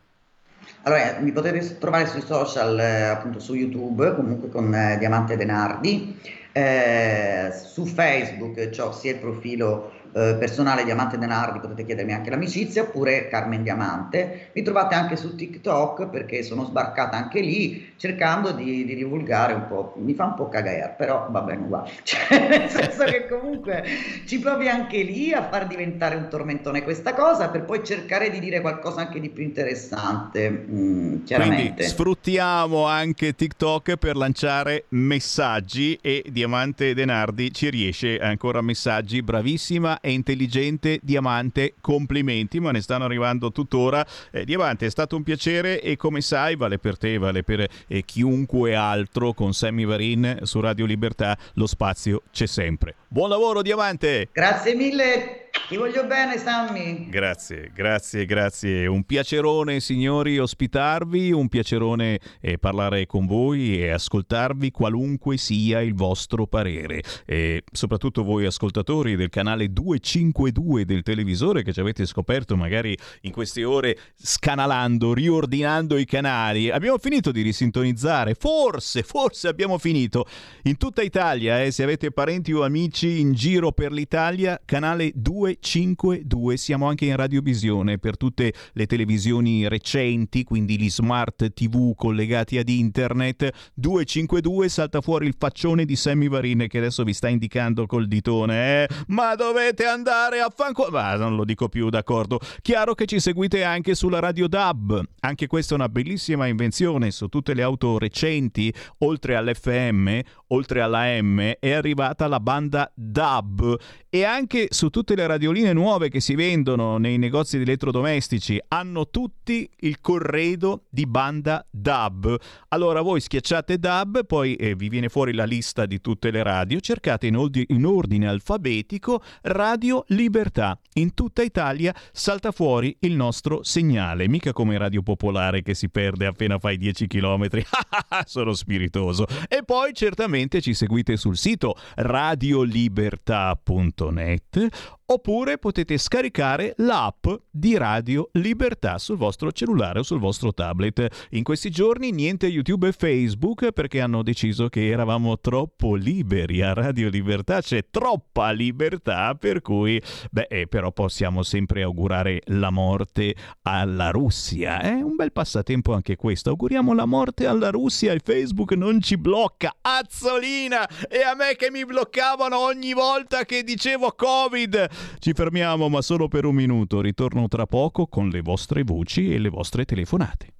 Allora, 0.83 1.19
mi 1.21 1.33
potete 1.33 1.79
trovare 1.79 2.07
sui 2.07 2.21
social, 2.21 2.79
eh, 2.79 3.03
appunto 3.03 3.41
su 3.41 3.55
YouTube, 3.55 4.15
comunque 4.15 4.49
con 4.49 4.73
eh, 4.75 4.97
Diamante 4.99 5.37
Denardi, 5.37 6.17
eh, 6.53 7.53
su 7.53 7.85
Facebook 7.85 8.71
ho 8.79 8.93
sia 8.93 9.13
il 9.13 9.19
profilo 9.19 9.93
eh, 10.13 10.37
personale 10.39 10.85
Diamante 10.85 11.19
Denardi, 11.19 11.61
potete 11.61 11.85
chiedermi 11.85 12.13
anche 12.13 12.31
l'amicizia, 12.31 12.83
oppure 12.83 13.29
Carmen 13.29 13.63
Diamante. 13.63 14.51
Mi 14.53 14.63
trovate 14.63 14.95
anche 14.95 15.17
su 15.17 15.35
TikTok 15.35 16.09
perché 16.09 16.43
sono 16.43 16.65
sbarcata 16.65 17.17
anche 17.17 17.41
lì 17.41 17.95
cercando 17.97 18.53
di, 18.53 18.85
di 18.85 18.95
divulgare 18.95 19.55
un 19.55 19.67
po', 19.67 19.95
mi 19.97 20.15
fa 20.15 20.25
un 20.25 20.35
po' 20.35 20.49
cagare, 20.49 20.95
però 20.97 21.29
va 21.31 21.41
bene 21.41 21.63
uguale, 21.63 21.91
cioè, 22.05 22.49
nel 22.49 22.69
senso 22.69 23.05
che 23.05 23.27
comunque 23.29 23.85
ci 24.27 24.39
provi 24.39 24.69
anche 24.69 25.03
lì 25.03 25.33
a 25.33 25.49
far 25.49 25.67
diventare 25.67 26.17
un 26.17 26.29
tormentone 26.29 26.83
questa 26.83 27.15
cosa 27.15 27.49
per 27.49 27.65
poi 27.65 27.83
cercare 27.85 28.31
di 28.31 28.39
dire 28.39 28.61
qualcosa 28.61 29.01
anche 29.01 29.21
di 29.21 29.31
più 29.31 29.43
interessante, 29.43 30.51
mm, 30.51 31.25
chiaramente. 31.25 31.65
Quindi 31.75 31.85
sfruttiamo 31.85 32.85
anche 32.87 33.35
TikTok 33.35 33.97
per 33.97 34.17
lanciare 34.17 34.85
messaggi 34.91 35.99
e 36.01 36.25
Diamante 36.29 36.95
Denardi 36.95 37.53
ci 37.53 37.71
riesce 37.71 38.19
ancora 38.19 38.61
messaggi, 38.61 39.23
bravissima 39.23 39.96
e 40.01 40.13
intelligente 40.13 40.99
Diamante, 41.03 41.75
complimenti, 41.81 42.61
ma 42.61 42.71
ne 42.71 42.81
stanno 42.81 43.05
arrivando 43.05 43.53
tuttora. 43.53 44.07
Eh, 44.31 44.45
Diamante, 44.45 44.87
è 44.87 44.91
stato 44.91 45.17
un 45.17 45.23
piacere 45.23 45.81
e 45.81 45.97
come 45.97 46.21
sai 46.21 46.57
vale 46.57 46.79
per 46.79 46.99
te, 46.99 47.19
vale 47.19 47.43
per 47.43 47.67
eh, 47.87 48.03
chiunque 48.05 48.75
altro 48.75 49.33
con 49.33 49.53
Sammy 49.53 49.85
Varin 49.85 50.41
su 50.43 50.61
Radio 50.61 50.87
Libertà, 50.87 51.37
lo 51.55 51.67
spazio 51.67 52.23
c'è 52.33 52.47
sempre. 52.47 52.95
Buon 53.09 53.29
lavoro 53.29 53.63
Diamante! 53.63 54.29
Grazie 54.33 54.75
mille! 54.75 55.46
Ti 55.69 55.77
voglio 55.77 56.07
bene, 56.07 56.39
Sammy. 56.39 57.09
Grazie, 57.09 57.73
grazie, 57.75 58.25
grazie. 58.25 58.87
Un 58.87 59.03
piacerone, 59.03 59.81
signori, 59.81 60.39
ospitarvi, 60.39 61.33
un 61.33 61.49
piacerone 61.49 62.21
eh, 62.41 62.57
parlare 62.57 63.07
con 63.07 63.27
voi 63.27 63.83
e 63.83 63.91
ascoltarvi 63.91 64.71
qualunque 64.71 65.37
sia 65.37 65.81
il 65.81 65.93
vostro 65.93 66.47
parere. 66.47 67.03
E 67.25 67.65
soprattutto 67.73 68.23
voi 68.23 68.47
ascoltatori 68.47 69.17
del 69.17 69.29
canale 69.29 69.73
252 69.73 70.85
del 70.85 71.03
televisore 71.03 71.65
che 71.65 71.73
ci 71.73 71.81
avete 71.81 72.07
scoperto 72.07 72.55
magari 72.55 72.97
in 73.23 73.33
queste 73.33 73.65
ore 73.65 73.99
scanalando, 74.15 75.15
riordinando 75.15 75.97
i 75.97 76.05
canali. 76.05 76.71
Abbiamo 76.71 76.99
finito 76.99 77.33
di 77.33 77.43
risintonizzare, 77.43 78.35
forse, 78.35 79.03
forse 79.03 79.49
abbiamo 79.49 79.79
finito. 79.79 80.27
In 80.63 80.77
tutta 80.77 81.03
Italia, 81.03 81.61
eh, 81.61 81.73
se 81.73 81.83
avete 81.83 82.13
parenti 82.13 82.53
o 82.53 82.63
amici 82.63 83.19
in 83.19 83.33
giro 83.33 83.73
per 83.73 83.91
l'Italia, 83.91 84.61
canale 84.65 85.11
252 85.13 85.46
252. 85.55 86.57
Siamo 86.57 86.89
anche 86.89 87.05
in 87.05 87.17
radiovisione 87.17 87.99
per 87.99 88.17
tutte 88.17 88.53
le 88.73 88.87
televisioni 88.87 89.69
recenti, 89.69 90.43
quindi 90.43 90.79
gli 90.79 90.91
smart 90.91 91.53
TV 91.53 91.95
collegati 91.95 92.59
ad 92.59 92.69
internet. 92.69 93.51
252 93.75 94.69
salta 94.69 95.01
fuori 95.01 95.27
il 95.27 95.35
faccione 95.39 95.85
di 95.85 95.95
Sammy 95.95 96.29
Varin 96.29 96.67
che 96.69 96.79
adesso 96.79 97.05
vi 97.05 97.13
sta 97.13 97.29
indicando 97.29 97.87
col 97.87 98.09
ditone. 98.09 98.85
Eh? 98.85 98.89
Ma 99.09 99.35
dovete 99.35 99.85
andare 99.85 100.41
a 100.41 100.53
fanculo. 100.55 100.91
Ma 100.91 101.15
non 101.17 101.37
lo 101.37 101.45
dico 101.45 101.69
più, 101.69 101.89
d'accordo. 101.89 102.41
Chiaro 102.63 102.95
che 102.95 103.07
ci 103.07 103.21
seguite 103.21 103.63
anche 103.63 103.95
sulla 103.95 104.19
radio 104.19 104.49
DAB. 104.49 105.03
Anche 105.21 105.47
questa 105.47 105.75
è 105.75 105.77
una 105.77 105.89
bellissima 105.89 106.47
invenzione. 106.47 107.11
Su 107.11 107.29
tutte 107.29 107.55
le 107.55 107.63
auto 107.63 107.99
recenti, 107.99 108.73
oltre 108.99 109.37
all'FM, 109.37 110.21
oltre 110.49 110.81
alla 110.81 111.21
M, 111.21 111.55
è 111.59 111.71
arrivata 111.71 112.27
la 112.27 112.41
banda 112.41 112.91
DAB. 112.95 113.79
E 114.09 114.25
anche 114.25 114.69
su 114.71 114.89
tutte 114.89 115.15
le 115.15 115.27
radio 115.27 115.35
radioline 115.47 115.73
nuove 115.73 116.09
che 116.09 116.21
si 116.21 116.35
vendono 116.35 116.99
nei 116.99 117.19
negozi 117.19 117.57
di 117.57 117.63
elettrodomestici 117.63 118.61
hanno 118.69 119.11
tutti 119.11 119.69
il 119.81 120.01
corredo 120.01 120.85
di 120.89 121.07
banda 121.07 121.65
DAB. 121.71 122.37
Allora 122.69 123.01
voi 123.01 123.21
schiacciate 123.21 123.79
DAB, 123.79 124.25
poi 124.27 124.57
eh, 124.57 124.75
vi 124.75 124.89
viene 124.89 125.09
fuori 125.09 125.33
la 125.35 125.45
lista 125.45 125.87
di 125.87 126.01
tutte 126.01 126.31
le 126.31 126.43
radio, 126.43 126.81
cercate 126.81 127.27
in, 127.27 127.37
oldi- 127.37 127.67
in 127.69 127.85
ordine 127.85 128.27
alfabetico 128.27 129.23
Radio 129.43 130.05
Libertà. 130.09 130.79
In 130.95 131.15
tutta 131.15 131.43
Italia 131.43 131.95
salta 132.13 132.51
fuori 132.51 132.97
il 133.01 133.15
nostro 133.15 133.63
segnale, 133.63 134.29
mica 134.29 134.53
come 134.53 134.79
Radio 134.79 135.03
Popolare 135.03 135.63
che 135.63 135.75
si 135.75 135.91
perde 135.91 136.27
appena 136.27 136.59
fai 136.59 136.77
10 136.77 137.07
km. 137.07 137.47
Sono 138.25 138.53
spiritoso. 138.55 139.27
E 139.49 139.63
poi 139.65 139.93
certamente 139.93 140.36
ci 140.61 140.75
seguite 140.75 141.17
sul 141.17 141.37
sito 141.37 141.77
radiolibertà.net 141.95 144.67
oppure 145.07 145.59
potete 145.59 145.99
scaricare 145.99 146.75
l'app 146.79 147.27
di 147.51 147.77
Radio 147.77 148.29
Libertà 148.33 148.99
sul 148.99 149.17
vostro 149.17 149.53
cellulare 149.53 150.01
o 150.01 150.03
sul 150.03 150.19
vostro 150.19 150.53
tablet. 150.53 151.27
In 151.31 151.45
questi 151.45 151.71
giorni 151.71 152.11
niente 152.11 152.47
YouTube 152.47 152.89
e 152.89 152.93
Facebook 152.93 153.73
perché 153.73 154.01
hanno 154.01 154.23
deciso 154.23 154.69
che 154.69 154.89
eravamo 154.89 155.39
troppo 155.39 155.95
liberi 155.95 156.63
a 156.63 156.73
Radio 156.73 157.09
Libertà, 157.09 157.61
c'è 157.61 157.87
troppa 157.91 158.51
libertà 158.51 159.35
per 159.35 159.63
cui, 159.63 160.03
beh, 160.31 160.47
eh, 160.51 160.67
però 160.67 160.91
possiamo 160.93 161.43
sempre 161.43 161.83
augurare 161.83 162.43
la 162.47 162.71
morte 162.71 163.35
alla 163.63 164.11
Russia. 164.11 164.81
È 164.81 164.89
eh? 164.89 165.03
un 165.03 165.15
bel 165.15 165.33
passatempo 165.33 165.93
anche 165.93 166.17
questo. 166.17 166.51
Auguriamo 166.51 166.95
la 166.95 167.07
morte 167.07 167.47
alla 167.47 167.71
Russia 167.71 168.13
e 168.13 168.21
Facebook 168.23 168.73
non 168.73 169.01
ci 169.01 169.17
blocca. 169.17 169.75
Azzolina! 169.81 170.89
E 171.09 171.23
a 171.23 171.35
me 171.35 171.55
che 171.57 171.71
mi 171.71 171.85
bloccavano 171.85 172.59
ogni 172.59 172.93
volta 172.93 173.45
che 173.45 173.63
dicevo 173.63 174.13
Covid! 174.13 174.95
Ci 175.19 175.33
fermiamo 175.33 175.89
ma 175.89 176.03
solo 176.03 176.29
per 176.29 176.45
un 176.45 176.55
minuto, 176.55 177.01
ritorno 177.01 177.49
tra 177.49 177.67
poco 177.67 178.07
con 178.07 178.29
le 178.29 178.41
vostre 178.41 178.83
voci 178.83 179.33
e 179.33 179.39
le 179.39 179.49
vostre 179.49 179.85
telefonate. 179.85 180.55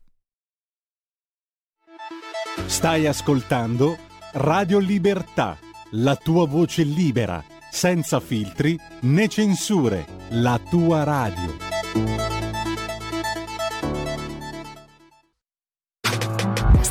Stai 2.67 3.07
ascoltando 3.07 3.97
Radio 4.33 4.79
Libertà, 4.79 5.57
la 5.93 6.17
tua 6.17 6.47
voce 6.47 6.83
libera, 6.83 7.43
senza 7.71 8.21
filtri 8.21 8.79
né 9.03 9.29
censure, 9.29 10.05
la 10.31 10.61
tua 10.69 11.05
radio. 11.05 12.36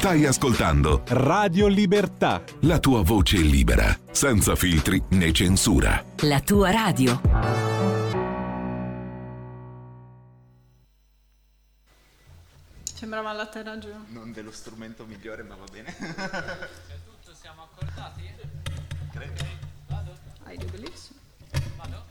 Stai 0.05 0.27
ascoltando 0.27 1.01
Radio 1.07 1.65
Libertà. 1.65 2.43
La 2.61 2.77
tua 2.77 3.01
voce 3.01 3.37
libera, 3.37 3.97
senza 4.11 4.55
filtri 4.55 5.01
né 5.09 5.31
censura. 5.31 6.05
La 6.19 6.39
tua 6.41 6.69
radio. 6.69 7.19
Sembrava 12.93 13.33
la 13.33 13.49
giù. 13.79 13.87
Non 14.09 14.31
dello 14.31 14.51
strumento 14.51 15.05
migliore, 15.05 15.41
ma 15.41 15.55
va 15.55 15.65
bene. 15.71 15.91
C'è 15.97 16.99
tutto, 17.03 17.33
siamo 17.33 17.63
accordati? 17.63 18.29
Credo. 19.11 19.43
Vado? 19.87 20.15
Hai 20.43 20.55
do 20.55 20.67
believe 20.67 20.95
so. 20.95 21.13
Vado? 21.77 22.03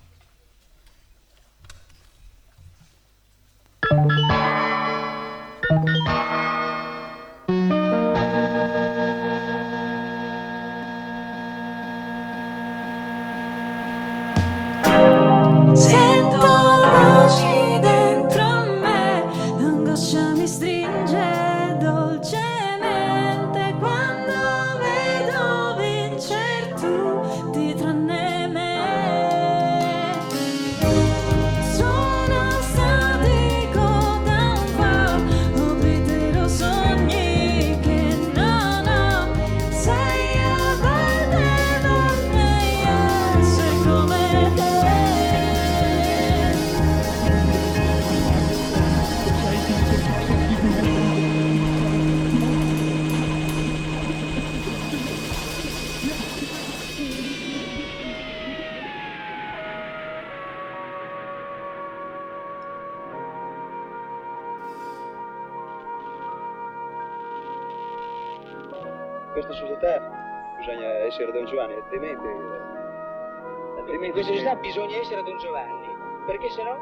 senão, 76.55 76.78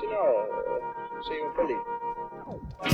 senão, 0.00 1.22
sei 1.22 1.46
um 1.46 1.52
palito. 1.52 2.93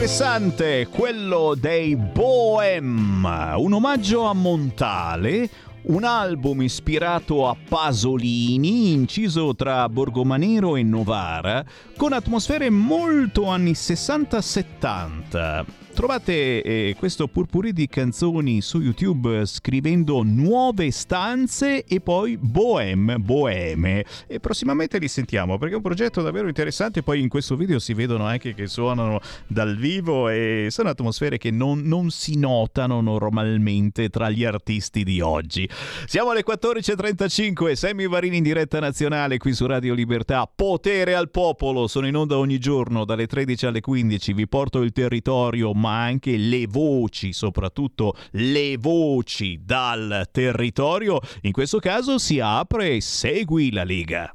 Interessante, 0.00 0.88
quello 0.90 1.54
dei 1.54 1.94
Bohem, 1.94 3.22
un 3.58 3.72
omaggio 3.74 4.22
a 4.22 4.32
Montale, 4.32 5.50
un 5.82 6.04
album 6.04 6.62
ispirato 6.62 7.46
a 7.46 7.54
Pasolini, 7.68 8.92
inciso 8.92 9.54
tra 9.54 9.86
Borgomanero 9.90 10.76
e 10.76 10.82
Novara, 10.84 11.62
con 11.98 12.14
atmosfere 12.14 12.70
molto 12.70 13.44
anni 13.44 13.72
60-70. 13.72 15.64
Trovate 16.00 16.62
eh, 16.62 16.96
questo 16.98 17.28
purpurì 17.28 17.74
di 17.74 17.86
canzoni 17.86 18.62
su 18.62 18.80
YouTube 18.80 19.44
scrivendo 19.44 20.22
nuove 20.22 20.90
stanze 20.92 21.84
e 21.84 22.00
poi 22.00 22.38
Bohem, 22.38 23.16
Boeme. 23.18 24.06
E 24.26 24.40
prossimamente 24.40 24.96
li 24.96 25.08
sentiamo 25.08 25.58
perché 25.58 25.74
è 25.74 25.76
un 25.76 25.82
progetto 25.82 26.22
davvero 26.22 26.48
interessante. 26.48 27.02
Poi 27.02 27.20
in 27.20 27.28
questo 27.28 27.54
video 27.54 27.78
si 27.78 27.92
vedono 27.92 28.24
anche 28.24 28.54
che 28.54 28.66
suonano 28.66 29.20
dal 29.46 29.76
vivo 29.76 30.30
e 30.30 30.68
sono 30.70 30.88
atmosfere 30.88 31.36
che 31.36 31.50
non, 31.50 31.82
non 31.82 32.08
si 32.08 32.38
notano 32.38 33.02
normalmente 33.02 34.08
tra 34.08 34.30
gli 34.30 34.42
artisti 34.42 35.04
di 35.04 35.20
oggi. 35.20 35.68
Siamo 36.06 36.30
alle 36.30 36.44
14.35, 36.46 37.74
Sammy 37.74 38.08
Varini 38.08 38.38
in 38.38 38.42
diretta 38.42 38.80
nazionale 38.80 39.36
qui 39.36 39.52
su 39.52 39.66
Radio 39.66 39.92
Libertà. 39.92 40.50
Potere 40.50 41.14
al 41.14 41.30
popolo, 41.30 41.86
sono 41.88 42.06
in 42.06 42.16
onda 42.16 42.38
ogni 42.38 42.58
giorno 42.58 43.04
dalle 43.04 43.26
13 43.26 43.66
alle 43.66 43.80
15. 43.82 44.32
Vi 44.32 44.48
porto 44.48 44.80
il 44.80 44.92
territorio, 44.92 45.74
ma 45.74 45.89
anche 45.90 46.36
le 46.36 46.66
voci, 46.66 47.32
soprattutto 47.32 48.16
le 48.32 48.76
voci 48.78 49.60
dal 49.62 50.28
territorio. 50.30 51.20
In 51.42 51.52
questo 51.52 51.78
caso 51.78 52.18
si 52.18 52.40
apre 52.40 53.00
Segui 53.00 53.72
la 53.72 53.84
Lega. 53.84 54.32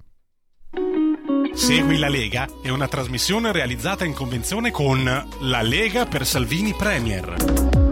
Segui 1.53 1.97
la 1.97 2.09
Lega 2.09 2.47
è 2.61 2.69
una 2.69 2.87
trasmissione 2.87 3.51
realizzata 3.51 4.03
in 4.03 4.13
convenzione 4.13 4.71
con 4.71 5.03
La 5.39 5.61
Lega 5.61 6.05
per 6.05 6.25
Salvini 6.25 6.73
Premier. 6.73 7.84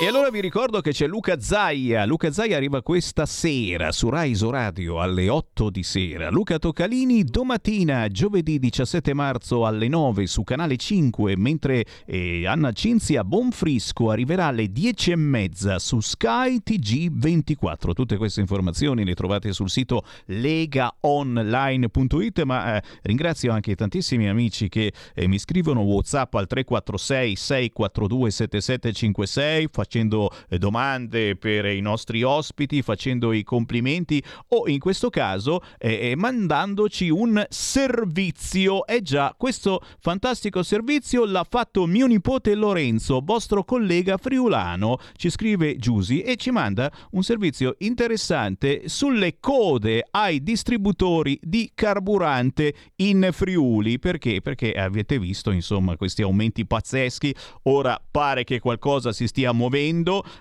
E 0.00 0.06
allora 0.06 0.30
vi 0.30 0.40
ricordo 0.40 0.80
che 0.80 0.92
c'è 0.92 1.08
Luca 1.08 1.40
Zaia. 1.40 2.04
Luca 2.04 2.30
Zaia 2.30 2.56
arriva 2.56 2.82
questa 2.82 3.26
sera 3.26 3.90
su 3.90 4.08
Raiso 4.08 4.48
Radio 4.48 5.00
alle 5.00 5.28
8 5.28 5.70
di 5.70 5.82
sera. 5.82 6.30
Luca 6.30 6.60
Toccalini 6.60 7.24
domattina, 7.24 8.06
giovedì 8.06 8.60
17 8.60 9.12
marzo 9.12 9.66
alle 9.66 9.88
9 9.88 10.28
su 10.28 10.44
Canale 10.44 10.76
5, 10.76 11.36
mentre 11.36 11.84
eh, 12.06 12.46
Anna 12.46 12.70
Cinzia 12.70 13.24
Bonfrisco 13.24 14.10
arriverà 14.10 14.46
alle 14.46 14.70
10 14.70 15.10
e 15.10 15.16
mezza 15.16 15.80
su 15.80 15.98
Sky 15.98 16.60
TG24. 16.64 17.92
Tutte 17.92 18.16
queste 18.18 18.38
informazioni 18.38 19.04
le 19.04 19.14
trovate 19.14 19.52
sul 19.52 19.68
sito 19.68 20.04
legaonline.it, 20.26 22.42
ma 22.42 22.76
eh, 22.76 22.82
ringrazio 23.02 23.50
anche 23.50 23.74
tantissimi 23.74 24.28
amici 24.28 24.68
che 24.68 24.92
eh, 25.12 25.26
mi 25.26 25.40
scrivono 25.40 25.80
WhatsApp 25.80 26.34
al 26.34 26.46
346 26.46 27.34
642 27.34 28.30
7756 28.30 29.86
facendo 29.88 30.30
eh, 30.50 30.58
domande 30.58 31.34
per 31.34 31.64
i 31.64 31.80
nostri 31.80 32.22
ospiti, 32.22 32.82
facendo 32.82 33.32
i 33.32 33.42
complimenti 33.42 34.22
o 34.48 34.68
in 34.68 34.78
questo 34.78 35.08
caso 35.08 35.62
eh, 35.78 36.10
eh, 36.10 36.16
mandandoci 36.16 37.08
un 37.08 37.44
servizio. 37.48 38.86
E 38.86 39.00
già, 39.00 39.34
questo 39.36 39.80
fantastico 39.98 40.62
servizio 40.62 41.24
l'ha 41.24 41.46
fatto 41.48 41.86
mio 41.86 42.06
nipote 42.06 42.54
Lorenzo, 42.54 43.22
vostro 43.24 43.64
collega 43.64 44.18
friulano, 44.18 44.98
ci 45.16 45.30
scrive 45.30 45.76
Giusi 45.76 46.20
e 46.20 46.36
ci 46.36 46.50
manda 46.50 46.92
un 47.12 47.22
servizio 47.22 47.74
interessante 47.78 48.88
sulle 48.88 49.38
code 49.40 50.06
ai 50.10 50.42
distributori 50.42 51.38
di 51.42 51.72
carburante 51.74 52.74
in 52.96 53.30
Friuli. 53.32 53.98
Perché? 53.98 54.42
Perché 54.42 54.72
avete 54.72 55.18
visto, 55.18 55.50
insomma, 55.50 55.96
questi 55.96 56.20
aumenti 56.22 56.66
pazzeschi. 56.66 57.34
Ora 57.62 57.98
pare 58.10 58.44
che 58.44 58.60
qualcosa 58.60 59.12
si 59.12 59.26
stia 59.26 59.52
muovendo. 59.52 59.76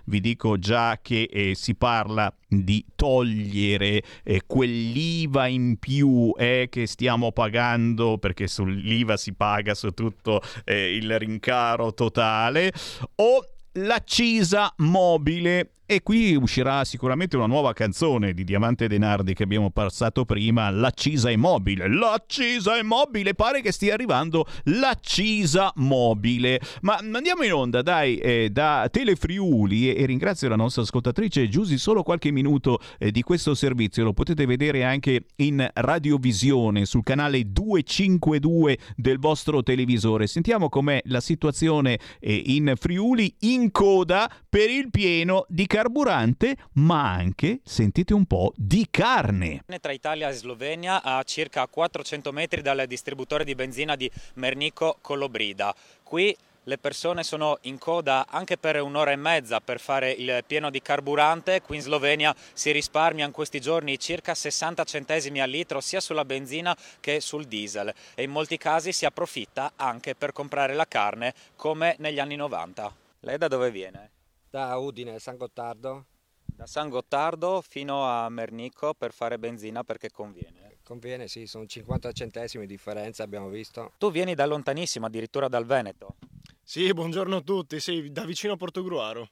Vi 0.06 0.20
dico 0.20 0.58
già 0.58 1.00
che 1.02 1.30
eh, 1.32 1.54
si 1.56 1.76
parla 1.76 2.34
di 2.48 2.86
togliere 2.96 4.02
eh, 4.24 4.42
quell'IVA 4.46 5.48
in 5.48 5.78
più 5.78 6.34
eh, 6.38 6.68
che 6.70 6.88
stiamo 6.88 7.32
pagando 7.32 8.18
perché 8.18 8.48
sull'IVA 8.48 9.18
si 9.18 9.34
paga 9.34 9.74
su 9.74 9.92
tutto 9.92 10.42
eh, 10.64 10.96
il 10.96 11.18
rincaro 11.20 11.94
totale 11.94 12.72
o 13.16 13.50
l'accisa 13.74 14.74
mobile 14.78 15.72
e 15.90 16.04
qui 16.04 16.36
uscirà 16.36 16.84
sicuramente 16.84 17.38
una 17.38 17.46
nuova 17.46 17.72
canzone 17.72 18.34
di 18.34 18.44
Diamante 18.44 18.90
Denardi 18.90 19.34
che 19.34 19.44
abbiamo 19.44 19.72
passato 19.72 20.26
prima, 20.26 20.70
L'accisa 20.70 21.30
è 21.30 21.38
mobile. 21.38 21.88
L'accisa 21.88 22.78
è 22.78 22.82
mobile, 22.82 23.34
pare 23.36 23.62
che 23.62 23.72
stia 23.72 23.94
arrivando 23.94 24.46
l'accisa 24.66 25.72
mobile. 25.76 26.60
Ma 26.82 26.98
andiamo 26.98 27.44
in 27.44 27.54
onda, 27.54 27.82
dai, 27.82 28.18
eh, 28.18 28.50
da 28.52 28.90
Telefriuli 28.92 29.90
e, 29.90 30.02
e 30.02 30.06
ringrazio 30.06 30.50
la 30.50 30.58
nostra 30.58 30.82
ascoltatrice 30.82 31.48
Giusy 31.48 31.78
solo 31.78 32.04
qualche 32.04 32.32
minuto 32.32 32.82
eh, 33.00 33.10
di 33.10 33.22
questo 33.22 33.56
servizio. 33.56 34.04
Lo 34.04 34.12
potete 34.12 34.46
vedere 34.46 34.84
anche 34.84 35.28
in 35.38 35.66
radiovisione 35.74 36.84
sul 36.84 37.04
canale 37.04 37.50
252 37.50 38.78
del 38.98 39.20
vostro 39.20 39.64
televisore. 39.64 40.28
Sentiamo 40.28 40.68
com'è 40.68 41.00
la 41.06 41.22
situazione 41.22 41.98
eh, 42.20 42.42
in 42.48 42.74
Friuli 42.76 43.34
in 43.42 43.72
coda 43.72 44.30
per 44.50 44.70
il 44.70 44.90
pieno 44.90 45.46
di 45.48 45.66
carburante, 45.78 46.58
ma 46.74 47.14
anche, 47.14 47.60
sentite 47.64 48.16
un 48.16 48.26
po', 48.26 48.52
di 48.56 48.88
carne. 48.90 49.64
Tra 49.80 49.92
Italia 49.92 50.28
e 50.28 50.34
Slovenia 50.34 51.04
a 51.04 51.22
circa 51.22 51.68
400 51.68 52.32
metri 52.32 52.64
dal 52.64 52.88
distributore 52.88 53.44
di 53.44 53.54
benzina 53.54 53.96
di 53.96 54.10
Mernico 54.36 54.98
Colobrida. 55.02 55.76
Qui 56.02 56.36
le 56.64 56.80
persone 56.80 57.22
sono 57.22 57.60
in 57.62 57.78
coda 57.78 58.26
anche 58.28 58.58
per 58.58 58.82
un'ora 58.82 59.12
e 59.12 59.18
mezza 59.18 59.62
per 59.62 59.80
fare 59.80 60.10
il 60.10 60.44
pieno 60.48 60.72
di 60.72 60.82
carburante. 60.82 61.62
Qui 61.62 61.76
in 61.76 61.84
Slovenia 61.84 62.36
si 62.54 62.72
risparmia 62.72 63.28
in 63.28 63.32
questi 63.32 63.62
giorni 63.62 64.00
circa 64.00 64.34
60 64.34 64.84
centesimi 64.84 65.42
al 65.42 65.52
litro 65.52 65.80
sia 65.80 66.00
sulla 66.00 66.26
benzina 66.26 66.76
che 67.00 67.22
sul 67.22 67.46
diesel 67.46 67.94
e 68.16 68.24
in 68.24 68.32
molti 68.32 68.58
casi 68.58 68.92
si 68.92 69.06
approfitta 69.06 69.74
anche 69.76 70.16
per 70.16 70.32
comprare 70.32 70.74
la 70.74 70.88
carne 70.88 71.36
come 71.56 71.96
negli 72.00 72.18
anni 72.18 72.36
90. 72.36 72.96
Lei 73.20 73.38
da 73.38 73.48
dove 73.48 73.70
viene? 73.70 74.17
Da 74.58 74.76
Udine, 74.76 75.20
San 75.20 75.38
Gottardo. 75.38 76.08
Da 76.44 76.66
San 76.66 76.90
Gottardo 76.90 77.62
fino 77.62 78.06
a 78.06 78.28
Mernico 78.28 78.96
per 78.96 79.14
fare 79.14 79.38
benzina 79.38 79.84
perché 79.84 80.10
conviene. 80.10 80.80
Conviene, 80.82 81.28
sì, 81.28 81.46
sono 81.46 81.68
50 81.68 82.12
centesimi 82.12 82.66
di 82.66 82.74
differenza, 82.74 83.22
abbiamo 83.22 83.50
visto. 83.50 83.94
Tu 84.00 84.10
vieni 84.10 84.34
da 84.34 84.48
lontanissimo, 84.48 85.06
addirittura 85.06 85.48
dal 85.48 85.64
Veneto. 85.64 86.16
Sì, 86.64 86.92
buongiorno 86.92 87.36
a 87.36 87.42
tutti, 87.42 87.80
sì, 87.80 88.10
da 88.12 88.26
vicino 88.26 88.54
a 88.54 88.56
Portogruaro. 88.56 89.30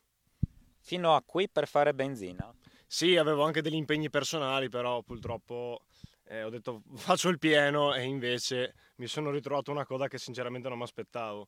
Fino 0.82 1.16
a 1.16 1.24
qui 1.26 1.50
per 1.50 1.68
fare 1.68 1.96
benzina? 1.96 2.54
Sì, 2.86 3.18
avevo 3.18 3.46
anche 3.46 3.64
degli 3.64 3.74
impegni 3.74 4.12
personali, 4.12 4.70
però 4.70 5.02
purtroppo 5.02 5.86
eh, 6.28 6.44
ho 6.44 6.50
detto 6.50 6.84
faccio 6.98 7.30
il 7.30 7.40
pieno 7.40 7.94
e 7.94 8.04
invece 8.04 8.76
mi 8.98 9.08
sono 9.08 9.32
ritrovato 9.32 9.72
una 9.72 9.86
coda 9.86 10.08
che 10.08 10.18
sinceramente 10.18 10.70
non 10.70 10.78
mi 10.78 10.84
aspettavo. 10.84 11.48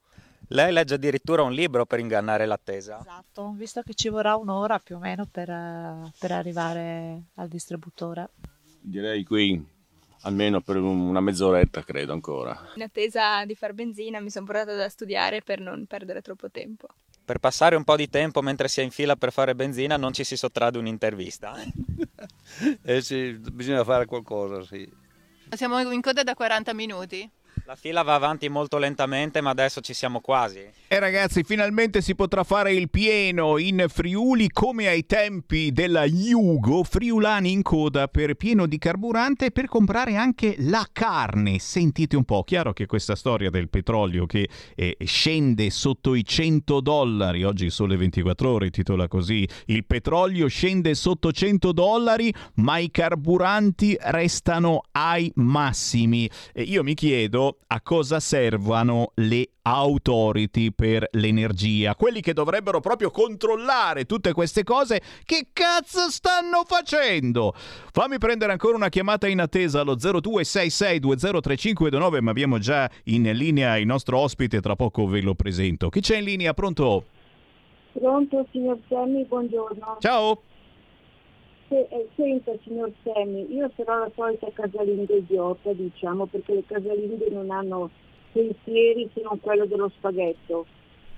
Lei 0.49 0.71
legge 0.71 0.95
addirittura 0.95 1.43
un 1.43 1.51
libro 1.51 1.85
per 1.85 1.99
ingannare 1.99 2.45
l'attesa? 2.45 2.99
Esatto, 2.99 3.53
visto 3.55 3.81
che 3.81 3.93
ci 3.93 4.09
vorrà 4.09 4.35
un'ora 4.35 4.79
più 4.79 4.95
o 4.95 4.99
meno 4.99 5.27
per, 5.29 5.49
eh, 5.49 6.11
per 6.17 6.31
arrivare 6.31 7.23
al 7.35 7.47
distributore. 7.47 8.29
Direi 8.79 9.23
qui 9.23 9.75
almeno 10.21 10.61
per 10.61 10.77
una 10.77 11.19
mezz'oretta 11.19 11.83
credo 11.83 12.13
ancora. 12.13 12.71
In 12.75 12.81
attesa 12.81 13.45
di 13.45 13.55
far 13.55 13.73
benzina 13.73 14.19
mi 14.19 14.29
sono 14.29 14.45
portata 14.45 14.75
da 14.75 14.89
studiare 14.89 15.41
per 15.41 15.59
non 15.59 15.85
perdere 15.85 16.21
troppo 16.21 16.49
tempo. 16.49 16.87
Per 17.23 17.39
passare 17.39 17.75
un 17.75 17.83
po' 17.83 17.97
di 17.97 18.09
tempo 18.09 18.41
mentre 18.41 18.67
si 18.67 18.79
è 18.79 18.83
in 18.83 18.91
fila 18.91 19.15
per 19.15 19.31
fare 19.31 19.53
benzina 19.53 19.97
non 19.97 20.13
ci 20.13 20.23
si 20.23 20.37
sottrae 20.37 20.77
un'intervista. 20.77 21.55
eh 22.83 23.01
sì, 23.01 23.37
bisogna 23.51 23.83
fare 23.83 24.05
qualcosa, 24.05 24.63
sì. 24.63 24.89
Siamo 25.49 25.79
in 25.91 26.01
coda 26.01 26.23
da 26.23 26.33
40 26.33 26.73
minuti. 26.73 27.29
La 27.67 27.75
fila 27.75 28.01
va 28.01 28.13
avanti 28.13 28.47
molto 28.47 28.77
lentamente, 28.77 29.41
ma 29.41 29.49
adesso 29.49 29.81
ci 29.81 29.93
siamo 29.93 30.21
quasi. 30.21 30.65
E 30.87 30.99
ragazzi, 30.99 31.43
finalmente 31.43 32.01
si 32.01 32.15
potrà 32.15 32.45
fare 32.45 32.71
il 32.71 32.89
pieno 32.89 33.57
in 33.57 33.87
Friuli 33.89 34.49
come 34.49 34.87
ai 34.87 35.05
tempi 35.05 35.73
della 35.73 36.05
Jugo, 36.05 36.85
friulani 36.85 37.51
in 37.51 37.63
coda 37.63 38.07
per 38.07 38.35
pieno 38.35 38.67
di 38.67 38.77
carburante 38.77 39.51
per 39.51 39.65
comprare 39.65 40.15
anche 40.15 40.55
la 40.59 40.87
carne. 40.89 41.59
Sentite 41.59 42.15
un 42.15 42.23
po', 42.23 42.45
chiaro 42.45 42.71
che 42.71 42.85
questa 42.85 43.17
storia 43.17 43.49
del 43.49 43.67
petrolio 43.67 44.25
che 44.25 44.47
eh, 44.73 44.95
scende 45.03 45.69
sotto 45.69 46.15
i 46.15 46.23
100 46.23 46.79
dollari, 46.79 47.43
oggi 47.43 47.69
Sole 47.69 47.97
24 47.97 48.49
ore 48.49 48.69
titola 48.69 49.09
così, 49.09 49.45
il 49.65 49.83
petrolio 49.83 50.47
scende 50.47 50.95
sotto 50.95 51.33
100 51.33 51.73
dollari, 51.73 52.33
ma 52.55 52.77
i 52.77 52.89
carburanti 52.89 53.97
restano 53.99 54.83
ai 54.91 55.29
massimi. 55.35 56.29
E 56.53 56.61
io 56.61 56.81
mi 56.81 56.93
chiedo 56.93 57.56
a 57.67 57.81
cosa 57.81 58.19
servano 58.19 59.11
le 59.15 59.49
authority 59.63 60.71
per 60.71 61.07
l'energia, 61.11 61.95
quelli 61.95 62.21
che 62.21 62.33
dovrebbero 62.33 62.79
proprio 62.79 63.11
controllare 63.11 64.05
tutte 64.05 64.31
queste 64.33 64.63
cose. 64.63 65.01
Che 65.25 65.47
cazzo 65.51 66.09
stanno 66.09 66.63
facendo? 66.65 67.53
Fammi 67.55 68.17
prendere 68.17 68.53
ancora 68.53 68.77
una 68.77 68.89
chiamata 68.89 69.27
in 69.27 69.41
attesa 69.41 69.81
allo 69.81 69.95
0266203529, 69.95 72.21
ma 72.21 72.31
abbiamo 72.31 72.57
già 72.59 72.89
in 73.05 73.23
linea 73.31 73.77
il 73.77 73.85
nostro 73.85 74.19
ospite, 74.19 74.61
tra 74.61 74.75
poco 74.75 75.07
ve 75.07 75.21
lo 75.21 75.35
presento. 75.35 75.89
Chi 75.89 75.99
c'è 75.99 76.17
in 76.17 76.23
linea? 76.23 76.53
Pronto? 76.53 77.05
Pronto, 77.91 78.47
signor 78.51 78.79
Semmi, 78.87 79.25
buongiorno. 79.25 79.97
Ciao. 79.99 80.41
Se- 81.67 81.87
eh, 81.89 82.07
senta, 82.15 82.53
signor 82.63 82.91
Semmi, 83.03 83.53
io 83.53 83.69
sarò 83.75 83.99
la 83.99 84.11
solita 84.15 84.47
casalinga 84.53 85.13
idiota, 85.13 85.73
diciamo, 85.73 86.25
perché 86.25 86.53
le 86.53 86.63
casalinghe 86.65 87.29
non 87.29 87.51
hanno 87.51 87.89
pensieri 88.31 89.09
se 89.13 89.21
non 89.21 89.39
quello 89.39 89.65
dello 89.65 89.91
spaghetto. 89.97 90.65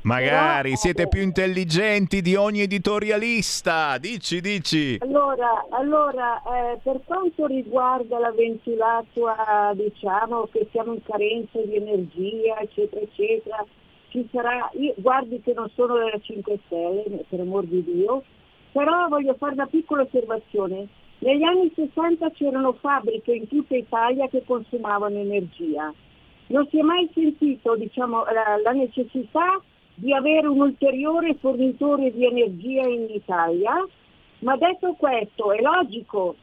Magari 0.01 0.69
Però, 0.69 0.81
siete 0.81 1.01
eh, 1.03 1.07
più 1.07 1.21
intelligenti 1.21 2.21
di 2.21 2.35
ogni 2.35 2.61
editorialista. 2.61 3.97
Dici, 3.97 4.39
dici. 4.39 4.97
Allora, 5.01 5.65
allora 5.71 6.41
eh, 6.41 6.79
per 6.81 7.01
quanto 7.03 7.45
riguarda 7.47 8.17
la 8.17 8.31
ventilatua, 8.31 9.73
diciamo 9.75 10.47
che 10.51 10.67
siamo 10.71 10.93
in 10.93 11.03
carenza 11.03 11.59
di 11.61 11.75
energia, 11.75 12.59
eccetera, 12.59 13.01
eccetera, 13.01 13.65
ci 14.09 14.27
sarà, 14.31 14.69
io, 14.73 14.93
guardi 14.97 15.41
che 15.41 15.53
non 15.53 15.69
sono 15.75 15.97
della 15.97 16.19
5 16.19 16.59
Stelle, 16.65 17.25
per 17.27 17.39
amor 17.41 17.65
di 17.65 17.83
Dio, 17.83 18.23
però 18.71 19.07
voglio 19.07 19.33
fare 19.35 19.53
una 19.53 19.67
piccola 19.67 20.03
osservazione. 20.03 20.87
Negli 21.19 21.43
anni 21.43 21.71
60 21.75 22.31
c'erano 22.31 22.73
fabbriche 22.73 23.33
in 23.33 23.47
tutta 23.47 23.75
Italia 23.75 24.27
che 24.27 24.43
consumavano 24.45 25.17
energia. 25.17 25.93
Non 26.47 26.67
si 26.69 26.79
è 26.79 26.81
mai 26.81 27.09
sentito 27.13 27.75
diciamo, 27.75 28.23
la, 28.23 28.59
la 28.63 28.71
necessità 28.71 29.61
di 29.95 30.13
avere 30.13 30.47
un 30.47 30.61
ulteriore 30.61 31.35
fornitore 31.35 32.11
di 32.11 32.25
energia 32.25 32.87
in 32.87 33.07
Italia, 33.09 33.73
ma 34.39 34.55
detto 34.55 34.93
questo 34.93 35.51
è 35.51 35.61
logico 35.61 36.35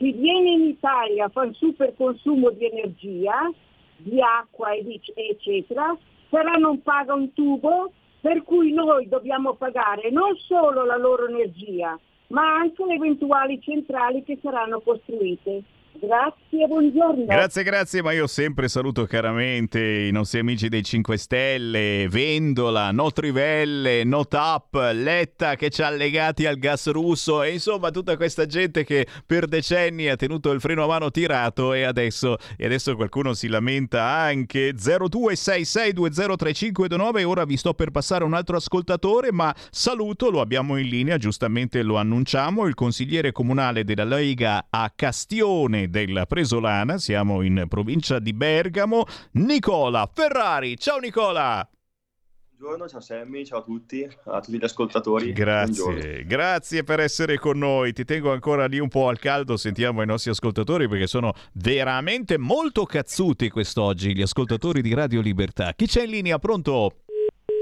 chi 0.00 0.12
viene 0.12 0.52
in 0.52 0.62
Italia 0.62 1.28
fa 1.28 1.42
un 1.42 1.52
super 1.52 1.92
consumo 1.94 2.48
di 2.52 2.64
energia, 2.64 3.52
di 3.98 4.18
acqua 4.18 4.70
eccetera, 4.74 5.94
però 6.30 6.54
non 6.54 6.80
paga 6.80 7.12
un 7.12 7.30
tubo, 7.34 7.92
per 8.20 8.42
cui 8.42 8.72
noi 8.72 9.08
dobbiamo 9.08 9.54
pagare 9.54 10.10
non 10.10 10.36
solo 10.36 10.84
la 10.84 10.96
loro 10.96 11.26
energia, 11.26 11.98
ma 12.28 12.54
anche 12.54 12.84
le 12.84 12.94
eventuali 12.94 13.60
centrali 13.60 14.22
che 14.22 14.38
saranno 14.42 14.80
costruite. 14.80 15.62
Grazie, 15.92 16.66
buongiorno. 16.66 17.26
Grazie, 17.26 17.62
grazie, 17.62 18.02
ma 18.02 18.12
io 18.12 18.26
sempre 18.26 18.68
saluto 18.68 19.04
caramente 19.06 19.80
i 19.80 20.10
nostri 20.10 20.38
amici 20.38 20.68
dei 20.68 20.82
5 20.82 21.16
Stelle, 21.18 22.08
Vendola, 22.08 22.90
No 22.90 23.10
Trivelle, 23.10 24.02
No 24.04 24.26
Tap, 24.26 24.92
Letta 24.94 25.56
che 25.56 25.68
ci 25.68 25.82
ha 25.82 25.90
legati 25.90 26.46
al 26.46 26.56
gas 26.56 26.90
russo 26.90 27.42
e 27.42 27.52
insomma 27.52 27.90
tutta 27.90 28.16
questa 28.16 28.46
gente 28.46 28.84
che 28.84 29.06
per 29.26 29.46
decenni 29.46 30.08
ha 30.08 30.16
tenuto 30.16 30.52
il 30.52 30.60
freno 30.60 30.84
a 30.84 30.86
mano 30.86 31.10
tirato 31.10 31.74
e 31.74 31.82
adesso, 31.82 32.36
e 32.56 32.64
adesso 32.64 32.96
qualcuno 32.96 33.34
si 33.34 33.48
lamenta 33.48 34.04
anche 34.04 34.74
0266203529 34.74 37.24
ora 37.24 37.44
vi 37.44 37.56
sto 37.56 37.74
per 37.74 37.90
passare 37.90 38.22
un 38.24 38.34
altro 38.34 38.56
ascoltatore 38.56 39.32
ma 39.32 39.52
saluto, 39.70 40.30
lo 40.30 40.40
abbiamo 40.40 40.78
in 40.78 40.86
linea, 40.86 41.18
giustamente 41.18 41.82
lo 41.82 41.96
annunciamo, 41.96 42.66
il 42.66 42.74
consigliere 42.74 43.32
comunale 43.32 43.84
della 43.84 44.04
Lega 44.04 44.66
a 44.70 44.90
Castione 44.94 45.79
della 45.88 46.26
Presolana, 46.26 46.98
siamo 46.98 47.42
in 47.42 47.64
provincia 47.68 48.18
di 48.18 48.32
Bergamo, 48.34 49.04
Nicola 49.32 50.10
Ferrari. 50.12 50.76
Ciao 50.76 50.98
Nicola! 50.98 51.66
Buongiorno, 52.60 52.88
ciao 52.90 53.00
Sammy, 53.00 53.42
ciao 53.46 53.60
a 53.60 53.62
tutti, 53.62 54.06
a 54.26 54.40
tutti 54.40 54.58
gli 54.58 54.64
ascoltatori. 54.64 55.32
Buongiorno. 55.32 55.94
Grazie, 55.94 56.24
grazie 56.26 56.84
per 56.84 57.00
essere 57.00 57.38
con 57.38 57.56
noi. 57.56 57.94
Ti 57.94 58.04
tengo 58.04 58.32
ancora 58.32 58.66
lì 58.66 58.78
un 58.78 58.88
po' 58.88 59.08
al 59.08 59.18
caldo, 59.18 59.56
sentiamo 59.56 60.02
i 60.02 60.06
nostri 60.06 60.30
ascoltatori 60.30 60.86
perché 60.86 61.06
sono 61.06 61.32
veramente 61.54 62.36
molto 62.36 62.84
cazzuti 62.84 63.48
quest'oggi, 63.48 64.14
gli 64.14 64.20
ascoltatori 64.20 64.82
di 64.82 64.92
Radio 64.92 65.22
Libertà. 65.22 65.72
Chi 65.74 65.86
c'è 65.86 66.02
in 66.02 66.10
linea? 66.10 66.38
Pronto? 66.38 66.96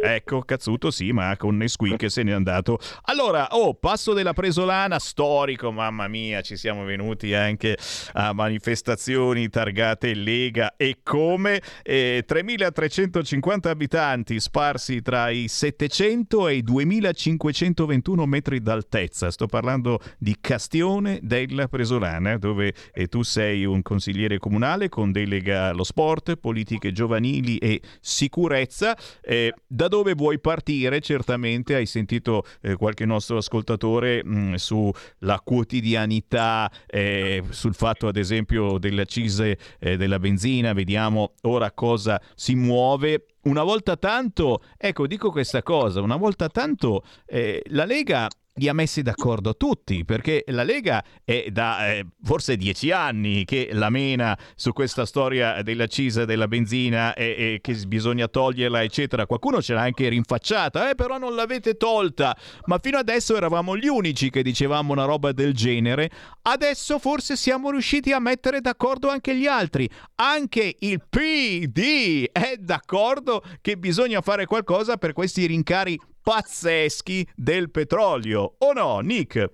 Ecco, 0.00 0.42
cazzuto 0.42 0.92
sì, 0.92 1.10
ma 1.10 1.36
con 1.36 1.56
Nesquik 1.56 2.08
se 2.08 2.22
n'è 2.22 2.30
andato. 2.30 2.78
Allora, 3.02 3.48
oh, 3.50 3.74
passo 3.74 4.12
della 4.12 4.32
Presolana, 4.32 5.00
storico, 5.00 5.72
mamma 5.72 6.06
mia, 6.06 6.40
ci 6.40 6.56
siamo 6.56 6.84
venuti 6.84 7.34
anche 7.34 7.76
a 8.12 8.32
manifestazioni 8.32 9.48
targate 9.48 10.14
Lega 10.14 10.76
e 10.76 10.98
come. 11.02 11.60
Eh, 11.82 12.24
3.350 12.26 13.66
abitanti 13.66 14.38
sparsi 14.38 15.02
tra 15.02 15.30
i 15.30 15.48
700 15.48 16.46
e 16.46 16.54
i 16.54 16.62
2.521 16.62 18.24
metri 18.24 18.60
d'altezza. 18.60 19.32
Sto 19.32 19.46
parlando 19.46 19.98
di 20.16 20.36
Castione 20.40 21.18
della 21.22 21.66
Presolana, 21.66 22.38
dove 22.38 22.72
eh, 22.92 23.08
tu 23.08 23.22
sei 23.22 23.64
un 23.64 23.82
consigliere 23.82 24.38
comunale 24.38 24.88
con 24.88 25.10
delega 25.10 25.66
allo 25.70 25.84
sport, 25.84 26.36
politiche 26.36 26.92
giovanili 26.92 27.58
e 27.58 27.80
sicurezza. 28.00 28.96
Eh, 29.20 29.52
da 29.66 29.87
dove 29.88 30.14
vuoi 30.14 30.38
partire? 30.38 31.00
Certamente 31.00 31.74
hai 31.74 31.86
sentito 31.86 32.44
eh, 32.60 32.76
qualche 32.76 33.04
nostro 33.04 33.38
ascoltatore 33.38 34.22
mh, 34.24 34.54
sulla 34.54 35.40
quotidianità, 35.42 36.70
eh, 36.86 37.42
sul 37.48 37.74
fatto 37.74 38.06
ad 38.08 38.16
esempio 38.16 38.78
delle 38.78 39.02
accise 39.02 39.58
eh, 39.78 39.96
della 39.96 40.18
benzina, 40.18 40.72
vediamo 40.72 41.32
ora 41.42 41.72
cosa 41.72 42.20
si 42.34 42.54
muove. 42.54 43.26
Una 43.42 43.62
volta 43.62 43.96
tanto, 43.96 44.62
ecco, 44.76 45.06
dico 45.06 45.30
questa 45.30 45.62
cosa, 45.62 46.02
una 46.02 46.16
volta 46.16 46.48
tanto 46.48 47.02
eh, 47.24 47.62
la 47.68 47.86
Lega 47.86 48.28
li 48.58 48.68
ha 48.68 48.74
messi 48.74 49.02
d'accordo 49.02 49.56
tutti, 49.56 50.04
perché 50.04 50.44
la 50.48 50.62
Lega 50.62 51.02
è 51.24 51.46
da 51.50 51.88
eh, 51.88 52.06
forse 52.22 52.56
dieci 52.56 52.90
anni 52.90 53.44
che 53.44 53.70
la 53.72 53.88
mena 53.88 54.38
su 54.54 54.72
questa 54.72 55.06
storia 55.06 55.62
dell'accisa 55.62 56.24
della 56.24 56.48
benzina 56.48 57.14
e, 57.14 57.24
e 57.24 57.58
che 57.62 57.74
bisogna 57.86 58.28
toglierla, 58.28 58.82
eccetera. 58.82 59.26
Qualcuno 59.26 59.62
ce 59.62 59.74
l'ha 59.74 59.82
anche 59.82 60.08
rinfacciata, 60.08 60.90
eh, 60.90 60.94
però 60.94 61.18
non 61.18 61.34
l'avete 61.34 61.76
tolta. 61.76 62.36
Ma 62.66 62.78
fino 62.82 62.98
adesso 62.98 63.36
eravamo 63.36 63.76
gli 63.76 63.86
unici 63.86 64.30
che 64.30 64.42
dicevamo 64.42 64.92
una 64.92 65.04
roba 65.04 65.32
del 65.32 65.54
genere. 65.54 66.10
Adesso 66.42 66.98
forse 66.98 67.36
siamo 67.36 67.70
riusciti 67.70 68.12
a 68.12 68.18
mettere 68.18 68.60
d'accordo 68.60 69.08
anche 69.08 69.36
gli 69.36 69.46
altri. 69.46 69.88
Anche 70.16 70.76
il 70.80 71.00
PD 71.08 72.28
è 72.32 72.56
d'accordo 72.58 73.42
che 73.60 73.76
bisogna 73.76 74.20
fare 74.20 74.46
qualcosa 74.46 74.96
per 74.96 75.12
questi 75.12 75.46
rincari 75.46 75.98
pazzeschi 76.28 77.26
del 77.34 77.70
petrolio. 77.70 78.56
O 78.58 78.74
no, 78.74 78.98
Nick? 78.98 79.50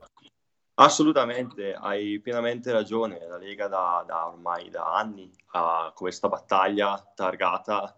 Assolutamente, 0.75 1.73
hai 1.73 2.19
pienamente 2.19 2.73
ragione. 2.73 3.25
La 3.29 3.39
Lega 3.39 3.69
da, 3.69 4.03
da 4.05 4.27
ormai 4.27 4.71
da 4.71 4.93
anni 4.93 5.31
ha 5.53 5.93
questa 5.95 6.29
battaglia 6.29 7.01
targata 7.15 7.97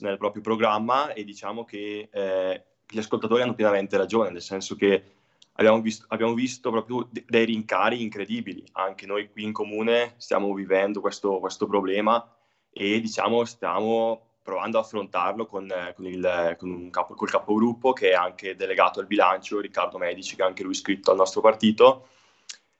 nel 0.00 0.18
proprio 0.18 0.42
programma 0.42 1.14
e 1.14 1.24
diciamo 1.24 1.64
che 1.64 2.10
eh, 2.12 2.64
gli 2.86 2.98
ascoltatori 2.98 3.40
hanno 3.40 3.54
pienamente 3.54 3.96
ragione, 3.96 4.28
nel 4.28 4.42
senso 4.42 4.76
che 4.76 5.04
abbiamo 5.52 5.80
visto, 5.80 6.04
abbiamo 6.08 6.34
visto 6.34 6.70
proprio 6.70 7.08
de- 7.10 7.24
dei 7.26 7.46
rincari 7.46 8.02
incredibili. 8.02 8.62
Anche 8.72 9.06
noi 9.06 9.30
qui 9.30 9.44
in 9.44 9.52
comune 9.52 10.16
stiamo 10.18 10.52
vivendo 10.52 11.00
questo, 11.00 11.38
questo 11.38 11.66
problema 11.66 12.30
e 12.70 13.00
diciamo 13.00 13.46
stiamo 13.46 14.27
provando 14.48 14.78
ad 14.78 14.84
affrontarlo 14.84 15.44
con, 15.44 15.70
eh, 15.70 15.92
con 15.94 16.06
il 16.06 16.56
con 16.58 16.70
un 16.70 16.88
capo, 16.88 17.12
col 17.12 17.28
capogruppo 17.28 17.92
che 17.92 18.12
è 18.12 18.14
anche 18.14 18.56
delegato 18.56 18.98
al 18.98 19.06
bilancio, 19.06 19.60
Riccardo 19.60 19.98
Medici, 19.98 20.36
che 20.36 20.42
è 20.42 20.46
anche 20.46 20.62
lui 20.62 20.72
iscritto 20.72 21.10
al 21.10 21.18
nostro 21.18 21.42
partito. 21.42 22.08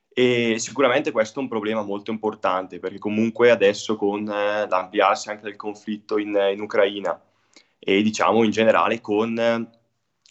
E 0.08 0.56
sicuramente 0.58 1.10
questo 1.12 1.38
è 1.38 1.42
un 1.42 1.48
problema 1.48 1.82
molto 1.82 2.10
importante 2.10 2.78
perché 2.78 2.98
comunque 2.98 3.50
adesso 3.50 3.96
con 3.96 4.26
eh, 4.26 4.66
l'ampliarsi 4.66 5.28
anche 5.28 5.42
del 5.42 5.56
conflitto 5.56 6.16
in, 6.16 6.34
in 6.52 6.60
Ucraina 6.62 7.20
e 7.78 8.02
diciamo 8.02 8.42
in 8.44 8.50
generale 8.50 9.00
con 9.02 9.38
eh, 9.38 9.68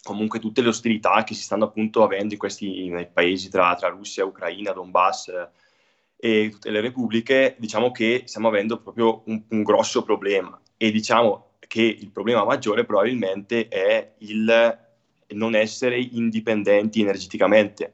comunque 0.02 0.40
tutte 0.40 0.60
le 0.60 0.68
ostilità 0.68 1.22
che 1.22 1.34
si 1.34 1.42
stanno 1.42 1.64
appunto 1.64 2.02
avendo 2.02 2.34
in 2.34 2.38
questi 2.40 2.88
nei 2.88 3.06
paesi 3.06 3.48
tra, 3.48 3.74
tra 3.76 3.88
Russia, 3.88 4.24
Ucraina, 4.24 4.72
Donbass 4.72 5.28
eh, 5.28 5.48
e 6.16 6.50
tutte 6.50 6.70
le 6.70 6.80
repubbliche, 6.80 7.54
diciamo 7.58 7.92
che 7.92 8.24
stiamo 8.26 8.48
avendo 8.48 8.80
proprio 8.80 9.22
un, 9.26 9.42
un 9.48 9.62
grosso 9.62 10.02
problema 10.02 10.60
e 10.78 10.90
diciamo 10.90 11.50
che 11.66 11.82
il 11.82 12.10
problema 12.10 12.44
maggiore 12.44 12.86
probabilmente 12.86 13.68
è 13.68 14.14
il 14.18 14.78
non 15.30 15.54
essere 15.54 16.00
indipendenti 16.00 17.02
energeticamente. 17.02 17.92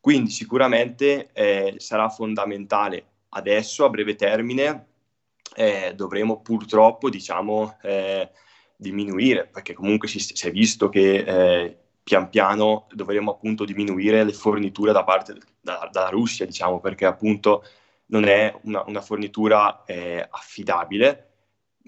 Quindi 0.00 0.30
sicuramente 0.30 1.28
eh, 1.32 1.74
sarà 1.76 2.08
fondamentale 2.08 3.04
adesso, 3.30 3.84
a 3.84 3.90
breve 3.90 4.14
termine, 4.14 4.86
eh, 5.54 5.92
dovremo 5.94 6.40
purtroppo, 6.40 7.10
diciamo, 7.10 7.76
eh, 7.82 8.30
diminuire, 8.76 9.46
perché 9.46 9.74
comunque 9.74 10.08
si, 10.08 10.20
si 10.20 10.46
è 10.46 10.50
visto 10.50 10.88
che 10.88 11.16
eh, 11.16 11.76
pian 12.02 12.30
piano 12.30 12.86
dovremo 12.92 13.32
appunto 13.32 13.66
diminuire 13.66 14.24
le 14.24 14.32
forniture 14.32 14.92
da 14.92 15.04
parte 15.04 15.36
dalla 15.60 16.08
Russia, 16.08 16.46
diciamo, 16.46 16.80
perché 16.80 17.04
appunto 17.04 17.64
non 18.06 18.24
è 18.24 18.56
una, 18.62 18.82
una 18.86 19.02
fornitura 19.02 19.84
eh, 19.84 20.26
affidabile, 20.30 21.27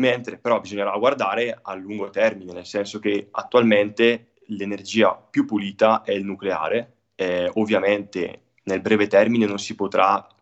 mentre 0.01 0.39
però 0.39 0.61
bisognerà 0.61 0.97
guardare 0.97 1.59
a 1.63 1.75
lungo 1.75 2.11
termine, 2.11 2.53
nel 2.53 2.67
senso 2.67 2.99
che 2.99 3.29
attualmente 3.31 4.33
l'energia 4.47 5.15
più 5.15 5.45
pulita 5.45 6.03
è 6.03 6.13
il 6.13 6.25
nucleare, 6.25 6.95
eh, 7.15 7.51
ovviamente 7.55 8.41
nel 8.65 8.81
breve 8.81 9.07
termine 9.07 9.47
non 9.47 9.59
si, 9.59 9.77
delle 9.77 10.33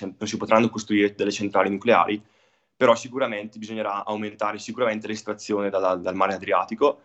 non 0.00 0.28
si 0.28 0.36
potranno 0.36 0.68
costruire 0.70 1.14
delle 1.14 1.30
centrali 1.32 1.68
nucleari, 1.68 2.22
però 2.76 2.94
sicuramente 2.94 3.58
bisognerà 3.58 4.04
aumentare 4.04 4.58
sicuramente 4.58 5.06
l'estrazione 5.06 5.68
dalla- 5.68 5.96
dal 5.96 6.14
mare 6.14 6.34
Adriatico, 6.34 7.00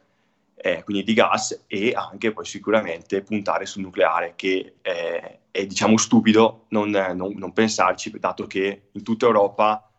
eh, 0.56 0.84
quindi 0.84 1.04
di 1.04 1.14
gas, 1.14 1.66
e 1.68 1.94
anche 1.94 2.32
poi 2.32 2.46
sicuramente 2.46 3.22
puntare 3.22 3.66
sul 3.66 3.84
nucleare, 3.84 4.34
che 4.36 4.76
eh, 4.82 5.40
è 5.52 5.66
diciamo 5.66 5.98
stupido 5.98 6.66
non, 6.70 6.90
non- 6.90 7.34
non 7.36 7.54
pensarci, 7.54 8.10
dato 8.20 8.48
che 8.48 8.90
in 8.92 9.04
tutta 9.04 9.26
Europa 9.26 9.90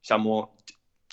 siamo 0.00 0.54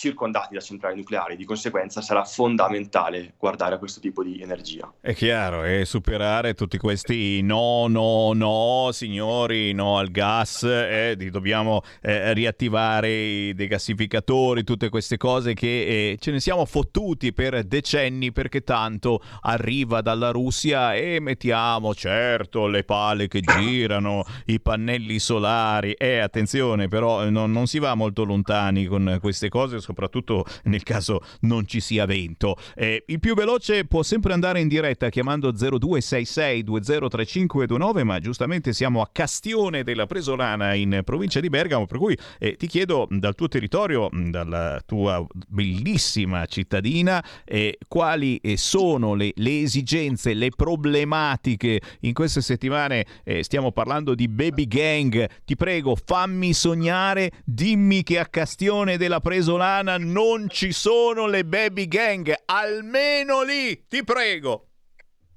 circondati 0.03 0.53
da 0.53 0.59
centrali 0.59 0.97
nucleari, 0.97 1.37
di 1.37 1.45
conseguenza 1.45 2.01
sarà 2.01 2.25
fondamentale 2.25 3.35
guardare 3.37 3.75
a 3.75 3.77
questo 3.77 4.01
tipo 4.01 4.21
di 4.21 4.41
energia. 4.41 4.91
È 4.99 5.13
chiaro, 5.13 5.63
e 5.63 5.85
superare 5.85 6.53
tutti 6.55 6.77
questi 6.77 7.41
no, 7.41 7.87
no, 7.87 8.33
no, 8.33 8.89
signori, 8.91 9.71
no 9.71 9.97
al 9.97 10.11
gas, 10.11 10.63
eh, 10.63 11.15
dobbiamo 11.31 11.83
eh, 12.01 12.33
riattivare 12.33 13.11
i 13.11 13.53
degassificatori, 13.53 14.65
tutte 14.65 14.89
queste 14.89 15.15
cose 15.15 15.53
che 15.53 16.11
eh, 16.11 16.17
ce 16.19 16.31
ne 16.31 16.41
siamo 16.41 16.65
fottuti 16.65 17.31
per 17.31 17.63
decenni 17.63 18.33
perché 18.33 18.61
tanto 18.61 19.21
arriva 19.41 20.01
dalla 20.01 20.31
Russia 20.31 20.95
e 20.95 21.21
mettiamo 21.21 21.95
certo 21.95 22.67
le 22.67 22.83
pale 22.83 23.29
che 23.29 23.39
girano, 23.39 24.25
i 24.47 24.59
pannelli 24.59 25.19
solari 25.19 25.93
e 25.93 26.17
attenzione 26.17 26.89
però 26.89 27.29
non, 27.29 27.51
non 27.53 27.67
si 27.67 27.79
va 27.79 27.95
molto 27.95 28.23
lontani 28.23 28.85
con 28.85 29.17
queste 29.21 29.47
cose, 29.47 29.79
soprattutto 29.93 30.45
nel 30.63 30.83
caso 30.83 31.21
non 31.41 31.65
ci 31.67 31.79
sia 31.79 32.05
vento. 32.05 32.57
Eh, 32.75 33.03
il 33.07 33.19
più 33.19 33.35
veloce 33.35 33.85
può 33.85 34.01
sempre 34.01 34.33
andare 34.33 34.59
in 34.59 34.67
diretta 34.67 35.09
chiamando 35.09 35.51
0266 35.51 36.63
203529, 36.63 38.03
ma 38.03 38.19
giustamente 38.19 38.73
siamo 38.73 39.01
a 39.01 39.09
Castione 39.11 39.83
della 39.83 40.07
Presolana 40.07 40.73
in 40.73 41.01
provincia 41.05 41.39
di 41.39 41.49
Bergamo, 41.49 41.85
per 41.85 41.97
cui 41.99 42.17
eh, 42.39 42.55
ti 42.55 42.67
chiedo 42.67 43.07
dal 43.09 43.35
tuo 43.35 43.47
territorio, 43.47 44.09
dalla 44.11 44.81
tua 44.85 45.25
bellissima 45.47 46.45
cittadina, 46.47 47.23
eh, 47.45 47.77
quali 47.87 48.37
eh, 48.37 48.57
sono 48.57 49.13
le, 49.13 49.31
le 49.35 49.61
esigenze, 49.61 50.33
le 50.33 50.49
problematiche 50.49 51.79
in 52.01 52.13
queste 52.13 52.41
settimane. 52.41 53.05
eh, 53.23 53.43
stiamo 53.43 53.71
parlando 53.71 54.15
di 54.15 54.27
baby 54.27 54.67
gang. 54.67 55.29
Ti 55.45 55.55
prego, 55.55 55.95
fammi 55.95 56.53
sognare, 56.53 57.31
dimmi 57.45 58.01
che 58.01 58.17
a 58.17 58.25
Castione 58.25 58.97
della 58.97 59.19
Presolana 59.19 59.82
non 59.83 60.49
ci 60.49 60.71
sono 60.71 61.27
le 61.27 61.45
baby 61.45 61.87
gang, 61.87 62.33
almeno 62.45 63.43
lì, 63.43 63.85
ti 63.87 64.03
prego. 64.03 64.67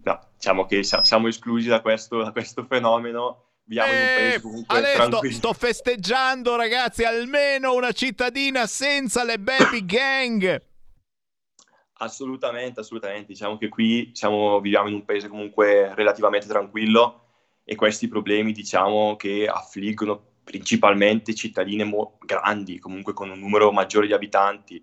No, 0.05 0.29
diciamo 0.35 0.67
che 0.67 0.83
sia- 0.83 1.05
siamo 1.05 1.29
esclusi 1.29 1.69
da 1.69 1.81
questo, 1.81 2.23
da 2.23 2.33
questo 2.33 2.65
fenomeno. 2.65 3.43
Viviamo 3.65 3.93
in 3.93 3.99
un 3.99 4.07
paese 4.15 4.41
comunque 4.41 4.93
tranquillo. 4.95 5.35
sto 5.35 5.53
festeggiando, 5.53 6.55
ragazzi, 6.55 7.03
almeno 7.03 7.75
una 7.75 7.91
cittadina 7.91 8.67
senza 8.67 9.25
le 9.25 9.41
baby 9.41 9.85
gang. 9.85 10.63
Assolutamente, 11.95 12.81
assolutamente. 12.81 13.33
Diciamo 13.33 13.59
che 13.59 13.69
qui 13.69 14.11
siamo, 14.15 14.61
viviamo 14.61 14.89
in 14.89 14.95
un 14.95 15.05
paese 15.05 15.29
comunque 15.29 15.93
relativamente 15.95 16.47
tranquillo 16.47 17.23
e 17.65 17.75
questi 17.75 18.07
problemi, 18.07 18.53
diciamo, 18.53 19.17
che 19.17 19.49
affliggono 19.49 20.36
principalmente 20.47 21.35
cittadine 21.35 21.83
mo- 21.83 22.19
grandi, 22.25 22.79
comunque 22.79 23.13
con 23.13 23.31
un 23.31 23.41
numero 23.41 23.73
maggiore 23.73 24.07
di 24.07 24.13
abitanti, 24.13 24.81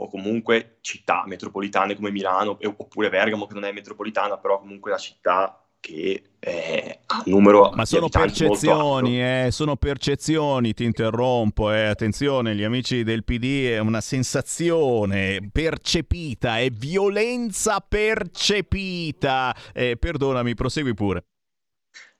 o 0.00 0.08
comunque 0.08 0.78
città 0.80 1.22
metropolitane 1.24 1.94
come 1.94 2.10
Milano, 2.10 2.58
e- 2.58 2.66
oppure 2.66 3.08
Bergamo, 3.08 3.46
che 3.46 3.54
non 3.54 3.64
è 3.64 3.70
metropolitana, 3.70 4.38
però 4.38 4.58
comunque 4.58 4.90
la 4.90 4.98
città 4.98 5.62
che 5.78 6.22
eh, 6.40 6.98
ha 7.06 7.22
un 7.26 7.32
numero 7.32 7.70
Ma 7.72 7.84
di 7.84 7.88
sono 7.88 8.08
percezioni, 8.08 9.22
eh, 9.22 9.48
sono 9.52 9.76
percezioni, 9.76 10.74
ti 10.74 10.82
interrompo, 10.82 11.70
eh. 11.70 11.84
attenzione, 11.84 12.56
gli 12.56 12.64
amici 12.64 13.04
del 13.04 13.22
PD 13.22 13.68
è 13.68 13.78
una 13.78 14.00
sensazione 14.00 15.48
percepita, 15.52 16.58
è 16.58 16.70
violenza 16.70 17.78
percepita. 17.78 19.54
Eh, 19.72 19.96
perdonami, 19.96 20.54
prosegui 20.54 20.94
pure. 20.94 21.24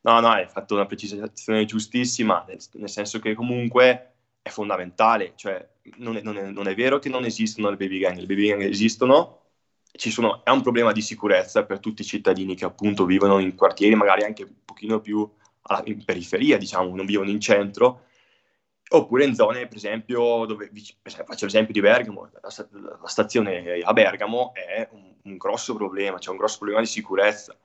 No, 0.00 0.20
no, 0.20 0.28
hai 0.28 0.46
fatto 0.48 0.74
una 0.74 0.86
precisazione 0.86 1.64
giustissima, 1.64 2.44
nel, 2.46 2.58
nel 2.74 2.88
senso 2.88 3.18
che 3.18 3.34
comunque 3.34 4.12
è 4.40 4.48
fondamentale, 4.48 5.32
cioè 5.36 5.66
non 5.96 6.16
è, 6.16 6.22
non 6.22 6.36
è- 6.38 6.50
non 6.50 6.68
è 6.68 6.74
vero 6.74 6.98
che 6.98 7.08
non 7.08 7.24
esistono 7.24 7.68
le 7.70 7.76
baby 7.76 7.98
gang, 7.98 8.16
le 8.18 8.26
baby 8.26 8.48
gang 8.48 8.62
esistono, 8.62 9.42
sono- 9.92 10.44
è 10.44 10.50
un 10.50 10.62
problema 10.62 10.92
di 10.92 11.02
sicurezza 11.02 11.64
per 11.64 11.80
tutti 11.80 12.02
i 12.02 12.04
cittadini 12.04 12.54
che 12.54 12.64
appunto 12.64 13.04
vivono 13.04 13.38
in 13.40 13.54
quartieri 13.56 13.94
magari 13.96 14.22
anche 14.24 14.44
un 14.44 14.54
pochino 14.64 15.00
più 15.00 15.28
alla- 15.62 15.82
in 15.86 16.04
periferia, 16.04 16.56
diciamo, 16.58 16.94
non 16.94 17.04
vivono 17.06 17.30
in 17.30 17.40
centro, 17.40 18.04
oppure 18.90 19.24
in 19.24 19.34
zone, 19.34 19.66
per 19.66 19.76
esempio, 19.76 20.44
dove, 20.46 20.70
faccio 21.02 21.44
l'esempio 21.44 21.72
di 21.74 21.80
Bergamo, 21.80 22.30
la, 22.32 22.40
la 23.00 23.06
stazione 23.08 23.80
a 23.82 23.92
Bergamo 23.92 24.52
è 24.54 24.88
un, 24.92 25.14
un 25.24 25.36
grosso 25.36 25.74
problema, 25.74 26.18
c'è 26.18 26.30
un 26.30 26.36
grosso 26.36 26.58
problema 26.58 26.80
di 26.80 26.86
sicurezza 26.86 27.56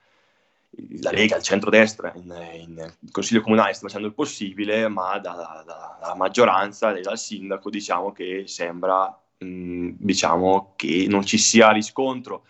la 1.01 1.11
Lega, 1.11 1.35
il 1.37 1.43
centrodestra, 1.43 2.11
in, 2.15 2.33
in 2.59 3.11
Consiglio 3.11 3.41
Comunale 3.41 3.73
sta 3.73 3.85
facendo 3.87 4.07
il 4.07 4.13
possibile, 4.13 4.87
ma 4.87 5.17
da- 5.19 5.33
da- 5.33 5.63
dalla 5.99 6.15
maggioranza 6.15 6.93
e 6.95 7.01
dal 7.01 7.17
sindaco 7.17 7.69
diciamo 7.69 8.11
che 8.11 8.43
sembra 8.47 9.07
mh, 9.37 9.89
diciamo 9.97 10.73
che 10.75 11.05
non 11.09 11.25
ci 11.25 11.37
sia 11.37 11.71
riscontro 11.71 12.45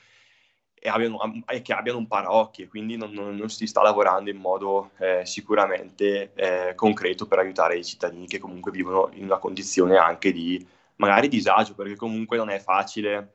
e, 0.75 0.89
abbiano, 0.89 1.19
e 1.47 1.61
che 1.61 1.73
abbiano 1.73 1.97
un 1.99 2.07
paraocchi 2.07 2.63
e 2.63 2.67
quindi 2.67 2.97
non, 2.97 3.11
non- 3.11 3.35
non 3.35 3.49
si 3.49 3.67
sta 3.67 3.81
lavorando 3.81 4.29
in 4.29 4.37
modo 4.37 4.91
eh, 4.99 5.25
sicuramente 5.25 6.33
eh, 6.35 6.75
concreto 6.75 7.25
per 7.27 7.39
aiutare 7.39 7.77
i 7.77 7.85
cittadini 7.85 8.27
che 8.27 8.39
comunque 8.39 8.71
vivono 8.71 9.09
in 9.13 9.23
una 9.25 9.37
condizione 9.37 9.97
anche 9.97 10.31
di 10.31 10.65
magari 10.97 11.27
disagio, 11.27 11.73
perché 11.75 11.95
comunque 11.95 12.37
non 12.37 12.49
è 12.49 12.59
facile 12.59 13.33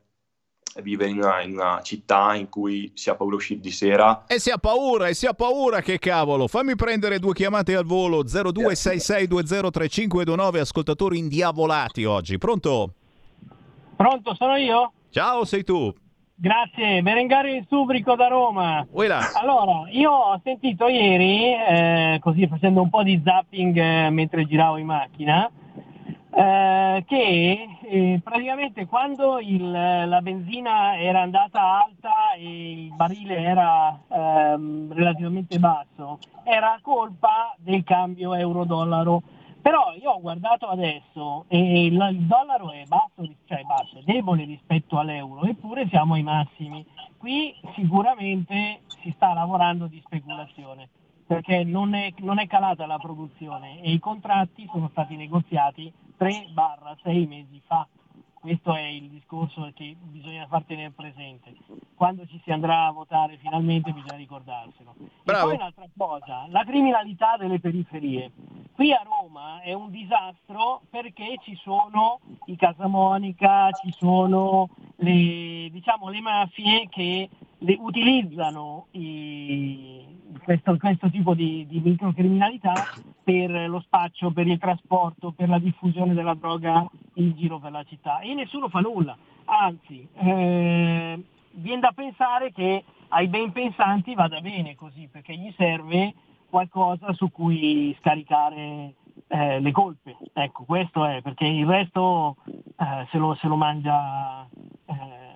vivere 0.83 1.11
in 1.11 1.19
una, 1.19 1.43
in 1.43 1.53
una 1.55 1.81
città 1.83 2.35
in 2.35 2.49
cui 2.49 2.91
si 2.95 3.11
ha 3.11 3.15
paura 3.15 3.33
di 3.33 3.39
uscire 3.41 3.61
di 3.61 3.71
sera 3.71 4.25
E 4.27 4.39
si 4.39 4.51
ha 4.51 4.57
paura, 4.59 5.09
e 5.09 5.15
si 5.15 5.27
ha 5.27 5.35
paura, 5.35 5.81
che 5.81 5.99
cavolo. 5.99 6.47
Fammi 6.47 6.77
prendere 6.77 7.19
due 7.19 7.35
chiamate 7.35 7.75
al 7.75 7.85
volo 7.85 8.23
0266203529, 8.25 10.59
ascoltatori 10.59 11.19
indiavolati 11.19 12.05
oggi. 12.05 12.39
Pronto? 12.39 12.93
Pronto, 13.97 14.35
sono 14.35 14.57
io? 14.57 14.93
Ciao, 15.11 15.45
sei 15.45 15.65
tu. 15.65 15.93
Grazie, 16.41 17.03
Berengario 17.03 17.53
in 17.53 17.65
Subrico 17.69 18.15
da 18.15 18.29
Roma. 18.29 18.87
Uela. 18.93 19.33
Allora, 19.35 19.91
io 19.91 20.13
ho 20.13 20.41
sentito 20.45 20.87
ieri, 20.87 21.53
eh, 21.53 22.19
così 22.21 22.47
facendo 22.47 22.81
un 22.81 22.91
po' 22.91 23.03
di 23.03 23.21
zapping 23.25 23.77
eh, 23.77 24.11
mentre 24.11 24.47
giravo 24.47 24.77
in 24.77 24.87
macchina, 24.87 25.51
eh, 26.39 27.05
che 27.05 27.69
eh, 27.83 28.21
praticamente 28.23 28.87
quando 28.87 29.41
il- 29.41 29.71
la 29.73 30.21
benzina 30.23 30.97
era 30.97 31.23
andata 31.23 31.61
alta 31.83 32.33
e 32.37 32.85
il 32.85 32.95
barile 32.95 33.39
era 33.43 33.99
ehm, 34.09 34.93
relativamente 34.93 35.59
basso, 35.59 36.21
era 36.45 36.79
colpa 36.81 37.55
del 37.59 37.83
cambio 37.83 38.35
euro-dollaro. 38.35 39.23
Però 39.61 39.93
io 40.01 40.13
ho 40.13 40.21
guardato 40.21 40.67
adesso 40.69 41.45
e 41.49 41.87
il, 41.87 42.09
il 42.13 42.27
dollaro 42.27 42.71
è 42.71 42.85
basso, 42.87 43.29
cioè 43.47 43.63
basso, 43.65 43.99
è 43.99 44.03
debole 44.05 44.45
rispetto 44.45 44.97
all'euro, 44.99 45.43
eppure 45.43 45.89
siamo 45.89 46.15
ai 46.15 46.23
massimi. 46.23 46.87
Qui 47.19 47.53
sicuramente 47.75 48.83
si 49.03 49.13
sta 49.17 49.33
lavorando 49.35 49.87
di 49.89 50.01
speculazione, 50.05 50.89
perché 51.29 51.63
non 51.63 51.95
è, 51.95 52.15
non 52.21 52.39
è 52.39 52.47
calata 52.47 52.87
la 52.87 52.97
produzione 52.97 53.83
e 53.83 53.93
i 53.93 53.99
contratti 53.99 54.67
sono 54.73 54.89
stati 54.91 55.15
negoziati 55.15 55.93
3-6 56.19 57.29
mesi 57.29 57.61
fa. 57.67 57.87
Questo 58.33 58.75
è 58.75 58.81
il 58.81 59.11
discorso 59.11 59.71
che 59.75 59.95
bisogna 60.01 60.47
far 60.47 60.63
tenere 60.65 60.91
presente. 60.93 61.55
Quando 61.95 62.27
ci 62.27 62.41
si 62.43 62.51
andrà 62.51 62.87
a 62.87 62.93
votare 62.93 63.37
finalmente 63.37 63.93
bisogna 63.93 64.17
ricordarselo. 64.17 64.95
Bravo. 65.23 65.51
E 65.51 65.51
poi 65.51 65.55
un'altra 65.57 65.89
cosa, 65.95 66.47
la 66.49 66.65
criminalità 66.65 67.37
delle 67.37 67.61
periferie. 67.61 68.33
Qui 68.73 68.91
a 68.95 69.03
Roma 69.05 69.61
è 69.61 69.75
un 69.75 69.91
disastro 69.91 70.81
perché 70.89 71.37
ci 71.43 71.57
sono 71.57 72.21
i 72.47 72.57
Casamonica, 72.57 73.71
ci 73.73 73.93
sono 73.99 74.71
le, 74.97 75.69
diciamo, 75.71 76.09
le 76.09 76.21
mafie 76.21 76.89
che 76.89 77.29
utilizzano 77.59 78.87
i- 78.93 80.05
questo, 80.43 80.77
questo 80.77 81.11
tipo 81.11 81.35
di, 81.35 81.67
di 81.67 81.81
microcriminalità 81.81 82.89
per 83.23 83.51
lo 83.69 83.81
spaccio, 83.81 84.31
per 84.31 84.47
il 84.47 84.59
trasporto, 84.59 85.33
per 85.33 85.49
la 85.49 85.59
diffusione 85.59 86.15
della 86.15 86.35
droga 86.35 86.89
in 87.15 87.35
giro 87.37 87.59
per 87.59 87.73
la 87.73 87.85
città 87.85 88.21
e 88.21 88.35
nessuno 88.35 88.69
fa 88.69 88.81
nulla. 88.81 89.17
Anzi, 89.45 90.07
eh, 90.15 91.23
viene 91.53 91.81
da 91.81 91.93
pensare 91.95 92.53
che 92.53 92.85
ai 93.09 93.29
ben 93.29 93.53
pensanti 93.53 94.15
vada 94.15 94.41
bene 94.41 94.75
così, 94.75 95.09
perché 95.11 95.35
gli 95.37 95.53
serve 95.57 96.15
qualcosa 96.49 97.13
su 97.13 97.31
cui 97.31 97.95
scaricare 98.01 98.95
eh, 99.27 99.61
le 99.61 99.71
colpe. 99.73 100.17
Ecco, 100.33 100.65
questo 100.65 101.05
è, 101.05 101.21
perché 101.23 101.47
il 101.47 101.67
resto 101.67 102.37
eh, 102.47 103.07
se, 103.11 103.19
lo, 103.19 103.35
se 103.35 103.49
lo 103.49 103.57
mangia 103.57 104.47
eh, 104.87 105.29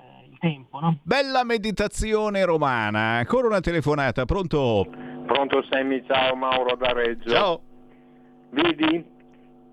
tempo. 0.42 0.80
No? 0.80 0.98
Bella 1.04 1.44
meditazione 1.44 2.44
romana. 2.44 3.18
Ancora 3.18 3.46
una 3.46 3.60
telefonata, 3.60 4.24
pronto? 4.24 4.86
Pronto 5.24 5.64
Sammy, 5.70 6.02
ciao 6.04 6.34
Mauro 6.34 6.74
da 6.74 6.92
Reggio. 6.92 7.30
Ciao. 7.30 7.60
Vedi, 8.50 9.04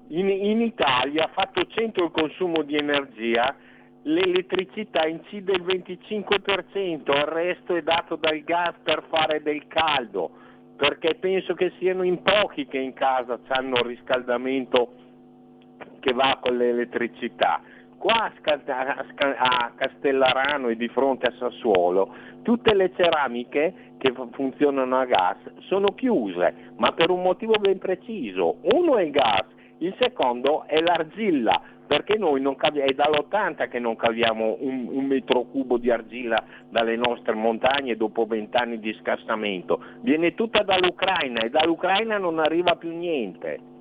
in, 0.10 0.30
in 0.30 0.62
Italia, 0.62 1.28
fatto 1.34 1.66
100 1.66 2.04
il 2.04 2.12
consumo 2.12 2.62
di 2.62 2.76
energia, 2.76 3.56
l'elettricità 4.04 5.08
incide 5.08 5.54
il 5.54 5.64
25%, 5.64 7.18
il 7.18 7.24
resto 7.26 7.76
è 7.76 7.82
dato 7.82 8.16
dal 8.16 8.40
gas 8.44 8.76
per 8.84 9.04
fare 9.10 9.41
del 9.41 9.66
caldo, 9.68 10.30
perché 10.78 11.16
penso 11.16 11.56
che 11.56 11.74
siano 11.80 12.04
in 12.04 12.22
pochi 12.22 12.68
che 12.68 12.78
in 12.78 12.94
casa 12.94 13.40
hanno 13.48 13.78
il 13.78 13.86
riscaldamento 13.86 14.94
che 16.00 16.14
va 16.14 16.38
con 16.41 16.56
l'elettricità. 16.56 17.62
Qua 18.00 18.32
a 18.32 19.72
Castellarano 19.76 20.70
e 20.70 20.76
di 20.76 20.88
fronte 20.88 21.28
a 21.28 21.34
Sassuolo 21.38 22.16
tutte 22.42 22.74
le 22.74 22.92
ceramiche 22.96 23.94
che 23.98 24.12
fu- 24.14 24.30
funzionano 24.32 24.98
a 24.98 25.06
gas 25.06 25.38
sono 25.68 25.94
chiuse, 25.94 26.72
ma 26.78 26.92
per 26.94 27.12
un 27.12 27.22
motivo 27.22 27.54
ben 27.60 27.78
preciso. 27.78 28.56
Uno 28.74 28.98
è 28.98 29.04
il 29.04 29.12
gas, 29.12 29.46
il 29.80 29.94
secondo 30.00 30.64
è 30.66 30.82
l'argilla, 30.82 31.62
perché 31.86 32.18
noi 32.18 32.42
non 32.42 32.56
cavi- 32.56 32.80
è 32.80 32.94
dall'80 32.94 33.68
che 33.68 33.80
non 33.80 33.96
caviamo 33.96 34.58
un, 34.62 34.88
un 34.90 35.06
metro 35.06 35.44
cubo 35.44 35.78
di 35.78 35.92
argilla 35.92 36.44
dalle 36.70 36.96
nostre 36.96 37.34
montagne 37.34 37.96
dopo 37.96 38.26
vent'anni 38.26 38.80
di 38.80 38.96
scassamento. 39.00 39.84
Viene 40.02 40.34
tutta 40.34 40.64
dall'Ucraina 40.64 41.42
e 41.42 41.50
dall'Ucraina 41.50 42.18
non 42.18 42.40
arriva 42.40 42.76
più 42.76 42.96
niente. 42.96 43.78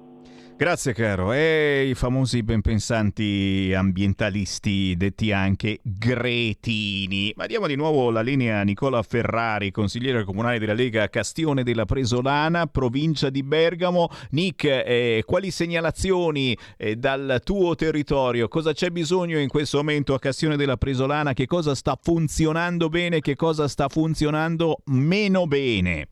Grazie 0.59 0.93
caro. 0.93 1.33
E 1.33 1.87
i 1.89 1.95
famosi 1.95 2.43
benpensanti 2.43 3.73
ambientalisti 3.73 4.97
detti 4.97 5.31
anche 5.31 5.79
gretini. 5.85 7.33
Ma 7.37 7.47
diamo 7.47 7.69
di 7.69 7.77
nuovo 7.77 8.11
la 8.11 8.23
linea 8.23 8.59
a 8.59 8.65
Nicola 8.65 9.01
Ferrari, 9.05 9.71
consigliere 9.71 10.25
comunale 10.25 10.59
della 10.59 10.73
Lega 10.73 11.09
Castione 11.11 11.63
della 11.63 11.85
Presolana, 11.85 12.67
provincia 12.67 13.31
di 13.31 13.45
Bergamo. 13.45 14.09
Nick, 14.31 14.65
eh, 14.65 15.23
quali 15.25 15.53
segnalazioni 15.53 16.59
eh, 16.77 16.97
dal 16.97 17.41
tuo 17.45 17.77
territorio? 17.77 18.49
Cosa 18.49 18.73
c'è 18.73 18.91
bisogno 18.91 19.39
in 19.39 19.49
questo 19.49 19.77
momento 19.77 20.13
a 20.13 20.19
Castione 20.19 20.57
della 20.57 20.77
Presolana? 20.77 21.35
Che 21.35 21.47
cosa 21.47 21.77
sta 21.77 21.97
funzionando 22.03 22.89
bene? 22.89 23.21
Che 23.21 23.37
cosa 23.37 23.69
sta 23.69 23.89
funzionando 23.89 24.81
meno 24.87 25.47
bene? 25.47 26.09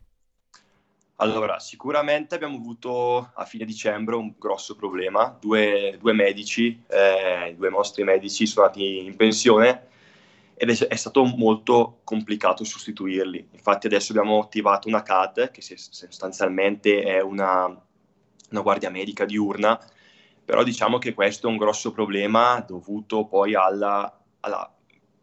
Allora, 1.19 1.57
sicuramente 1.57 2.35
abbiamo 2.35 2.57
avuto 2.57 3.31
a 3.33 3.43
fine 3.45 3.65
dicembre 3.65 4.15
un 4.15 4.35
grosso 4.37 4.75
problema. 4.75 5.35
Due, 5.39 5.97
due 5.99 6.13
medici, 6.13 6.83
eh, 6.87 7.55
due 7.57 7.69
nostri 7.71 8.03
medici 8.03 8.45
sono 8.45 8.67
andati 8.67 9.03
in 9.03 9.15
pensione 9.15 9.87
ed 10.53 10.69
è, 10.69 10.87
è 10.87 10.95
stato 10.95 11.23
molto 11.23 12.01
complicato 12.03 12.63
sostituirli. 12.63 13.47
Infatti 13.51 13.87
adesso 13.87 14.11
abbiamo 14.11 14.39
attivato 14.39 14.87
una 14.87 15.01
CAD, 15.01 15.49
che 15.49 15.61
sostanzialmente 15.61 17.01
è 17.01 17.19
una, 17.19 17.65
una 17.65 18.61
guardia 18.61 18.91
medica 18.91 19.25
diurna, 19.25 19.79
però 20.45 20.61
diciamo 20.61 20.99
che 20.99 21.15
questo 21.15 21.47
è 21.47 21.49
un 21.49 21.57
grosso 21.57 21.91
problema 21.91 22.59
dovuto 22.59 23.25
poi 23.25 23.55
alla, 23.55 24.23
alla 24.41 24.71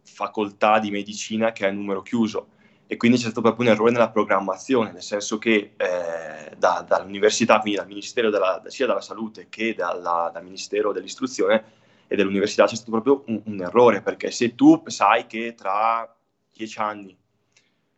facoltà 0.03 0.81
di 0.81 0.91
medicina 0.91 1.53
che 1.53 1.67
è 1.67 1.69
a 1.69 1.73
numero 1.73 2.03
chiuso 2.03 2.49
e 2.87 2.97
quindi 2.97 3.17
c'è 3.17 3.25
stato 3.25 3.41
proprio 3.41 3.67
un 3.67 3.73
errore 3.73 3.91
nella 3.93 4.11
programmazione, 4.11 4.93
nel 4.93 5.03
senso 5.03 5.39
che 5.39 5.73
eh, 5.77 6.55
da- 6.57 6.85
dall'università, 6.87 7.59
quindi 7.61 7.79
dal 7.79 7.89
Ministero 7.89 8.31
della, 8.31 8.63
sia 8.67 8.87
della 8.87 9.01
Salute 9.01 9.49
che 9.49 9.75
dalla- 9.75 10.31
dal 10.33 10.45
Ministero 10.45 10.93
dell'Istruzione 10.93 11.65
e 12.07 12.17
dell'Università 12.17 12.67
c'è 12.67 12.75
stato 12.77 12.91
proprio 12.91 13.23
un, 13.27 13.41
un 13.47 13.61
errore, 13.63 14.03
perché 14.03 14.31
se 14.31 14.55
tu 14.55 14.83
sai 14.87 15.27
che 15.27 15.55
tra 15.57 16.15
dieci 16.53 16.79
anni 16.79 17.17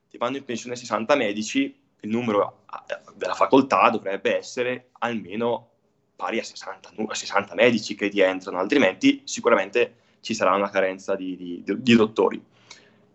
ti 0.08 0.16
vanno 0.18 0.36
in 0.36 0.44
pensione 0.44 0.76
60 0.76 1.16
medici, 1.16 1.76
il 2.00 2.10
numero 2.10 2.62
eh, 2.88 2.98
della 3.14 3.34
facoltà 3.34 3.90
dovrebbe 3.90 4.36
essere 4.36 4.90
almeno 5.00 5.70
pari 6.14 6.38
a 6.38 6.44
60, 6.44 6.92
nu- 6.96 7.06
a 7.10 7.14
60 7.14 7.54
medici 7.54 7.94
che 7.94 8.08
ti 8.08 8.20
entrano, 8.20 8.58
altrimenti 8.58 9.22
sicuramente 9.24 9.94
ci 10.20 10.32
sarà 10.34 10.54
una 10.54 10.70
carenza 10.70 11.14
di, 11.16 11.36
di- 11.36 11.62
di 11.82 11.94
dottori. 11.96 12.42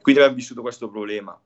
Quindi 0.01 0.21
abbiamo 0.21 0.37
vissuto 0.37 0.61
questo 0.61 0.89
problema. 0.89 1.39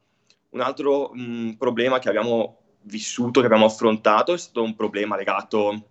Un 0.55 0.61
altro 0.61 1.11
mh, 1.13 1.55
problema 1.57 1.99
che 1.99 2.07
abbiamo 2.07 2.59
vissuto, 2.83 3.41
che 3.41 3.45
abbiamo 3.45 3.65
affrontato, 3.65 4.33
è 4.33 4.37
stato 4.37 4.63
un 4.63 4.73
problema 4.73 5.17
legato 5.17 5.83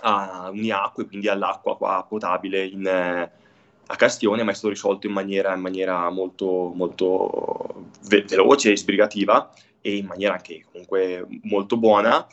a 0.00 0.48
Uniacque, 0.50 1.06
quindi 1.06 1.28
all'acqua 1.28 1.76
qua 1.76 2.02
potabile 2.08 2.64
in, 2.64 2.86
eh, 2.86 3.30
a 3.86 3.96
Castione, 3.96 4.44
ma 4.44 4.52
è 4.52 4.54
stato 4.54 4.70
risolto 4.70 5.06
in 5.06 5.12
maniera, 5.12 5.52
in 5.52 5.60
maniera 5.60 6.08
molto, 6.08 6.72
molto 6.74 7.90
ve- 8.08 8.24
veloce 8.26 8.72
e 8.72 8.78
sbrigativa 8.78 9.52
e 9.82 9.96
in 9.96 10.06
maniera 10.06 10.34
anche 10.34 10.64
comunque 10.70 11.26
molto 11.42 11.76
buona. 11.76 12.26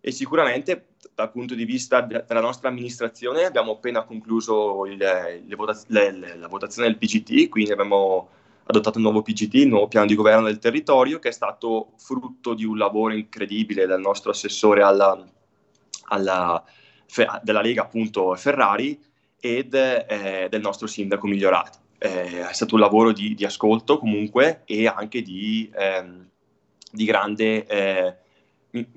E 0.00 0.10
sicuramente 0.10 0.88
dal 1.14 1.30
punto 1.32 1.54
di 1.54 1.64
vista 1.64 2.02
de- 2.02 2.24
della 2.28 2.40
nostra 2.42 2.68
amministrazione 2.68 3.44
abbiamo 3.44 3.72
appena 3.72 4.02
concluso 4.02 4.84
il- 4.84 4.98
le 4.98 5.40
le- 5.86 6.12
le- 6.12 6.36
la 6.36 6.48
votazione 6.48 6.88
del 6.88 6.98
PGT, 6.98 7.48
quindi 7.48 7.72
abbiamo 7.72 8.28
adottato 8.66 8.98
un 8.98 9.04
nuovo 9.04 9.22
PGT, 9.22 9.54
il 9.54 9.68
nuovo 9.68 9.88
piano 9.88 10.06
di 10.06 10.14
governo 10.14 10.46
del 10.46 10.58
territorio, 10.58 11.18
che 11.18 11.28
è 11.28 11.32
stato 11.32 11.92
frutto 11.98 12.54
di 12.54 12.64
un 12.64 12.76
lavoro 12.76 13.14
incredibile 13.14 13.86
del 13.86 14.00
nostro 14.00 14.30
assessore 14.30 14.82
alla, 14.82 15.24
alla- 16.08 16.64
della 17.42 17.60
Lega, 17.60 17.82
appunto 17.82 18.34
Ferrari, 18.34 19.00
ed 19.38 19.74
eh, 19.74 20.48
del 20.50 20.60
nostro 20.60 20.86
sindaco 20.86 21.26
Migliorati. 21.26 21.78
Eh, 21.98 22.48
è 22.48 22.52
stato 22.52 22.74
un 22.74 22.80
lavoro 22.80 23.12
di, 23.12 23.34
di 23.34 23.44
ascolto 23.44 23.98
comunque 23.98 24.62
e 24.66 24.86
anche 24.86 25.22
di, 25.22 25.70
ehm, 25.74 26.28
di 26.90 27.04
grande... 27.04 27.66
eh, 27.66 28.16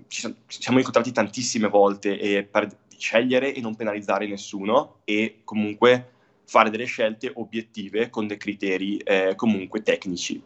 ci, 0.07 0.35
siamo- 0.47 0.79
incontrati 0.79 1.13
tantissime 1.13 1.69
volte 1.69 2.43
per 2.51 2.67
scegliere 2.97 3.53
e 3.53 3.61
non 3.61 3.75
penalizzare 3.75 4.27
nessuno 4.27 4.99
e 5.05 5.39
comunque 5.45 6.11
fare 6.49 6.71
delle 6.71 6.85
scelte 6.85 7.31
obiettive 7.35 8.09
con 8.09 8.25
dei 8.25 8.37
criteri 8.37 8.97
eh, 8.97 9.33
comunque 9.35 9.83
tecnici. 9.83 10.41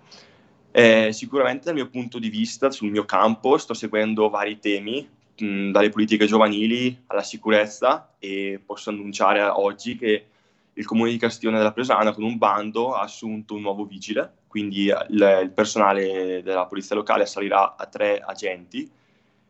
Eh, 0.69 1.13
sicuramente 1.13 1.65
dal 1.65 1.75
mio 1.75 1.87
punto 1.89 2.19
di 2.19 2.29
vista, 2.29 2.71
sul 2.71 2.91
mio 2.91 3.05
campo, 3.05 3.57
sto 3.57 3.73
seguendo 3.73 4.29
vari 4.29 4.59
temi, 4.59 5.07
mh, 5.37 5.71
dalle 5.71 5.89
politiche 5.89 6.25
giovanili 6.25 7.03
alla 7.07 7.23
sicurezza 7.23 8.15
e 8.19 8.61
posso 8.65 8.89
annunciare 8.89 9.41
oggi 9.43 9.95
che 9.95 10.25
il 10.73 10.85
comune 10.85 11.11
di 11.11 11.17
Castione 11.17 11.57
della 11.57 11.71
Presana 11.71 12.11
con 12.11 12.25
un 12.25 12.37
bando 12.37 12.95
ha 12.95 13.01
assunto 13.01 13.53
un 13.55 13.61
nuovo 13.61 13.85
vigile, 13.85 14.39
quindi 14.47 14.89
eh, 14.89 15.05
il, 15.09 15.39
il 15.43 15.51
personale 15.51 16.41
della 16.43 16.65
polizia 16.65 16.95
locale 16.95 17.25
salirà 17.25 17.77
a 17.77 17.85
tre 17.85 18.19
agenti, 18.19 18.91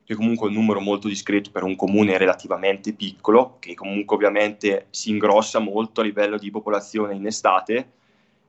che 0.05 0.15
comunque 0.15 0.47
è 0.47 0.49
un 0.49 0.57
numero 0.57 0.79
molto 0.79 1.07
discreto 1.07 1.49
per 1.51 1.63
un 1.63 1.75
comune 1.75 2.17
relativamente 2.17 2.93
piccolo, 2.93 3.57
che 3.59 3.73
comunque 3.73 4.15
ovviamente 4.15 4.87
si 4.89 5.09
ingrossa 5.09 5.59
molto 5.59 6.01
a 6.01 6.03
livello 6.03 6.37
di 6.37 6.51
popolazione 6.51 7.15
in 7.15 7.25
estate 7.25 7.91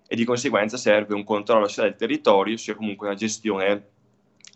e 0.06 0.16
di 0.16 0.24
conseguenza 0.24 0.76
serve 0.76 1.14
un 1.14 1.24
controllo 1.24 1.68
sia 1.68 1.84
del 1.84 1.96
territorio 1.96 2.56
sia 2.56 2.74
comunque 2.74 3.06
una 3.06 3.16
gestione 3.16 3.88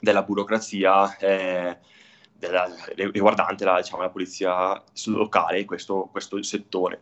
della 0.00 0.22
burocrazia 0.22 1.16
eh, 1.16 1.78
della- 2.36 2.72
riguardante 2.94 3.64
la, 3.64 3.80
diciamo, 3.80 4.02
la 4.02 4.10
polizia 4.10 4.82
locale, 5.06 5.64
questo, 5.64 6.08
questo 6.10 6.40
settore. 6.42 7.00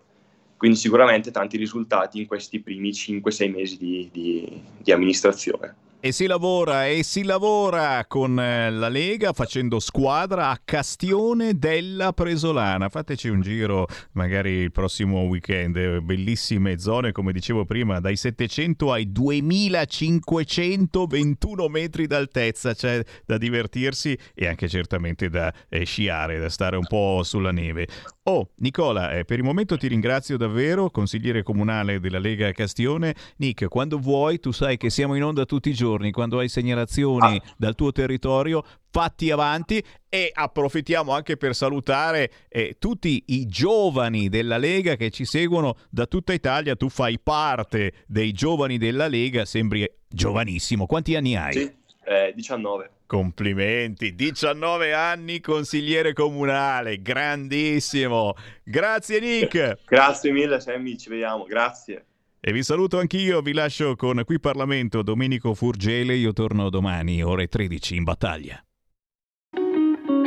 Quindi 0.56 0.78
sicuramente 0.78 1.31
tanti 1.31 1.59
risultati 1.59 2.18
in 2.18 2.27
questi 2.27 2.60
primi 2.60 2.90
5-6 2.90 3.51
mesi 3.51 3.77
di- 3.77 4.09
di- 4.10 4.62
di 4.78 4.93
amministrazione. 4.93 5.74
E 6.07 6.12
si 6.12 6.27
lavora 6.27 6.87
e 6.87 7.03
si 7.03 7.24
lavora 7.24 8.05
con 8.07 8.39
eh, 8.39 8.70
la 8.70 8.89
Lega 8.89 9.33
facendo 9.33 9.81
squadra 9.81 10.51
a 10.51 10.61
Castione 10.65 11.59
della 11.59 12.12
Presolana. 12.12 12.89
Fateci 12.89 13.27
un 13.27 13.41
giro 13.41 13.89
magari 14.12 14.51
il 14.51 14.70
prossimo 14.70 15.23
weekend. 15.23 15.74
eh, 15.74 16.01
Bellissime 16.01 16.78
zone, 16.78 17.11
come 17.11 17.33
dicevo 17.33 17.65
prima, 17.65 17.99
dai 17.99 18.15
700 18.15 18.93
ai 18.93 19.11
2521 19.11 21.69
metri 21.69 22.07
d'altezza. 22.07 22.73
C'è 22.73 23.03
da 23.24 23.37
divertirsi 23.37 24.16
e 24.33 24.47
anche 24.47 24.69
certamente 24.69 25.28
da 25.28 25.53
eh, 25.69 25.83
sciare, 25.83 26.39
da 26.39 26.49
stare 26.49 26.77
un 26.77 26.87
po' 26.87 27.23
sulla 27.24 27.51
neve. 27.51 27.89
Oh, 28.28 28.51
Nicola, 28.57 29.12
eh, 29.12 29.24
per 29.24 29.39
il 29.39 29.44
momento 29.44 29.77
ti 29.77 29.86
ringrazio 29.86 30.36
davvero, 30.36 30.90
consigliere 30.90 31.44
comunale 31.44 32.01
della 32.01 32.19
Lega 32.19 32.51
Castione. 32.51 33.15
Nick, 33.36 33.69
quando 33.69 34.01
vuoi, 34.01 34.40
tu 34.40 34.51
sai 34.51 34.77
che 34.77 34.90
siamo 34.90 35.15
in 35.15 35.23
onda 35.23 35.44
tutti 35.44 35.69
i 35.69 35.74
giorni, 35.74 36.11
quando 36.11 36.40
hai 36.40 36.48
segnalazioni 36.48 37.40
dal 37.57 37.77
tuo 37.77 37.93
territorio, 37.93 38.65
fatti 38.90 39.31
avanti 39.31 39.81
e 40.09 40.32
approfittiamo 40.35 41.12
anche 41.12 41.36
per 41.36 41.55
salutare 41.55 42.32
eh, 42.48 42.74
tutti 42.81 43.23
i 43.27 43.47
giovani 43.47 44.28
della 44.28 44.57
Lega 44.57 44.97
che 44.97 45.11
ci 45.11 45.24
seguono 45.24 45.77
da 45.89 46.07
tutta 46.07 46.32
Italia. 46.32 46.74
Tu 46.74 46.89
fai 46.89 47.20
parte 47.20 47.93
dei 48.09 48.32
giovani 48.32 48.77
della 48.77 49.07
Lega, 49.07 49.44
sembri 49.44 49.89
giovanissimo. 50.09 50.86
Quanti 50.86 51.15
anni 51.15 51.36
hai? 51.36 51.53
Sì, 51.53 51.73
eh, 52.07 52.32
19. 52.35 52.90
Complimenti, 53.07 54.15
19 54.15 54.93
anni 54.93 55.41
consigliere 55.41 56.12
comunale, 56.12 57.01
grandissimo. 57.01 58.35
Grazie 58.65 59.20
Nick. 59.20 59.78
Grazie 59.87 60.33
mille 60.33 60.59
Sammy, 60.61 60.97
ci 60.99 61.09
vediamo, 61.09 61.45
grazie. 61.45 62.05
E 62.41 62.53
vi 62.53 62.62
saluto 62.62 62.99
anch'io, 62.99 63.41
vi 63.41 63.53
lascio 63.53 63.97
con 63.97 64.23
Qui 64.24 64.41
Parlamento 64.41 65.03
Domenico 65.03 65.55
Furgele, 65.55 66.15
io 66.15 66.33
torno 66.33 66.69
domani 66.69 67.23
ore 67.23 67.47
13 67.47 67.97
in 67.97 68.05
battaglia. 68.05 68.61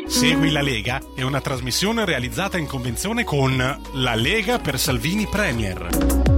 Segui 0.05 0.49
la 0.49 0.61
Lega 0.61 0.99
è 1.15 1.21
una 1.21 1.39
trasmissione 1.39 2.03
realizzata 2.03 2.57
in 2.57 2.65
convenzione 2.65 3.23
con 3.23 3.57
La 3.93 4.15
Lega 4.15 4.57
per 4.57 4.79
Salvini 4.79 5.27
Premier. 5.27 6.28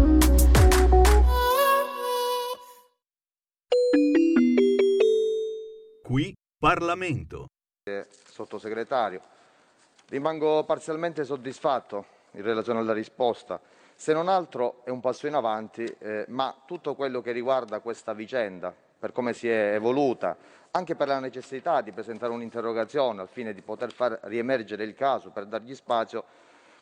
Qui 6.12 6.36
Parlamento. 6.60 7.46
Eh, 7.90 8.06
Sottosegretario, 8.10 9.22
rimango 10.10 10.66
parzialmente 10.66 11.24
soddisfatto 11.24 12.06
in 12.32 12.42
relazione 12.42 12.80
alla 12.80 12.92
risposta. 12.92 13.62
Se 13.96 14.12
non 14.12 14.28
altro 14.28 14.84
è 14.84 14.90
un 14.90 15.00
passo 15.00 15.28
in 15.28 15.36
avanti, 15.36 15.86
eh, 15.86 16.26
ma 16.28 16.54
tutto 16.66 16.96
quello 16.96 17.22
che 17.22 17.32
riguarda 17.32 17.80
questa 17.80 18.12
vicenda, 18.12 18.76
per 19.00 19.14
come 19.14 19.32
si 19.32 19.48
è 19.48 19.74
evoluta, 19.74 20.36
anche 20.72 20.98
per 20.98 21.08
la 21.08 21.20
necessità 21.20 21.80
di 21.80 21.94
presentare 21.94 22.34
un'interrogazione 22.34 23.22
al 23.22 23.30
fine 23.30 23.54
di 23.54 23.62
poter 23.62 23.94
far 23.94 24.20
riemergere 24.24 24.84
il 24.84 24.96
caso, 24.96 25.30
per 25.30 25.46
dargli 25.46 25.76
spazio, 25.76 26.26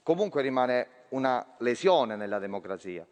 comunque 0.01 0.41
rimane 0.41 0.87
una 1.09 1.53
lesione 1.59 2.15
nella 2.15 2.39
democrazia. 2.39 3.05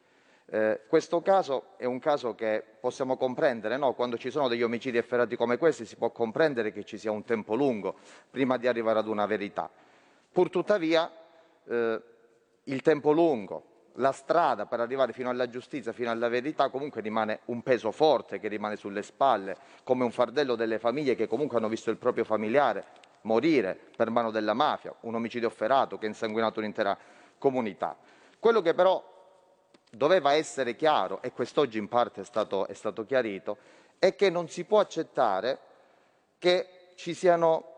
Eh, 0.49 0.81
questo 0.87 1.21
caso 1.21 1.73
è 1.75 1.83
un 1.83 1.99
caso 1.99 2.33
che 2.33 2.63
possiamo 2.79 3.17
comprendere, 3.17 3.75
no? 3.75 3.93
quando 3.93 4.17
ci 4.17 4.31
sono 4.31 4.47
degli 4.47 4.63
omicidi 4.63 4.97
efferati 4.97 5.35
come 5.35 5.57
questi 5.57 5.85
si 5.85 5.97
può 5.97 6.09
comprendere 6.11 6.71
che 6.71 6.85
ci 6.85 6.97
sia 6.97 7.11
un 7.11 7.25
tempo 7.25 7.53
lungo 7.53 7.95
prima 8.31 8.55
di 8.55 8.65
arrivare 8.65 8.99
ad 8.99 9.07
una 9.07 9.25
verità. 9.25 9.69
Purtuttavia 10.31 11.11
eh, 11.65 12.01
il 12.63 12.81
tempo 12.81 13.11
lungo, 13.11 13.63
la 13.95 14.13
strada 14.13 14.67
per 14.67 14.79
arrivare 14.79 15.11
fino 15.11 15.29
alla 15.29 15.49
giustizia, 15.49 15.91
fino 15.91 16.11
alla 16.11 16.29
verità, 16.29 16.69
comunque 16.69 17.01
rimane 17.01 17.41
un 17.45 17.61
peso 17.61 17.91
forte 17.91 18.39
che 18.39 18.47
rimane 18.47 18.77
sulle 18.77 19.03
spalle, 19.03 19.57
come 19.83 20.05
un 20.05 20.11
fardello 20.11 20.55
delle 20.55 20.79
famiglie 20.79 21.15
che 21.15 21.27
comunque 21.27 21.57
hanno 21.57 21.67
visto 21.67 21.89
il 21.89 21.97
proprio 21.97 22.23
familiare 22.23 22.85
morire 23.21 23.77
per 23.97 24.09
mano 24.11 24.31
della 24.31 24.53
mafia, 24.53 24.95
un 25.01 25.15
omicidio 25.15 25.49
efferato 25.49 25.97
che 25.97 26.05
ha 26.05 26.09
insanguinato 26.09 26.59
un'intera 26.59 26.97
comunità. 27.37 27.97
Quello 28.39 28.61
che 28.61 28.73
però 28.73 29.16
doveva 29.91 30.33
essere 30.33 30.75
chiaro, 30.75 31.21
e 31.21 31.31
quest'oggi 31.31 31.77
in 31.77 31.87
parte 31.87 32.21
è 32.21 32.23
stato, 32.25 32.67
è 32.67 32.73
stato 32.73 33.05
chiarito, 33.05 33.57
è 33.99 34.15
che 34.15 34.29
non 34.29 34.47
si 34.49 34.63
può 34.63 34.79
accettare 34.79 35.59
che 36.37 36.67
ci 36.95 37.13
siano 37.13 37.75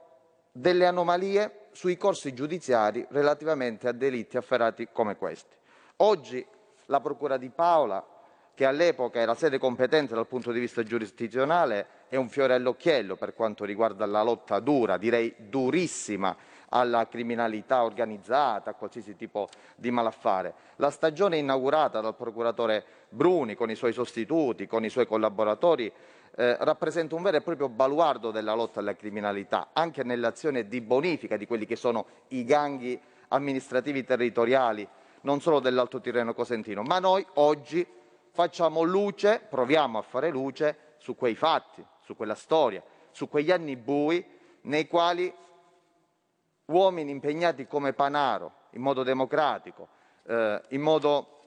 delle 0.52 0.86
anomalie 0.86 1.68
sui 1.72 1.98
corsi 1.98 2.34
giudiziari 2.34 3.06
relativamente 3.10 3.88
a 3.88 3.92
delitti 3.92 4.38
afferrati 4.38 4.90
come 4.92 5.16
questi. 5.16 5.56
Oggi 5.98 6.46
la 6.86 7.00
Procura 7.00 7.38
di 7.38 7.50
Paola, 7.50 8.06
che 8.54 8.66
all'epoca 8.66 9.20
era 9.20 9.36
sede 9.36 9.58
competente 9.58 10.14
dal 10.16 10.28
punto 10.28 10.52
di 10.52 10.60
vista 10.60 10.84
giurisdizionale, 10.84 11.88
è 12.10 12.18
un 12.18 12.28
fiore 12.28 12.56
all'occhiello 12.56 13.16
per 13.16 13.34
quanto 13.34 13.64
riguarda 13.64 14.06
la 14.06 14.22
lotta 14.22 14.60
dura, 14.60 14.98
direi 14.98 15.34
durissima, 15.38 16.36
alla 16.70 17.08
criminalità 17.08 17.84
organizzata, 17.84 18.72
a 18.72 18.74
qualsiasi 18.74 19.16
tipo 19.16 19.50
di 19.76 19.92
malaffare. 19.92 20.54
La 20.78 20.92
stagione 20.92 21.38
inaugurata 21.38 22.02
dal 22.02 22.16
procuratore 22.16 22.86
Bruni 23.10 23.56
con 23.56 23.70
i 23.70 23.76
suoi 23.76 23.94
sostituti, 23.94 24.68
con 24.68 24.84
i 24.86 24.90
suoi 24.90 25.08
collaboratori, 25.08 25.92
eh, 26.36 26.58
rappresenta 26.60 27.16
un 27.16 27.24
vero 27.24 27.38
e 27.38 27.42
proprio 27.42 27.70
baluardo 27.70 28.32
della 28.32 28.54
lotta 28.54 28.80
alla 28.80 28.96
criminalità, 28.96 29.70
anche 29.74 30.04
nell'azione 30.04 30.68
di 30.68 30.80
bonifica 30.82 31.38
di 31.38 31.48
quelli 31.48 31.66
che 31.66 31.76
sono 31.76 32.06
i 32.30 32.46
ganghi 32.46 33.00
amministrativi 33.30 34.04
territoriali, 34.04 34.88
non 35.22 35.42
solo 35.42 35.60
dell'Alto 35.60 36.00
Tirreno 36.00 36.34
Cosentino, 36.34 36.82
ma 36.84 37.00
noi 37.00 37.26
oggi 37.36 37.86
facciamo 38.32 38.84
luce, 38.84 39.42
proviamo 39.50 39.98
a 39.98 40.02
fare 40.02 40.30
luce 40.30 40.96
su 40.98 41.16
quei 41.16 41.36
fatti, 41.36 41.84
su 42.02 42.16
quella 42.16 42.36
storia, 42.36 42.82
su 43.12 43.28
quegli 43.28 43.52
anni 43.52 43.76
bui 43.76 44.24
nei 44.62 44.88
quali 44.88 45.34
uomini 46.70 47.12
impegnati 47.12 47.68
come 47.68 47.94
Panaro, 47.94 48.54
in 48.72 48.82
modo 48.82 49.04
democratico, 49.04 49.88
eh, 50.24 50.62
in 50.70 50.82
modo 50.82 51.38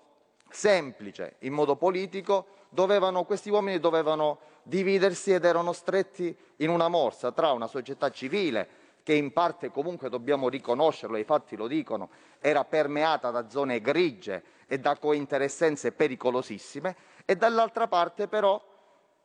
semplice, 0.49 1.37
in 1.41 1.53
modo 1.53 1.77
politico, 1.77 2.47
dovevano, 2.69 3.25
questi 3.25 3.51
uomini 3.51 3.79
dovevano 3.79 4.39
dividersi 4.63 5.33
ed 5.33 5.45
erano 5.45 5.73
stretti 5.73 6.37
in 6.57 6.71
una 6.71 6.89
morsa 6.89 7.33
tra 7.33 7.53
una 7.53 7.67
società 7.67 8.11
civile 8.11 8.81
che 9.03 9.15
in 9.15 9.33
parte 9.33 9.71
comunque 9.71 10.09
dobbiamo 10.09 10.49
riconoscerlo, 10.49 11.17
i 11.17 11.25
fatti 11.25 11.57
lo 11.57 11.67
dicono, 11.67 12.11
era 12.39 12.65
permeata 12.65 13.31
da 13.31 13.49
zone 13.49 13.81
grigie 13.81 14.43
e 14.67 14.79
da 14.79 14.97
cointeressenze 14.97 15.93
pericolosissime 15.93 16.97
e 17.25 17.37
dall'altra 17.37 17.89
parte 17.89 18.29
però 18.29 18.63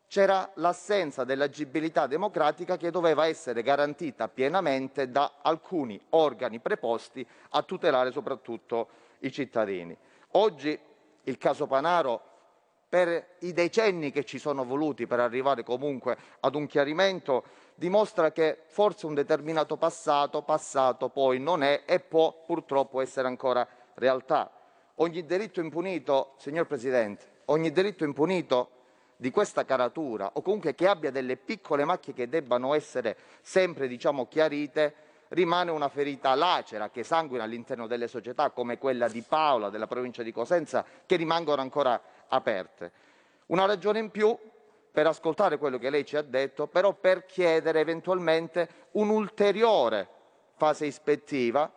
c'era 0.08 0.50
l'assenza 0.56 1.24
dell'agibilità 1.24 2.08
democratica 2.08 2.78
che 2.78 2.92
doveva 2.92 3.28
essere 3.28 3.62
garantita 3.62 4.30
pienamente 4.30 5.12
da 5.12 5.40
alcuni 5.42 6.00
organi 6.12 6.60
preposti 6.60 7.26
a 7.50 7.62
tutelare 7.62 8.12
soprattutto 8.12 8.88
i 9.20 9.32
cittadini. 9.32 9.96
Oggi 10.32 10.80
il 11.24 11.38
caso 11.38 11.68
Panaro, 11.68 12.22
per 12.88 13.36
i 13.40 13.52
decenni 13.52 14.12
che 14.12 14.24
ci 14.24 14.40
sono 14.40 14.64
voluti 14.64 15.08
per 15.08 15.20
arrivare 15.20 15.64
comunque 15.64 16.18
ad 16.40 16.56
un 16.56 16.68
chiarimento, 16.68 17.44
dimostra 17.76 18.32
che 18.32 18.62
forse 18.68 19.06
un 19.06 19.14
determinato 19.14 19.76
passato, 19.76 20.42
passato 20.42 21.10
poi 21.10 21.38
non 21.40 21.64
è 21.64 21.84
e 21.86 22.00
può 22.00 22.44
purtroppo 22.46 23.02
essere 23.02 23.28
ancora 23.28 23.68
realtà. 23.96 24.50
Ogni 24.96 25.26
delitto 25.26 25.60
impunito, 25.60 26.36
signor 26.38 26.66
Presidente, 26.66 27.42
ogni 27.46 27.72
delitto 27.72 28.06
impunito 28.06 28.70
di 29.18 29.32
questa 29.32 29.66
caratura 29.66 30.30
o 30.34 30.42
comunque 30.42 30.76
che 30.76 30.88
abbia 30.88 31.12
delle 31.12 31.36
piccole 31.36 31.84
macchie 31.84 32.14
che 32.14 32.30
debbano 32.30 32.74
essere 32.74 33.18
sempre 33.42 33.88
diciamo, 33.88 34.28
chiarite, 34.28 34.94
rimane 35.30 35.72
una 35.72 35.90
ferita 35.90 36.34
lacera 36.36 36.90
che 36.90 37.04
sanguina 37.04 37.44
all'interno 37.44 37.88
delle 37.88 38.08
società 38.08 38.52
come 38.52 38.78
quella 38.78 39.10
di 39.10 39.24
Paola, 39.28 39.70
della 39.70 39.88
provincia 39.88 40.24
di 40.24 40.32
Cosenza, 40.32 40.86
che 41.06 41.16
rimangono 41.16 41.62
ancora 41.62 42.00
aperte. 42.28 42.92
Una 43.48 43.66
ragione 43.66 44.00
in 44.00 44.12
più 44.12 44.38
per 44.92 45.08
ascoltare 45.08 45.58
quello 45.58 45.78
che 45.78 45.90
lei 45.90 46.06
ci 46.06 46.16
ha 46.16 46.22
detto, 46.22 46.68
però 46.68 46.94
per 46.94 47.26
chiedere 47.26 47.80
eventualmente 47.80 48.70
un'ulteriore 48.92 50.08
fase 50.56 50.86
ispettiva 50.86 51.72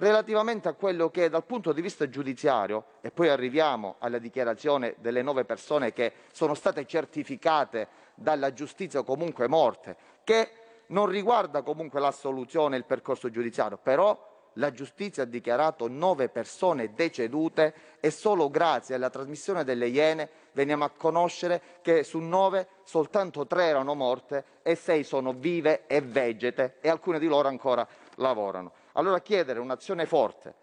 relativamente 0.00 0.66
a 0.66 0.72
quello 0.72 1.10
che 1.10 1.28
dal 1.28 1.44
punto 1.44 1.72
di 1.72 1.82
vista 1.82 2.08
giudiziario, 2.08 2.84
e 3.02 3.10
poi 3.10 3.28
arriviamo 3.28 3.96
alla 3.98 4.18
dichiarazione 4.18 4.96
delle 4.98 5.20
nove 5.20 5.44
persone 5.44 5.92
che 5.92 6.12
sono 6.32 6.54
state 6.54 6.86
certificate 6.86 7.88
dalla 8.14 8.52
giustizia 8.52 9.02
comunque 9.02 9.46
morte, 9.46 9.96
che 10.24 10.50
non 10.86 11.06
riguarda 11.06 11.62
comunque 11.62 12.00
l'assoluzione 12.00 12.74
e 12.74 12.78
il 12.78 12.86
percorso 12.86 13.30
giudiziario, 13.30 13.78
però 13.80 14.28
la 14.54 14.72
giustizia 14.72 15.22
ha 15.22 15.26
dichiarato 15.26 15.86
nove 15.86 16.28
persone 16.28 16.94
decedute 16.94 17.74
e 18.00 18.10
solo 18.10 18.50
grazie 18.50 18.94
alla 18.94 19.10
trasmissione 19.10 19.64
delle 19.64 19.86
Iene 19.86 20.28
veniamo 20.52 20.84
a 20.84 20.90
conoscere 20.90 21.62
che 21.82 22.02
su 22.02 22.18
nove 22.18 22.66
soltanto 22.82 23.46
tre 23.46 23.66
erano 23.66 23.94
morte 23.94 24.44
e 24.62 24.74
sei 24.74 25.04
sono 25.04 25.32
vive 25.34 25.86
e 25.86 26.00
vegete 26.00 26.78
e 26.80 26.88
alcune 26.88 27.18
di 27.18 27.28
loro 27.28 27.48
ancora 27.48 27.86
lavorano. 28.16 28.72
Allora 28.92 29.20
chiedere 29.20 29.60
un'azione 29.60 30.06
forte 30.06 30.54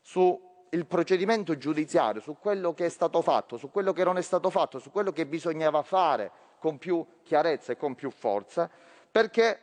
sul 0.00 0.38
procedimento 0.86 1.56
giudiziario, 1.56 2.20
su 2.20 2.36
quello 2.38 2.74
che 2.74 2.86
è 2.86 2.88
stato 2.88 3.22
fatto, 3.22 3.56
su 3.56 3.70
quello 3.70 3.92
che 3.92 4.04
non 4.04 4.18
è 4.18 4.22
stato 4.22 4.50
fatto, 4.50 4.78
su 4.78 4.90
quello 4.90 5.12
che 5.12 5.26
bisognava 5.26 5.82
fare 5.82 6.30
con 6.58 6.78
più 6.78 7.04
chiarezza 7.22 7.72
e 7.72 7.76
con 7.76 7.94
più 7.94 8.10
forza, 8.10 8.70
perché 9.10 9.60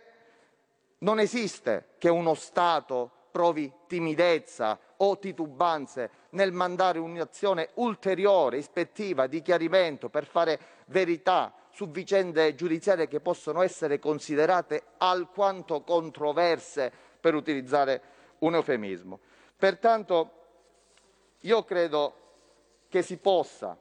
non 0.99 1.19
esiste 1.19 1.89
che 1.97 2.09
uno 2.09 2.33
Stato 2.33 3.09
provi 3.31 3.71
timidezza 3.87 4.77
o 4.97 5.17
titubanze 5.17 6.09
nel 6.31 6.51
mandare 6.51 6.99
un'azione 6.99 7.69
ulteriore, 7.75 8.57
ispettiva, 8.57 9.27
di 9.27 9.41
chiarimento 9.41 10.09
per 10.09 10.25
fare 10.25 10.59
verità 10.87 11.53
su 11.71 11.89
vicende 11.89 12.53
giudiziarie 12.53 13.07
che 13.07 13.21
possono 13.21 13.61
essere 13.61 13.97
considerate 13.97 14.83
alquanto 14.97 15.81
controverse, 15.81 16.91
per 17.21 17.35
utilizzare 17.35 18.01
un 18.39 18.55
eufemismo. 18.55 19.19
Pertanto 19.55 20.31
io 21.41 21.63
credo 21.63 22.15
che 22.89 23.01
si 23.01 23.17
possa 23.17 23.77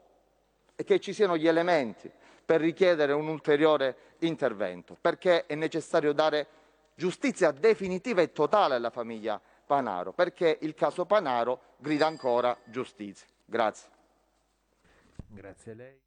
e 0.77 0.85
che 0.85 1.01
ci 1.01 1.12
siano 1.12 1.37
gli 1.37 1.49
elementi 1.49 2.11
per 2.45 2.61
richiedere 2.61 3.12
un 3.12 3.29
ulteriore 3.29 3.97
intervento, 4.19 4.97
perché 5.01 5.47
è 5.47 5.55
necessario 5.55 6.12
dare 6.12 6.47
giustizia 6.95 7.51
definitiva 7.51 8.21
e 8.21 8.33
totale 8.33 8.75
alla 8.75 8.91
famiglia 8.91 9.41
Panaro, 9.67 10.12
perché 10.12 10.59
il 10.61 10.75
caso 10.75 11.05
Panaro 11.07 11.61
grida 11.77 12.07
ancora 12.07 12.57
giustizia. 12.65 13.27
Grazie. 13.45 13.89
Grazie 15.29 15.73
a 15.73 15.75
lei. 15.75 16.01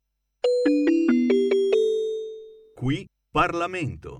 Qui 2.75 3.07
Parlamento. 3.31 4.19